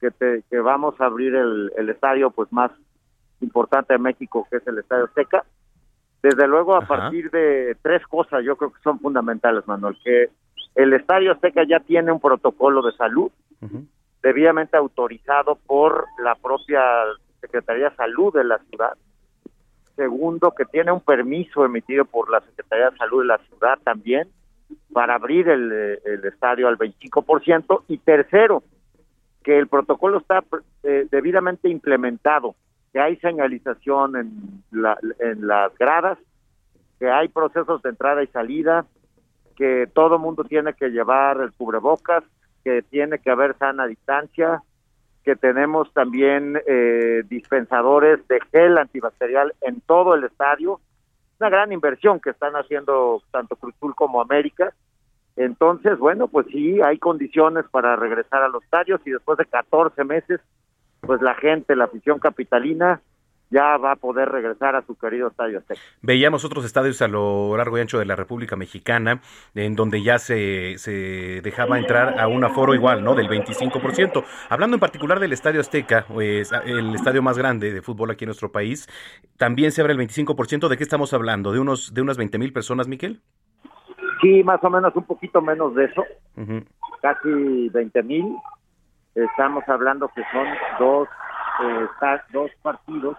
que, 0.00 0.10
que 0.48 0.60
vamos 0.60 0.98
a 0.98 1.04
abrir 1.04 1.34
el, 1.34 1.90
estadio 1.90 2.30
pues 2.30 2.50
más 2.50 2.70
importante 3.42 3.92
de 3.92 3.98
México 3.98 4.48
que 4.50 4.56
es 4.56 4.66
el 4.66 4.78
Estadio 4.78 5.04
Azteca. 5.04 5.44
Desde 6.22 6.48
luego 6.48 6.74
a 6.74 6.80
partir 6.80 7.30
de 7.30 7.76
tres 7.82 8.02
cosas 8.06 8.42
yo 8.44 8.56
creo 8.56 8.72
que 8.72 8.80
son 8.80 8.98
fundamentales, 8.98 9.68
Manuel, 9.68 9.98
que 10.02 10.30
el 10.74 10.94
Estadio 10.94 11.32
Azteca 11.32 11.64
ya 11.68 11.80
tiene 11.80 12.12
un 12.12 12.20
protocolo 12.20 12.80
de 12.80 12.96
salud 12.96 13.30
debidamente 14.22 14.78
autorizado 14.78 15.56
por 15.66 16.06
la 16.24 16.34
propia 16.36 16.80
Secretaría 17.42 17.90
de 17.90 17.96
Salud 17.96 18.32
de 18.32 18.44
la 18.44 18.58
ciudad. 18.70 18.96
Segundo, 19.96 20.54
que 20.56 20.64
tiene 20.64 20.92
un 20.92 21.00
permiso 21.00 21.62
emitido 21.62 22.06
por 22.06 22.30
la 22.30 22.40
Secretaría 22.40 22.88
de 22.88 22.96
Salud 22.96 23.20
de 23.20 23.26
la 23.26 23.38
ciudad 23.50 23.78
también 23.84 24.30
para 24.92 25.14
abrir 25.14 25.48
el, 25.48 25.72
estadio 26.24 26.68
al 26.68 26.78
25%. 26.78 27.84
Y 27.88 27.98
tercero, 27.98 28.62
que 29.42 29.58
el 29.58 29.68
protocolo 29.68 30.18
está 30.18 30.44
eh, 30.82 31.06
debidamente 31.10 31.68
implementado, 31.68 32.54
que 32.92 33.00
hay 33.00 33.16
señalización 33.16 34.16
en, 34.16 34.62
la, 34.72 34.98
en 35.20 35.46
las 35.46 35.76
gradas, 35.76 36.18
que 36.98 37.10
hay 37.10 37.28
procesos 37.28 37.82
de 37.82 37.90
entrada 37.90 38.22
y 38.22 38.26
salida, 38.28 38.86
que 39.56 39.88
todo 39.92 40.18
mundo 40.18 40.44
tiene 40.44 40.74
que 40.74 40.90
llevar 40.90 41.40
el 41.40 41.52
cubrebocas, 41.52 42.24
que 42.64 42.82
tiene 42.82 43.18
que 43.18 43.30
haber 43.30 43.56
sana 43.58 43.86
distancia, 43.86 44.62
que 45.24 45.34
tenemos 45.34 45.92
también 45.92 46.56
eh, 46.66 47.22
dispensadores 47.28 48.26
de 48.28 48.38
gel 48.52 48.78
antibacterial 48.78 49.54
en 49.60 49.80
todo 49.80 50.14
el 50.14 50.24
estadio, 50.24 50.80
una 51.40 51.50
gran 51.50 51.72
inversión 51.72 52.20
que 52.20 52.30
están 52.30 52.54
haciendo 52.54 53.22
tanto 53.30 53.56
Cruzul 53.56 53.94
como 53.94 54.20
América. 54.20 54.72
Entonces, 55.36 55.98
bueno, 55.98 56.28
pues 56.28 56.46
sí, 56.46 56.80
hay 56.80 56.98
condiciones 56.98 57.64
para 57.70 57.94
regresar 57.96 58.42
a 58.42 58.48
los 58.48 58.64
estadios 58.64 59.00
y 59.04 59.10
después 59.10 59.36
de 59.38 59.44
14 59.44 60.02
meses 60.04 60.40
pues 61.00 61.22
la 61.22 61.34
gente, 61.34 61.76
la 61.76 61.84
afición 61.84 62.18
capitalina, 62.18 63.00
ya 63.50 63.76
va 63.76 63.92
a 63.92 63.96
poder 63.96 64.28
regresar 64.28 64.74
a 64.74 64.82
su 64.82 64.96
querido 64.96 65.28
Estadio 65.28 65.58
Azteca. 65.58 65.80
Veíamos 66.02 66.44
otros 66.44 66.64
estadios 66.64 67.00
a 67.02 67.08
lo 67.08 67.56
largo 67.56 67.78
y 67.78 67.80
ancho 67.80 67.98
de 67.98 68.04
la 68.04 68.16
República 68.16 68.56
Mexicana, 68.56 69.20
en 69.54 69.76
donde 69.76 70.02
ya 70.02 70.18
se, 70.18 70.78
se 70.78 71.40
dejaba 71.42 71.78
entrar 71.78 72.18
a 72.18 72.28
un 72.28 72.44
aforo 72.44 72.74
igual, 72.74 73.04
¿no? 73.04 73.14
Del 73.14 73.28
25%. 73.28 74.24
Hablando 74.48 74.76
en 74.76 74.80
particular 74.80 75.20
del 75.20 75.32
Estadio 75.32 75.60
Azteca, 75.60 76.06
pues, 76.08 76.50
el 76.64 76.94
estadio 76.94 77.22
más 77.22 77.38
grande 77.38 77.72
de 77.72 77.82
fútbol 77.82 78.10
aquí 78.10 78.24
en 78.24 78.28
nuestro 78.28 78.50
país, 78.50 78.88
también 79.36 79.72
se 79.72 79.80
abre 79.80 79.92
el 79.92 79.98
25%. 80.00 80.68
¿De 80.68 80.76
qué 80.76 80.82
estamos 80.82 81.12
hablando? 81.14 81.52
¿De, 81.52 81.60
unos, 81.60 81.94
de 81.94 82.02
unas 82.02 82.16
20 82.16 82.38
mil 82.38 82.52
personas, 82.52 82.88
Miquel? 82.88 83.20
Sí, 84.20 84.42
más 84.42 84.62
o 84.64 84.70
menos 84.70 84.96
un 84.96 85.04
poquito 85.04 85.42
menos 85.42 85.74
de 85.74 85.84
eso, 85.84 86.04
casi 87.02 87.68
20 87.68 88.02
mil. 88.02 88.36
Estamos 89.14 89.64
hablando 89.68 90.10
que 90.14 90.22
son 90.32 90.46
dos 90.78 91.08
eh, 91.62 92.18
dos 92.32 92.50
partidos, 92.62 93.16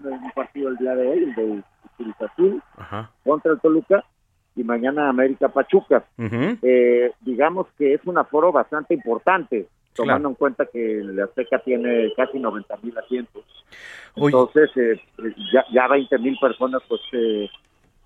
un 0.00 0.30
partido 0.32 0.68
el 0.70 0.76
día 0.76 0.94
de 0.94 1.08
hoy, 1.08 1.22
el 1.22 1.34
de 1.34 2.24
Azul 2.24 2.62
contra 3.24 3.52
el 3.52 3.60
Toluca 3.60 4.04
y 4.54 4.64
mañana 4.64 5.08
América 5.08 5.48
Pachuca. 5.48 6.04
eh, 6.18 7.12
digamos 7.20 7.66
que 7.78 7.94
es 7.94 8.00
un 8.06 8.18
aforo 8.18 8.52
bastante 8.52 8.94
importante, 8.94 9.68
tomando 9.94 10.28
en 10.28 10.34
cuenta 10.34 10.66
que 10.66 11.02
la 11.04 11.24
Azteca 11.24 11.58
tiene 11.60 12.12
casi 12.16 12.38
90 12.38 12.76
mil 12.82 12.96
asientos. 12.98 13.44
Entonces, 14.16 14.70
eh, 14.76 15.00
ya, 15.52 15.64
ya 15.72 15.88
20 15.88 16.18
mil 16.18 16.38
personas, 16.38 16.82
pues 16.88 17.00
eh, 17.12 17.48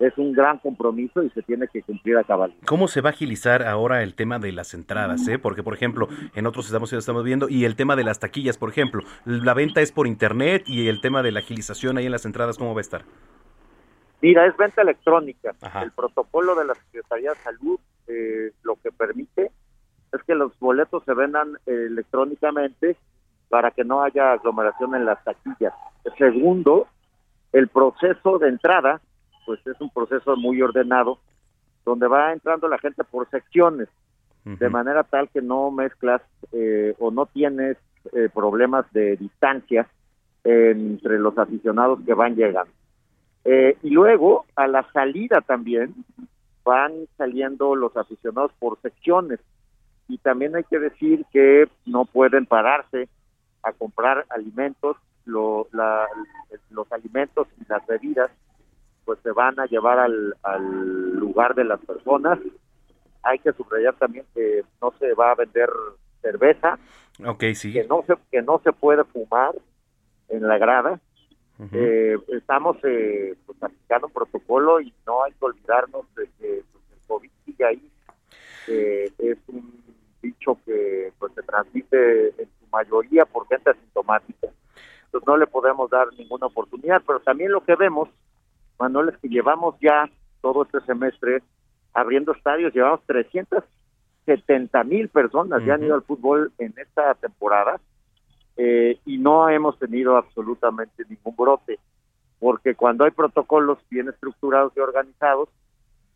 es 0.00 0.16
un 0.16 0.32
gran 0.32 0.58
compromiso 0.58 1.22
y 1.22 1.30
se 1.30 1.42
tiene 1.42 1.68
que 1.68 1.82
cumplir 1.82 2.16
a 2.16 2.24
caballo. 2.24 2.54
¿Cómo 2.66 2.88
se 2.88 3.02
va 3.02 3.10
a 3.10 3.12
agilizar 3.12 3.62
ahora 3.62 4.02
el 4.02 4.14
tema 4.14 4.38
de 4.38 4.50
las 4.50 4.72
entradas? 4.72 5.28
Eh? 5.28 5.38
Porque, 5.38 5.62
por 5.62 5.74
ejemplo, 5.74 6.08
en 6.34 6.46
otros 6.46 6.66
estamos, 6.66 6.92
estamos 6.92 7.22
viendo, 7.22 7.48
y 7.48 7.66
el 7.66 7.76
tema 7.76 7.96
de 7.96 8.04
las 8.04 8.18
taquillas, 8.18 8.56
por 8.56 8.70
ejemplo, 8.70 9.02
la 9.26 9.52
venta 9.52 9.82
es 9.82 9.92
por 9.92 10.06
internet 10.06 10.64
y 10.66 10.88
el 10.88 11.02
tema 11.02 11.22
de 11.22 11.32
la 11.32 11.40
agilización 11.40 11.98
ahí 11.98 12.06
en 12.06 12.12
las 12.12 12.24
entradas, 12.24 12.56
¿cómo 12.56 12.74
va 12.74 12.80
a 12.80 12.82
estar? 12.82 13.02
Mira, 14.22 14.46
es 14.46 14.56
venta 14.56 14.82
electrónica. 14.82 15.54
El 15.82 15.92
protocolo 15.92 16.54
de 16.54 16.64
la 16.64 16.74
Secretaría 16.74 17.30
de 17.30 17.36
Salud 17.36 17.78
eh, 18.06 18.52
lo 18.62 18.76
que 18.76 18.90
permite 18.90 19.50
es 20.12 20.22
que 20.24 20.34
los 20.34 20.58
boletos 20.58 21.04
se 21.04 21.14
vendan 21.14 21.56
eh, 21.66 21.86
electrónicamente 21.88 22.96
para 23.50 23.70
que 23.70 23.84
no 23.84 24.02
haya 24.02 24.32
aglomeración 24.32 24.94
en 24.94 25.04
las 25.04 25.22
taquillas. 25.24 25.74
Segundo, 26.16 26.86
el 27.52 27.68
proceso 27.68 28.38
de 28.38 28.48
entrada 28.48 29.00
pues 29.44 29.64
es 29.66 29.80
un 29.80 29.90
proceso 29.90 30.36
muy 30.36 30.60
ordenado 30.62 31.18
donde 31.84 32.06
va 32.06 32.32
entrando 32.32 32.68
la 32.68 32.78
gente 32.78 33.04
por 33.04 33.28
secciones 33.30 33.88
de 34.44 34.70
manera 34.70 35.04
tal 35.04 35.28
que 35.28 35.42
no 35.42 35.70
mezclas 35.70 36.22
eh, 36.52 36.94
o 36.98 37.10
no 37.10 37.26
tienes 37.26 37.76
eh, 38.12 38.28
problemas 38.32 38.90
de 38.92 39.16
distancia 39.16 39.86
entre 40.42 41.18
los 41.18 41.36
aficionados 41.36 42.00
que 42.06 42.14
van 42.14 42.34
llegando. 42.34 42.72
Eh, 43.44 43.76
y 43.82 43.90
luego 43.90 44.46
a 44.56 44.66
la 44.66 44.90
salida 44.92 45.42
también 45.42 45.94
van 46.64 46.92
saliendo 47.18 47.74
los 47.74 47.96
aficionados 47.96 48.52
por 48.58 48.80
secciones 48.80 49.40
y 50.08 50.18
también 50.18 50.56
hay 50.56 50.64
que 50.64 50.78
decir 50.78 51.24
que 51.32 51.68
no 51.86 52.04
pueden 52.04 52.46
pararse 52.46 53.08
a 53.62 53.72
comprar 53.72 54.26
alimentos, 54.30 54.96
los 55.26 55.66
alimentos 56.90 57.46
y 57.60 57.64
las 57.68 57.86
bebidas 57.86 58.30
pues 59.04 59.18
se 59.22 59.32
van 59.32 59.58
a 59.60 59.66
llevar 59.66 59.98
al, 59.98 60.36
al 60.42 61.14
lugar 61.16 61.54
de 61.54 61.64
las 61.64 61.80
personas. 61.80 62.38
Hay 63.22 63.38
que 63.38 63.52
subrayar 63.52 63.94
también 63.94 64.24
que 64.34 64.62
no 64.80 64.92
se 64.98 65.12
va 65.14 65.32
a 65.32 65.34
vender 65.34 65.68
cerveza, 66.22 66.78
okay, 67.24 67.54
sí. 67.54 67.72
que 67.72 67.84
no 67.84 68.02
se 68.06 68.14
que 68.30 68.42
no 68.42 68.60
se 68.62 68.72
puede 68.72 69.04
fumar 69.04 69.54
en 70.28 70.46
la 70.46 70.58
grada. 70.58 71.00
eh, 71.72 72.16
estamos 72.28 72.78
eh, 72.84 73.34
pues, 73.44 73.62
aplicando 73.62 74.06
un 74.06 74.12
protocolo 74.14 74.80
y 74.80 74.94
no 75.06 75.24
hay 75.24 75.32
que 75.32 75.44
olvidarnos 75.44 76.06
de 76.14 76.24
que 76.38 76.62
pues, 76.72 76.84
el 76.92 77.06
COVID 77.06 77.30
sigue 77.44 77.64
ahí. 77.64 77.90
Eh, 78.68 79.12
es 79.18 79.38
un 79.48 79.82
bicho 80.22 80.58
que 80.64 81.12
pues 81.18 81.32
se 81.34 81.42
transmite 81.42 82.28
en 82.28 82.48
su 82.58 82.66
mayoría 82.72 83.26
por 83.26 83.46
gente 83.48 83.70
asintomática. 83.70 84.48
Entonces 85.06 85.26
no 85.26 85.36
le 85.36 85.46
podemos 85.46 85.90
dar 85.90 86.08
ninguna 86.16 86.46
oportunidad, 86.46 87.02
pero 87.06 87.20
también 87.20 87.52
lo 87.52 87.62
que 87.62 87.74
vemos 87.74 88.08
Manuel, 88.80 89.10
es 89.10 89.18
que 89.18 89.28
llevamos 89.28 89.76
ya 89.80 90.08
todo 90.40 90.64
este 90.64 90.80
semestre 90.80 91.42
abriendo 91.92 92.32
estadios, 92.32 92.72
llevamos 92.72 93.04
370 93.06 94.84
mil 94.84 95.08
personas 95.10 95.62
que 95.62 95.70
han 95.70 95.84
ido 95.84 95.94
al 95.94 96.02
fútbol 96.02 96.50
en 96.58 96.72
esta 96.78 97.14
temporada 97.14 97.78
eh, 98.56 98.98
y 99.04 99.18
no 99.18 99.48
hemos 99.48 99.78
tenido 99.78 100.16
absolutamente 100.16 101.04
ningún 101.08 101.36
brote, 101.36 101.78
porque 102.38 102.74
cuando 102.74 103.04
hay 103.04 103.10
protocolos 103.10 103.78
bien 103.90 104.08
estructurados 104.08 104.72
y 104.76 104.80
organizados, 104.80 105.50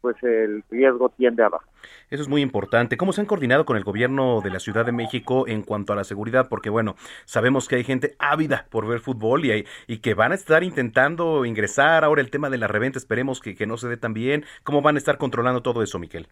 pues 0.05 0.23
el 0.23 0.63
riesgo 0.71 1.09
tiende 1.09 1.43
a 1.43 1.49
bajar. 1.49 1.67
Eso 2.11 2.23
es 2.23 2.29
muy 2.29 2.43
importante. 2.43 2.99
¿Cómo 2.99 3.15
se 3.15 3.23
han 3.23 3.27
coordinado 3.27 3.65
con 3.65 3.79
el 3.79 3.85
gobierno 3.85 4.43
de 4.43 4.51
la 4.51 4.61
Ciudad 4.61 4.85
de 4.85 4.93
México 4.93 5.49
en 5.49 5.63
cuanto 5.63 5.95
a 5.95 5.97
la 5.97 6.05
seguridad? 6.05 6.49
Porque 6.51 6.69
bueno, 6.69 6.95
sabemos 7.25 7.69
que 7.69 7.77
hay 7.77 7.85
gente 7.85 8.15
ávida 8.19 8.67
por 8.71 8.87
ver 8.87 9.01
fútbol 9.01 9.47
y, 9.47 9.65
y 9.87 9.99
que 10.01 10.13
van 10.13 10.33
a 10.33 10.35
estar 10.35 10.63
intentando 10.63 11.47
ingresar. 11.47 12.05
Ahora 12.05 12.21
el 12.21 12.31
tema 12.31 12.51
de 12.51 12.59
la 12.59 12.67
reventa, 12.67 12.99
esperemos 12.99 13.41
que, 13.41 13.55
que 13.55 13.67
no 13.67 13.79
se 13.79 13.89
dé 13.89 13.97
tan 13.97 14.13
bien. 14.13 14.45
¿Cómo 14.63 14.83
van 14.83 14.97
a 14.97 14.99
estar 14.99 15.17
controlando 15.17 15.63
todo 15.63 15.83
eso, 15.83 15.99
Miquel? 15.99 16.29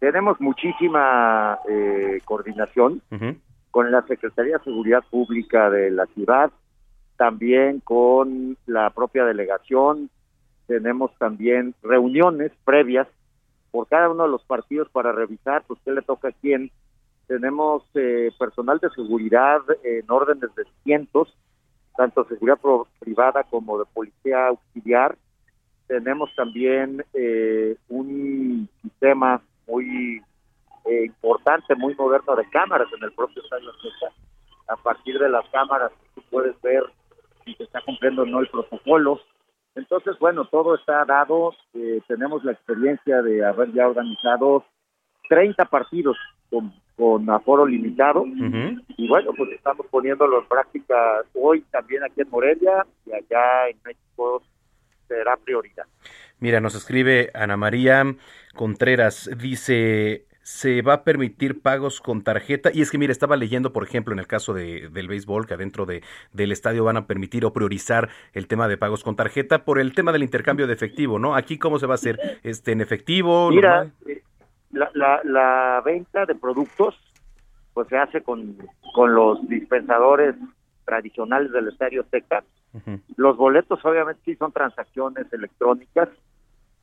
Tenemos 0.00 0.38
muchísima 0.38 1.58
eh, 1.66 2.20
coordinación 2.26 3.00
con 3.70 3.90
la 3.90 4.02
Secretaría 4.02 4.58
de 4.58 4.64
Seguridad 4.64 5.02
Pública 5.10 5.70
de 5.70 5.90
la 5.90 6.04
ciudad, 6.04 6.50
también 7.16 7.80
con 7.80 8.58
la 8.66 8.90
propia 8.90 9.24
delegación, 9.24 10.10
tenemos 10.72 11.14
también 11.18 11.74
reuniones 11.82 12.50
previas 12.64 13.06
por 13.70 13.86
cada 13.88 14.08
uno 14.08 14.22
de 14.22 14.30
los 14.30 14.42
partidos 14.44 14.88
para 14.88 15.12
revisar 15.12 15.62
pues 15.66 15.78
qué 15.84 15.92
le 15.92 16.00
toca 16.00 16.28
a 16.28 16.32
quién. 16.32 16.70
Tenemos 17.26 17.82
eh, 17.92 18.30
personal 18.38 18.78
de 18.78 18.88
seguridad 18.88 19.60
en 19.84 20.10
órdenes 20.10 20.48
de 20.54 20.64
cientos, 20.82 21.36
tanto 21.94 22.24
seguridad 22.24 22.58
privada 23.00 23.44
como 23.44 23.78
de 23.78 23.84
policía 23.92 24.46
auxiliar. 24.46 25.14
Tenemos 25.88 26.34
también 26.34 27.04
eh, 27.12 27.76
un 27.90 28.66
sistema 28.80 29.42
muy 29.68 30.22
eh, 30.86 31.04
importante, 31.04 31.74
muy 31.74 31.94
moderno 31.96 32.34
de 32.34 32.48
cámaras 32.48 32.88
en 32.96 33.04
el 33.04 33.12
propio 33.12 33.42
estadio 33.42 33.68
A 34.68 34.76
partir 34.76 35.18
de 35.18 35.28
las 35.28 35.46
cámaras 35.50 35.92
tú 36.14 36.22
puedes 36.30 36.58
ver 36.62 36.84
si 37.44 37.54
se 37.56 37.64
está 37.64 37.82
cumpliendo 37.82 38.22
o 38.22 38.26
no 38.26 38.40
el 38.40 38.48
protocolo. 38.48 39.20
Entonces, 39.74 40.18
bueno, 40.18 40.44
todo 40.46 40.74
está 40.74 41.04
dado. 41.04 41.54
Eh, 41.74 42.00
tenemos 42.06 42.44
la 42.44 42.52
experiencia 42.52 43.22
de 43.22 43.44
haber 43.44 43.72
ya 43.72 43.88
organizado 43.88 44.64
30 45.28 45.64
partidos 45.66 46.16
con, 46.50 46.72
con 46.96 47.28
aforo 47.30 47.66
limitado. 47.66 48.24
Y 48.96 49.08
bueno, 49.08 49.32
pues 49.36 49.50
estamos 49.52 49.86
poniéndolo 49.86 50.40
en 50.40 50.46
práctica 50.46 51.22
hoy 51.34 51.62
también 51.70 52.04
aquí 52.04 52.20
en 52.20 52.30
Morelia 52.30 52.86
y 53.06 53.12
allá 53.12 53.68
en 53.68 53.78
México 53.84 54.42
será 55.08 55.36
prioridad. 55.36 55.86
Mira, 56.38 56.60
nos 56.60 56.74
escribe 56.74 57.30
Ana 57.34 57.56
María 57.56 58.04
Contreras, 58.54 59.30
dice, 59.38 60.26
se 60.42 60.82
va 60.82 60.94
a 60.94 61.04
permitir 61.04 61.60
pagos 61.60 62.00
con 62.00 62.22
tarjeta. 62.22 62.70
Y 62.72 62.82
es 62.82 62.90
que, 62.90 62.98
mira, 62.98 63.12
estaba 63.12 63.36
leyendo, 63.36 63.72
por 63.72 63.84
ejemplo, 63.84 64.12
en 64.12 64.18
el 64.18 64.26
caso 64.26 64.52
de, 64.52 64.88
del 64.90 65.08
béisbol, 65.08 65.46
que 65.46 65.54
adentro 65.54 65.86
de, 65.86 66.02
del 66.32 66.52
estadio 66.52 66.84
van 66.84 66.96
a 66.96 67.06
permitir 67.06 67.44
o 67.44 67.52
priorizar 67.52 68.08
el 68.32 68.46
tema 68.46 68.68
de 68.68 68.76
pagos 68.76 69.04
con 69.04 69.16
tarjeta 69.16 69.64
por 69.64 69.78
el 69.78 69.94
tema 69.94 70.12
del 70.12 70.22
intercambio 70.22 70.66
de 70.66 70.74
efectivo, 70.74 71.18
¿no? 71.18 71.34
Aquí, 71.34 71.58
¿cómo 71.58 71.78
se 71.78 71.86
va 71.86 71.94
a 71.94 71.96
hacer? 71.96 72.18
este 72.42 72.72
¿En 72.72 72.80
efectivo? 72.80 73.50
Mira, 73.50 73.90
eh, 74.06 74.22
la, 74.72 74.90
la, 74.94 75.20
la, 75.24 75.82
venta 75.84 76.26
de 76.26 76.34
productos, 76.34 76.96
pues 77.74 77.88
se 77.88 77.96
hace 77.96 78.22
con, 78.22 78.56
con 78.94 79.14
los 79.14 79.46
dispensadores 79.48 80.34
tradicionales 80.84 81.52
del 81.52 81.68
estadio 81.68 82.02
Azteca. 82.02 82.44
Los 83.16 83.36
boletos, 83.36 83.84
obviamente, 83.84 84.22
sí 84.24 84.34
son 84.36 84.50
transacciones 84.50 85.30
electrónicas 85.30 86.08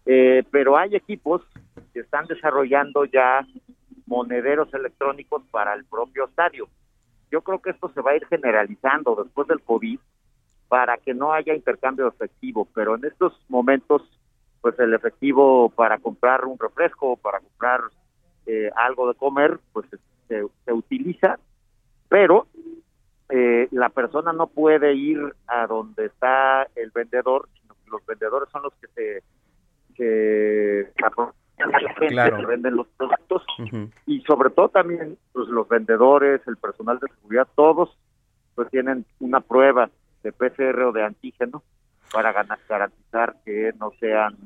eh, 0.05 0.43
pero 0.51 0.77
hay 0.77 0.95
equipos 0.95 1.41
que 1.93 2.01
están 2.01 2.25
desarrollando 2.25 3.05
ya 3.05 3.45
monederos 4.05 4.73
electrónicos 4.73 5.43
para 5.51 5.73
el 5.73 5.85
propio 5.85 6.25
estadio. 6.25 6.67
Yo 7.31 7.41
creo 7.41 7.61
que 7.61 7.69
esto 7.71 7.91
se 7.93 8.01
va 8.01 8.11
a 8.11 8.15
ir 8.15 8.25
generalizando 8.27 9.15
después 9.23 9.47
del 9.47 9.61
COVID 9.61 9.99
para 10.67 10.97
que 10.97 11.13
no 11.13 11.31
haya 11.33 11.53
intercambio 11.53 12.07
efectivo, 12.07 12.67
pero 12.73 12.95
en 12.95 13.05
estos 13.05 13.33
momentos, 13.49 14.01
pues 14.61 14.77
el 14.79 14.93
efectivo 14.93 15.69
para 15.69 15.99
comprar 15.99 16.45
un 16.45 16.57
refresco, 16.57 17.17
para 17.17 17.39
comprar 17.39 17.81
eh, 18.45 18.69
algo 18.75 19.07
de 19.07 19.15
comer, 19.15 19.59
pues 19.73 19.87
se, 20.27 20.45
se 20.65 20.73
utiliza, 20.73 21.39
pero 22.07 22.47
eh, 23.29 23.67
la 23.71 23.89
persona 23.89 24.33
no 24.33 24.47
puede 24.47 24.95
ir 24.95 25.19
a 25.45 25.67
donde 25.67 26.07
está 26.07 26.67
el 26.75 26.89
vendedor, 26.89 27.47
sino 27.61 27.75
que 27.75 27.91
los 27.91 28.05
vendedores 28.07 28.49
son 28.49 28.63
los 28.63 28.73
que 28.75 28.87
se 28.87 29.23
que 29.99 30.87
claro. 32.07 32.47
venden 32.47 32.77
los 32.77 32.87
productos 32.95 33.43
y 34.05 34.21
sobre 34.21 34.49
todo 34.49 34.69
también 34.69 35.17
pues, 35.33 35.49
los 35.49 35.67
vendedores, 35.67 36.41
el 36.47 36.55
personal 36.55 36.99
de 36.99 37.07
seguridad, 37.15 37.47
todos 37.53 37.97
pues 38.55 38.69
tienen 38.69 39.05
una 39.19 39.41
prueba 39.41 39.89
de 40.23 40.31
PCR 40.31 40.83
o 40.83 40.91
de 40.93 41.03
antígeno 41.03 41.63
para 42.13 42.31
garantizar 42.31 43.35
que 43.43 43.73
no 43.77 43.91
sean 43.99 44.37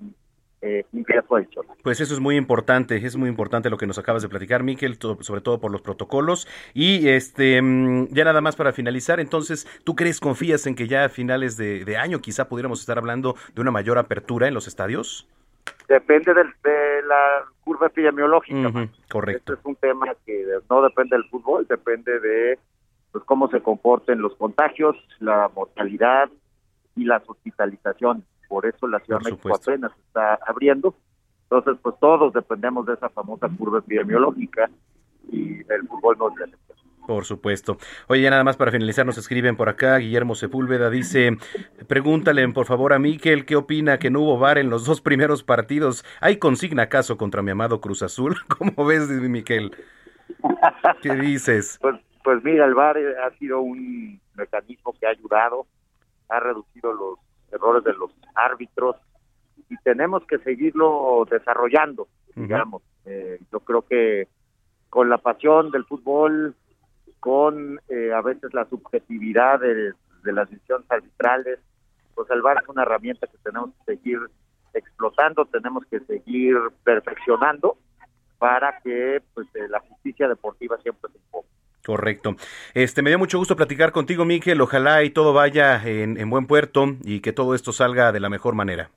eh, 0.66 0.86
Pues 1.84 2.00
eso 2.00 2.14
es 2.14 2.22
muy 2.22 2.38
importante, 2.38 2.96
es 2.96 3.18
muy 3.18 3.28
importante 3.28 3.70
lo 3.70 3.78
que 3.78 3.86
nos 3.86 3.98
acabas 3.98 4.22
de 4.22 4.30
platicar, 4.30 4.64
Miquel, 4.64 4.98
sobre 4.98 5.42
todo 5.42 5.60
por 5.60 5.72
los 5.72 5.82
protocolos. 5.82 6.48
Y 6.74 7.10
este 7.10 7.62
mm, 7.62 8.14
ya 8.14 8.24
nada 8.24 8.40
más 8.40 8.56
para 8.56 8.72
finalizar, 8.72 9.20
entonces, 9.20 9.68
¿tú 9.84 9.94
crees, 9.96 10.22
confías 10.22 10.66
en 10.66 10.76
que 10.76 10.88
ya 10.88 11.04
a 11.04 11.10
finales 11.10 11.58
de, 11.58 11.98
año 11.98 12.22
quizá 12.22 12.48
pudiéramos 12.48 12.80
estar 12.80 12.98
hablando 12.98 13.36
de 13.54 13.62
una 13.62 13.72
mayor 13.72 13.98
apertura 13.98 14.48
en 14.48 14.54
los 14.54 14.68
estadios? 14.68 15.28
Depende 15.88 16.34
de 16.34 17.02
la 17.04 17.44
curva 17.64 17.88
epidemiológica. 17.88 18.72
correcto. 19.10 19.54
Este 19.54 19.62
es 19.62 19.66
un 19.66 19.76
tema 19.76 20.08
que 20.26 20.46
no 20.70 20.82
depende 20.82 21.16
del 21.16 21.30
fútbol, 21.30 21.66
depende 21.68 22.20
de 22.20 22.60
pues, 23.12 23.24
cómo 23.26 23.50
se 23.50 23.62
comporten 23.62 24.22
los 24.22 24.36
contagios, 24.36 24.96
la 25.20 25.50
mortalidad 25.54 26.30
y 26.96 27.06
las 27.06 27.28
hospitalizaciones 27.28 28.24
por 28.54 28.68
eso 28.68 28.86
la 28.88 29.00
Ciudad 29.00 29.20
de 29.20 29.32
México 29.32 29.56
apenas 29.56 29.92
está 30.06 30.36
abriendo. 30.46 30.94
Entonces, 31.50 31.76
pues 31.82 31.96
todos 32.00 32.34
dependemos 32.34 32.86
de 32.86 32.94
esa 32.94 33.10
famosa 33.10 33.50
curva 33.50 33.80
epidemiológica 33.80 34.70
y 35.32 35.60
el 35.72 35.88
fútbol 35.88 36.18
no 36.20 36.30
es 36.30 36.36
por 37.06 37.26
supuesto. 37.26 37.78
Oye, 38.08 38.22
ya 38.22 38.30
nada 38.30 38.44
más 38.44 38.58
para 38.58 38.72
finalizar, 38.72 39.06
nos 39.06 39.18
escriben 39.18 39.56
por 39.56 39.70
acá. 39.70 39.98
Guillermo 39.98 40.36
Sepúlveda 40.36 40.90
dice: 40.90 41.38
Pregúntale 41.88 42.48
por 42.50 42.66
favor 42.66 42.94
a 42.94 43.00
Miquel 43.00 43.46
qué 43.46 43.56
opina 43.56 44.00
que 44.00 44.10
no 44.10 44.22
hubo 44.22 44.38
VAR 44.38 44.58
en 44.58 44.70
los 44.70 44.86
dos 44.86 45.02
primeros 45.02 45.44
partidos. 45.44 46.06
¿Hay 46.22 46.38
consigna 46.38 46.84
acaso 46.84 47.18
contra 47.18 47.42
mi 47.42 47.52
amado 47.52 47.82
Cruz 47.82 48.04
Azul? 48.04 48.36
¿Cómo 48.58 48.86
ves, 48.86 49.10
Miquel? 49.10 49.76
¿Qué 51.02 51.14
dices? 51.16 51.78
Pues, 51.82 51.96
pues 52.24 52.44
mira, 52.44 52.66
el 52.66 52.74
VAR 52.74 52.98
ha 52.98 53.30
sido 53.38 53.62
un 53.62 54.20
mecanismo 54.36 54.94
que 55.00 55.06
ha 55.06 55.10
ayudado, 55.10 55.68
ha 56.30 56.40
reducido 56.40 56.94
los 56.94 57.20
errores 57.52 57.84
de 57.84 57.94
los 57.94 58.12
árbitros 58.36 58.96
y 59.70 59.78
tenemos 59.78 60.26
que 60.26 60.40
seguirlo 60.40 61.26
desarrollando, 61.30 62.08
digamos. 62.36 62.82
Eh, 63.06 63.40
yo 63.52 63.60
creo 63.60 63.82
que 63.84 64.28
con 64.90 65.10
la 65.10 65.18
pasión 65.18 65.72
del 65.72 65.86
fútbol, 65.86 66.56
con 67.24 67.80
eh, 67.88 68.12
a 68.12 68.22
veces 68.22 68.54
la 68.54 68.66
subjetividad 68.66 69.58
de, 69.62 69.94
las 70.26 70.50
decisiones 70.50 70.86
arbitrales, 70.92 71.58
pues 72.14 72.30
el 72.30 72.42
VAR 72.42 72.58
es 72.62 72.68
una 72.68 72.82
herramienta 72.82 73.28
que 73.28 73.38
tenemos 73.42 73.70
que 73.70 73.96
seguir 73.96 74.20
explotando, 74.74 75.46
tenemos 75.46 75.86
que 75.86 76.02
seguir 76.02 76.58
perfeccionando 76.84 77.78
para 78.40 78.78
que 78.82 79.22
pues 79.34 79.48
eh, 79.56 79.70
la 79.70 79.80
justicia 79.80 80.28
deportiva 80.28 80.78
siempre 80.80 81.12
se 81.14 81.18
imponga. 81.18 81.48
Correcto. 81.86 82.36
Este, 82.74 83.02
me 83.02 83.10
dio 83.10 83.20
mucho 83.20 83.38
gusto 83.38 83.56
platicar 83.56 83.94
contigo, 83.94 84.26
Miquel. 84.26 84.60
Ojalá 84.60 85.02
y 85.04 85.10
todo 85.10 85.32
vaya 85.32 85.82
en, 85.82 86.30
buen 86.30 86.46
puerto 86.46 86.88
y 87.06 87.22
que 87.22 87.32
todo 87.32 87.56
esto 87.56 87.72
salga 87.72 88.12
de 88.12 88.20
la 88.20 88.30
mejor 88.30 88.54
manera. 88.54 88.90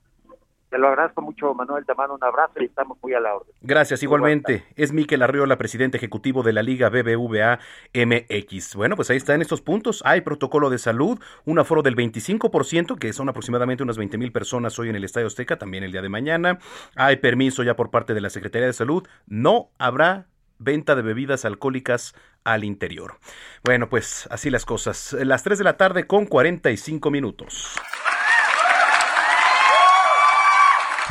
Te 0.77 0.81
lo 0.81 0.89
agradezco 0.89 1.23
mucho, 1.23 1.55
Manuel. 1.55 1.87
Te 1.87 1.95
mando 1.95 2.13
un 2.13 2.23
abrazo 2.23 2.61
y 2.61 2.65
estamos 2.65 2.99
muy 3.01 3.11
a 3.15 3.19
la 3.19 3.33
orden. 3.33 3.51
Gracias, 3.61 4.03
igualmente. 4.03 4.63
Es 4.75 4.93
Miquel 4.93 5.23
Arriola, 5.23 5.57
presidente 5.57 5.97
ejecutivo 5.97 6.43
de 6.43 6.53
la 6.53 6.61
Liga 6.61 6.89
BBVA 6.89 7.57
MX. 7.95 8.75
Bueno, 8.75 8.95
pues 8.95 9.09
ahí 9.09 9.17
están 9.17 9.41
estos 9.41 9.61
puntos. 9.61 10.03
Hay 10.05 10.21
protocolo 10.21 10.69
de 10.69 10.77
salud, 10.77 11.19
un 11.45 11.57
aforo 11.57 11.81
del 11.81 11.95
25%, 11.95 12.99
que 12.99 13.11
son 13.11 13.27
aproximadamente 13.27 13.81
unas 13.81 13.97
20 13.97 14.19
mil 14.19 14.31
personas 14.31 14.77
hoy 14.77 14.89
en 14.89 14.95
el 14.95 15.03
Estadio 15.03 15.25
Azteca, 15.25 15.57
también 15.57 15.83
el 15.83 15.91
día 15.91 16.03
de 16.03 16.09
mañana. 16.09 16.59
Hay 16.95 17.15
permiso 17.15 17.63
ya 17.63 17.75
por 17.75 17.89
parte 17.89 18.13
de 18.13 18.21
la 18.21 18.29
Secretaría 18.29 18.67
de 18.67 18.73
Salud. 18.73 19.07
No 19.25 19.71
habrá 19.79 20.27
venta 20.59 20.93
de 20.93 21.01
bebidas 21.01 21.43
alcohólicas 21.43 22.13
al 22.43 22.63
interior. 22.63 23.17
Bueno, 23.63 23.89
pues 23.89 24.27
así 24.29 24.51
las 24.51 24.63
cosas. 24.63 25.13
Las 25.13 25.41
3 25.41 25.57
de 25.57 25.63
la 25.63 25.75
tarde 25.75 26.05
con 26.05 26.27
45 26.27 27.09
minutos. 27.09 27.79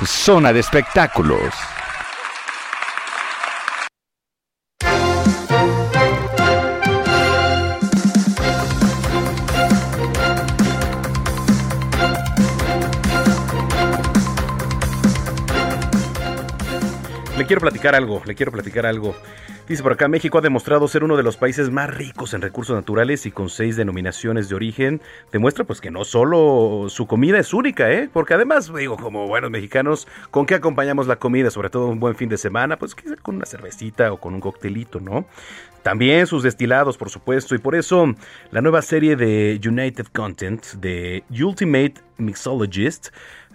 Zona 0.04 0.52
de 0.52 0.60
espectáculos. 0.60 1.54
Le 17.38 17.46
quiero 17.46 17.60
platicar 17.60 17.94
algo, 17.94 18.22
le 18.26 18.34
quiero 18.34 18.52
platicar 18.52 18.86
algo. 18.86 19.16
Dice 19.68 19.82
por 19.82 19.94
acá, 19.94 20.06
México 20.06 20.38
ha 20.38 20.42
demostrado 20.42 20.86
ser 20.86 21.02
uno 21.02 21.16
de 21.16 21.24
los 21.24 21.36
países 21.36 21.70
más 21.70 21.92
ricos 21.92 22.34
en 22.34 22.40
recursos 22.40 22.76
naturales 22.76 23.26
y 23.26 23.32
con 23.32 23.48
seis 23.48 23.74
denominaciones 23.74 24.48
de 24.48 24.54
origen. 24.54 25.02
Demuestra 25.32 25.64
pues 25.64 25.80
que 25.80 25.90
no 25.90 26.04
solo 26.04 26.86
su 26.88 27.08
comida 27.08 27.40
es 27.40 27.52
única, 27.52 27.90
¿eh? 27.90 28.08
Porque 28.12 28.34
además, 28.34 28.72
digo, 28.72 28.96
como 28.96 29.26
buenos 29.26 29.50
mexicanos, 29.50 30.06
¿con 30.30 30.46
qué 30.46 30.54
acompañamos 30.54 31.08
la 31.08 31.16
comida? 31.16 31.50
Sobre 31.50 31.68
todo 31.68 31.88
un 31.88 31.98
buen 31.98 32.14
fin 32.14 32.28
de 32.28 32.38
semana, 32.38 32.76
pues 32.76 32.94
quizá 32.94 33.16
con 33.16 33.34
una 33.34 33.44
cervecita 33.44 34.12
o 34.12 34.18
con 34.18 34.34
un 34.34 34.40
coctelito, 34.40 35.00
¿no? 35.00 35.26
También 35.82 36.28
sus 36.28 36.44
destilados, 36.44 36.96
por 36.96 37.10
supuesto, 37.10 37.56
y 37.56 37.58
por 37.58 37.74
eso 37.74 38.14
la 38.52 38.60
nueva 38.60 38.82
serie 38.82 39.16
de 39.16 39.60
United 39.66 40.06
Content 40.12 40.64
de 40.74 41.24
Ultimate 41.28 41.94
Mixologist 42.18 43.08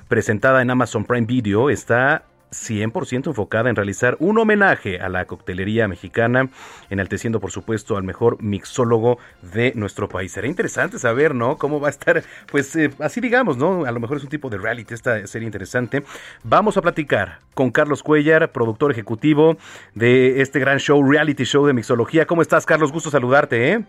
presentada 0.10 0.62
en 0.62 0.70
Amazon 0.70 1.06
Prime 1.06 1.26
Video 1.26 1.70
está 1.70 2.26
100% 2.52 3.28
enfocada 3.28 3.70
en 3.70 3.76
realizar 3.76 4.18
un 4.20 4.38
homenaje 4.38 5.00
a 5.00 5.10
la 5.10 5.26
coctelería 5.26 5.88
mexicana, 5.88 6.50
enalteciendo 6.90 7.40
por 7.40 7.52
supuesto 7.52 7.98
al 7.98 8.04
mejor 8.04 8.42
mixólogo 8.42 9.18
de 9.42 9.72
nuestro 9.76 10.10
país. 10.10 10.34
Será 10.34 10.48
interesante 10.48 11.00
saber, 11.00 11.34
¿no? 11.34 11.58
Cómo 11.58 11.80
va 11.80 11.88
a 11.88 11.92
estar, 11.92 12.24
pues 12.52 12.76
eh, 12.76 12.92
así 13.00 13.22
digamos, 13.22 13.58
¿no? 13.58 13.86
A 13.86 13.92
lo 13.92 14.00
mejor 14.00 14.18
es 14.18 14.24
un 14.24 14.30
tipo 14.30 14.50
de 14.50 14.58
reality 14.58 14.94
esta 14.94 15.26
serie 15.28 15.46
interesante. 15.46 16.04
Vamos 16.44 16.78
a 16.78 16.82
platicar 16.82 17.40
con 17.54 17.72
Carlos 17.72 18.04
Cuellar, 18.04 18.52
productor 18.52 18.92
ejecutivo 18.92 19.58
de 19.96 20.42
este 20.42 20.60
gran 20.60 20.80
show, 20.80 21.02
reality 21.04 21.46
show 21.46 21.66
de 21.66 21.74
mixología. 21.74 22.26
¿Cómo 22.26 22.42
estás, 22.42 22.66
Carlos? 22.66 22.92
Gusto 22.92 23.10
saludarte, 23.10 23.72
¿eh? 23.72 23.86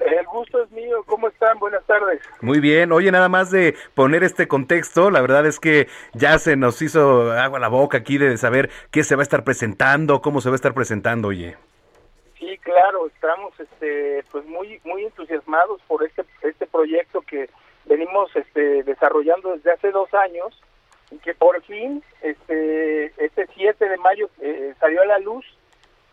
El 0.00 0.26
gusto 0.26 0.62
es 0.62 0.70
mío. 0.70 1.02
¿Cómo 1.06 1.28
están? 1.28 1.58
Buenas 1.58 1.84
tardes. 1.84 2.20
Muy 2.40 2.60
bien. 2.60 2.92
Oye, 2.92 3.10
nada 3.10 3.28
más 3.28 3.50
de 3.50 3.74
poner 3.94 4.24
este 4.24 4.48
contexto, 4.48 5.10
la 5.10 5.20
verdad 5.20 5.46
es 5.46 5.60
que 5.60 5.88
ya 6.12 6.38
se 6.38 6.56
nos 6.56 6.80
hizo 6.82 7.32
agua 7.32 7.58
la 7.58 7.68
boca 7.68 7.98
aquí 7.98 8.18
de 8.18 8.36
saber 8.36 8.70
qué 8.90 9.02
se 9.04 9.16
va 9.16 9.22
a 9.22 9.24
estar 9.24 9.44
presentando, 9.44 10.20
cómo 10.20 10.40
se 10.40 10.48
va 10.48 10.54
a 10.54 10.56
estar 10.56 10.74
presentando, 10.74 11.28
oye. 11.28 11.56
Sí, 12.38 12.58
claro, 12.58 13.06
estamos 13.06 13.58
este 13.58 14.24
pues 14.30 14.44
muy 14.46 14.80
muy 14.84 15.04
entusiasmados 15.04 15.80
por 15.86 16.04
este 16.04 16.24
este 16.42 16.66
proyecto 16.66 17.20
que 17.22 17.48
venimos 17.86 18.34
este 18.34 18.82
desarrollando 18.82 19.54
desde 19.54 19.72
hace 19.72 19.90
dos 19.90 20.12
años 20.14 20.60
y 21.10 21.18
que 21.18 21.34
por 21.34 21.62
fin 21.62 22.02
este 22.22 23.06
este 23.24 23.46
7 23.54 23.88
de 23.88 23.96
mayo 23.98 24.28
eh, 24.40 24.74
salió 24.80 25.02
a 25.02 25.06
la 25.06 25.18
luz 25.18 25.44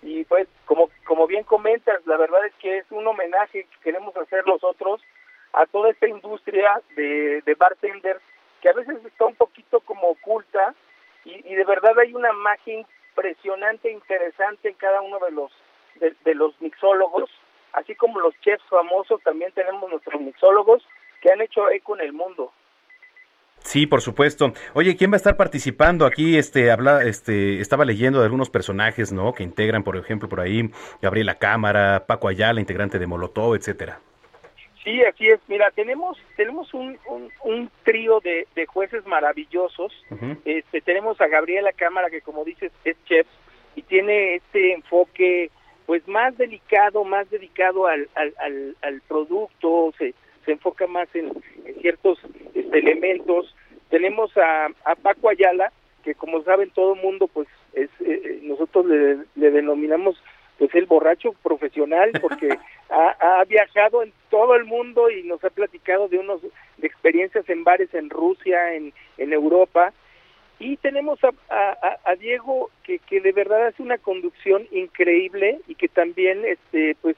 y 0.02 0.23
pues 0.26 0.48
como 0.65 0.90
como 1.06 1.28
bien 1.28 1.44
comentas 1.44 2.06
la 2.06 2.18
verdad 2.18 2.45
es 2.45 2.53
que 2.56 2.80
es 2.80 2.86
un 2.91 3.06
homenaje 3.06 3.64
que 3.65 3.80
queremos 3.84 4.15
hacer 4.18 4.45
nosotros 4.48 5.02
a 5.53 5.65
toda 5.65 5.91
esta 5.91 6.07
industria 6.07 6.82
de, 6.95 7.41
de 7.41 7.56
bartenders 7.56 8.22
que 8.61 8.69
a 8.69 8.73
veces 8.73 9.03
está 9.06 9.26
un 9.26 9.36
poquito 9.36 9.80
como 9.82 10.10
oculta 10.10 10.73
y, 11.23 11.53
de 11.53 11.64
verdad 11.65 11.98
hay 11.99 12.15
una 12.15 12.34
magia 12.34 12.80
impresionante 12.80 13.91
interesante 13.91 14.69
en 14.69 14.76
cada 14.76 15.02
uno 15.02 15.19
de 15.19 15.32
los 15.32 15.52
de, 15.95 16.15
de 16.23 16.36
los 16.36 16.60
mixólogos 16.61 17.30
así 17.73 17.95
como 17.95 18.19
los 18.19 18.34
chefs 18.41 18.64
famosos 18.69 19.22
también 19.23 19.52
tenemos 19.52 19.90
nuestros 19.90 20.19
mixólogos 20.19 20.84
que 21.22 21.32
han 21.32 21.41
hecho 21.41 21.69
eco 21.69 21.95
en 21.95 22.06
el 22.06 22.14
mundo 22.14 22.52
Sí, 23.63 23.85
por 23.85 24.01
supuesto. 24.01 24.53
Oye, 24.73 24.95
¿quién 24.95 25.11
va 25.11 25.15
a 25.15 25.17
estar 25.17 25.38
participando 25.38 26.05
aquí? 26.05 26.38
Este, 26.38 26.71
habla, 26.71 27.03
este, 27.03 27.61
estaba 27.61 27.85
leyendo 27.85 28.19
de 28.19 28.25
algunos 28.25 28.49
personajes, 28.49 29.11
¿no? 29.11 29.33
Que 29.33 29.43
integran, 29.43 29.83
por 29.83 29.95
ejemplo, 29.97 30.27
por 30.27 30.41
ahí 30.41 30.69
Gabriela 31.01 31.35
Cámara, 31.35 32.05
Paco 32.07 32.27
Ayala, 32.27 32.59
integrante 32.59 32.99
de 32.99 33.07
Molotov, 33.07 33.55
etcétera. 33.55 33.99
Sí, 34.83 35.01
así 35.03 35.27
es. 35.27 35.39
Mira, 35.47 35.69
tenemos 35.71 36.17
tenemos 36.35 36.73
un, 36.73 36.97
un, 37.43 37.69
trío 37.83 38.19
de, 38.19 38.47
de, 38.55 38.65
jueces 38.65 39.05
maravillosos. 39.05 39.93
Este, 40.43 40.81
tenemos 40.81 41.21
a 41.21 41.27
Gabriela 41.27 41.71
Cámara, 41.71 42.09
que 42.09 42.21
como 42.21 42.43
dices 42.43 42.71
es 42.83 42.97
chef 43.05 43.27
y 43.75 43.83
tiene 43.83 44.35
este 44.35 44.73
enfoque, 44.73 45.51
pues 45.85 46.07
más 46.07 46.35
delicado, 46.38 47.03
más 47.03 47.29
dedicado 47.29 47.85
al, 47.85 48.09
al, 48.15 48.33
al, 48.39 48.75
al 48.81 49.01
producto. 49.01 49.93
Se, 49.99 50.15
se 50.45 50.53
enfoca 50.53 50.88
más 50.88 51.07
en, 51.15 51.31
ciertos 51.81 52.19
este, 52.53 52.80
elementos. 52.80 53.53
Tenemos 53.89 54.35
a, 54.38 54.68
a, 54.85 54.95
Paco 54.95 55.30
Ayala, 55.30 55.72
que 56.03 56.15
como 56.15 56.43
saben 56.43 56.69
todo 56.72 56.93
el 56.93 57.01
mundo, 57.01 57.27
pues 57.27 57.47
es, 57.73 57.89
eh, 58.01 58.22
eh, 58.23 58.39
nosotros 58.43 58.85
le, 58.85 59.51
denominamos 59.51 60.22
pues 60.57 60.73
el 60.76 60.85
borracho 60.85 61.34
profesional 61.43 62.11
porque 62.22 62.49
ha, 62.89 63.43
viajado 63.47 64.03
en 64.03 64.13
todo 64.30 64.55
el 64.55 64.65
mundo 64.65 65.09
y 65.09 65.23
nos 65.23 65.43
ha 65.43 65.49
platicado 65.49 66.07
de 66.07 66.19
unos 66.19 66.41
de 66.41 66.88
experiencias 66.88 67.47
en 67.49 67.63
bares 67.63 67.93
en 67.93 68.09
Rusia, 68.09 68.76
en, 68.76 68.93
en 69.18 69.34
Europa. 69.34 69.93
Y 70.59 70.77
tenemos 70.77 71.19
a, 71.23 71.31
a, 71.49 71.97
a 72.05 72.15
Diego 72.15 72.69
que, 72.84 72.99
que 72.99 73.19
de 73.19 73.31
verdad 73.31 73.68
hace 73.68 73.81
una 73.81 73.97
conducción 73.97 74.68
increíble 74.72 75.59
y 75.68 75.73
que 75.73 75.88
también 75.88 76.45
este 76.45 76.95
pues 77.01 77.18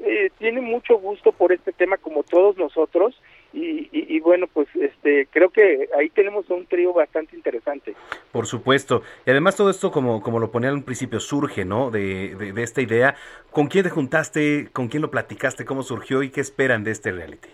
eh, 0.00 0.30
tiene 0.38 0.60
mucho 0.60 0.98
gusto 0.98 1.32
por 1.32 1.52
este 1.52 1.72
tema 1.72 1.96
como 1.96 2.22
todos 2.22 2.56
nosotros 2.56 3.20
y, 3.52 3.88
y, 3.92 4.16
y, 4.16 4.20
bueno 4.20 4.46
pues 4.46 4.68
este 4.76 5.26
creo 5.30 5.48
que 5.50 5.88
ahí 5.98 6.10
tenemos 6.10 6.48
un 6.50 6.66
trío 6.66 6.92
bastante 6.92 7.34
interesante. 7.34 7.94
Por 8.30 8.46
supuesto. 8.46 9.02
Y 9.26 9.30
además 9.30 9.56
todo 9.56 9.70
esto 9.70 9.90
como 9.90 10.20
como 10.20 10.38
lo 10.38 10.50
ponía 10.50 10.70
al 10.70 10.84
principio 10.84 11.18
surge 11.20 11.64
no 11.64 11.90
de, 11.90 12.34
de, 12.36 12.52
de 12.52 12.62
esta 12.62 12.82
idea. 12.82 13.16
Con 13.50 13.68
quién 13.68 13.84
te 13.84 13.90
juntaste 13.90 14.68
con 14.72 14.88
quién 14.88 15.02
lo 15.02 15.10
platicaste 15.10 15.64
cómo 15.64 15.82
surgió 15.82 16.22
y 16.22 16.30
qué 16.30 16.40
esperan 16.40 16.84
de 16.84 16.90
este 16.90 17.10
reality 17.10 17.48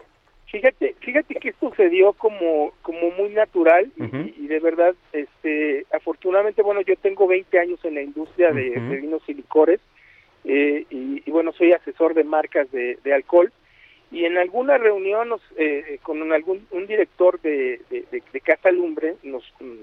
fíjate 0.51 0.95
fíjate 1.01 1.35
que 1.35 1.55
dio 1.95 2.13
como 2.13 2.73
como 2.83 3.11
muy 3.13 3.31
natural 3.31 3.91
uh 3.99 4.05
-huh. 4.05 4.33
y, 4.37 4.45
y, 4.45 4.47
de 4.49 4.61
verdad 4.61 4.95
este 5.13 5.87
afortunadamente 5.93 6.63
bueno 6.63 6.81
yo 6.83 6.95
tengo 6.97 7.27
20 7.27 7.59
años 7.59 7.81
en 7.85 7.95
la 7.95 8.03
industria 8.03 8.53
de, 8.53 8.71
uh 8.71 8.75
-huh. 8.75 8.89
de 8.89 8.97
vinos 8.97 9.23
y 9.29 9.35
licores 9.35 9.81
eh, 10.45 10.85
y, 10.91 11.23
y, 11.25 11.31
bueno 11.31 11.53
soy 11.53 11.73
asesor 11.73 12.15
de 12.15 12.25
marcas 12.25 12.71
de, 12.71 12.99
de 13.03 13.15
alcohol 13.15 13.53
y 14.11 14.27
en 14.27 14.39
alguna 14.39 14.79
reunión 14.79 15.29
nos, 15.31 15.41
eh, 15.57 15.99
con 16.03 16.33
algún 16.33 16.67
un 16.71 16.87
director 16.87 17.41
de, 17.41 17.81
de, 17.91 18.05
de, 18.11 18.41
Casa 18.41 18.71
Lumbre 18.71 19.17
nos, 19.23 19.43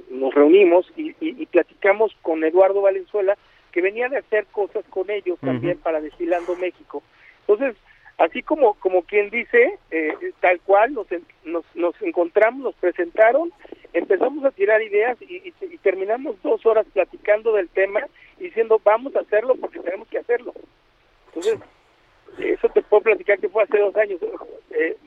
nos 0.10 0.34
reunimos 0.34 0.86
y, 0.96 1.10
y, 1.20 1.42
y, 1.42 1.46
platicamos 1.48 2.16
con 2.22 2.44
Eduardo 2.44 2.82
Valenzuela 2.82 3.38
que 3.72 3.82
venía 3.82 4.10
de 4.10 4.18
hacer 4.18 4.46
cosas 4.52 4.86
con 4.90 5.10
ellos 5.10 5.38
uh 5.42 5.46
-huh. 5.46 5.48
también 5.48 5.78
para 5.80 6.02
Desfilando 6.02 6.56
México. 6.58 7.02
Entonces, 7.48 7.76
así 8.22 8.44
como 8.44 8.76
como 8.76 9.02
quien 9.04 9.30
dice, 9.30 9.78
eh, 9.90 10.14
tal 10.40 10.60
cual, 10.62 10.94
nos, 10.94 11.08
nos, 11.44 11.66
nos 11.76 12.02
encontramos, 12.02 12.62
nos 12.62 12.76
presentaron, 12.76 13.52
empezamos 13.94 14.46
a 14.46 14.52
tirar 14.52 14.82
ideas 14.82 15.18
y, 15.22 15.38
y, 15.38 15.54
y 15.62 15.78
terminamos 15.80 16.42
dos 16.44 16.66
horas 16.66 16.86
platicando 16.94 17.54
del 17.54 17.70
tema 17.70 18.02
diciendo 18.38 18.80
vamos 18.84 19.16
a 19.16 19.22
hacerlo 19.22 19.56
porque 19.56 19.80
tenemos 19.80 20.08
que 20.08 20.20
hacerlo. 20.20 20.54
Entonces, 21.28 21.60
eso 22.38 22.70
te 22.70 22.82
puedo 22.82 23.04
platicar 23.04 23.40
que 23.40 23.50
fue 23.50 23.64
hace 23.64 23.80
dos 23.80 23.96
años. 23.96 24.20
Eh, 24.72 24.98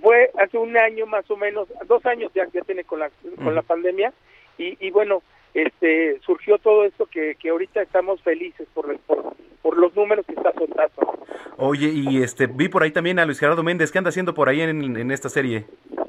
fue 0.00 0.30
hace 0.38 0.58
un 0.58 0.76
año 0.76 1.06
más 1.06 1.30
o 1.30 1.36
menos, 1.36 1.68
dos 1.86 2.04
años 2.06 2.30
ya, 2.34 2.46
ya 2.52 2.62
tiene 2.62 2.84
con 2.84 3.00
la, 3.00 3.10
con 3.36 3.54
la 3.54 3.62
pandemia. 3.62 4.12
Y, 4.58 4.76
y 4.84 4.90
bueno, 4.90 5.22
este 5.62 6.20
surgió 6.20 6.58
todo 6.58 6.84
esto 6.84 7.06
que, 7.06 7.34
que 7.36 7.50
ahorita 7.50 7.82
estamos 7.82 8.20
felices 8.22 8.66
por, 8.74 8.96
por, 9.00 9.34
por 9.62 9.76
los 9.76 9.94
números 9.96 10.26
que 10.26 10.34
está 10.34 10.52
soltando. 10.52 11.16
Oye, 11.56 11.88
y 11.88 12.22
este 12.22 12.46
vi 12.46 12.68
por 12.68 12.82
ahí 12.82 12.90
también 12.90 13.18
a 13.18 13.24
Luis 13.24 13.38
Gerardo 13.38 13.62
Méndez, 13.62 13.90
¿qué 13.90 13.98
anda 13.98 14.10
haciendo 14.10 14.34
por 14.34 14.48
ahí 14.48 14.60
en, 14.60 14.96
en 14.96 15.10
esta 15.10 15.28
serie? 15.28 15.64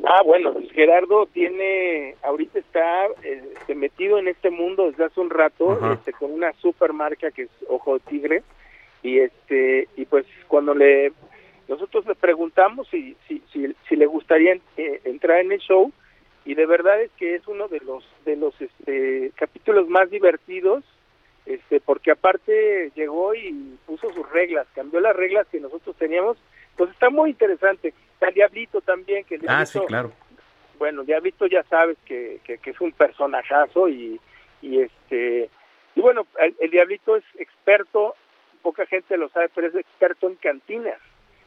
Ah, 0.06 0.22
bueno, 0.26 0.52
Luis 0.52 0.72
Gerardo 0.72 1.26
tiene, 1.28 2.16
ahorita 2.24 2.60
está 2.60 3.08
este, 3.24 3.76
metido 3.76 4.20
en 4.20 4.28
este 4.28 4.50
mundo 4.50 4.88
desde 4.88 5.06
hace 5.06 5.20
un 5.20 5.30
rato, 5.30 5.80
este, 5.94 6.14
con 6.14 6.32
una 6.32 6.54
super 6.54 6.94
marca 6.94 7.32
que 7.32 7.44
es 7.44 7.50
Ojo 7.70 7.96
de 7.96 8.00
Tigre 8.02 8.44
y 9.04 9.20
este 9.20 9.88
y 9.96 10.06
pues 10.06 10.26
cuando 10.48 10.74
le 10.74 11.12
nosotros 11.68 12.06
le 12.08 12.16
preguntamos 12.16 12.88
si 12.90 13.16
si 13.28 13.42
si, 13.52 13.74
si 13.88 13.96
le 13.96 14.06
gustaría 14.06 14.58
eh, 14.78 15.02
entrar 15.06 15.40
en 15.40 15.52
el 15.52 15.60
show 15.60 15.92
y 16.48 16.56
de 16.56 16.66
verdad 16.66 17.02
es 17.02 17.12
que 17.18 17.36
es 17.36 17.46
uno 17.46 17.68
de 17.68 17.82
los 17.82 18.06
de 18.24 18.38
los 18.38 18.60
este 18.62 19.34
capítulos 19.36 19.90
más 19.90 20.10
divertidos 20.10 20.82
este 21.46 21.82
porque 21.82 22.12
aparte 22.12 22.90
llegó 22.96 23.36
y 23.36 23.78
puso 23.86 24.12
sus 24.14 24.28
reglas 24.32 24.66
cambió 24.74 25.02
las 25.02 25.16
reglas 25.16 25.46
que 25.52 25.60
nosotros 25.60 25.96
teníamos. 25.98 26.38
Pues 26.78 26.90
está 26.92 27.10
muy 27.10 27.32
interesante. 27.32 27.94
Está 28.14 28.30
el 28.30 28.36
diablito 28.36 28.80
también 28.80 29.26
que 29.26 29.36
el 29.36 29.42
diablito, 29.42 29.62
ah 29.62 29.66
sí 29.66 29.80
claro. 29.88 30.14
bueno 30.80 31.04
diablito 31.04 31.48
ya 31.48 31.64
sabes 31.64 31.98
que, 32.06 32.40
que, 32.46 32.60
que 32.60 32.70
es 32.70 32.80
un 32.80 32.94
personajazo 32.94 33.90
y 33.90 34.20
y 34.62 34.80
este 34.80 35.50
y 35.96 36.02
bueno 36.02 36.28
el, 36.40 36.56
el 36.62 36.72
diablito 36.72 37.18
es 37.18 37.26
experto 37.38 38.16
poca 38.62 38.86
gente 38.86 39.18
lo 39.18 39.28
sabe, 39.30 39.50
pero 39.54 39.68
es 39.68 39.76
experto 39.76 40.28
en 40.28 40.36
cantinas. 40.36 41.00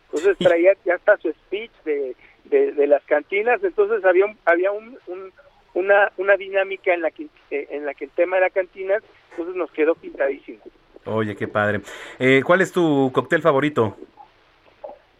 Entonces 0.06 0.36
traía 0.38 0.72
ya 0.84 0.96
hasta 0.96 1.16
su 1.18 1.30
speech 1.32 1.72
de, 1.84 2.16
de, 2.44 2.72
de 2.72 2.86
las 2.86 3.02
cantinas, 3.04 3.62
entonces 3.62 4.04
había 4.04 4.26
un, 4.26 4.36
había 4.44 4.70
un, 4.72 4.98
un, 5.06 5.32
una, 5.74 6.12
una 6.16 6.36
dinámica 6.36 6.92
en 6.94 7.02
la 7.02 7.10
que 7.10 7.26
en 7.50 7.86
la 7.86 7.94
que 7.94 8.04
el 8.06 8.10
tema 8.10 8.36
era 8.36 8.50
cantinas, 8.50 9.02
entonces 9.30 9.56
nos 9.56 9.70
quedó 9.72 9.94
pintadísimo. 9.94 10.60
Oye, 11.06 11.34
qué 11.34 11.48
padre. 11.48 11.80
Eh, 12.18 12.42
¿Cuál 12.44 12.60
es 12.60 12.72
tu 12.72 13.10
cóctel 13.12 13.40
favorito? 13.40 13.96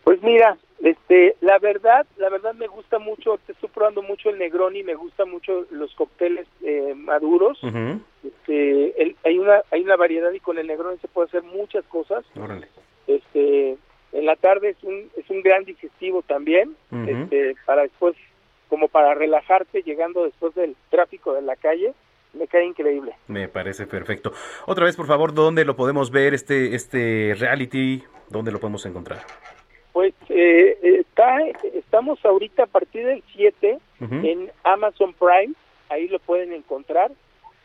Pues 0.05 0.23
mira, 0.23 0.57
este, 0.83 1.37
la 1.41 1.59
verdad, 1.59 2.07
la 2.17 2.29
verdad 2.31 2.55
me 2.55 2.67
gusta 2.67 2.99
mucho, 2.99 3.39
te 3.47 3.53
estoy 3.53 3.69
probando 3.69 4.03
mucho 4.03 4.31
el 4.31 4.39
Negroni, 4.39 4.83
me 4.83 4.95
gusta 4.95 5.25
mucho 5.25 5.67
los 5.71 5.95
cócteles 5.95 6.47
eh, 6.63 6.95
maduros. 6.97 7.63
Uh 7.63 7.69
-huh. 7.69 8.01
este, 8.25 9.03
el, 9.03 9.17
hay 9.25 9.39
una 9.39 9.63
hay 9.71 9.83
una 9.83 9.97
variedad 9.97 10.33
y 10.33 10.41
con 10.41 10.59
el 10.59 10.67
Negroni 10.67 10.99
se 10.99 11.09
puede 11.09 11.29
hacer 11.29 11.43
muchas 11.43 11.85
cosas. 11.85 12.25
Órale. 12.37 12.69
Este, 13.07 13.77
en 14.13 14.27
la 14.27 14.37
tarde 14.37 14.71
es 14.71 14.83
un 14.83 15.11
es 15.17 15.29
un 15.31 15.43
gran 15.43 15.65
digestivo 15.65 16.23
también, 16.23 16.77
uh 16.91 16.97
-huh. 16.97 17.25
este, 17.25 17.55
para 17.65 17.83
después 17.83 18.17
como 18.69 18.89
para 18.89 19.15
relajarte 19.15 19.83
llegando 19.83 20.25
después 20.25 20.55
del 20.55 20.77
tráfico 20.91 21.35
de 21.35 21.43
la 21.43 21.57
calle. 21.57 21.93
Me 22.33 22.47
cae 22.47 22.65
increíble. 22.65 23.13
Me 23.27 23.49
parece 23.49 23.89
perfecto. 23.89 24.33
Otra 24.67 24.85
vez, 24.85 24.95
por 24.95 25.09
favor, 25.09 25.35
¿dónde 25.35 25.65
lo 25.65 25.75
podemos 25.75 26.13
ver 26.13 26.33
este 26.33 26.77
este 26.77 27.35
reality? 27.37 28.05
¿Dónde 28.29 28.53
lo 28.53 28.61
podemos 28.61 28.87
encontrar? 28.87 29.19
Pues 29.93 30.15
eh, 30.29 30.79
está, 30.83 31.41
estamos 31.75 32.25
ahorita 32.25 32.63
a 32.63 32.67
partir 32.67 33.05
del 33.05 33.25
7 33.35 33.79
uh 34.01 34.05
-huh. 34.05 34.31
en 34.31 34.53
Amazon 34.63 35.13
Prime, 35.15 35.55
ahí 35.89 36.07
lo 36.07 36.21
pueden 36.21 36.53
encontrar. 36.53 37.11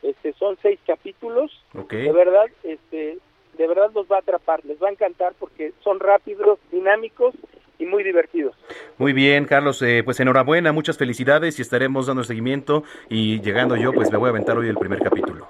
Este 0.01 0.33
son 0.33 0.57
seis 0.61 0.79
capítulos. 0.85 1.51
Okay. 1.73 2.03
De 2.03 2.11
verdad, 2.11 2.45
este 2.63 3.19
de 3.57 3.67
verdad 3.67 3.91
los 3.93 4.07
va 4.11 4.17
a 4.17 4.19
atrapar, 4.19 4.63
les 4.65 4.81
va 4.81 4.89
a 4.89 4.91
encantar 4.91 5.33
porque 5.39 5.73
son 5.83 5.99
rápidos, 5.99 6.59
dinámicos 6.71 7.33
y 7.77 7.85
muy 7.85 8.03
divertidos. 8.03 8.55
Muy 8.97 9.13
bien, 9.13 9.45
Carlos, 9.45 9.81
eh, 9.81 10.01
pues 10.03 10.19
enhorabuena, 10.19 10.71
muchas 10.71 10.97
felicidades 10.97 11.59
y 11.59 11.61
estaremos 11.61 12.07
dando 12.07 12.23
seguimiento 12.23 12.83
y 13.09 13.41
llegando 13.41 13.75
yo, 13.75 13.91
pues 13.93 14.11
me 14.11 14.17
voy 14.17 14.27
a 14.27 14.29
aventar 14.29 14.57
hoy 14.57 14.67
el 14.67 14.77
primer 14.77 14.99
capítulo. 14.99 15.47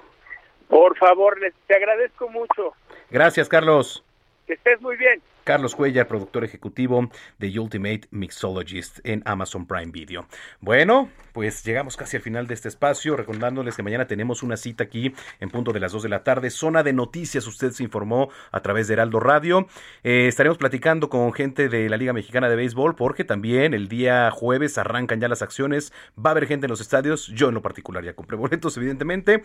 Por 0.68 0.96
favor, 0.96 1.38
les 1.40 1.54
te 1.66 1.76
agradezco 1.76 2.28
mucho. 2.28 2.72
Gracias, 3.10 3.48
Carlos. 3.48 4.04
Que 4.46 4.54
estés 4.54 4.80
muy 4.80 4.96
bien. 4.96 5.20
Carlos 5.46 5.76
Cuellar, 5.76 6.08
productor 6.08 6.44
ejecutivo 6.44 7.08
de 7.38 7.58
Ultimate 7.58 8.02
Mixologist 8.10 8.98
en 9.04 9.22
Amazon 9.24 9.66
Prime 9.66 9.92
Video. 9.92 10.26
Bueno, 10.60 11.08
pues 11.32 11.64
llegamos 11.64 11.96
casi 11.96 12.16
al 12.16 12.22
final 12.22 12.48
de 12.48 12.54
este 12.54 12.68
espacio, 12.68 13.16
recordándoles 13.16 13.76
que 13.76 13.84
mañana 13.84 14.08
tenemos 14.08 14.42
una 14.42 14.56
cita 14.56 14.84
aquí 14.84 15.14
en 15.38 15.50
punto 15.50 15.72
de 15.72 15.78
las 15.78 15.92
2 15.92 16.02
de 16.02 16.08
la 16.08 16.24
tarde, 16.24 16.50
zona 16.50 16.82
de 16.82 16.92
noticias, 16.92 17.46
usted 17.46 17.70
se 17.70 17.84
informó 17.84 18.28
a 18.50 18.60
través 18.60 18.88
de 18.88 18.94
Heraldo 18.94 19.20
Radio. 19.20 19.68
Eh, 20.02 20.26
estaremos 20.26 20.58
platicando 20.58 21.08
con 21.08 21.32
gente 21.32 21.68
de 21.68 21.88
la 21.88 21.96
Liga 21.96 22.12
Mexicana 22.12 22.48
de 22.48 22.56
Béisbol 22.56 22.96
porque 22.96 23.22
también 23.22 23.72
el 23.72 23.86
día 23.86 24.30
jueves 24.32 24.78
arrancan 24.78 25.20
ya 25.20 25.28
las 25.28 25.42
acciones, 25.42 25.92
va 26.18 26.30
a 26.30 26.32
haber 26.32 26.46
gente 26.46 26.66
en 26.66 26.70
los 26.70 26.80
estadios, 26.80 27.28
yo 27.28 27.48
en 27.48 27.54
lo 27.54 27.62
particular 27.62 28.04
ya 28.04 28.14
compré 28.14 28.36
boletos 28.36 28.76
evidentemente. 28.76 29.42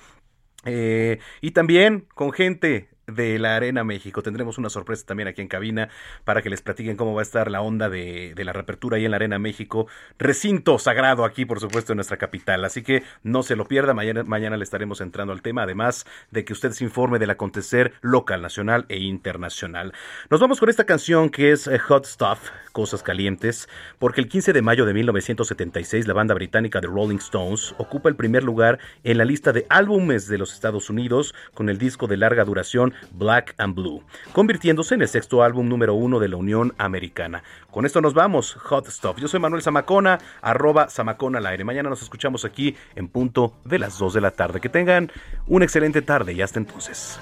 Eh, 0.66 1.20
y 1.42 1.52
también 1.52 2.08
con 2.14 2.32
gente 2.32 2.90
de 3.08 3.40
la 3.40 3.56
Arena 3.56 3.84
México. 3.84 4.22
Tendremos 4.22 4.58
una 4.58 4.70
sorpresa 4.70 5.06
también 5.06 5.28
aquí 5.28 5.42
en 5.42 5.48
cabina 5.48 5.90
para 6.24 6.42
que 6.42 6.50
les 6.50 6.62
platiquen 6.62 6.98
cómo 6.98 7.14
va 7.14 7.22
a 7.22 7.24
estar 7.24 7.50
la 7.52 7.62
onda 7.62 7.90
de, 7.90 8.34
de, 8.36 8.44
la 8.44 8.54
reapertura 8.54 8.98
ahí 8.98 9.06
en 9.06 9.12
la 9.12 9.18
Arena 9.18 9.40
México. 9.40 9.88
Recinto 10.18 10.80
sagrado 10.80 11.26
aquí, 11.26 11.46
por 11.46 11.60
supuesto, 11.60 11.94
en 11.94 11.98
nuestra 11.98 12.18
capital. 12.18 12.64
Así 12.66 12.84
que 12.84 13.04
no 13.24 13.44
se 13.44 13.56
lo 13.56 13.66
pierda. 13.66 13.94
Mañana, 13.94 14.24
mañana 14.24 14.58
le 14.58 14.64
estaremos 14.64 15.02
entrando 15.02 15.34
al 15.34 15.42
tema, 15.42 15.64
además 15.64 16.06
de 16.32 16.46
que 16.46 16.54
usted 16.54 16.72
se 16.72 16.84
informe 16.84 17.20
del 17.20 17.30
acontecer 17.30 17.94
local, 18.02 18.42
nacional 18.42 18.86
e 18.90 18.98
internacional. 18.98 19.94
Nos 20.30 20.40
vamos 20.40 20.60
con 20.60 20.70
esta 20.70 20.86
canción 20.86 21.30
que 21.30 21.52
es 21.52 21.68
eh, 21.68 21.80
Hot 21.80 22.06
Stuff, 22.06 22.50
Cosas 22.72 23.04
Calientes, 23.04 23.68
porque 24.00 24.22
el 24.22 24.28
15 24.28 24.54
de 24.54 24.62
mayo 24.62 24.86
de 24.86 24.94
1976 24.94 26.08
la 26.08 26.14
banda 26.14 26.34
británica 26.34 26.82
The 26.82 26.88
Rolling 26.88 27.18
Stones 27.18 27.76
ocupa 27.78 28.10
el 28.10 28.16
primer 28.16 28.44
lugar 28.44 28.80
en 29.04 29.18
la 29.18 29.26
lista 29.26 29.52
de 29.52 29.66
álbumes 29.70 30.28
de 30.28 30.38
los 30.38 30.54
Estados 30.54 30.90
Unidos 30.90 31.34
con 31.54 31.70
el 31.70 31.78
disco 31.78 32.08
de 32.08 32.18
larga 32.18 32.46
duración 32.46 32.91
Black 33.12 33.56
and 33.58 33.76
Blue, 33.76 34.04
convirtiéndose 34.34 34.96
en 34.96 35.02
el 35.02 35.08
sexto 35.08 35.44
álbum 35.44 35.68
número 35.68 35.94
uno 35.94 36.20
de 36.20 36.28
la 36.28 36.38
Unión 36.38 36.74
Americana. 36.78 37.44
Con 37.70 37.86
esto 37.86 38.02
nos 38.02 38.14
vamos, 38.14 38.54
Hot 38.56 38.88
Stuff. 38.88 39.18
Yo 39.18 39.28
soy 39.28 39.40
Manuel 39.40 39.62
Zamacona, 39.62 40.20
arroba 40.42 40.90
Zamacona 40.90 41.40
al 41.40 41.46
aire. 41.46 41.64
Mañana 41.64 41.90
nos 41.90 42.02
escuchamos 42.02 42.46
aquí 42.46 42.76
en 42.96 43.08
punto 43.08 43.54
de 43.64 43.80
las 43.80 43.98
2 43.98 44.14
de 44.14 44.22
la 44.22 44.32
tarde. 44.32 44.60
Que 44.60 44.70
tengan 44.70 45.12
una 45.48 45.66
excelente 45.66 46.02
tarde 46.02 46.34
y 46.34 46.42
hasta 46.42 46.60
entonces. 46.60 47.20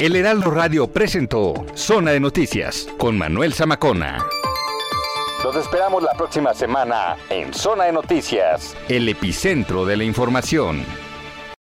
El 0.00 0.16
Heraldo 0.16 0.50
Radio 0.50 0.86
presentó 0.86 1.66
Zona 1.74 2.12
de 2.12 2.20
Noticias 2.20 2.88
con 2.96 3.18
Manuel 3.18 3.52
Zamacona. 3.52 4.24
Los 5.44 5.54
esperamos 5.56 6.02
la 6.02 6.14
próxima 6.14 6.54
semana 6.54 7.18
en 7.28 7.52
Zona 7.52 7.84
de 7.84 7.92
Noticias, 7.92 8.74
el 8.88 9.10
epicentro 9.10 9.84
de 9.84 9.98
la 9.98 10.04
información. 10.04 10.86